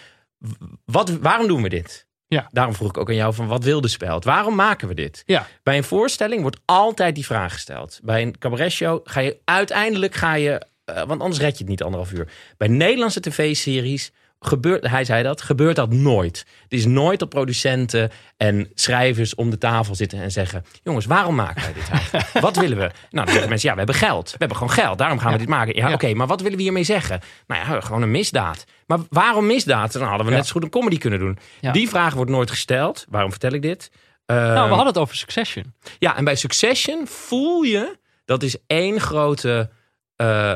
Wat, 0.85 1.11
waarom 1.11 1.47
doen 1.47 1.63
we 1.63 1.69
dit? 1.69 2.07
Ja. 2.29 2.49
Daarom 2.51 2.75
vroeg 2.75 2.89
ik 2.89 2.99
ook 2.99 3.09
aan 3.09 3.15
jou 3.15 3.35
van 3.35 3.47
wat 3.47 3.65
wil 3.65 3.81
de 3.81 3.89
speld? 3.89 4.25
Waarom 4.25 4.55
maken 4.55 4.89
we 4.89 4.95
dit? 4.95 5.23
Ja. 5.27 5.47
Bij 5.63 5.77
een 5.77 5.85
voorstelling 5.85 6.43
wordt 6.43 6.61
altijd 6.65 7.15
die 7.15 7.27
vraag 7.27 7.53
gesteld. 7.53 8.01
Bij 8.03 8.23
een 8.23 8.39
cabaretshow 8.39 9.01
ga 9.05 9.21
je 9.21 9.39
uiteindelijk 9.45 10.15
ga 10.15 10.35
je, 10.35 10.63
eh, 10.85 11.03
want 11.03 11.21
anders 11.21 11.41
red 11.41 11.53
je 11.53 11.59
het 11.59 11.69
niet 11.69 11.83
anderhalf 11.83 12.13
uur. 12.13 12.29
Bij 12.57 12.69
Nederlandse 12.69 13.21
tv-series 13.21 14.13
gebeurt, 14.41 14.87
hij 14.87 15.05
zei 15.05 15.23
dat, 15.23 15.43
gebeurt 15.43 15.77
dat 15.77 15.93
nooit. 15.93 16.39
Het 16.63 16.73
is 16.73 16.87
nooit 16.87 17.19
dat 17.19 17.29
producenten 17.29 18.11
en 18.37 18.71
schrijvers 18.75 19.35
om 19.35 19.51
de 19.51 19.59
tafel 19.59 19.95
zitten 19.95 20.23
en 20.23 20.31
zeggen: 20.33 20.65
Jongens, 20.83 21.07
waarom 21.07 21.35
maken 21.35 21.63
wij 21.63 21.73
dit 21.73 21.89
eigenlijk? 21.91 22.29
wat 22.41 22.57
willen 22.57 22.77
we? 22.79 22.83
Nou, 22.83 22.93
dan 23.11 23.29
zeggen 23.29 23.49
mensen: 23.49 23.69
Ja, 23.69 23.73
we 23.75 23.81
hebben 23.81 24.01
geld. 24.09 24.31
We 24.31 24.37
hebben 24.39 24.57
gewoon 24.57 24.73
geld. 24.73 24.99
Daarom 24.99 25.19
gaan 25.19 25.33
we 25.33 25.39
dit 25.39 25.49
maken. 25.49 25.77
Ja, 25.77 25.89
Ja. 25.89 25.95
oké, 25.95 26.15
maar 26.15 26.27
wat 26.27 26.41
willen 26.41 26.57
we 26.57 26.63
hiermee 26.63 26.85
zeggen? 26.85 27.21
Nou 27.47 27.61
ja, 27.75 27.81
gewoon 27.81 28.03
een 28.03 28.11
misdaad. 28.11 28.65
Maar 28.87 28.99
waarom 29.11 29.47
misdaad? 29.47 29.93
Dan 29.93 30.03
hadden 30.03 30.27
we 30.27 30.33
net 30.33 30.47
zo 30.47 30.53
goed 30.53 30.63
een 30.63 30.71
comedy 30.71 30.99
kunnen 30.99 31.19
doen. 31.19 31.39
Die 31.73 31.89
vraag 31.89 32.15
wordt 32.15 32.31
nooit 32.31 32.51
gesteld. 32.51 33.05
Waarom 33.09 33.31
vertel 33.31 33.53
ik 33.53 33.63
dit? 33.63 33.91
nou, 34.27 34.41
Ehm, 34.41 34.53
we 34.55 34.59
hadden 34.69 34.87
het 34.87 34.99
over 34.99 35.17
Succession. 35.17 35.75
ja, 35.99 36.17
en 36.17 36.25
bij 36.25 36.35
Succession 36.37 37.07
voel 37.07 37.63
je 37.63 37.99
dat 38.25 38.43
is 38.43 38.57
één 38.67 39.01
grote 39.01 39.71
eh, 40.17 40.55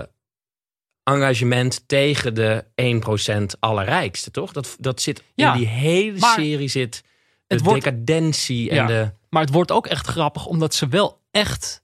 engagement 1.05 1.82
tegen 1.88 2.34
de 2.34 2.64
1% 3.55 3.59
allerrijkste, 3.61 4.30
toch? 4.30 4.53
Dat, 4.53 4.76
dat 4.80 5.00
zit 5.03 5.22
Ja, 5.34 5.53
in 5.53 5.59
die 5.59 5.68
hele 5.68 6.18
serie 6.18 6.68
zit 6.68 7.03
de 7.46 7.55
het 7.55 7.64
wordt- 7.64 7.84
decadentie 7.84 8.70
en 8.70 8.76
Ja. 8.76 8.86
de... 8.86 9.11
Maar 9.30 9.42
het 9.42 9.53
wordt 9.53 9.70
ook 9.72 9.86
echt 9.86 10.07
grappig 10.07 10.46
omdat 10.46 10.74
ze 10.74 10.88
wel 10.88 11.20
echt 11.30 11.82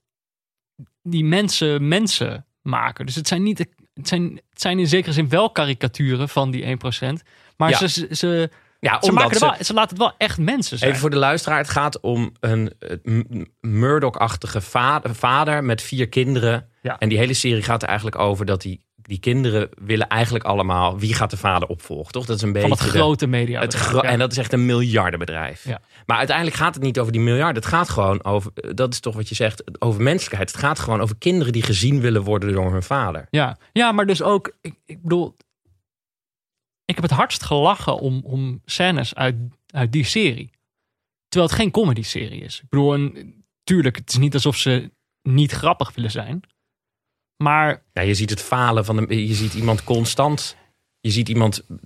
die 1.01 1.23
mensen 1.23 1.87
mensen 1.87 2.45
maken. 2.61 3.05
Dus 3.05 3.15
het 3.15 3.27
zijn 3.27 3.43
niet, 3.43 3.57
het 3.93 4.07
zijn, 4.07 4.41
het 4.49 4.61
zijn 4.61 4.79
in 4.79 4.87
zekere 4.87 5.13
zin 5.13 5.29
wel 5.29 5.49
karikaturen 5.51 6.29
van 6.29 6.51
die 6.51 6.63
1%. 6.63 7.23
Maar 7.57 7.69
Ja. 7.69 7.87
ze, 7.87 8.07
ze, 8.11 8.49
Ja, 8.79 9.01
ze, 9.01 9.11
maken 9.11 9.37
ze... 9.37 9.45
wel, 9.45 9.63
ze 9.63 9.73
laten 9.73 9.89
het 9.89 9.97
wel 9.97 10.13
echt 10.17 10.37
mensen 10.37 10.77
zijn. 10.77 10.89
Even 10.89 11.01
voor 11.01 11.09
de 11.09 11.15
luisteraar, 11.17 11.57
het 11.57 11.69
gaat 11.69 11.99
om 11.99 12.31
een 12.39 12.73
eh, 12.79 13.41
Murdoch-achtige 13.61 14.61
vader, 14.61 15.15
vader 15.15 15.63
met 15.63 15.81
vier 15.81 16.09
kinderen. 16.09 16.69
Ja. 16.81 16.97
En 16.99 17.09
die 17.09 17.17
hele 17.17 17.33
serie 17.33 17.63
gaat 17.63 17.81
er 17.81 17.87
eigenlijk 17.87 18.17
over 18.19 18.45
dat 18.45 18.61
die, 18.61 18.83
die 19.09 19.19
kinderen 19.19 19.69
willen 19.77 20.07
eigenlijk 20.07 20.45
allemaal... 20.45 20.99
Wie 20.99 21.13
gaat 21.13 21.29
de 21.29 21.37
vader 21.37 21.67
opvolgen, 21.67 22.11
toch? 22.11 22.25
Dat 22.25 22.35
is 22.35 22.41
een 22.41 22.51
beetje... 22.51 22.67
van 22.67 22.77
het 22.77 22.87
grote 22.87 23.27
media. 23.27 23.61
Het 23.61 23.73
gro- 23.73 23.99
En 23.99 24.19
dat 24.19 24.31
is 24.31 24.37
echt 24.37 24.53
een 24.53 24.65
miljardenbedrijf. 24.65 25.63
Ja. 25.63 25.81
Maar 26.05 26.17
uiteindelijk 26.17 26.57
gaat 26.57 26.73
het 26.73 26.83
niet 26.83 26.99
over 26.99 27.11
die 27.11 27.21
miljarden. 27.21 27.55
Het 27.55 27.71
gaat 27.71 27.89
gewoon 27.89 28.23
over, 28.23 28.51
dat 28.75 28.93
is 28.93 28.99
toch 28.99 29.15
wat 29.15 29.29
je 29.29 29.35
zegt, 29.35 29.81
over 29.81 30.01
menselijkheid. 30.01 30.51
Het 30.51 30.59
gaat 30.59 30.79
gewoon 30.79 31.01
over 31.01 31.15
kinderen 31.17 31.53
die 31.53 31.61
gezien 31.61 32.01
willen 32.01 32.23
worden 32.23 32.53
door 32.53 32.71
hun 32.71 32.83
vader. 32.83 33.27
Ja, 33.29 33.57
ja 33.71 33.91
maar 33.91 34.05
dus 34.05 34.21
ook, 34.21 34.57
ik, 34.61 34.73
ik 34.85 35.01
bedoel, 35.01 35.35
ik 36.85 36.95
heb 36.95 37.03
het 37.03 37.13
hardst 37.13 37.43
gelachen 37.43 37.99
om, 37.99 38.21
om 38.23 38.61
scènes 38.65 39.15
uit, 39.15 39.35
uit 39.67 39.91
die 39.91 40.03
serie. 40.05 40.49
Terwijl 41.27 41.51
het 41.51 41.61
geen 41.61 41.71
comedy-serie 41.71 42.41
is. 42.41 42.59
Ik 42.63 42.69
bedoel, 42.69 42.93
en, 42.93 43.33
tuurlijk, 43.63 43.95
het 43.95 44.09
is 44.09 44.17
niet 44.17 44.33
alsof 44.33 44.55
ze 44.57 44.91
niet 45.21 45.51
grappig 45.51 45.95
willen 45.95 46.11
zijn. 46.11 46.41
Maar 47.43 47.83
Ja, 47.93 48.01
je 48.01 48.13
ziet 48.13 48.29
het 48.29 48.41
falen 48.41 48.85
van 48.85 48.95
de, 48.95 49.27
je 49.27 49.33
ziet 49.33 49.53
iemand 49.53 49.83
constant, 49.83 50.55
je 50.99 51.09
ziet 51.11 51.29
iemand 51.29 51.61
eh, 51.67 51.77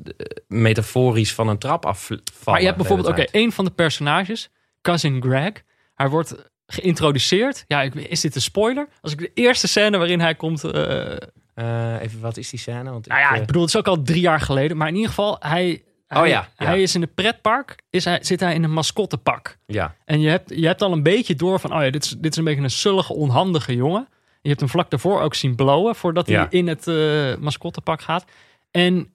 metaforisch 0.47 1.34
van 1.34 1.47
een 1.47 1.58
trap 1.58 1.86
afvallen. 1.86 2.24
Maar 2.45 2.60
je 2.60 2.66
hebt 2.66 2.78
bijvoorbeeld, 2.78 3.08
oké, 3.10 3.18
tijd. 3.18 3.30
een 3.43 3.51
van 3.51 3.66
de 3.66 3.72
personages, 3.72 4.49
Cousin 4.82 5.22
Greg. 5.22 5.51
Hij 5.95 6.10
wordt 6.10 6.36
geïntroduceerd. 6.66 7.66
Ja, 7.68 7.82
ik, 7.82 7.95
is 7.95 8.22
dit 8.22 8.36
een 8.36 8.41
spoiler? 8.41 8.88
Als 9.01 9.12
ik 9.12 9.20
de 9.20 9.32
eerste 9.34 9.68
scène 9.68 9.97
waarin 9.97 10.20
hij 10.20 10.36
komt... 10.36 10.64
eh, 10.64 11.16
Eh, 11.54 12.01
even, 12.01 12.20
wat 12.22 12.38
is 12.38 12.49
die 12.49 12.60
scène? 12.60 12.91
Want 12.91 13.08
nou 13.08 13.20
ja, 13.20 13.34
eh, 13.34 13.39
ik 13.39 13.45
bedoel, 13.45 13.62
het 13.62 13.72
is 13.74 13.78
ook 13.78 13.88
al 13.88 14.01
drie 14.01 14.22
jaar 14.22 14.39
geleden. 14.39 14.78
Maar 14.78 14.88
in 14.88 14.93
ieder 14.93 15.10
geval, 15.10 15.36
hij, 15.39 15.84
hij, 16.08 16.22
Oh 16.22 16.28
ja, 16.28 16.49
ja. 16.58 16.66
hij 16.66 16.82
is 16.82 16.95
in 16.95 17.01
een 17.01 17.14
pretpark. 17.14 17.76
Is 17.89 18.06
hij, 18.06 18.20
zit 18.22 18.39
hij 18.39 18.54
in 18.54 18.64
een 18.64 18.72
mascottepak. 18.72 19.58
ja, 19.66 19.95
En 20.06 20.20
je 20.22 20.30
hebt, 20.30 20.49
je 20.56 20.66
hebt 20.66 20.82
al 20.82 20.91
een 20.91 21.04
beetje 21.04 21.36
door 21.36 21.60
van... 21.60 21.74
Oh 21.76 21.82
ja, 21.84 21.89
dit 21.89 22.04
is, 22.04 22.10
dit 22.18 22.32
is 22.32 22.38
een 22.38 22.43
beetje 22.43 22.62
een 22.62 22.70
sullige, 22.70 23.14
onhandige 23.14 23.76
jongen. 23.76 24.08
Je 24.44 24.50
hebt 24.50 24.60
hem 24.62 24.70
vlak 24.70 24.89
daarvoor 24.89 25.22
ook 25.22 25.36
zien 25.36 25.56
blowen... 25.56 25.96
voordat 25.96 26.28
hij 26.28 26.36
Ja. 26.36 26.48
in 26.50 26.68
het 26.68 26.88
eh 26.88 27.36
mascottepak 27.39 28.02
gaat. 28.02 28.26
En... 28.72 29.14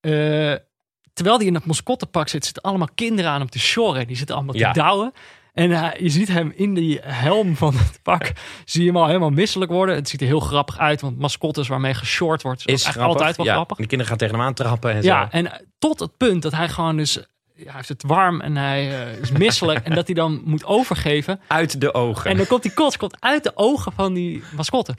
eh, 0.00 0.54
terwijl 1.12 1.36
hij 1.38 1.46
in 1.46 1.54
het 1.54 1.64
mascottepak 1.66 2.28
zit, 2.28 2.44
zitten 2.44 2.62
allemaal 2.62 2.88
kinderen 2.94 3.30
aan 3.30 3.40
hem 3.40 3.48
te 3.50 3.58
sjorren. 3.58 4.06
Die 4.06 4.16
zitten 4.16 4.36
allemaal 4.36 4.56
Ja. 4.56 4.72
te 4.72 4.78
douwen. 4.78 5.12
En 5.52 5.70
hij- 5.70 5.96
je 6.00 6.08
ziet 6.08 6.28
hem 6.28 6.52
in 6.56 6.74
die 6.74 7.00
helm 7.02 7.56
van 7.56 7.74
het 7.76 8.00
pak, 8.02 8.32
zie 8.64 8.80
je 8.80 8.86
hem 8.86 8.96
al 8.96 9.06
helemaal 9.06 9.30
misselijk 9.30 9.70
worden. 9.70 9.94
Het 9.94 10.08
ziet 10.08 10.20
er 10.20 10.26
heel 10.26 10.40
grappig 10.40 10.78
uit, 10.78 11.00
want 11.00 11.18
mascottes 11.18 11.68
waarmee 11.68 11.94
geshort 11.94 12.42
wordt, 12.42 12.58
is, 12.60 12.74
is 12.74 12.82
eigenlijk 12.84 13.12
altijd 13.14 13.36
wel 13.36 13.46
ja. 13.46 13.52
grappig. 13.52 13.76
De 13.76 13.82
kinderen 13.86 14.06
gaan 14.06 14.18
tegen 14.18 14.34
hem 14.34 14.44
aantrappen 14.46 14.90
en 14.92 15.02
Ja, 15.02 15.22
zo. 15.22 15.36
en 15.36 15.52
eh, 15.52 15.58
tot 15.78 16.00
het 16.00 16.16
punt 16.16 16.42
dat 16.42 16.52
hij 16.52 16.68
gewoon 16.68 16.96
dus, 16.96 17.18
ja, 17.56 17.64
hij 17.64 17.72
heeft 17.74 17.88
het 17.88 18.02
warm 18.06 18.40
en 18.40 18.56
hij 18.56 19.06
eh, 19.12 19.20
is 19.20 19.30
misselijk. 19.30 19.84
en 19.84 19.94
dat 19.94 20.06
hij 20.06 20.14
dan 20.14 20.42
moet 20.44 20.64
overgeven. 20.64 21.40
Uit 21.46 21.80
de 21.80 21.94
ogen. 21.94 22.30
En 22.30 22.36
dan 22.36 22.46
komt 22.46 22.62
die 22.62 22.72
kots 22.74 22.96
komt 22.96 23.16
uit 23.20 23.42
de 23.42 23.52
ogen 23.54 23.92
van 23.92 24.14
die 24.14 24.42
mascotte. 24.56 24.94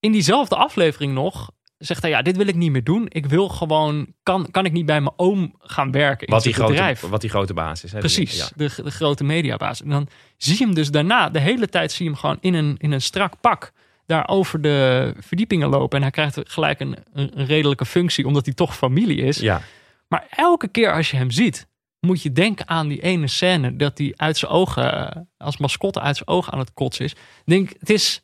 In 0.00 0.12
diezelfde 0.12 0.56
aflevering 0.56 1.12
nog 1.12 1.50
zegt 1.78 2.02
hij, 2.02 2.10
ja, 2.10 2.22
dit 2.22 2.36
wil 2.36 2.46
ik 2.46 2.54
niet 2.54 2.70
meer 2.70 2.84
doen. 2.84 3.06
Ik 3.08 3.26
wil 3.26 3.48
gewoon, 3.48 4.06
kan, 4.22 4.50
kan 4.50 4.64
ik 4.64 4.72
niet 4.72 4.86
bij 4.86 5.00
mijn 5.00 5.14
oom 5.16 5.54
gaan 5.58 5.90
werken 5.90 6.26
in 6.26 6.32
wat, 6.32 6.42
die 6.42 6.52
bedrijf? 6.56 6.98
grote, 6.98 7.12
wat 7.12 7.20
die 7.20 7.30
grote 7.30 7.54
baas 7.54 7.84
is. 7.84 7.92
Hè? 7.92 7.98
Precies, 7.98 8.36
Ja. 8.36 8.48
de, 8.56 8.82
de 8.82 8.90
grote 8.90 9.24
mediabaas. 9.24 9.82
En 9.82 9.88
dan 9.88 10.08
zie 10.36 10.58
je 10.58 10.64
hem 10.64 10.74
dus 10.74 10.90
daarna, 10.90 11.30
de 11.30 11.38
hele 11.40 11.68
tijd 11.68 11.92
zie 11.92 12.04
je 12.04 12.10
hem 12.10 12.20
gewoon 12.20 12.38
in 12.40 12.54
een, 12.54 12.74
in 12.78 12.92
een 12.92 13.02
strak 13.02 13.40
pak 13.40 13.72
daar 14.06 14.28
over 14.28 14.60
de 14.60 15.12
verdiepingen 15.18 15.68
lopen. 15.68 15.96
En 15.96 16.02
hij 16.02 16.10
krijgt 16.10 16.40
gelijk 16.44 16.80
een, 16.80 16.96
een 17.12 17.46
redelijke 17.46 17.86
functie, 17.86 18.26
omdat 18.26 18.44
hij 18.44 18.54
toch 18.54 18.76
familie 18.76 19.20
is. 19.22 19.38
ja. 19.38 19.62
Maar 20.14 20.26
elke 20.30 20.68
keer 20.68 20.92
als 20.92 21.10
je 21.10 21.16
hem 21.16 21.30
ziet, 21.30 21.66
moet 22.00 22.22
je 22.22 22.32
denken 22.32 22.68
aan 22.68 22.88
die 22.88 23.02
ene 23.02 23.26
scène 23.26 23.76
dat 23.76 23.98
hij 23.98 24.12
uit 24.16 24.36
zijn 24.36 24.50
ogen, 24.50 25.10
eh, 25.14 25.22
als 25.36 25.56
mascotte 25.56 26.00
uit 26.00 26.16
zijn 26.16 26.28
ogen 26.28 26.52
aan 26.52 26.58
het 26.58 26.72
kotsen 26.74 27.04
is. 27.04 27.14
Denk, 27.44 27.72
het 27.78 27.90
is. 27.90 28.22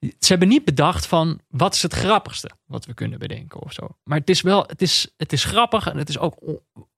Ze 0.00 0.26
hebben 0.26 0.48
niet 0.48 0.64
bedacht 0.64 1.06
van 1.06 1.40
wat 1.48 1.74
is 1.74 1.82
het 1.82 1.92
grappigste 1.92 2.50
wat 2.66 2.86
we 2.86 2.94
kunnen 2.94 3.18
bedenken 3.18 3.60
of 3.62 3.72
zo. 3.72 3.88
Maar 4.04 4.18
het 4.18 4.30
is 4.30 4.40
wel, 4.40 4.64
het 4.66 4.82
is, 4.82 5.12
het 5.16 5.32
is 5.32 5.44
grappig 5.44 5.86
en 5.86 5.96
het 5.98 6.08
is 6.08 6.18
ook 6.18 6.36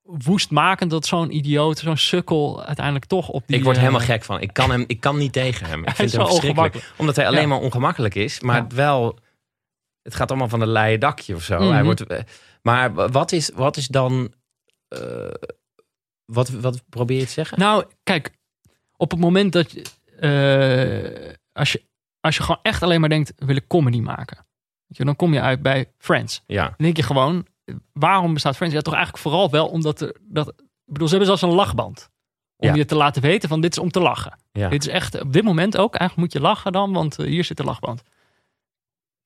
woestmakend 0.03 0.91
dat 0.91 1.05
zo'n 1.05 1.35
idioot, 1.35 1.77
zo'n 1.77 1.97
sukkel 1.97 2.63
uiteindelijk 2.63 3.05
toch 3.05 3.29
op 3.29 3.43
die. 3.47 3.57
ik 3.57 3.63
word 3.63 3.75
eh, 3.75 3.81
helemaal 3.81 4.05
gek 4.05 4.23
van. 4.23 4.41
Ik 4.41 4.53
kan, 4.53 4.69
hem, 4.71 4.83
ik 4.87 4.99
kan 4.99 5.17
niet 5.17 5.33
tegen 5.33 5.65
hem. 5.65 5.83
Ik 5.83 5.95
vind 5.95 6.11
hem 6.11 6.25
verschrikkelijk. 6.25 6.93
Omdat 6.97 7.15
hij 7.15 7.27
alleen 7.27 7.41
Ja. 7.41 7.47
maar 7.47 7.59
ongemakkelijk 7.59 8.15
is. 8.15 8.39
Maar 8.39 8.55
Ja. 8.55 8.67
wel... 8.75 9.19
Het 10.01 10.15
gaat 10.15 10.29
allemaal 10.29 10.49
van 10.49 10.61
een 10.61 10.71
leien 10.71 10.99
dakje 10.99 11.35
of 11.35 11.43
zo. 11.43 11.59
Mhm. 11.59 11.71
hij 11.71 11.83
wordt, 11.83 12.07
eh, 12.07 12.19
maar 12.63 12.93
wat 13.11 13.31
is, 13.31 13.49
wat 13.49 13.77
is 13.77 13.87
dan... 13.87 14.33
eh, 14.87 15.33
wat, 16.25 16.49
wat 16.49 16.83
probeer 16.89 17.19
je 17.19 17.25
te 17.25 17.31
zeggen? 17.31 17.59
Nou, 17.59 17.85
kijk, 18.03 18.31
op 18.97 19.11
het 19.11 19.19
moment 19.19 19.51
dat 19.53 19.71
je, 19.71 19.81
eh, 20.19 21.33
als 21.51 21.71
je, 21.71 21.83
als 22.19 22.35
je 22.37 22.43
gewoon 22.43 22.59
echt 22.63 22.83
alleen 22.83 22.99
maar 22.99 23.09
denkt, 23.09 23.33
wil 23.35 23.55
ik 23.55 23.67
comedy 23.67 23.99
maken. 23.99 24.45
Je, 24.87 25.05
dan 25.05 25.15
kom 25.15 25.33
je 25.33 25.41
uit 25.41 25.61
bij 25.61 25.91
Friends. 25.97 26.41
ja. 26.47 26.63
Dan 26.63 26.73
denk 26.77 26.97
je 26.97 27.03
gewoon, 27.03 27.47
waarom 27.93 28.33
bestaat 28.33 28.55
Friends? 28.55 28.75
Ja, 28.75 28.81
toch 28.81 28.93
eigenlijk 28.93 29.23
vooral 29.23 29.49
wel 29.49 29.67
omdat 29.67 30.01
er, 30.01 30.15
dat, 30.21 30.47
ik 30.47 30.55
bedoel, 30.85 31.07
ze 31.07 31.15
hebben 31.17 31.37
zelfs 31.37 31.41
een 31.53 31.57
lachband. 31.59 32.09
Om 32.57 32.67
Ja. 32.69 32.75
je 32.75 32.85
te 32.85 32.95
laten 32.95 33.21
weten 33.21 33.49
van 33.49 33.61
dit 33.61 33.71
is 33.71 33.77
om 33.83 33.91
te 33.91 33.99
lachen. 33.99 34.39
Ja. 34.51 34.69
Dit 34.69 34.81
is 34.85 34.91
echt, 34.93 35.21
op 35.21 35.33
dit 35.33 35.43
moment 35.43 35.77
ook, 35.77 35.95
eigenlijk 35.95 36.19
moet 36.29 36.41
je 36.41 36.47
lachen 36.49 36.71
dan, 36.71 36.93
want 36.93 37.19
eh, 37.19 37.25
hier 37.25 37.43
zit 37.43 37.57
de 37.57 37.63
lachband. 37.63 38.03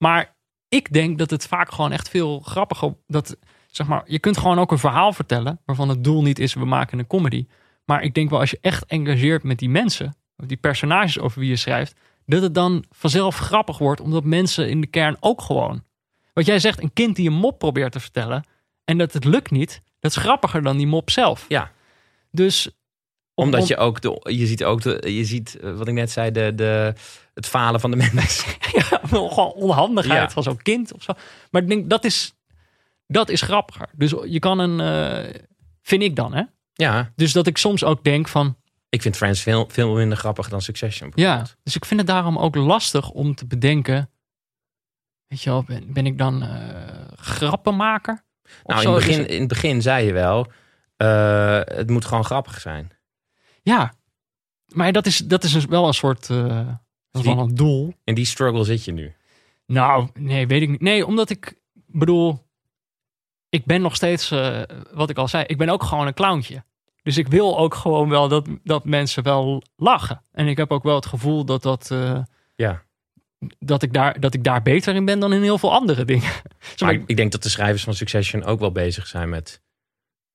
Maar 0.04 0.36
ik 0.68 0.92
denk 0.92 1.18
dat 1.18 1.30
het 1.30 1.46
vaak 1.46 1.72
gewoon 1.72 1.92
echt 1.92 2.08
veel 2.08 2.40
grappiger, 2.40 2.94
dat, 3.06 3.36
zeg 3.70 3.86
maar, 3.86 4.02
je 4.06 4.18
kunt 4.18 4.38
gewoon 4.38 4.58
ook 4.58 4.72
een 4.72 4.78
verhaal 4.78 5.12
vertellen, 5.12 5.60
waarvan 5.64 5.88
het 5.88 6.04
doel 6.04 6.22
niet 6.22 6.38
is, 6.38 6.54
we 6.54 6.64
maken 6.64 6.98
een 6.98 7.06
comedy. 7.06 7.46
Maar 7.84 8.02
ik 8.02 8.14
denk 8.14 8.30
wel, 8.30 8.40
als 8.40 8.50
je 8.50 8.58
echt 8.60 8.84
engageert 8.86 9.42
met 9.42 9.58
die 9.58 9.68
mensen, 9.68 10.16
of 10.36 10.46
die 10.46 10.56
personages 10.56 11.18
over 11.18 11.40
wie 11.40 11.48
je 11.48 11.56
schrijft, 11.56 11.94
dat 12.26 12.42
het 12.42 12.54
dan 12.54 12.84
vanzelf 12.90 13.36
grappig 13.38 13.78
wordt, 13.78 14.00
omdat 14.00 14.24
mensen 14.24 14.68
in 14.68 14.80
de 14.80 14.86
kern 14.86 15.16
ook 15.20 15.40
gewoon. 15.42 15.82
Wat 16.32 16.46
jij 16.46 16.58
zegt, 16.58 16.82
een 16.82 16.92
kind 16.92 17.16
die 17.16 17.28
een 17.28 17.34
mop 17.36 17.58
probeert 17.58 17.92
te 17.92 18.00
vertellen 18.00 18.44
en 18.84 18.98
dat 18.98 19.12
het 19.12 19.24
lukt 19.24 19.50
niet, 19.50 19.82
dat 20.00 20.10
is 20.10 20.16
grappiger 20.16 20.62
dan 20.62 20.76
die 20.76 20.86
mop 20.86 21.10
zelf. 21.10 21.44
Ja. 21.48 21.70
Dus 22.30 22.66
om- 23.34 23.44
Omdat 23.44 23.60
om- 23.60 23.66
je 23.66 23.76
ook, 23.76 24.00
de, 24.00 24.20
je 24.36 24.46
ziet 24.46 24.64
ook, 24.64 24.82
de, 24.82 25.14
je 25.14 25.24
ziet, 25.24 25.56
eh, 25.58 25.76
wat 25.76 25.88
ik 25.88 25.94
net 25.94 26.10
zei, 26.10 26.30
de, 26.30 26.52
de, 26.54 26.92
het 27.38 27.46
falen 27.46 27.80
van 27.80 27.90
de 27.90 27.96
mensen. 27.96 28.48
ja, 28.76 29.00
gewoon 29.02 29.52
onhandigheid 29.52 30.20
Ja. 30.22 30.30
van 30.30 30.42
zo'n 30.42 30.62
kind 30.62 30.92
of 30.92 31.02
zo. 31.02 31.12
Maar 31.50 31.62
ik 31.62 31.68
denk 31.68 31.90
dat 31.90 32.04
is, 32.04 32.34
dat 33.06 33.28
is 33.28 33.42
grappiger. 33.42 33.88
Dus 33.96 34.14
je 34.26 34.38
kan 34.38 34.58
een, 34.58 34.80
eh, 34.80 35.40
vind 35.82 36.02
ik 36.02 36.16
dan, 36.16 36.34
hè? 36.34 36.42
Ja, 36.72 37.12
Dus 37.16 37.32
dat 37.32 37.46
ik 37.46 37.58
soms 37.58 37.84
ook 37.84 38.04
denk 38.04 38.28
van, 38.28 38.56
ik 38.88 39.02
vind 39.02 39.16
Friends 39.16 39.40
veel, 39.40 39.68
veel 39.68 39.94
minder 39.94 40.18
grappig 40.18 40.48
dan 40.48 40.62
Succession. 40.62 41.12
ja. 41.14 41.46
Dus 41.62 41.76
ik 41.76 41.84
vind 41.84 42.00
het 42.00 42.08
daarom 42.08 42.38
ook 42.38 42.54
lastig 42.54 43.10
om 43.10 43.34
te 43.34 43.46
bedenken, 43.46 44.10
weet 45.26 45.42
je 45.42 45.50
wel, 45.50 45.62
ben, 45.62 45.92
ben 45.92 46.06
ik 46.06 46.18
dan 46.18 46.42
eh, 46.42 46.48
grappenmaker? 47.16 48.24
Nou, 48.64 48.82
in 48.82 48.88
het, 48.88 49.04
begin, 49.06 49.28
in 49.28 49.38
het 49.40 49.48
begin 49.48 49.82
zei 49.82 50.06
je 50.06 50.12
wel, 50.12 50.46
eh, 50.96 51.60
het 51.64 51.90
moet 51.90 52.04
gewoon 52.04 52.24
grappig 52.24 52.60
zijn. 52.60 52.90
ja, 53.62 53.92
maar 54.68 54.92
dat 54.92 55.06
is, 55.06 55.16
dat 55.18 55.44
is 55.44 55.52
dus 55.52 55.64
wel 55.64 55.86
een 55.86 55.94
soort, 55.94 56.28
dat 57.10 57.24
is 57.24 57.30
een 57.30 57.54
doel. 57.54 57.94
In 58.04 58.14
die 58.14 58.24
struggle 58.24 58.64
zit 58.64 58.84
je 58.84 58.92
nu. 58.92 59.14
Nou, 59.66 60.08
nee, 60.14 60.46
weet 60.46 60.62
ik 60.62 60.68
niet. 60.68 60.80
Nee, 60.80 61.06
omdat 61.06 61.30
ik 61.30 61.54
bedoel, 61.86 62.46
ik 63.48 63.64
ben 63.64 63.80
nog 63.80 63.94
steeds, 63.96 64.30
eh, 64.30 64.62
wat 64.92 65.10
ik 65.10 65.16
al 65.18 65.28
zei, 65.28 65.44
ik 65.46 65.58
ben 65.58 65.68
ook 65.68 65.82
gewoon 65.82 66.06
een 66.06 66.14
clowntje. 66.14 66.64
Dus 67.02 67.16
ik 67.16 67.28
wil 67.28 67.58
ook 67.58 67.74
gewoon 67.74 68.08
wel 68.08 68.28
dat, 68.28 68.48
dat 68.64 68.84
mensen 68.84 69.22
wel 69.22 69.62
lachen. 69.76 70.22
En 70.32 70.46
ik 70.46 70.56
heb 70.56 70.70
ook 70.70 70.82
wel 70.82 70.94
het 70.94 71.06
gevoel 71.06 71.44
dat 71.44 71.62
dat, 71.62 71.90
eh, 71.90 72.20
Ja. 72.54 72.82
dat 73.58 73.82
ik, 73.82 73.92
daar, 73.92 74.20
dat 74.20 74.34
ik 74.34 74.44
daar 74.44 74.62
beter 74.62 74.94
in 74.94 75.04
ben 75.04 75.20
dan 75.20 75.32
in 75.32 75.42
heel 75.42 75.58
veel 75.58 75.72
andere 75.72 76.04
dingen. 76.04 76.30
Maar 76.78 76.78
maar, 76.78 76.92
ik, 76.92 77.02
ik 77.06 77.16
denk 77.16 77.32
dat 77.32 77.42
de 77.42 77.48
schrijvers 77.48 77.84
van 77.84 77.94
Succession 77.94 78.44
ook 78.44 78.60
wel 78.60 78.72
bezig 78.72 79.06
zijn 79.06 79.28
met 79.28 79.62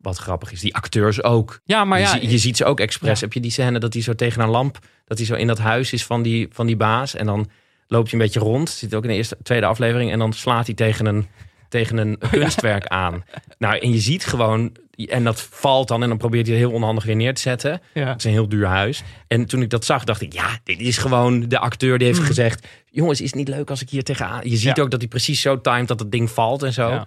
wat 0.03 0.17
grappig 0.17 0.51
is. 0.51 0.59
Die 0.59 0.75
acteurs 0.75 1.23
ook. 1.23 1.59
ja, 1.65 1.85
maar 1.85 1.99
je, 1.99 2.05
ja, 2.05 2.15
je 2.29 2.37
ziet 2.37 2.57
ze 2.57 2.65
ook 2.65 2.79
expres. 2.79 3.19
Ja. 3.19 3.25
Heb 3.25 3.33
je 3.33 3.39
die 3.39 3.51
scène 3.51 3.79
dat 3.79 3.93
hij 3.93 4.01
zo 4.01 4.13
tegen 4.13 4.41
een 4.41 4.49
lamp, 4.49 4.79
dat 5.05 5.17
hij 5.17 5.27
zo 5.27 5.33
in 5.35 5.47
dat 5.47 5.59
huis 5.59 5.93
is 5.93 6.05
van 6.05 6.21
die, 6.21 6.47
van 6.51 6.65
die 6.65 6.77
baas. 6.77 7.15
En 7.15 7.25
dan 7.25 7.49
loopt 7.87 8.11
hij 8.11 8.19
een 8.19 8.25
beetje 8.25 8.39
rond. 8.39 8.69
Zit 8.69 8.93
ook 8.95 9.03
in 9.03 9.09
de 9.09 9.15
eerste, 9.15 9.37
tweede 9.43 9.65
aflevering. 9.65 10.11
En 10.11 10.19
dan 10.19 10.33
slaat 10.33 10.65
hij 10.65 10.75
tegen 10.75 11.05
een, 11.05 11.27
tegen 11.69 11.97
een 11.97 12.17
kunstwerk 12.31 12.87
aan. 12.87 13.23
Nou, 13.57 13.77
en 13.77 13.91
je 13.91 13.99
ziet 13.99 14.25
gewoon, 14.25 14.71
en 15.09 15.23
dat 15.23 15.41
valt 15.51 15.87
dan. 15.87 16.01
En 16.03 16.09
dan 16.09 16.17
probeert 16.17 16.47
hij 16.47 16.55
heel 16.55 16.71
onhandig 16.71 17.03
weer 17.03 17.15
neer 17.15 17.33
te 17.33 17.41
zetten. 17.41 17.81
ja. 17.93 18.07
Het 18.07 18.17
is 18.17 18.23
een 18.23 18.31
heel 18.31 18.49
duur 18.49 18.65
huis. 18.67 19.03
En 19.27 19.45
toen 19.45 19.61
ik 19.61 19.69
dat 19.69 19.85
zag, 19.85 20.03
dacht 20.03 20.21
ik, 20.21 20.33
ja, 20.33 20.57
dit 20.63 20.79
is 20.79 20.97
gewoon 20.97 21.47
de 21.47 21.59
acteur 21.59 21.97
die 21.97 22.07
heeft 22.07 22.19
Mhm. 22.19 22.27
gezegd: 22.27 22.67
Jongens, 22.89 23.21
is 23.21 23.27
het 23.27 23.35
niet 23.35 23.47
leuk 23.47 23.69
als 23.69 23.81
ik 23.81 23.89
hier 23.89 24.03
tegenaan. 24.03 24.49
Je 24.49 24.57
ziet 24.57 24.79
ook 24.79 24.91
dat 24.91 24.99
hij 24.99 25.09
precies 25.09 25.41
zo 25.41 25.61
timed 25.61 25.87
dat 25.87 25.99
het 25.99 26.11
ding 26.11 26.31
valt 26.31 26.63
en 26.63 26.73
zo. 26.73 27.03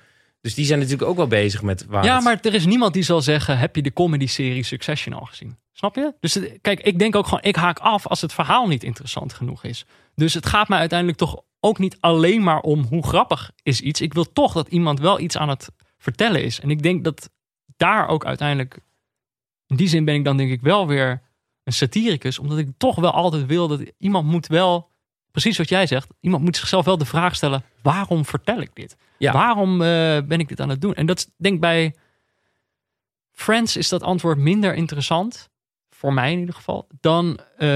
Dus 0.46 0.54
die 0.54 0.64
zijn 0.64 0.78
natuurlijk 0.78 1.08
ook 1.08 1.16
wel 1.16 1.26
bezig 1.26 1.62
met 1.62 1.86
waar. 1.86 2.04
Ja, 2.04 2.20
maar 2.20 2.38
er 2.42 2.54
is 2.54 2.66
niemand 2.66 2.92
die 2.92 3.02
zal 3.02 3.22
zeggen: 3.22 3.58
heb 3.58 3.76
je 3.76 3.82
de 3.82 3.92
comedy-serie 3.92 4.62
Succession 4.62 5.14
al 5.14 5.24
gezien? 5.24 5.58
Snap 5.72 5.94
je? 5.94 6.14
Dus 6.20 6.34
het- 6.34 6.58
kijk, 6.60 6.80
ik 6.80 6.98
denk 6.98 7.16
ook 7.16 7.24
gewoon: 7.24 7.42
ik 7.42 7.56
haak 7.56 7.78
af 7.78 8.06
als 8.06 8.20
het 8.20 8.32
verhaal 8.32 8.66
niet 8.66 8.84
interessant 8.84 9.32
genoeg 9.32 9.64
is. 9.64 9.84
Dus 10.14 10.34
het 10.34 10.46
gaat 10.46 10.68
mij 10.68 10.78
uiteindelijk 10.78 11.18
toch 11.18 11.42
ook 11.60 11.78
niet 11.78 11.96
alleen 12.00 12.42
maar 12.42 12.60
om 12.60 12.82
hoe 12.84 13.06
grappig 13.06 13.50
is 13.62 13.80
iets. 13.80 14.00
Ik 14.00 14.14
wil 14.14 14.32
toch 14.32 14.52
dat 14.52 14.68
iemand 14.68 15.00
wel 15.00 15.20
iets 15.20 15.36
aan 15.36 15.48
het 15.48 15.68
vertellen 15.98 16.42
is. 16.44 16.60
En 16.60 16.70
ik 16.70 16.82
denk 16.82 17.04
dat 17.04 17.30
daar 17.76 18.08
ook 18.08 18.24
uiteindelijk, 18.26 18.78
in 19.66 19.76
die 19.76 19.88
zin 19.88 20.04
ben 20.04 20.14
ik 20.14 20.24
dan 20.24 20.36
denk 20.36 20.50
ik 20.50 20.60
wel 20.60 20.86
weer 20.86 21.22
een 21.64 21.72
satiricus, 21.72 22.38
omdat 22.38 22.58
ik 22.58 22.68
toch 22.76 22.96
wel 22.96 23.10
altijd 23.12 23.46
wil 23.46 23.68
dat 23.68 23.80
iemand 23.98 24.26
moet 24.26 24.46
wel, 24.46 24.90
precies 25.40 25.58
wat 25.58 25.68
jij 25.68 25.86
zegt, 25.86 26.08
iemand 26.20 26.42
moet 26.42 26.56
zichzelf 26.56 26.84
wel 26.84 26.98
de 26.98 27.04
vraag 27.04 27.34
stellen: 27.34 27.62
waarom 27.82 28.24
vertel 28.24 28.60
ik 28.60 28.70
dit? 28.74 28.96
Ja. 29.18 29.32
Waarom 29.32 29.82
eh, 29.82 29.88
ben 30.24 30.38
ik 30.38 30.48
dit 30.48 30.60
aan 30.60 30.68
het 30.68 30.80
doen? 30.80 30.94
En 30.94 31.06
dat 31.06 31.18
is, 31.18 31.26
denk 31.36 31.54
ik 31.54 31.60
bij 31.60 31.94
Friends 33.32 33.76
is 33.76 33.88
dat 33.88 34.02
antwoord 34.02 34.38
minder 34.38 34.74
interessant, 34.74 35.48
voor 35.90 36.12
mij 36.12 36.32
in 36.32 36.38
ieder 36.38 36.54
geval, 36.54 36.86
dan 37.00 37.38
eh, 37.56 37.68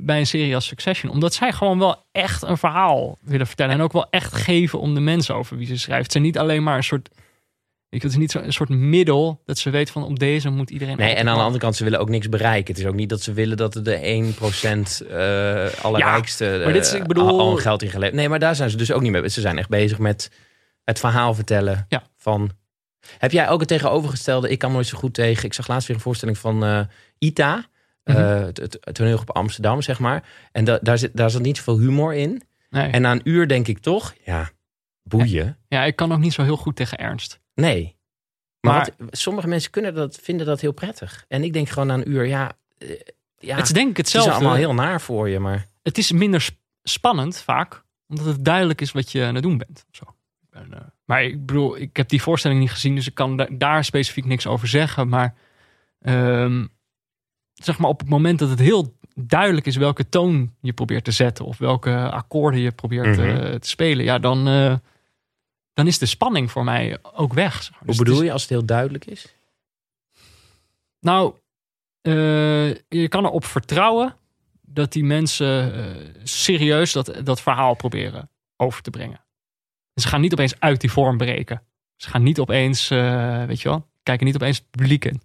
bij 0.00 0.18
een 0.18 0.26
serie 0.26 0.54
als 0.54 0.66
Succession. 0.66 1.12
Omdat 1.12 1.34
zij 1.34 1.52
gewoon 1.52 1.78
wel 1.78 2.04
echt 2.12 2.42
een 2.42 2.58
verhaal 2.58 3.18
willen 3.20 3.46
vertellen. 3.46 3.74
En 3.74 3.80
ook 3.80 3.92
wel 3.92 4.10
echt 4.10 4.34
geven 4.34 4.80
om 4.80 4.94
de 4.94 5.00
mensen 5.00 5.34
over 5.34 5.56
wie 5.56 5.66
ze 5.66 5.78
schrijft. 5.78 6.02
Het 6.02 6.12
zijn 6.12 6.24
niet 6.24 6.38
alleen 6.38 6.62
maar 6.62 6.76
een 6.76 6.84
soort. 6.84 7.08
Ik, 7.94 8.02
het 8.02 8.10
is 8.10 8.16
niet 8.18 8.30
zo, 8.30 8.38
een 8.38 8.52
soort 8.52 8.68
middel 8.68 9.42
dat 9.44 9.58
ze 9.58 9.70
weet 9.70 9.90
van 9.90 10.04
op 10.04 10.18
deze 10.18 10.50
moet 10.50 10.70
iedereen. 10.70 10.96
Nee, 10.96 11.14
en 11.14 11.28
aan 11.28 11.36
de 11.36 11.42
andere 11.42 11.58
kant, 11.60 11.76
ze 11.76 11.84
willen 11.84 11.98
ook 12.00 12.08
niks 12.08 12.28
bereiken. 12.28 12.74
Het 12.74 12.82
is 12.82 12.88
ook 12.88 12.94
niet 12.94 13.08
dat 13.08 13.20
ze 13.22 13.32
willen 13.32 13.56
dat 13.56 13.72
de 13.82 13.96
1% 14.02 15.06
eh 15.10 15.84
allerrijkste 15.84 16.60
maar 16.64 16.72
dit 16.72 16.84
is- 16.84 16.92
eh, 16.92 17.00
ik 17.00 17.06
bedoel- 17.06 17.38
al, 17.40 17.56
geld 17.56 17.82
in 17.82 17.90
geleverd. 17.90 18.16
Nee, 18.16 18.28
maar 18.28 18.38
daar 18.38 18.56
zijn 18.56 18.70
ze 18.70 18.76
dus 18.76 18.92
ook 18.92 19.02
niet 19.02 19.12
mee. 19.12 19.28
Ze 19.28 19.40
zijn 19.40 19.58
echt 19.58 19.68
bezig 19.68 19.98
met 19.98 20.30
het 20.84 20.98
verhaal 20.98 21.34
vertellen 21.34 21.84
Ja. 21.88 22.02
van... 22.16 22.50
Heb 23.18 23.32
jij 23.32 23.48
ook 23.48 23.58
het 23.60 23.68
tegenovergestelde? 23.68 24.48
Ik 24.48 24.58
kan 24.58 24.72
nooit 24.72 24.86
zo 24.86 24.98
goed 24.98 25.14
tegen. 25.14 25.44
Ik 25.44 25.54
zag 25.54 25.68
laatst 25.68 25.86
weer 25.88 25.96
een 25.96 26.02
voorstelling 26.02 26.38
van 26.38 26.64
eh, 26.64 26.80
Ita. 27.18 27.64
Eh, 28.02 28.16
het, 28.40 28.56
het, 28.56 28.76
het 28.80 28.94
toneelgroep 28.94 29.30
Amsterdam, 29.36 29.82
zeg 29.82 29.98
maar. 29.98 30.24
En 30.52 30.64
da, 30.64 30.78
daar, 30.82 30.98
zit, 30.98 31.16
daar 31.16 31.30
zat 31.30 31.42
niet 31.42 31.56
zoveel 31.56 31.78
humor 31.78 32.14
in. 32.14 32.42
Nee. 32.70 32.90
En 32.90 33.02
na 33.02 33.12
een 33.12 33.20
uur 33.24 33.48
denk 33.48 33.68
ik 33.68 33.78
toch, 33.78 34.14
ja, 34.24 34.50
boeien. 35.02 35.58
ja, 35.68 35.84
ik 35.84 35.96
kan 35.96 36.12
ook 36.12 36.18
niet 36.18 36.32
zo 36.32 36.42
heel 36.42 36.56
goed 36.56 36.76
tegen 36.76 36.98
ernst. 36.98 37.40
Nee. 37.54 37.96
Maar, 38.60 38.74
Maar- 38.74 38.90
wat- 38.98 39.16
sommige 39.18 39.48
mensen 39.48 39.70
kunnen 39.70 39.94
dat, 39.94 40.18
vinden 40.22 40.46
dat 40.46 40.60
heel 40.60 40.72
prettig. 40.72 41.24
En 41.28 41.44
ik 41.44 41.52
denk 41.52 41.68
gewoon 41.68 41.88
na 41.88 41.94
een 41.94 42.10
uur, 42.10 42.24
ja, 42.26 42.52
eh, 42.78 42.88
ja 43.38 43.56
het 43.56 43.64
is 43.66 43.72
denk 43.72 43.90
ik 43.90 43.96
het 43.96 44.06
is 44.06 44.12
hetzelfde. 44.12 44.40
allemaal 44.40 44.58
heel 44.58 44.74
naar 44.74 45.00
voor 45.00 45.28
je. 45.28 45.38
Maar 45.38 45.66
het 45.82 45.98
is 45.98 46.12
minder 46.12 46.40
sp- 46.40 46.58
spannend 46.82 47.38
vaak, 47.38 47.82
omdat 48.08 48.26
het 48.26 48.44
duidelijk 48.44 48.80
is 48.80 48.92
wat 48.92 49.12
je 49.12 49.24
aan 49.24 49.34
het 49.34 49.42
doen 49.42 49.58
bent. 49.58 49.84
Zo. 49.90 50.04
En, 50.50 50.74
eh, 50.74 50.80
maar 51.04 51.24
ik 51.24 51.46
bedoel, 51.46 51.76
ik 51.78 51.96
heb 51.96 52.08
die 52.08 52.22
voorstelling 52.22 52.60
niet 52.60 52.70
gezien, 52.70 52.94
dus 52.94 53.06
ik 53.06 53.14
kan 53.14 53.36
da- 53.36 53.48
daar 53.50 53.84
specifiek 53.84 54.24
niks 54.24 54.46
over 54.46 54.68
zeggen. 54.68 55.08
Maar 55.08 55.34
ehm, 56.00 56.66
zeg 57.54 57.78
maar 57.78 57.90
op 57.90 58.00
het 58.00 58.08
moment 58.08 58.38
dat 58.38 58.48
het 58.50 58.58
heel 58.58 58.96
duidelijk 59.14 59.66
is 59.66 59.76
welke 59.76 60.08
toon 60.08 60.54
je 60.60 60.72
probeert 60.72 61.04
te 61.04 61.10
zetten 61.10 61.44
of 61.44 61.58
welke 61.58 62.10
akkoorden 62.10 62.60
je 62.60 62.70
probeert 62.72 63.16
Mhm. 63.16 63.28
eh, 63.28 63.54
te 63.54 63.68
spelen, 63.68 64.04
ja, 64.04 64.18
dan, 64.18 64.48
dan 65.74 65.86
is 65.86 65.98
de 65.98 66.06
spanning 66.06 66.50
voor 66.50 66.64
mij 66.64 66.98
ook 67.02 67.32
weg. 67.32 67.54
hoe 67.68 67.86
Dus 67.86 67.96
het 67.96 68.04
bedoel 68.04 68.20
is- 68.20 68.26
je 68.26 68.32
als 68.32 68.42
het 68.42 68.50
heel 68.50 68.64
duidelijk 68.64 69.04
is? 69.06 69.34
Nou, 71.00 71.34
eh, 72.00 72.68
je 72.74 73.08
kan 73.08 73.24
erop 73.24 73.44
vertrouwen 73.44 74.16
dat 74.62 74.92
die 74.92 75.04
mensen 75.04 75.74
eh, 75.74 76.04
serieus 76.22 76.92
dat, 76.92 77.20
dat 77.24 77.40
verhaal 77.40 77.74
proberen 77.74 78.30
over 78.56 78.82
te 78.82 78.90
brengen. 78.90 79.20
En 79.94 80.02
ze 80.02 80.08
gaan 80.08 80.20
niet 80.20 80.32
opeens 80.32 80.60
uit 80.60 80.80
die 80.80 80.90
vorm 80.92 81.16
breken. 81.16 81.62
Ze 81.96 82.08
gaan 82.10 82.22
niet 82.22 82.38
opeens, 82.38 82.90
eh, 82.90 83.44
weet 83.44 83.60
je 83.60 83.68
wel, 83.68 83.86
kijken 84.02 84.26
niet 84.26 84.34
opeens 84.34 84.56
het 84.58 84.70
publiek 84.70 85.04
in. 85.04 85.20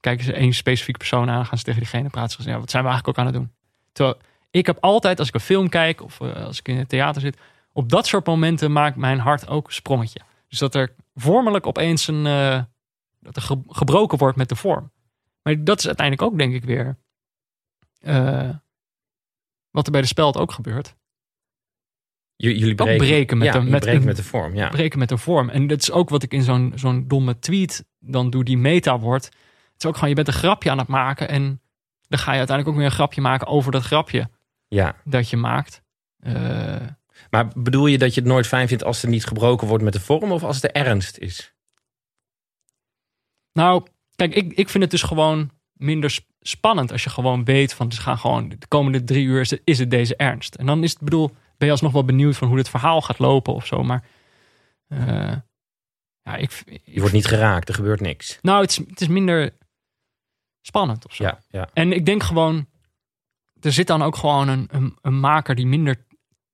Kijken 0.00 0.24
ze 0.24 0.32
één 0.32 0.52
specifieke 0.52 0.98
persoon 0.98 1.30
aan, 1.30 1.46
gaan 1.46 1.58
ze 1.58 1.64
tegen 1.64 1.80
diegene 1.80 2.08
praten. 2.08 2.30
Ze 2.30 2.36
zeggen, 2.36 2.52
ja, 2.54 2.60
wat 2.60 2.70
zijn 2.70 2.82
we 2.82 2.88
eigenlijk 2.88 3.18
ook 3.18 3.24
aan 3.26 3.32
het 3.32 3.40
doen? 3.42 3.52
Terwijl 3.92 4.16
ik 4.50 4.66
heb 4.66 4.76
altijd, 4.80 5.18
als 5.18 5.28
ik 5.28 5.34
een 5.34 5.40
film 5.40 5.68
kijk 5.68 6.02
of 6.02 6.20
als 6.20 6.58
ik 6.58 6.68
in 6.68 6.76
het 6.76 6.88
theater 6.88 7.20
zit, 7.20 7.38
op 7.72 7.88
dat 7.88 8.06
soort 8.06 8.26
momenten 8.26 8.72
maakt 8.72 8.96
mijn 8.96 9.18
hart 9.18 9.48
ook 9.48 9.66
een 9.66 9.72
sprongetje. 9.72 10.20
Dus 10.48 10.58
dat 10.58 10.74
er 10.74 10.94
vormelijk 11.14 11.66
opeens 11.66 12.06
een, 12.06 12.26
eh, 12.26 12.62
dat 13.20 13.36
er 13.36 13.42
ge- 13.42 13.62
gebroken 13.66 14.18
wordt 14.18 14.36
met 14.36 14.48
de 14.48 14.56
vorm. 14.56 14.92
Maar 15.42 15.64
dat 15.64 15.78
is 15.78 15.86
uiteindelijk 15.86 16.28
ook, 16.32 16.38
denk 16.38 16.54
ik, 16.54 16.64
weer 16.64 16.98
eh, 17.98 18.50
wat 19.70 19.86
er 19.86 19.92
bij 19.92 20.00
de 20.00 20.06
speld 20.06 20.36
ook 20.36 20.52
gebeurt. 20.52 20.94
J- 22.36 22.46
jullie 22.48 22.78
Ook 22.78 22.96
breken, 22.96 23.38
met 23.38 23.46
ja, 23.52 23.60
je 23.60 23.70
met 23.70 23.80
breken 23.80 24.04
met 24.04 24.16
de 24.16 24.22
vorm. 24.22 24.54
Ja. 24.54 24.68
Breken 24.68 24.98
met 24.98 25.10
een 25.10 25.18
vorm. 25.18 25.48
En 25.48 25.66
dat 25.66 25.78
is 25.80 25.90
ook 25.90 26.08
wat 26.08 26.22
ik 26.22 26.32
in 26.32 26.42
zo'n 26.42 26.72
zo'n 26.74 27.08
domme 27.08 27.38
tweet 27.38 27.84
dan 27.98 28.30
doe, 28.30 28.44
die 28.44 28.58
meta 28.58 28.98
wordt. 28.98 29.24
Het 29.24 29.34
is 29.82 29.86
ook 29.86 29.94
gewoon, 29.94 30.08
je 30.08 30.14
bent 30.14 30.28
een 30.28 30.32
grapje 30.32 30.70
aan 30.70 30.78
het 30.78 30.88
maken 30.88 31.28
en 31.28 31.60
dan 32.08 32.18
ga 32.18 32.32
je 32.32 32.38
uiteindelijk 32.38 32.68
ook 32.68 32.76
weer 32.82 32.84
een 32.84 32.96
grapje 32.96 33.20
maken 33.20 33.46
over 33.46 33.72
dat 33.72 33.82
grapje 33.82 34.30
ja. 34.68 34.96
dat 35.04 35.30
je 35.30 35.36
maakt. 35.36 35.82
Eh, 36.18 36.76
Maar 37.30 37.48
bedoel 37.56 37.86
je 37.86 37.98
dat 37.98 38.14
je 38.14 38.20
het 38.20 38.28
nooit 38.30 38.46
fijn 38.46 38.68
vindt 38.68 38.84
als 38.84 39.02
er 39.02 39.08
niet 39.08 39.26
gebroken 39.26 39.68
wordt 39.68 39.84
met 39.84 39.92
de 39.92 40.00
vorm 40.00 40.32
of 40.32 40.42
als 40.42 40.62
het 40.62 40.74
de 40.74 40.80
ernst 40.80 41.18
is? 41.18 41.54
Nou, 43.52 43.86
kijk, 44.14 44.34
ik, 44.34 44.52
ik 44.52 44.68
vind 44.68 44.82
het 44.82 44.92
dus 44.92 45.02
gewoon 45.02 45.50
minder 45.72 46.10
sp- 46.10 46.30
spannend 46.40 46.92
als 46.92 47.04
je 47.04 47.10
gewoon 47.10 47.44
weet 47.44 47.74
van, 47.74 47.92
ze 47.92 48.00
gaan 48.00 48.18
gewoon 48.18 48.48
de 48.48 48.66
komende 48.68 49.04
drie 49.04 49.24
uur 49.24 49.40
is 49.40 49.50
het, 49.50 49.60
is 49.64 49.78
het 49.78 49.90
deze 49.90 50.16
ernst. 50.16 50.54
En 50.54 50.66
dan 50.66 50.82
is 50.82 50.90
het, 50.92 51.00
bedoel, 51.00 51.28
ben 51.56 51.66
je 51.66 51.70
alsnog 51.70 51.92
wel 51.92 52.04
benieuwd 52.04 52.36
van 52.36 52.48
hoe 52.48 52.58
het 52.58 52.68
verhaal 52.68 53.02
gaat 53.02 53.18
lopen 53.18 53.54
of 53.54 53.66
zo. 53.66 53.82
Maar 53.82 54.04
eh, 54.86 55.36
ja, 56.22 56.36
ik, 56.36 56.62
ik- 56.64 56.82
Je 56.84 56.98
wordt 57.00 57.14
niet 57.14 57.26
geraakt, 57.26 57.68
er 57.68 57.74
gebeurt 57.74 58.00
niks. 58.00 58.38
nou, 58.42 58.60
het 58.60 58.70
is, 58.70 58.76
het 58.76 59.00
is 59.00 59.08
minder 59.08 59.56
spannend 60.66 61.06
of 61.06 61.14
zo. 61.14 61.24
Ja, 61.24 61.40
ja. 61.48 61.68
En 61.72 61.92
ik 61.92 62.06
denk 62.06 62.22
gewoon, 62.22 62.66
er 63.60 63.72
zit 63.72 63.86
dan 63.86 64.02
ook 64.02 64.16
gewoon 64.16 64.48
een, 64.48 64.68
een, 64.70 64.98
een 65.00 65.20
maker 65.20 65.54
die 65.54 65.66
minder 65.66 66.06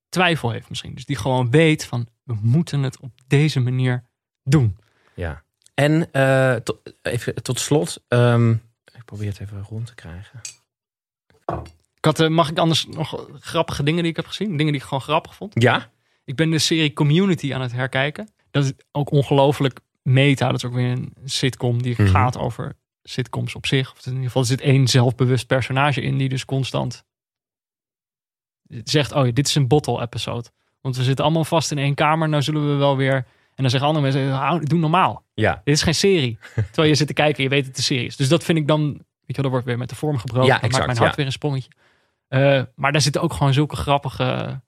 twijfel 0.09 0.51
heeft 0.51 0.69
misschien. 0.69 0.93
Dus 0.95 1.05
die 1.05 1.15
gewoon 1.15 1.49
weet 1.51 1.85
van, 1.85 2.07
we 2.23 2.35
moeten 2.41 2.83
het 2.83 2.99
op 2.99 3.11
deze 3.27 3.59
manier 3.59 4.03
doen. 4.43 4.77
ja. 5.13 5.43
En 5.73 6.11
eh, 6.11 6.55
to- 6.55 6.81
even 7.01 7.43
tot 7.43 7.59
slot, 7.59 8.03
ehm, 8.07 8.51
ik 8.85 9.05
probeer 9.05 9.27
het 9.27 9.39
even 9.39 9.61
rond 9.69 9.85
te 9.85 9.95
krijgen. 9.95 10.39
Ik 11.97 12.05
had, 12.05 12.19
eh, 12.19 12.27
mag 12.27 12.49
ik 12.49 12.57
anders 12.57 12.85
nog 12.87 13.27
grappige 13.39 13.83
dingen 13.83 14.01
die 14.01 14.09
ik 14.11 14.15
heb 14.17 14.25
gezien? 14.27 14.47
Dingen 14.57 14.71
die 14.71 14.81
ik 14.81 14.87
gewoon 14.87 15.01
grappig 15.01 15.35
vond? 15.35 15.61
Ja? 15.61 15.89
Ik 16.23 16.35
ben 16.35 16.49
de 16.49 16.59
serie 16.59 16.93
Community 16.93 17.53
aan 17.53 17.61
het 17.61 17.71
herkijken. 17.71 18.29
Dat 18.51 18.63
is 18.63 18.71
ook 18.91 19.11
ongelooflijk 19.11 19.79
meta. 20.01 20.45
Dat 20.47 20.55
is 20.55 20.65
ook 20.65 20.73
weer 20.73 20.91
een 20.91 21.13
sitcom 21.25 21.81
die 21.81 21.95
Mhm. 21.97 22.07
gaat 22.11 22.37
over 22.37 22.75
sitcoms 23.03 23.55
op 23.55 23.65
zich. 23.65 23.91
Of 23.91 24.05
in 24.05 24.11
ieder 24.11 24.25
geval 24.25 24.41
er 24.41 24.47
zit 24.47 24.61
één 24.61 24.87
zelfbewust 24.87 25.47
personage 25.47 26.01
in 26.01 26.17
die 26.17 26.29
dus 26.29 26.45
constant 26.45 27.03
zegt: 28.83 29.11
Oh, 29.11 29.27
dit 29.33 29.47
is 29.47 29.55
een 29.55 29.67
bottle 29.67 30.01
episode. 30.01 30.49
Want 30.81 30.97
we 30.97 31.03
zitten 31.03 31.25
allemaal 31.25 31.45
vast 31.45 31.71
in 31.71 31.77
één 31.77 31.95
kamer. 31.95 32.29
Nou 32.29 32.43
zullen 32.43 32.71
we 32.71 32.75
wel 32.75 32.97
weer. 32.97 33.15
En 33.15 33.65
dan 33.65 33.69
zeggen 33.69 33.89
andere 33.89 34.11
mensen: 34.11 34.31
"Hou- 34.31 34.63
Doe 34.63 34.79
normaal. 34.79 35.23
Ja. 35.33 35.61
Dit 35.63 35.75
is 35.75 35.81
geen 35.81 35.95
serie. 35.95 36.37
Terwijl 36.55 36.87
je 36.87 36.95
zit 36.95 37.07
te 37.07 37.13
kijken 37.13 37.37
en 37.37 37.43
je 37.43 37.49
weet 37.49 37.65
het 37.65 37.77
is 37.77 37.85
serie 37.85 38.05
is. 38.05 38.15
Dus 38.15 38.29
dat 38.29 38.43
vind 38.43 38.57
ik 38.57 38.67
dan. 38.67 38.91
Weet 38.91 39.37
je, 39.37 39.43
wel, 39.43 39.43
dat 39.43 39.51
wordt 39.51 39.65
weer 39.65 39.77
met 39.77 39.89
de 39.89 39.95
vorm 39.95 40.17
gebroken. 40.17 40.47
Ja, 40.47 40.59
dat 40.59 40.71
maakt 40.71 40.85
mijn 40.85 40.97
hart 40.97 41.09
ja. 41.09 41.15
weer 41.15 41.25
een 41.25 41.31
sprongetje. 41.31 41.69
Eh, 42.27 42.63
maar 42.75 42.91
daar 42.91 43.01
zitten 43.01 43.21
ook 43.21 43.33
gewoon 43.33 43.53
zulke 43.53 43.75
grappige 43.75 44.61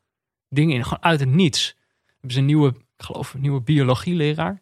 dingen 0.50 0.76
in. 0.76 0.84
Gewoon 0.84 1.04
uit 1.04 1.20
het 1.20 1.30
niets. 1.30 1.76
Hebben 2.06 2.32
ze 2.32 2.40
een 2.40 2.46
nieuwe, 2.46 2.68
ik 2.68 3.06
geloof, 3.06 3.34
een 3.34 3.42
nieuwe 3.42 3.62
biologieleraar. 3.62 4.62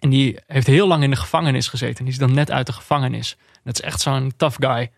En 0.00 0.10
die 0.10 0.38
heeft 0.46 0.66
heel 0.66 0.86
lang 0.86 1.02
in 1.02 1.10
de 1.10 1.16
gevangenis 1.16 1.68
gezeten. 1.68 2.04
Die 2.04 2.12
is 2.12 2.18
dan 2.18 2.34
net 2.34 2.50
uit 2.50 2.66
de 2.66 2.72
gevangenis. 2.72 3.36
Dat 3.64 3.74
is 3.74 3.80
echt 3.80 4.00
zo'n 4.00 4.32
tough 4.36 4.56
guy. 4.60 4.90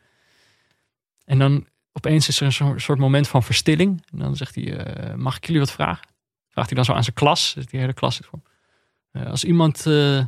En 1.25 1.39
dan 1.39 1.67
opeens 1.99 2.29
is 2.29 2.41
er 2.41 2.47
een 2.47 2.53
soort 2.53 2.83
soort 2.83 2.99
moment 2.99 3.29
van 3.29 3.43
verstilling. 3.43 4.05
En 4.13 4.19
dan 4.19 4.37
zegt 4.37 4.55
hij, 4.55 4.77
eh, 4.77 5.15
mag 5.15 5.37
ik 5.37 5.47
jullie 5.47 5.61
wat 5.61 5.73
vragen? 5.73 6.07
Vraagt 6.49 6.69
hij 6.69 6.77
dan 6.77 6.85
zo 6.85 6.93
aan 6.93 7.03
zijn 7.03 7.15
klas. 7.15 7.55
Dus 7.55 7.67
die 7.67 7.81
hele 7.81 7.93
klas 7.93 8.17
zit 8.17 8.27
voor. 8.27 8.41
Eh, 9.11 9.27
als 9.27 9.45
iemand 9.45 9.87
eh, 9.87 10.25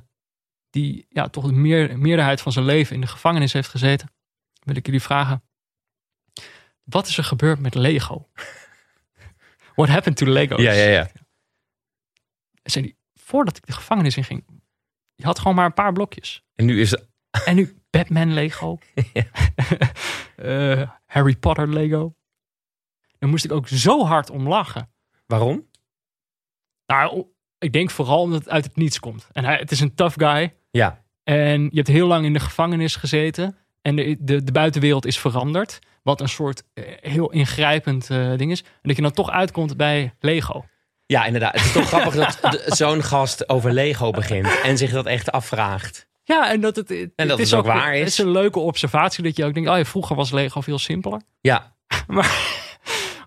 die 0.71 1.07
ja, 1.09 1.29
toch 1.29 1.47
de 1.47 1.53
meer, 1.53 1.99
meerderheid 1.99 2.41
van 2.41 2.53
zijn 2.53 2.64
leven 2.64 2.95
in 2.95 3.01
de 3.01 3.07
gevangenis 3.07 3.53
heeft 3.53 3.68
gezeten, 3.68 4.11
wil 4.62 4.77
ik 4.77 4.87
jullie 4.87 5.03
vragen: 5.03 5.43
wat 6.83 7.07
is 7.07 7.18
er 7.18 7.25
gebeurd 7.25 7.59
met 7.59 7.75
Lego? 7.75 8.29
What 9.77 9.89
happened 9.89 10.16
to 10.16 10.27
Legos? 10.27 10.61
Ja, 10.61 10.73
ja, 10.73 10.89
ja. 10.89 11.11
Zei 12.62 12.85
die, 12.85 12.97
voordat 13.14 13.57
ik 13.57 13.66
de 13.66 13.73
gevangenis 13.73 14.16
in 14.16 14.25
ging, 14.25 14.45
je 15.14 15.25
had 15.25 15.39
gewoon 15.39 15.55
maar 15.55 15.66
een 15.66 15.75
paar 15.75 15.93
blokjes. 15.93 16.43
En 16.55 16.64
nu 16.64 16.81
is 16.81 16.91
het... 16.91 17.09
En 17.45 17.55
nu 17.55 17.80
Batman 17.91 18.32
Lego. 18.32 18.78
Eh, 20.41 20.88
Harry 21.07 21.36
Potter 21.36 21.68
Lego. 21.68 22.14
Daar 23.18 23.30
moest 23.30 23.45
ik 23.45 23.53
ook 23.53 23.68
zo 23.68 24.05
hard 24.05 24.30
om 24.30 24.49
lachen. 24.49 24.91
Waarom? 25.26 25.66
Nou, 26.86 27.26
ik 27.59 27.72
denk 27.72 27.91
vooral 27.91 28.20
omdat 28.20 28.38
het 28.38 28.49
uit 28.49 28.64
het 28.64 28.76
niets 28.76 29.01
komt. 29.01 29.28
En 29.32 29.45
hij, 29.45 29.57
het 29.57 29.70
is 29.70 29.80
een 29.80 29.95
tough 29.95 30.14
guy. 30.18 30.55
Ja. 30.70 31.03
En 31.22 31.62
je 31.62 31.76
hebt 31.76 31.88
heel 31.88 32.07
lang 32.07 32.24
in 32.24 32.32
de 32.32 32.41
gevangenis 32.41 32.97
gezeten. 32.97 33.57
En 33.82 33.97
de, 33.97 34.16
de, 34.20 34.45
de 34.45 34.53
buitenwereld 34.53 35.07
is 35.07 35.18
veranderd. 35.18 35.78
Wat 36.03 36.20
een 36.20 36.28
soort 36.28 36.62
eh, 36.74 36.84
heel 37.01 37.30
ingrijpend 37.30 38.11
eh, 38.11 38.36
ding 38.36 38.51
is. 38.51 38.62
En 38.62 38.68
dat 38.82 38.97
je 38.97 39.03
dan 39.03 39.12
toch 39.12 39.30
uitkomt 39.30 39.76
bij 39.76 40.14
Lego. 40.20 40.64
Ja, 41.07 41.24
inderdaad. 41.24 41.53
Het 41.53 41.64
is 41.64 41.72
toch 41.72 41.88
grappig 41.95 42.14
dat 42.14 42.62
zo'n 42.66 43.03
gast 43.03 43.49
over 43.49 43.72
Lego 43.72 44.11
begint 44.11 44.61
en 44.62 44.78
zich 44.78 44.91
dat 44.91 45.07
echt 45.07 45.30
afvraagt. 45.32 46.09
Ja, 46.23 46.51
en 46.51 46.61
dat 46.61 46.77
het, 46.77 46.91
En 46.91 47.11
het 47.16 47.29
dat 47.29 47.39
is 47.39 47.51
het 47.51 47.59
ook 47.59 47.66
waar 47.66 47.93
Het 47.93 48.07
is. 48.07 48.07
is 48.07 48.18
een 48.18 48.31
leuke 48.31 48.59
observatie 48.59 49.25
dat 49.25 49.37
je 49.37 49.45
ook 49.45 49.55
denkt, 49.55 49.68
oh 49.68 49.77
ja, 49.77 49.85
vroeger 49.85 50.16
was 50.16 50.31
Lego 50.31 50.61
veel 50.61 50.79
simpeler. 50.79 51.23
Ja, 51.41 51.77
Maar 52.07 52.59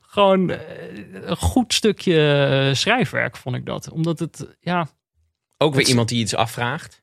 gewoon 0.02 0.50
eh, 0.50 1.22
een 1.22 1.38
goed 1.38 1.74
stukje 1.74 2.46
eh, 2.70 2.76
schrijfwerk 2.76 3.38
vond 3.38 3.56
ik 3.56 3.66
dat. 3.66 3.90
Omdat 3.90 4.20
het, 4.20 4.56
ja, 4.60 4.88
ook 5.58 5.76
weer 5.76 5.88
iemand 5.88 6.10
die 6.10 6.20
iets 6.20 6.36
afvraagt. 6.36 7.02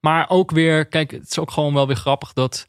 maar 0.00 0.30
ook 0.30 0.50
weer, 0.50 0.86
kijk, 0.86 1.10
het 1.10 1.30
is 1.30 1.38
ook 1.38 1.50
gewoon 1.50 1.74
wel 1.74 1.86
weer 1.86 1.96
grappig 1.96 2.32
dat, 2.32 2.66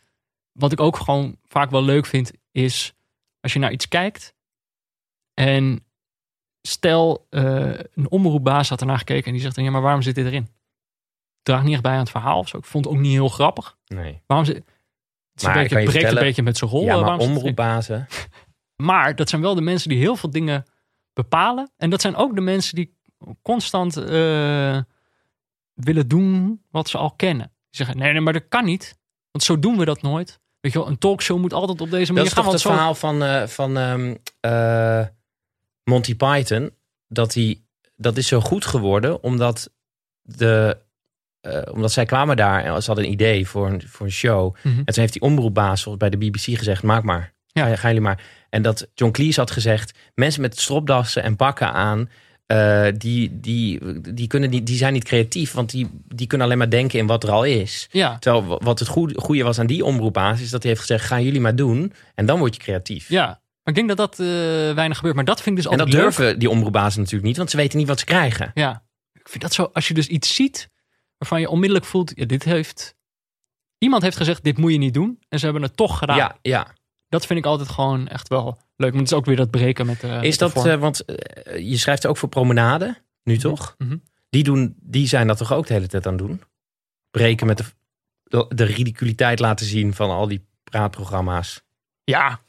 wat 0.52 0.72
ik 0.72 0.80
ook 0.80 0.98
gewoon 0.98 1.38
vaak 1.48 1.70
wel 1.70 1.84
leuk 1.84 2.06
vind, 2.06 2.32
is 2.52 2.94
als 3.40 3.54
je 3.54 3.60
naar 3.60 3.72
iets 3.72 3.88
kijkt 3.88 4.34
en 5.34 5.86
stel 6.62 7.28
eh, 7.30 7.80
een 7.94 8.10
omroepbaas 8.10 8.70
had 8.70 8.82
ernaar 8.82 8.98
gekeken 8.98 9.26
en 9.26 9.32
die 9.32 9.42
zegt 9.42 9.56
dan, 9.56 9.64
ja, 9.64 9.72
maar 9.72 9.82
waarom 9.82 10.02
zit 10.02 10.16
dit 10.16 10.26
erin? 10.26 10.48
Draagt 11.50 11.66
niet 11.66 11.74
echt 11.74 11.84
bij 11.84 11.92
aan 11.94 12.00
het 12.00 12.10
verhaal 12.10 12.40
of 12.40 12.48
zo. 12.48 12.58
Ik 12.58 12.66
vond 12.66 12.86
het 12.86 12.94
ook 12.94 13.00
niet 13.00 13.12
heel 13.12 13.30
grappig. 13.30 13.78
Nee. 13.88 14.22
Waarom 14.28 14.46
zit... 14.46 14.56
Het, 14.56 14.66
is 15.36 15.44
een 15.44 15.50
Maar 15.50 15.60
beetje, 15.62 15.76
breekt 15.76 15.92
vertellen- 15.92 16.18
een 16.18 16.24
beetje 16.24 16.44
met 16.44 16.58
zijn 16.58 16.70
rol. 16.70 16.84
Ja, 16.84 16.96
eh, 16.96 17.02
maar 17.02 17.18
omroepbazen. 17.18 18.08
Maar 18.84 19.16
dat 19.16 19.30
zijn 19.30 19.42
wel 19.42 19.56
de 19.56 19.62
mensen 19.62 19.90
die 19.90 19.98
heel 19.98 20.16
veel 20.16 20.30
dingen 20.30 20.66
bepalen. 21.14 21.72
En 21.78 21.90
dat 21.90 22.02
zijn 22.02 22.16
ook 22.16 22.36
de 22.36 22.42
mensen 22.42 22.76
die 22.76 22.98
constant 23.42 23.98
eh, 23.98 24.80
willen 25.74 26.08
doen 26.08 26.64
wat 26.72 26.90
ze 26.90 26.98
al 26.98 27.12
kennen. 27.12 27.46
Die 27.46 27.56
zeggen, 27.70 27.98
nee, 27.98 28.12
nee, 28.12 28.22
maar 28.22 28.34
dat 28.34 28.48
kan 28.50 28.66
niet. 28.66 28.98
Want 29.32 29.44
zo 29.44 29.60
doen 29.60 29.78
we 29.78 29.86
dat 29.86 30.02
nooit. 30.02 30.40
Weet 30.60 30.72
je 30.74 30.80
wel, 30.80 30.88
een 30.88 30.98
talkshow 30.98 31.40
moet 31.40 31.54
altijd 31.54 31.82
op 31.82 31.90
deze 31.90 32.06
Dat 32.06 32.08
manier 32.16 32.24
is 32.24 32.34
gaan. 32.34 32.44
toch 32.44 32.52
Want 32.52 32.64
het 32.64 32.72
verhaal 32.74 32.96
van, 32.96 33.24
eh, 33.24 33.48
van 33.48 33.78
ehm, 33.78 34.16
eh, 34.40 35.08
Monty 35.84 36.16
Python. 36.16 36.72
Dat, 37.08 37.32
die, 37.32 37.68
dat 37.96 38.18
is 38.18 38.28
zo 38.28 38.40
goed 38.40 38.66
geworden 38.66 39.24
omdat, 39.24 39.72
de, 40.22 40.78
eh, 41.42 41.62
omdat 41.72 41.92
zij 41.92 42.06
kwamen 42.06 42.36
daar 42.38 42.64
en 42.64 42.82
ze 42.82 42.88
hadden 42.88 43.06
een 43.06 43.12
idee 43.12 43.48
voor 43.48 43.68
een, 43.68 43.82
voor 43.88 44.06
een 44.06 44.12
show. 44.12 44.56
Mhm. 44.64 44.78
En 44.78 44.86
toen 44.86 44.94
heeft 45.00 45.14
die 45.14 45.22
omroepbaas 45.22 45.88
bij 45.98 46.10
de 46.10 46.18
BBC 46.18 46.58
gezegd, 46.58 46.84
maak 46.84 47.04
maar. 47.04 47.34
Ja. 47.48 47.76
Gaan 47.76 47.90
jullie 47.90 48.02
maar. 48.06 48.24
En 48.50 48.62
dat 48.62 48.88
John 48.94 49.12
Cleese 49.12 49.40
had 49.40 49.52
gezegd, 49.52 49.98
mensen 50.16 50.42
met 50.42 50.60
stropdassen 50.60 51.24
en 51.24 51.36
pakken 51.36 51.74
aan... 51.74 52.10
eh, 52.46 52.88
die, 52.98 53.40
die, 53.40 53.80
die, 54.14 54.28
kunnen 54.28 54.50
niet, 54.50 54.66
die 54.66 54.78
zijn 54.78 54.94
niet 54.94 55.04
creatief, 55.04 55.52
want 55.52 55.70
die, 55.72 55.90
die 56.08 56.28
kunnen 56.28 56.48
alleen 56.48 56.60
maar 56.60 56.70
denken 56.70 57.00
in 57.00 57.08
wat 57.08 57.24
er 57.24 57.32
al 57.32 57.44
is. 57.44 57.88
Ja, 57.92 58.18
Terwijl 58.20 58.46
wa- 58.46 58.58
wat 58.64 58.80
het 58.80 58.88
goede, 58.88 59.20
goede 59.22 59.44
was 59.44 59.60
aan 59.60 59.68
die 59.68 59.86
omroepbaas 59.86 60.42
is 60.42 60.50
dat 60.50 60.62
hij 60.64 60.72
heeft 60.72 60.84
gezegd: 60.84 61.06
gaan 61.06 61.24
jullie 61.24 61.42
maar 61.42 61.56
doen 61.56 61.94
en 62.16 62.26
dan 62.26 62.40
word 62.40 62.56
je 62.56 62.62
creatief. 62.62 63.10
ja. 63.10 63.26
Maar 63.64 63.78
ik 63.78 63.88
denk 63.88 63.98
dat 63.98 63.98
dat 64.10 64.20
eh, 64.20 64.28
weinig 64.76 64.98
gebeurt. 64.98 65.16
Maar 65.16 65.26
dat 65.26 65.42
vind 65.42 65.58
ik 65.58 65.64
dus 65.64 65.72
en 65.72 65.78
dat 65.78 65.94
leuk. 65.94 66.02
durven 66.02 66.40
die 66.40 66.50
omroepbazen 66.50 67.00
natuurlijk 67.00 67.28
niet, 67.28 67.38
want 67.38 67.50
ze 67.50 67.58
weten 67.58 67.78
niet 67.78 67.88
wat 67.88 68.00
ze 68.00 68.06
krijgen. 68.06 68.52
Ja, 68.54 68.84
ik 69.14 69.30
vind 69.30 69.44
dat 69.44 69.54
zo. 69.54 69.70
Als 69.74 69.88
je 69.88 69.94
dus 69.94 70.08
iets 70.08 70.36
ziet 70.36 70.70
waarvan 71.20 71.40
je 71.40 71.50
onmiddellijk 71.50 71.86
voelt, 71.88 72.12
ja, 72.16 72.26
dit 72.26 72.44
heeft... 72.44 72.96
Iemand 73.78 74.04
heeft 74.04 74.18
gezegd, 74.18 74.44
dit 74.44 74.58
moet 74.58 74.72
je 74.72 74.78
niet 74.78 74.94
doen. 74.94 75.20
En 75.30 75.40
ze 75.40 75.46
hebben 75.46 75.64
het 75.64 75.78
toch 75.78 75.98
gedaan. 75.98 76.18
Ja, 76.18 76.38
ja. 76.42 76.68
Dat 77.08 77.26
vind 77.26 77.40
ik 77.40 77.46
altijd 77.46 77.70
gewoon 77.70 78.08
echt 78.08 78.28
wel 78.28 78.58
leuk. 78.76 78.92
Maar 78.92 79.02
het 79.02 79.12
is 79.12 79.18
ook 79.18 79.26
weer 79.26 79.36
dat 79.36 79.50
breken 79.52 79.86
met 79.86 80.02
de 80.02 80.08
met 80.08 80.24
Is 80.24 80.38
dat, 80.38 80.66
eh, 80.66 80.76
want 80.76 81.06
eh, 81.06 81.70
je 81.70 81.78
schrijft 81.78 82.08
ook 82.08 82.18
voor 82.18 82.30
Promenade, 82.30 82.98
nu 83.24 83.38
toch? 83.38 83.76
Mhm. 83.78 83.98
Die, 84.30 84.44
doen, 84.44 84.76
die 84.82 85.08
zijn 85.08 85.28
dat 85.28 85.38
toch 85.38 85.54
ook 85.54 85.68
de 85.68 85.74
hele 85.74 85.88
tijd 85.88 86.06
aan 86.08 86.14
het 86.14 86.22
doen? 86.22 86.42
Breken 87.12 87.48
met 87.48 87.58
de, 87.58 87.64
de, 88.24 88.46
de 88.56 88.64
ridiculiteit 88.64 89.40
laten 89.40 89.66
zien 89.66 89.94
van 89.94 90.10
al 90.10 90.28
die 90.28 90.48
praatprogramma's. 90.64 91.62
Ja. 92.04 92.40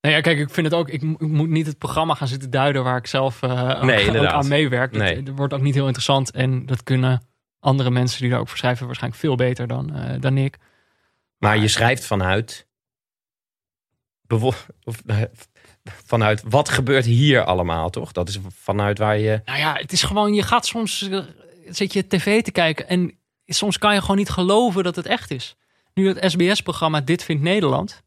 Nou 0.00 0.14
ja, 0.14 0.20
kijk, 0.20 0.38
ik 0.38 0.50
vind 0.50 0.66
het 0.66 0.76
ook. 0.76 0.88
Ik, 0.88 1.02
mo- 1.02 1.16
ik 1.18 1.28
moet 1.28 1.48
niet 1.48 1.66
het 1.66 1.78
programma 1.78 2.14
gaan 2.14 2.28
zitten 2.28 2.50
duiden 2.50 2.84
waar 2.84 2.96
ik 2.96 3.06
zelf 3.06 3.42
eh, 3.42 3.68
ook, 3.76 3.82
Nee, 3.82 4.18
ook 4.20 4.26
aan 4.26 4.48
meewerk. 4.48 4.92
Nee. 4.92 5.22
dat 5.22 5.36
wordt 5.36 5.54
ook 5.54 5.60
niet 5.60 5.74
heel 5.74 5.84
interessant. 5.84 6.30
En 6.30 6.66
dat 6.66 6.82
kunnen 6.82 7.22
andere 7.60 7.90
mensen 7.90 8.20
die 8.20 8.30
daar 8.30 8.40
ook 8.40 8.48
voor 8.48 8.58
schrijven 8.58 8.86
waarschijnlijk 8.86 9.22
veel 9.22 9.34
beter 9.34 9.66
dan, 9.66 9.94
eh, 9.94 10.20
dan 10.20 10.38
ik. 10.38 10.58
Maar 11.38 11.58
je 11.58 11.68
schrijft 11.68 12.04
vanuit. 12.04 12.66
Of, 14.28 14.68
eh, 15.06 15.22
vanuit 15.84 16.42
wat 16.48 16.68
gebeurt 16.68 17.04
hier 17.04 17.44
allemaal, 17.44 17.90
toch? 17.90 18.12
Dat 18.12 18.28
is 18.28 18.38
vanuit 18.48 18.98
waar 18.98 19.18
je. 19.18 19.40
Nou 19.44 19.58
ja, 19.58 19.74
het 19.74 19.92
is 19.92 20.02
gewoon, 20.02 20.34
je 20.34 20.42
gaat 20.42 20.66
soms, 20.66 21.08
eh, 21.08 21.24
zit 21.68 21.92
je 21.92 22.06
tv 22.06 22.42
te 22.42 22.50
kijken 22.50 22.88
en 22.88 23.18
soms 23.46 23.78
kan 23.78 23.94
je 23.94 24.00
gewoon 24.00 24.16
niet 24.16 24.30
geloven 24.30 24.84
dat 24.84 24.96
het 24.96 25.06
echt 25.06 25.30
is. 25.30 25.56
Nu 25.94 26.08
het 26.08 26.30
SBS-programma 26.30 27.00
Dit 27.00 27.24
Vindt 27.24 27.42
Nederland, 27.42 28.02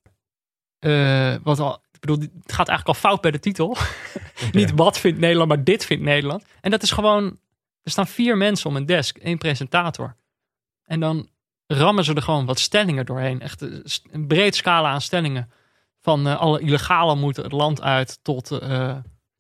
wat 1.43 1.59
al, 1.59 1.81
ik 1.91 1.99
bedoel, 1.99 2.17
het 2.19 2.53
gaat 2.53 2.67
eigenlijk 2.67 2.87
al 2.87 3.09
fout 3.09 3.21
bij 3.21 3.31
de 3.31 3.39
titel. 3.39 3.77
niet 4.51 4.71
wat 4.75 4.99
vindt 4.99 5.19
Nederland, 5.19 5.49
maar 5.49 5.63
dit 5.63 5.85
vindt 5.85 6.03
Nederland. 6.03 6.45
En 6.61 6.71
dat 6.71 6.83
is 6.83 6.91
gewoon, 6.91 7.39
er 7.83 7.91
staan 7.91 8.07
vier 8.07 8.37
mensen 8.37 8.69
om 8.69 8.75
een 8.75 8.85
desk, 8.85 9.17
één 9.17 9.37
presentator. 9.37 10.15
En 10.85 10.99
dan 10.99 11.29
rammen 11.67 12.03
ze 12.03 12.13
er 12.13 12.21
gewoon 12.21 12.45
wat 12.45 12.59
stellingen 12.59 13.05
doorheen. 13.05 13.41
Echt 13.41 13.61
eh, 13.61 13.69
een 14.11 14.27
breed 14.27 14.55
scala 14.55 14.89
aan 14.89 15.01
stellingen. 15.01 15.51
Van 15.99 16.27
eh, 16.27 16.39
alle 16.39 16.59
illegale 16.59 17.15
moeten 17.15 17.43
het 17.43 17.51
land 17.51 17.81
uit 17.81 18.19
tot... 18.21 18.51
eh, 18.51 18.59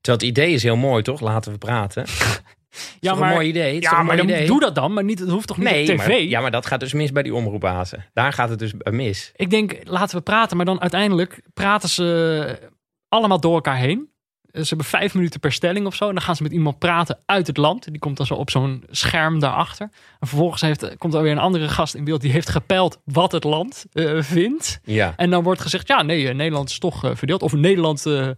Terwijl 0.01 0.29
het 0.29 0.37
idee 0.37 0.53
is 0.53 0.63
heel 0.63 0.75
mooi, 0.75 1.03
toch? 1.03 1.19
Laten 1.19 1.51
we 1.51 1.57
praten. 1.57 2.05
ja, 2.99 3.11
een 3.11 3.17
mooi 3.19 3.47
idee? 3.47 3.73
Het 3.75 3.83
Ja, 3.83 3.91
maar 3.91 4.03
mooi 4.05 4.17
dan, 4.17 4.27
idee? 4.27 4.47
doe 4.47 4.59
dat 4.59 4.75
dan. 4.75 4.93
Maar 4.93 5.03
niet, 5.03 5.19
het 5.19 5.29
hoeft 5.29 5.47
toch 5.47 5.57
niet 5.57 5.69
nee, 5.69 5.91
op 5.91 5.97
tv? 5.97 6.07
Maar, 6.07 6.21
ja, 6.21 6.41
maar 6.41 6.51
dat 6.51 6.65
gaat 6.65 6.79
dus 6.79 6.93
mis 6.93 7.11
bij 7.11 7.23
die 7.23 7.33
omroepbazen. 7.35 8.05
Daar 8.13 8.33
gaat 8.33 8.49
het 8.49 8.59
dus 8.59 8.73
mis. 8.91 9.31
Ik 9.35 9.49
denk, 9.49 9.79
laten 9.83 10.17
we 10.17 10.23
praten. 10.23 10.57
Maar 10.57 10.65
dan 10.65 10.81
uiteindelijk 10.81 11.41
praten 11.53 11.89
ze 11.89 12.69
allemaal 13.07 13.39
door 13.39 13.53
elkaar 13.53 13.77
heen. 13.77 14.11
Ze 14.51 14.67
hebben 14.67 14.85
vijf 14.85 15.13
minuten 15.13 15.39
per 15.39 15.51
stelling 15.51 15.85
of 15.85 15.95
zo. 15.95 16.07
En 16.07 16.13
dan 16.13 16.23
gaan 16.23 16.35
ze 16.35 16.43
met 16.43 16.51
iemand 16.51 16.79
praten 16.79 17.19
uit 17.25 17.47
het 17.47 17.57
land. 17.57 17.83
Die 17.91 17.99
komt 17.99 18.17
dan 18.17 18.25
zo 18.25 18.33
op 18.33 18.49
zo'n 18.49 18.83
scherm 18.89 19.39
daarachter. 19.39 19.89
En 20.19 20.27
vervolgens 20.27 20.61
heeft, 20.61 20.97
komt 20.97 21.13
er 21.13 21.21
weer 21.21 21.31
een 21.31 21.37
andere 21.37 21.67
gast 21.67 21.95
in 21.95 22.03
beeld. 22.03 22.21
Die 22.21 22.31
heeft 22.31 22.49
gepeild 22.49 22.99
wat 23.03 23.31
het 23.31 23.43
land 23.43 23.85
eh, 23.91 24.21
vindt. 24.21 24.79
Ja. 24.83 25.13
En 25.15 25.29
dan 25.29 25.43
wordt 25.43 25.61
gezegd, 25.61 25.87
ja 25.87 26.01
nee, 26.01 26.27
eh, 26.27 26.35
Nederland 26.35 26.69
is 26.69 26.79
toch 26.79 27.03
eh, 27.03 27.15
verdeeld. 27.15 27.41
Of 27.41 27.53
Nederland 27.53 28.05
eh, 28.05 28.29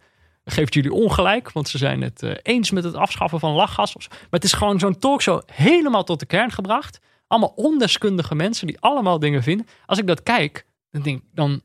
geeft 0.45 0.73
jullie 0.73 0.93
ongelijk. 0.93 1.51
Want 1.51 1.69
ze 1.69 1.77
zijn 1.77 2.01
het 2.01 2.23
eh, 2.23 2.31
eens 2.41 2.71
met 2.71 2.83
het 2.83 2.95
afschaffen 2.95 3.39
van 3.39 3.53
lachgas. 3.53 3.95
Maar 3.97 4.27
het 4.29 4.43
is 4.43 4.53
gewoon 4.53 4.79
zo'n 4.79 4.99
talkshow 4.99 5.41
helemaal 5.45 6.03
tot 6.03 6.19
de 6.19 6.25
kern 6.25 6.51
gebracht. 6.51 6.99
Allemaal 7.27 7.53
ondeskundige 7.55 8.35
mensen 8.35 8.67
die 8.67 8.79
allemaal 8.79 9.19
dingen 9.19 9.43
vinden. 9.43 9.67
Als 9.85 9.99
ik 9.99 10.07
dat 10.07 10.23
kijk, 10.23 10.65
dan 10.91 11.01
denk, 11.01 11.21
dan 11.33 11.61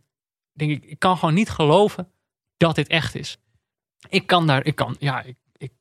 denk 0.53 0.70
ik, 0.70 0.84
ik 0.84 0.99
kan 0.99 1.18
gewoon 1.18 1.34
niet 1.34 1.51
geloven 1.51 2.09
dat 2.57 2.74
dit 2.74 2.88
echt 2.88 3.14
is. 3.14 3.38
Ik 4.09 4.26
kan 4.26 4.47
daar, 4.47 4.64
ik 4.66 4.74
kan, 4.74 4.97
ja, 4.99 5.22
ik, 5.22 5.36
ik, 5.57 5.72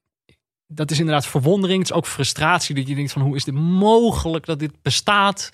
dat 0.67 0.91
is 0.91 0.99
inderdaad 0.99 1.25
verwondering. 1.27 1.79
Het 1.79 1.89
is 1.89 1.95
ook 1.95 2.07
frustratie 2.07 2.75
dat 2.75 2.87
je 2.87 2.95
denkt 2.95 3.11
van, 3.11 3.21
hoe 3.21 3.35
is 3.35 3.43
dit 3.43 3.53
mogelijk 3.53 4.45
dat 4.45 4.59
dit 4.59 4.81
bestaat? 4.81 5.49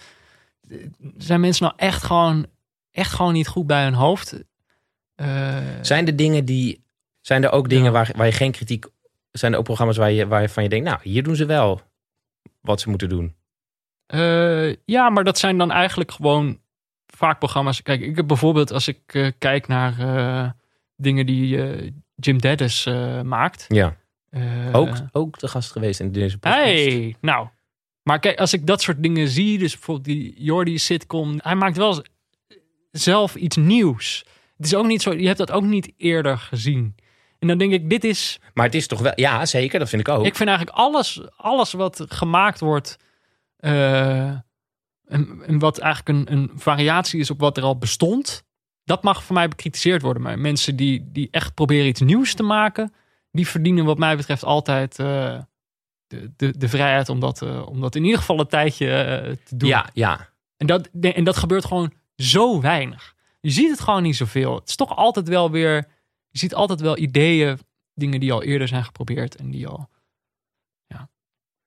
Zijn 1.18 1.40
mensen 1.42 1.64
nou 1.66 1.78
echt 1.78 2.04
gewoon, 2.04 2.46
echt 2.92 3.12
gewoon 3.14 3.34
niet 3.34 3.48
goed 3.48 3.68
bij 3.68 3.84
hun 3.84 3.94
hoofd? 3.94 4.44
Eh, 5.16 5.58
Zijn 5.82 6.08
er 6.08 6.16
dingen 6.16 6.46
die. 6.46 6.84
Zijn 7.22 7.44
er 7.44 7.52
ook 7.52 7.70
dingen 7.70 7.86
Ja. 7.86 7.92
waar, 7.92 8.12
waar 8.16 8.26
je 8.26 8.32
geen 8.32 8.52
kritiek. 8.52 8.86
Zijn 9.32 9.52
er 9.52 9.58
ook 9.58 9.64
programma's 9.66 9.98
waar 9.98 10.12
je, 10.12 10.28
waarvan 10.28 10.64
je 10.64 10.70
denkt, 10.70 10.86
nou, 10.90 11.00
hier 11.04 11.24
doen 11.24 11.36
ze 11.36 11.46
wel 11.46 11.82
wat 12.62 12.82
ze 12.82 12.90
moeten 12.90 13.10
doen. 13.10 13.36
Eh, 14.06 14.76
ja, 14.86 15.10
maar 15.10 15.24
dat 15.24 15.38
zijn 15.38 15.58
dan 15.58 15.72
eigenlijk 15.72 16.12
gewoon 16.12 16.60
vaak 17.06 17.40
programma's. 17.40 17.82
Kijk, 17.82 18.02
ik 18.02 18.16
heb 18.16 18.28
bijvoorbeeld 18.28 18.72
als 18.72 18.88
ik 18.88 19.00
eh, 19.14 19.32
kijk 19.38 19.68
naar 19.68 20.56
dingen 20.96 21.26
die 21.26 21.58
Jim 22.26 22.38
Dennis 22.38 22.86
eh, 22.86 23.22
maakt. 23.22 23.66
Ja. 23.68 23.98
Eh, 24.30 24.42
Ook, 24.72 24.96
ook 25.12 25.40
de 25.40 25.48
gast 25.48 25.72
geweest 25.72 26.00
in 26.00 26.12
deze 26.12 26.38
podcast. 26.38 26.64
Hey, 26.64 27.16
nou. 27.22 27.48
Maar 28.04 28.20
kijk, 28.20 28.40
als 28.40 28.54
ik 28.54 28.68
dat 28.68 28.82
soort 28.82 29.04
dingen 29.04 29.28
zie, 29.28 29.58
dus 29.58 29.74
bijvoorbeeld 29.74 30.06
die 30.06 30.34
Jordi 30.44 30.78
sitcom, 30.78 31.40
hij 31.44 31.56
maakt 31.56 31.78
wel 31.78 32.04
zelf 32.92 33.36
iets 33.36 33.56
nieuws. 33.56 34.26
Het 34.58 34.66
is 34.66 34.76
ook 34.76 34.86
niet 34.86 35.02
zo, 35.02 35.14
je 35.14 35.26
hebt 35.26 35.38
dat 35.38 35.52
ook 35.52 35.64
niet 35.64 35.94
eerder 35.98 36.38
gezien. 36.38 36.96
En 37.40 37.48
dan 37.48 37.58
denk 37.58 37.72
ik, 37.72 37.90
dit 37.90 38.04
is, 38.04 38.40
Maar 38.54 38.66
het 38.66 38.76
is 38.76 38.88
toch 38.88 39.00
wel. 39.00 39.12
Ja, 39.16 39.46
zeker, 39.46 39.80
dat 39.80 39.90
vind 39.90 40.08
ik 40.08 40.14
ook. 40.14 40.26
ik 40.26 40.36
vind 40.36 40.50
eigenlijk 40.50 40.78
alles, 40.78 41.22
alles 41.36 41.74
wat 41.74 42.06
gemaakt 42.08 42.60
wordt, 42.60 42.98
eh, 43.58 44.28
en, 45.06 45.42
en 45.46 45.60
wat 45.60 45.78
eigenlijk 45.78 46.30
een, 46.30 46.38
een 46.38 46.52
variatie 46.56 47.20
is 47.20 47.30
op 47.30 47.40
wat 47.40 47.58
er 47.58 47.64
al 47.64 47.78
bestond, 47.78 48.44
dat 48.84 49.04
mag 49.04 49.24
voor 49.24 49.36
mij 49.36 49.48
bekritiseerd 49.48 50.02
worden. 50.02 50.24
Maar 50.24 50.40
mensen 50.40 50.76
die, 50.76 51.10
die 51.12 51.28
echt 51.32 51.54
proberen 51.54 51.88
iets 51.88 52.02
nieuws 52.02 52.34
te 52.34 52.44
maken, 52.44 52.94
die 53.32 53.48
verdienen 53.48 53.86
wat 53.86 53.98
mij 53.98 54.16
betreft 54.16 54.44
altijd 54.44 55.00
eh, 55.00 55.40
de, 56.08 56.32
de, 56.36 56.58
de 56.58 56.70
vrijheid 56.70 57.10
om 57.10 57.20
dat, 57.20 57.42
eh, 57.42 57.68
om 57.68 57.82
dat 57.82 57.96
in 57.96 58.04
ieder 58.04 58.20
geval 58.20 58.40
een 58.40 58.48
tijdje 58.48 58.92
eh, 58.92 59.36
te 59.44 59.58
doen. 59.58 59.70
Ja, 59.70 59.90
ja. 59.94 60.30
En 60.58 60.68
dat, 60.68 60.90
en 61.02 61.24
dat 61.24 61.38
gebeurt 61.38 61.66
gewoon 61.66 61.94
zo 62.16 62.62
weinig. 62.62 63.16
Je 63.40 63.50
ziet 63.50 63.70
het 63.70 63.80
gewoon 63.80 64.04
niet 64.04 64.16
zoveel. 64.16 64.56
Het 64.56 64.70
is 64.70 64.76
toch 64.76 64.96
altijd 64.96 65.28
wel 65.28 65.52
weer. 65.52 65.76
Je 66.30 66.38
ziet 66.38 66.56
altijd 66.56 66.82
wel 66.82 66.98
ideeën, 66.98 67.60
dingen 67.94 68.20
die 68.20 68.34
al 68.34 68.44
eerder 68.44 68.68
zijn 68.68 68.84
geprobeerd 68.84 69.36
en 69.36 69.52
die 69.52 69.68
al. 69.68 69.90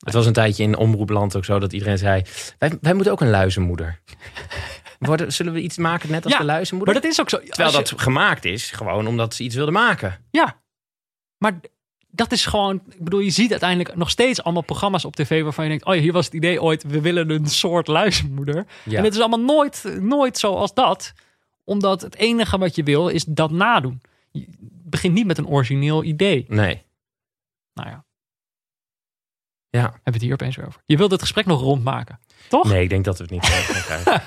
Het 0.04 0.14
was 0.14 0.26
een 0.26 0.32
tijdje 0.32 0.62
in 0.62 0.76
Omroepland 0.76 1.36
ook 1.36 1.44
zo 1.44 1.58
dat 1.58 1.72
iedereen 1.72 1.98
zei... 1.98 2.22
wij, 2.58 2.78
wij 2.80 2.94
moeten 2.94 3.12
ook 3.12 3.20
een 3.20 3.30
luizenmoeder. 3.30 4.00
Worden, 4.98 5.32
zullen 5.32 5.52
we 5.52 5.60
iets 5.60 5.76
maken 5.76 6.10
net 6.10 6.24
als 6.24 6.32
Ja, 6.32 6.38
de 6.38 6.44
luizenmoeder? 6.44 6.94
Maar 6.94 7.02
dat 7.02 7.12
is 7.12 7.20
ook 7.20 7.28
zo. 7.30 7.38
Terwijl 7.38 7.70
je- 7.70 7.76
dat 7.76 8.00
gemaakt 8.00 8.44
is, 8.44 8.70
gewoon 8.70 9.06
omdat 9.06 9.34
ze 9.34 9.42
iets 9.42 9.54
wilden 9.54 9.74
maken. 9.74 10.24
Ja, 10.30 10.62
maar 11.38 11.60
dat 12.08 12.32
is 12.32 12.46
gewoon. 12.46 12.82
Ik 12.90 13.04
bedoel, 13.04 13.20
je 13.20 13.30
ziet 13.30 13.50
uiteindelijk 13.50 13.96
nog 13.96 14.10
steeds 14.10 14.42
allemaal 14.42 14.62
programma's 14.62 15.04
op 15.04 15.16
tv 15.16 15.42
waarvan 15.42 15.64
je 15.64 15.70
denkt: 15.70 15.84
oh 15.86 15.94
ja, 15.94 16.00
hier 16.00 16.12
was 16.12 16.24
het 16.24 16.34
idee 16.34 16.62
ooit, 16.62 16.82
we 16.82 17.00
willen 17.00 17.30
een 17.30 17.46
soort 17.46 17.86
luizenmoeder. 17.86 18.66
Ja. 18.84 18.98
En 18.98 19.04
het 19.04 19.14
is 19.14 19.20
allemaal 19.20 19.40
nooit, 19.40 19.84
nooit 20.00 20.38
zoals 20.38 20.74
dat, 20.74 21.12
omdat 21.64 22.00
het 22.00 22.14
enige 22.16 22.58
wat 22.58 22.74
je 22.76 22.82
wil 22.82 23.08
is 23.08 23.24
dat 23.24 23.50
nadoen. 23.50 24.00
Je 24.30 24.46
begint 24.84 25.14
niet 25.14 25.26
met 25.26 25.38
een 25.38 25.46
origineel 25.46 26.02
idee. 26.04 26.44
Nee. 26.48 26.82
Nou 27.74 27.88
ja, 27.88 28.04
Ja. 29.70 29.80
hebben 29.80 30.02
we 30.04 30.10
het 30.10 30.22
hier 30.22 30.32
opeens 30.32 30.56
weer 30.56 30.66
over. 30.66 30.82
Je 30.86 30.96
wilt 30.96 31.10
het 31.10 31.20
gesprek 31.20 31.46
nog 31.46 31.60
rondmaken, 31.60 32.20
toch? 32.48 32.68
Nee, 32.68 32.82
ik 32.82 32.88
denk 32.88 33.04
dat 33.04 33.16
we 33.18 33.22
het 33.22 33.32
niet 33.32 33.44
gaan 33.50 33.82
krijgen. 33.82 34.22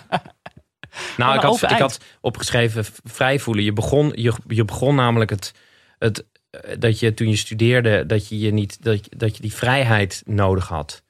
Nou, 1.17 1.35
ik 1.35 1.41
had, 1.41 1.61
ik 1.61 1.77
had 1.77 1.99
opgeschreven 2.21 2.85
vrij 3.03 3.39
voelen. 3.39 3.63
Je 3.63 3.73
begon, 3.73 4.11
je, 4.15 4.33
je 4.47 4.65
begon 4.65 4.95
namelijk 4.95 5.29
het, 5.29 5.53
het 5.99 6.25
eh, 6.49 6.75
dat 6.79 6.99
je 6.99 7.13
toen 7.13 7.29
je 7.29 7.35
studeerde, 7.35 8.05
dat 8.05 8.27
je, 8.27 8.39
je 8.39 8.51
niet, 8.53 8.83
dat, 8.83 9.05
je- 9.05 9.15
dat 9.17 9.35
je 9.35 9.41
die 9.41 9.53
vrijheid 9.53 10.21
nodig 10.25 10.67
had. 10.67 11.03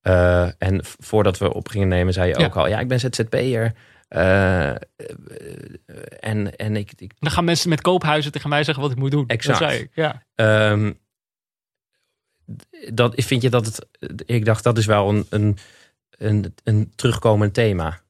Eh, 0.00 0.48
en 0.62 0.80
voordat 0.82 1.38
we 1.38 1.52
op 1.54 1.68
gingen 1.68 1.88
nemen, 1.88 2.12
zei 2.12 2.28
je 2.28 2.38
Ja. 2.38 2.44
ook 2.46 2.56
al, 2.56 2.68
ja, 2.68 2.78
ik 2.80 2.88
ben 2.88 3.00
ZZP'er. 3.00 3.72
Eh, 4.08 4.70
en, 6.20 6.56
en 6.56 6.76
ik, 6.76 6.92
ik 6.96 7.12
Dan 7.18 7.30
gaan 7.30 7.44
mensen 7.44 7.68
met 7.68 7.80
koophuizen 7.80 8.32
tegen 8.32 8.48
mij 8.48 8.64
zeggen 8.64 8.82
wat 8.82 8.92
ik 8.92 8.98
moet 8.98 9.10
doen. 9.10 9.26
Exact. 9.26 9.58
Dat 9.58 9.68
zei 9.70 9.82
ik, 9.82 9.90
ja. 9.94 10.22
Ehm, 10.34 10.92
dat, 12.92 13.12
vind 13.16 13.42
je 13.42 13.50
dat 13.50 13.66
het. 13.66 13.86
Ik 14.26 14.44
dacht 14.44 14.64
dat 14.64 14.78
is 14.78 14.86
wel 14.86 15.08
een, 15.08 15.26
een, 15.30 15.58
een, 16.10 16.54
een 16.64 16.92
terugkomend 16.96 17.54
thema. 17.54 18.00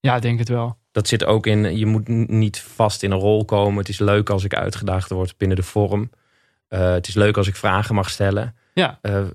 Ja, 0.00 0.16
ik 0.16 0.22
denk 0.22 0.38
het 0.38 0.48
wel. 0.48 0.78
Dat 0.92 1.08
zit 1.08 1.24
ook 1.24 1.46
in. 1.46 1.76
Je 1.76 1.86
moet 1.86 2.08
niet 2.28 2.60
vast 2.60 3.02
in 3.02 3.10
een 3.10 3.18
rol 3.18 3.44
komen. 3.44 3.78
Het 3.78 3.88
is 3.88 3.98
leuk 3.98 4.30
als 4.30 4.44
ik 4.44 4.54
uitgedaagd 4.54 5.10
word 5.10 5.36
binnen 5.36 5.56
de 5.56 5.62
vorm. 5.62 6.10
Eh, 6.68 6.92
het 6.92 7.08
is 7.08 7.14
leuk 7.14 7.36
als 7.36 7.46
ik 7.46 7.56
vragen 7.56 7.94
mag 7.94 8.10
stellen. 8.10 8.54
Ja, 8.74 8.98
Eh, 9.02 9.20
eh, 9.20 9.26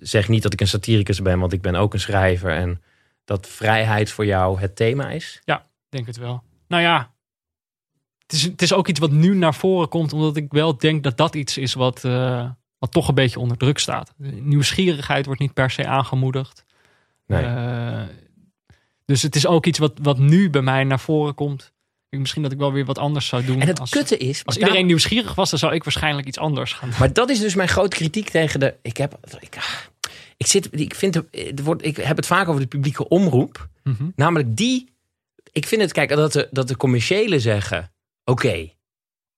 zeg 0.00 0.28
niet 0.28 0.42
dat 0.42 0.52
ik 0.52 0.60
een 0.60 0.68
satiricus 0.68 1.22
ben, 1.22 1.38
want 1.38 1.52
ik 1.52 1.62
ben 1.62 1.74
ook 1.74 1.92
een 1.92 2.00
schrijver. 2.00 2.50
En 2.50 2.82
dat 3.24 3.48
vrijheid 3.48 4.10
voor 4.10 4.26
jou 4.26 4.60
het 4.60 4.76
thema 4.76 5.10
is. 5.10 5.40
ik 5.56 5.60
denk 5.88 6.06
het 6.06 6.16
wel. 6.16 6.42
Nou 6.68 6.82
ja, 6.82 7.12
het 8.18 8.32
is, 8.32 8.42
het 8.42 8.62
is 8.62 8.72
ook 8.72 8.88
iets 8.88 9.00
wat 9.00 9.10
nu 9.10 9.34
naar 9.34 9.54
voren 9.54 9.88
komt, 9.88 10.12
omdat 10.12 10.36
ik 10.36 10.52
wel 10.52 10.78
denk 10.78 11.02
dat 11.02 11.16
dat 11.16 11.34
iets 11.34 11.58
is 11.58 11.74
wat, 11.74 12.00
wat 12.78 12.90
toch 12.90 13.08
een 13.08 13.14
beetje 13.14 13.40
onder 13.40 13.56
druk 13.56 13.78
staat. 13.78 14.12
Nieuwsgierigheid 14.16 15.26
wordt 15.26 15.40
niet 15.40 15.54
per 15.54 15.70
se 15.70 15.86
aangemoedigd. 15.86 16.64
Nee. 17.26 17.44
Dus 19.04 19.22
het 19.22 19.36
is 19.36 19.46
ook 19.46 19.66
iets 19.66 19.78
wat, 19.78 19.92
wat 20.02 20.18
nu 20.18 20.50
bij 20.50 20.62
mij 20.62 20.84
naar 20.84 21.00
voren 21.00 21.34
komt. 21.34 21.72
Misschien 22.10 22.42
dat 22.42 22.52
ik 22.52 22.58
wel 22.58 22.72
weer 22.72 22.84
wat 22.84 22.98
anders 22.98 23.26
zou 23.26 23.44
doen. 23.44 23.60
en 23.60 23.66
het 23.66 23.80
als, 23.80 23.90
kutte 23.90 24.16
is. 24.16 24.44
als 24.44 24.54
daar- 24.54 24.64
iedereen 24.64 24.86
nieuwsgierig 24.86 25.34
was, 25.34 25.50
dan 25.50 25.58
zou 25.58 25.74
ik 25.74 25.84
waarschijnlijk 25.84 26.26
iets 26.26 26.38
anders 26.38 26.72
gaan 26.72 26.88
doen. 26.90 26.98
Maar 26.98 27.12
dat 27.12 27.30
is 27.30 27.38
dus 27.40 27.54
mijn 27.54 27.68
grote 27.68 27.96
kritiek 27.96 28.28
tegen 28.30 28.60
de. 28.60 28.74
Ik 28.82 28.96
heb. 28.96 29.18
Ik, 29.40 29.56
ik, 30.36 30.46
zit, 30.46 30.68
ik, 30.80 30.94
vind, 30.94 31.20
ik 31.80 31.96
heb 31.96 32.16
het 32.16 32.26
vaak 32.26 32.48
over 32.48 32.60
de 32.60 32.66
publieke 32.66 33.08
omroep. 33.08 33.68
Mhm. 33.82 34.04
Namelijk 34.16 34.56
die. 34.56 34.92
Ik 35.52 35.66
vind 35.66 35.80
het, 35.82 35.92
kijk, 35.92 36.08
dat 36.08 36.32
de, 36.32 36.48
dat 36.50 36.68
de 36.68 36.76
commerciële 36.76 37.40
zeggen: 37.40 37.92
oké, 38.24 38.70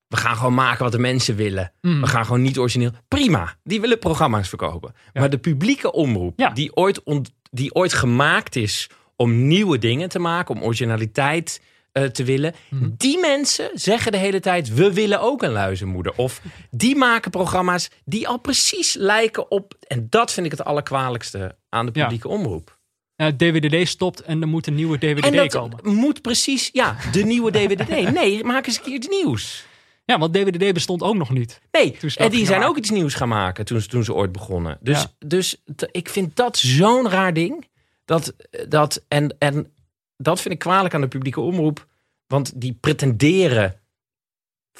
we 0.08 0.16
gaan 0.16 0.36
gewoon 0.36 0.54
maken 0.54 0.82
wat 0.82 0.92
de 0.92 0.98
mensen 0.98 1.36
willen. 1.36 1.72
Mm. 1.80 2.00
We 2.00 2.06
gaan 2.06 2.24
gewoon 2.24 2.42
niet 2.42 2.58
origineel. 2.58 2.90
Prima, 3.08 3.56
die 3.62 3.80
willen 3.80 3.98
programma's 3.98 4.48
verkopen. 4.48 4.92
Ja. 5.12 5.20
Maar 5.20 5.30
de 5.30 5.38
publieke 5.38 5.92
omroep, 5.92 6.38
Ja. 6.38 6.50
die, 6.50 6.76
ooit 6.76 7.02
ont- 7.02 7.32
die 7.50 7.74
ooit 7.74 7.92
gemaakt 7.92 8.56
is 8.56 8.88
om 9.16 9.46
nieuwe 9.46 9.78
dingen 9.78 10.08
te 10.08 10.18
maken, 10.18 10.54
om 10.54 10.62
originaliteit 10.62 11.60
eh, 11.92 12.04
te 12.04 12.24
willen. 12.24 12.54
Mhm. 12.70 12.88
Die 12.96 13.18
mensen 13.18 13.70
zeggen 13.74 14.12
de 14.12 14.18
hele 14.18 14.40
tijd: 14.40 14.74
we 14.74 14.92
willen 14.92 15.20
ook 15.20 15.42
een 15.42 15.50
luizenmoeder. 15.52 16.12
Of 16.16 16.40
die 16.70 16.96
maken 16.96 17.30
programma's 17.30 17.90
die 18.04 18.28
al 18.28 18.38
precies 18.38 18.94
lijken 18.94 19.50
op. 19.50 19.74
En 19.86 20.06
dat 20.10 20.32
vind 20.32 20.46
ik 20.46 20.52
het 20.52 20.64
allerkwalijkste 20.64 21.56
aan 21.68 21.86
de 21.86 21.92
Ja. 21.94 22.02
publieke 22.02 22.28
omroep. 22.28 22.78
Ja, 23.16 23.32
DWDD 23.32 23.88
stopt 23.88 24.20
en 24.22 24.40
er 24.40 24.48
moet 24.48 24.66
een 24.66 24.74
nieuwe 24.74 24.98
DWDD 24.98 25.24
En 25.24 25.32
dat 25.36 25.52
komen. 25.52 25.78
moet 25.82 26.22
precies, 26.22 26.68
ja, 26.72 26.96
de 27.12 27.22
nieuwe 27.24 27.50
DWDD. 27.50 28.12
Nee, 28.20 28.44
maak 28.44 28.66
eens 28.66 28.76
een 28.76 28.82
keer 28.82 28.94
iets 28.94 29.08
nieuws. 29.08 29.66
Ja, 30.04 30.18
want 30.18 30.34
DWDD 30.34 30.72
bestond 30.72 31.02
ook 31.02 31.14
nog 31.16 31.30
niet. 31.30 31.60
Nee, 31.70 31.96
en 32.14 32.30
die 32.30 32.46
zijn 32.46 32.62
ook 32.64 32.76
iets 32.76 32.90
nieuws 32.90 33.14
gaan 33.14 33.28
maken 33.28 33.64
toen, 33.64 33.80
ze- 33.80 33.88
toen 33.88 34.04
ze 34.04 34.14
ooit 34.14 34.32
begonnen. 34.32 34.78
Dus, 34.80 35.00
Ja. 35.00 35.26
dus 35.26 35.62
ik 35.90 36.08
vind 36.08 36.36
dat 36.36 36.56
zo'n 36.58 37.08
raar 37.10 37.32
ding. 37.32 37.68
Dat, 38.06 38.34
dat, 38.68 39.04
en, 39.08 39.36
en 39.38 39.72
dat 40.16 40.40
vind 40.40 40.54
ik 40.54 40.60
kwalijk 40.60 40.94
aan 40.94 41.00
de 41.00 41.08
publieke 41.08 41.40
omroep. 41.40 41.86
Want 42.26 42.60
die 42.60 42.72
pretenderen. 42.80 43.80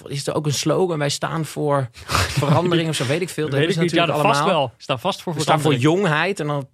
Is 0.05 0.27
er 0.27 0.35
ook 0.35 0.47
een 0.47 0.53
slogan? 0.53 0.99
Wij 0.99 1.09
staan 1.09 1.45
voor 1.45 1.89
verandering 2.41 2.89
of 2.89 2.95
zo, 2.97 3.07
weet 3.07 3.21
ik 3.21 3.29
veel. 3.29 3.45
Dat 3.49 3.59
Weet 3.59 3.63
ik 3.63 3.67
hebben 3.69 3.83
niet. 3.83 3.91
ze 3.91 3.97
Ja, 3.97 4.07
natuurlijk 4.07 4.35
vast 4.35 4.41
allemaal. 4.45 4.61
wel. 4.69 4.75
Staan 4.77 5.01
vast 5.01 5.23
voor 5.23 5.35
We 5.35 5.41
staan 5.41 5.61
voor 5.61 5.75
jongheid 5.75 6.41
en 6.41 6.47
dan 6.47 6.69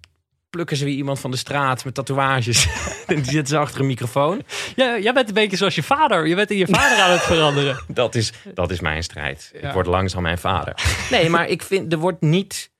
plukken 0.49 0.77
ze 0.77 0.85
weer 0.85 0.95
iemand 0.95 1.19
van 1.19 1.31
de 1.31 1.37
straat 1.37 1.85
met 1.85 1.93
tatoeages. 1.93 2.67
en 3.07 3.15
die 3.21 3.31
zitten 3.31 3.47
ze 3.47 3.57
achter 3.57 3.79
een 3.79 3.85
microfoon. 3.87 4.41
Ja, 4.75 4.97
jij 4.99 5.13
bent 5.13 5.27
een 5.27 5.33
beetje 5.33 5.57
zoals 5.57 5.75
je 5.75 5.83
vader. 5.83 6.27
Je 6.27 6.35
bent 6.35 6.51
in 6.51 6.57
je 6.57 6.67
vader 6.67 6.97
aan 6.97 7.11
het 7.11 7.21
veranderen. 7.21 7.83
Dat 7.87 8.15
is, 8.15 8.33
dat 8.53 8.71
is 8.71 8.79
mijn 8.79 9.03
strijd. 9.03 9.51
Ja. 9.53 9.67
Ik 9.67 9.73
word 9.73 9.87
langzaam 9.87 10.21
mijn 10.21 10.37
vader. 10.37 10.75
Nee, 11.11 11.29
maar 11.29 11.47
ik 11.47 11.61
vind, 11.63 11.91
er 11.93 11.99
wordt 11.99 12.21
niet... 12.21 12.71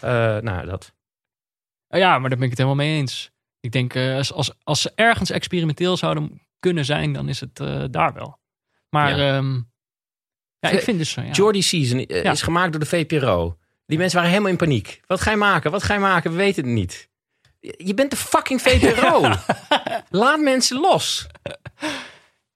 eh, 0.00 0.36
nou, 0.38 0.66
dat. 0.66 0.92
Ja, 1.98 2.18
maar 2.18 2.28
daar 2.28 2.38
ben 2.38 2.48
ik 2.48 2.56
het 2.58 2.58
helemaal 2.58 2.84
mee 2.86 2.96
eens. 2.98 3.30
Ik 3.60 3.72
denk, 3.72 3.94
eh, 3.94 4.16
als, 4.16 4.32
als, 4.32 4.50
als 4.62 4.80
ze 4.80 4.92
ergens 4.94 5.30
experimenteel 5.30 5.96
zouden 5.96 6.40
kunnen 6.58 6.84
zijn, 6.84 7.12
dan 7.12 7.28
is 7.28 7.40
het 7.40 7.60
eh, 7.60 7.84
daar 7.90 8.12
wel. 8.14 8.38
Maar 8.88 9.16
Ja. 9.18 9.34
ja, 9.34 9.42
ja 10.58 10.68
ik 10.68 10.80
vind 10.80 10.98
dus 10.98 11.10
zo. 11.10 11.20
Ja. 11.20 11.30
Jordy 11.30 11.60
Season 11.60 11.98
eh, 12.06 12.22
Ja. 12.22 12.30
is 12.30 12.42
gemaakt 12.42 12.70
door 12.72 12.80
de 12.80 12.86
VPRO. 12.86 13.58
Die 13.86 13.98
mensen 13.98 14.16
waren 14.16 14.30
helemaal 14.32 14.52
in 14.52 14.58
paniek. 14.58 15.00
Wat 15.06 15.20
ga 15.20 15.30
je 15.30 15.36
maken? 15.36 15.70
Wat 15.70 15.82
ga 15.82 15.94
je 15.94 16.00
maken? 16.00 16.30
We 16.30 16.36
weten 16.36 16.64
het 16.64 16.72
niet. 16.72 17.08
Je 17.60 17.94
bent 17.94 18.10
de 18.10 18.16
fucking 18.16 18.60
VPRO. 18.62 19.20
Laat 20.20 20.40
mensen 20.40 20.80
los. 20.80 21.26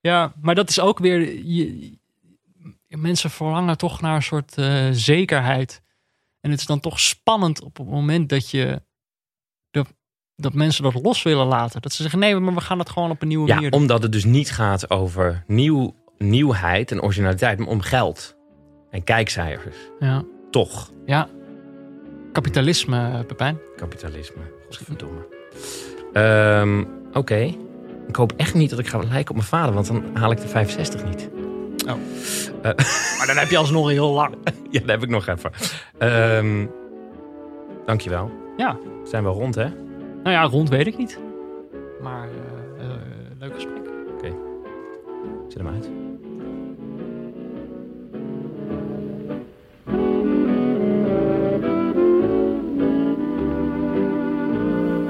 Ja, 0.00 0.32
maar 0.40 0.54
dat 0.54 0.68
is 0.70 0.80
ook 0.80 0.98
weer. 0.98 1.44
Je, 1.44 1.98
mensen 2.88 3.30
verlangen 3.30 3.76
toch 3.76 4.00
naar 4.00 4.14
een 4.16 4.22
soort 4.22 4.56
eh, 4.58 4.88
zekerheid. 4.92 5.82
En 6.40 6.50
het 6.50 6.60
is 6.60 6.66
dan 6.66 6.80
toch 6.80 7.00
spannend 7.00 7.62
op 7.62 7.76
het 7.76 7.86
moment 7.88 8.28
dat 8.28 8.50
je. 8.50 8.82
Dat, 10.40 10.54
mensen 10.54 10.82
dat 10.82 10.94
los 11.02 11.22
willen 11.22 11.46
laten. 11.46 11.80
Dat 11.82 11.92
ze 11.92 12.02
zeggen: 12.02 12.20
nee, 12.20 12.36
maar 12.36 12.54
we 12.54 12.60
gaan 12.60 12.78
het 12.78 12.90
gewoon 12.90 13.10
op 13.10 13.22
een 13.22 13.28
nieuwe 13.28 13.46
Ja, 13.46 13.54
manier 13.54 13.70
doen. 13.70 13.80
omdat 13.80 14.02
het 14.02 14.12
dus 14.12 14.24
niet 14.24 14.50
gaat 14.50 14.90
over 14.90 15.42
nieuw, 15.46 15.94
nieuwheid 16.18 16.90
en 16.90 17.02
originaliteit, 17.02 17.58
maar 17.58 17.68
om 17.68 17.80
geld. 17.80 18.36
En 18.90 19.04
kijkcijfers. 19.04 19.76
Ja. 19.98 20.24
Toch. 20.50 20.90
ja. 21.06 21.28
Kapitalisme, 22.32 23.24
Pepijn. 23.26 23.58
Kapitalisme. 23.76 24.40
Godverdomme. 24.66 25.26
Ehm 26.12 26.84
Oké. 27.12 27.54
Ik 28.08 28.16
hoop 28.16 28.32
echt 28.36 28.54
niet 28.54 28.70
dat 28.70 28.78
ik 28.78 28.86
ga 28.88 28.98
lijken 28.98 29.28
op 29.30 29.36
mijn 29.36 29.48
vader, 29.48 29.74
want 29.74 29.86
dan 29.86 30.04
haal 30.14 30.30
ik 30.30 30.40
de 30.40 30.48
65 30.48 31.04
niet. 31.04 31.28
Maar 33.18 33.26
dan 33.26 33.36
heb 33.36 33.50
je 33.50 33.56
alsnog 33.58 33.88
heel 33.88 34.12
lang. 34.12 34.34
Ja, 34.70 34.80
dat 34.80 34.88
heb 34.88 35.02
ik 35.02 35.08
nog 35.08 35.26
even. 35.26 35.50
Ehm 35.98 36.66
dankjewel. 37.86 38.30
Ja. 38.56 38.76
Zijn 39.04 39.24
we 39.24 39.30
rond, 39.30 39.54
hè? 39.54 39.66
Nou 40.28 40.40
ja, 40.40 40.46
rond 40.46 40.68
weet 40.68 40.86
ik 40.86 40.96
niet. 40.96 41.18
Maar 42.02 42.28
eh, 42.28 42.84
eh, 42.84 43.00
leuk 43.38 43.54
gesprek. 43.54 43.88
Zet 45.48 45.58
hem 45.58 45.68
uit. 45.68 45.97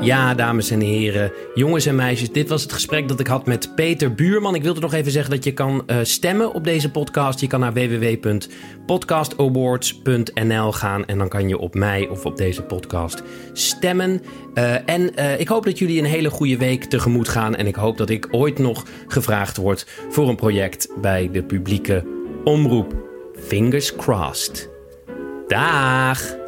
Ja, 0.00 0.34
dames 0.34 0.70
en 0.70 0.80
heren, 0.80 1.32
jongens 1.54 1.86
en 1.86 1.94
meisjes, 1.94 2.32
dit 2.32 2.48
was 2.48 2.62
het 2.62 2.72
gesprek 2.72 3.08
dat 3.08 3.20
ik 3.20 3.26
had 3.26 3.46
met 3.46 3.74
Peter 3.74 4.14
Buurman. 4.14 4.54
Ik 4.54 4.62
wilde 4.62 4.80
nog 4.80 4.92
even 4.92 5.12
zeggen 5.12 5.30
dat 5.30 5.44
je 5.44 5.52
kan 5.52 5.82
eh, 5.86 5.96
stemmen 6.02 6.52
op 6.52 6.64
deze 6.64 6.90
podcast. 6.90 7.40
Je 7.40 7.46
kan 7.46 7.60
naar 7.60 7.72
www.podcastawards.nl 7.72 10.72
gaan 10.72 11.06
en 11.06 11.18
dan 11.18 11.28
kan 11.28 11.48
je 11.48 11.58
op 11.58 11.74
mij 11.74 12.08
of 12.08 12.26
op 12.26 12.36
deze 12.36 12.62
podcast 12.62 13.22
stemmen. 13.52 14.22
Eh, 14.54 14.88
en 14.88 15.14
eh, 15.14 15.40
ik 15.40 15.48
hoop 15.48 15.64
dat 15.64 15.78
jullie 15.78 15.98
een 15.98 16.04
hele 16.04 16.30
goede 16.30 16.56
week 16.56 16.84
tegemoet 16.84 17.28
gaan 17.28 17.56
en 17.56 17.66
ik 17.66 17.74
hoop 17.74 17.96
dat 17.96 18.10
ik 18.10 18.28
ooit 18.30 18.58
nog 18.58 18.84
gevraagd 19.06 19.56
word 19.56 19.86
voor 20.08 20.28
een 20.28 20.36
project 20.36 20.88
bij 21.00 21.30
de 21.32 21.42
publieke 21.42 22.04
omroep. 22.44 22.94
Fingers 23.46 23.96
crossed. 23.96 24.70
Dag! 25.46 26.47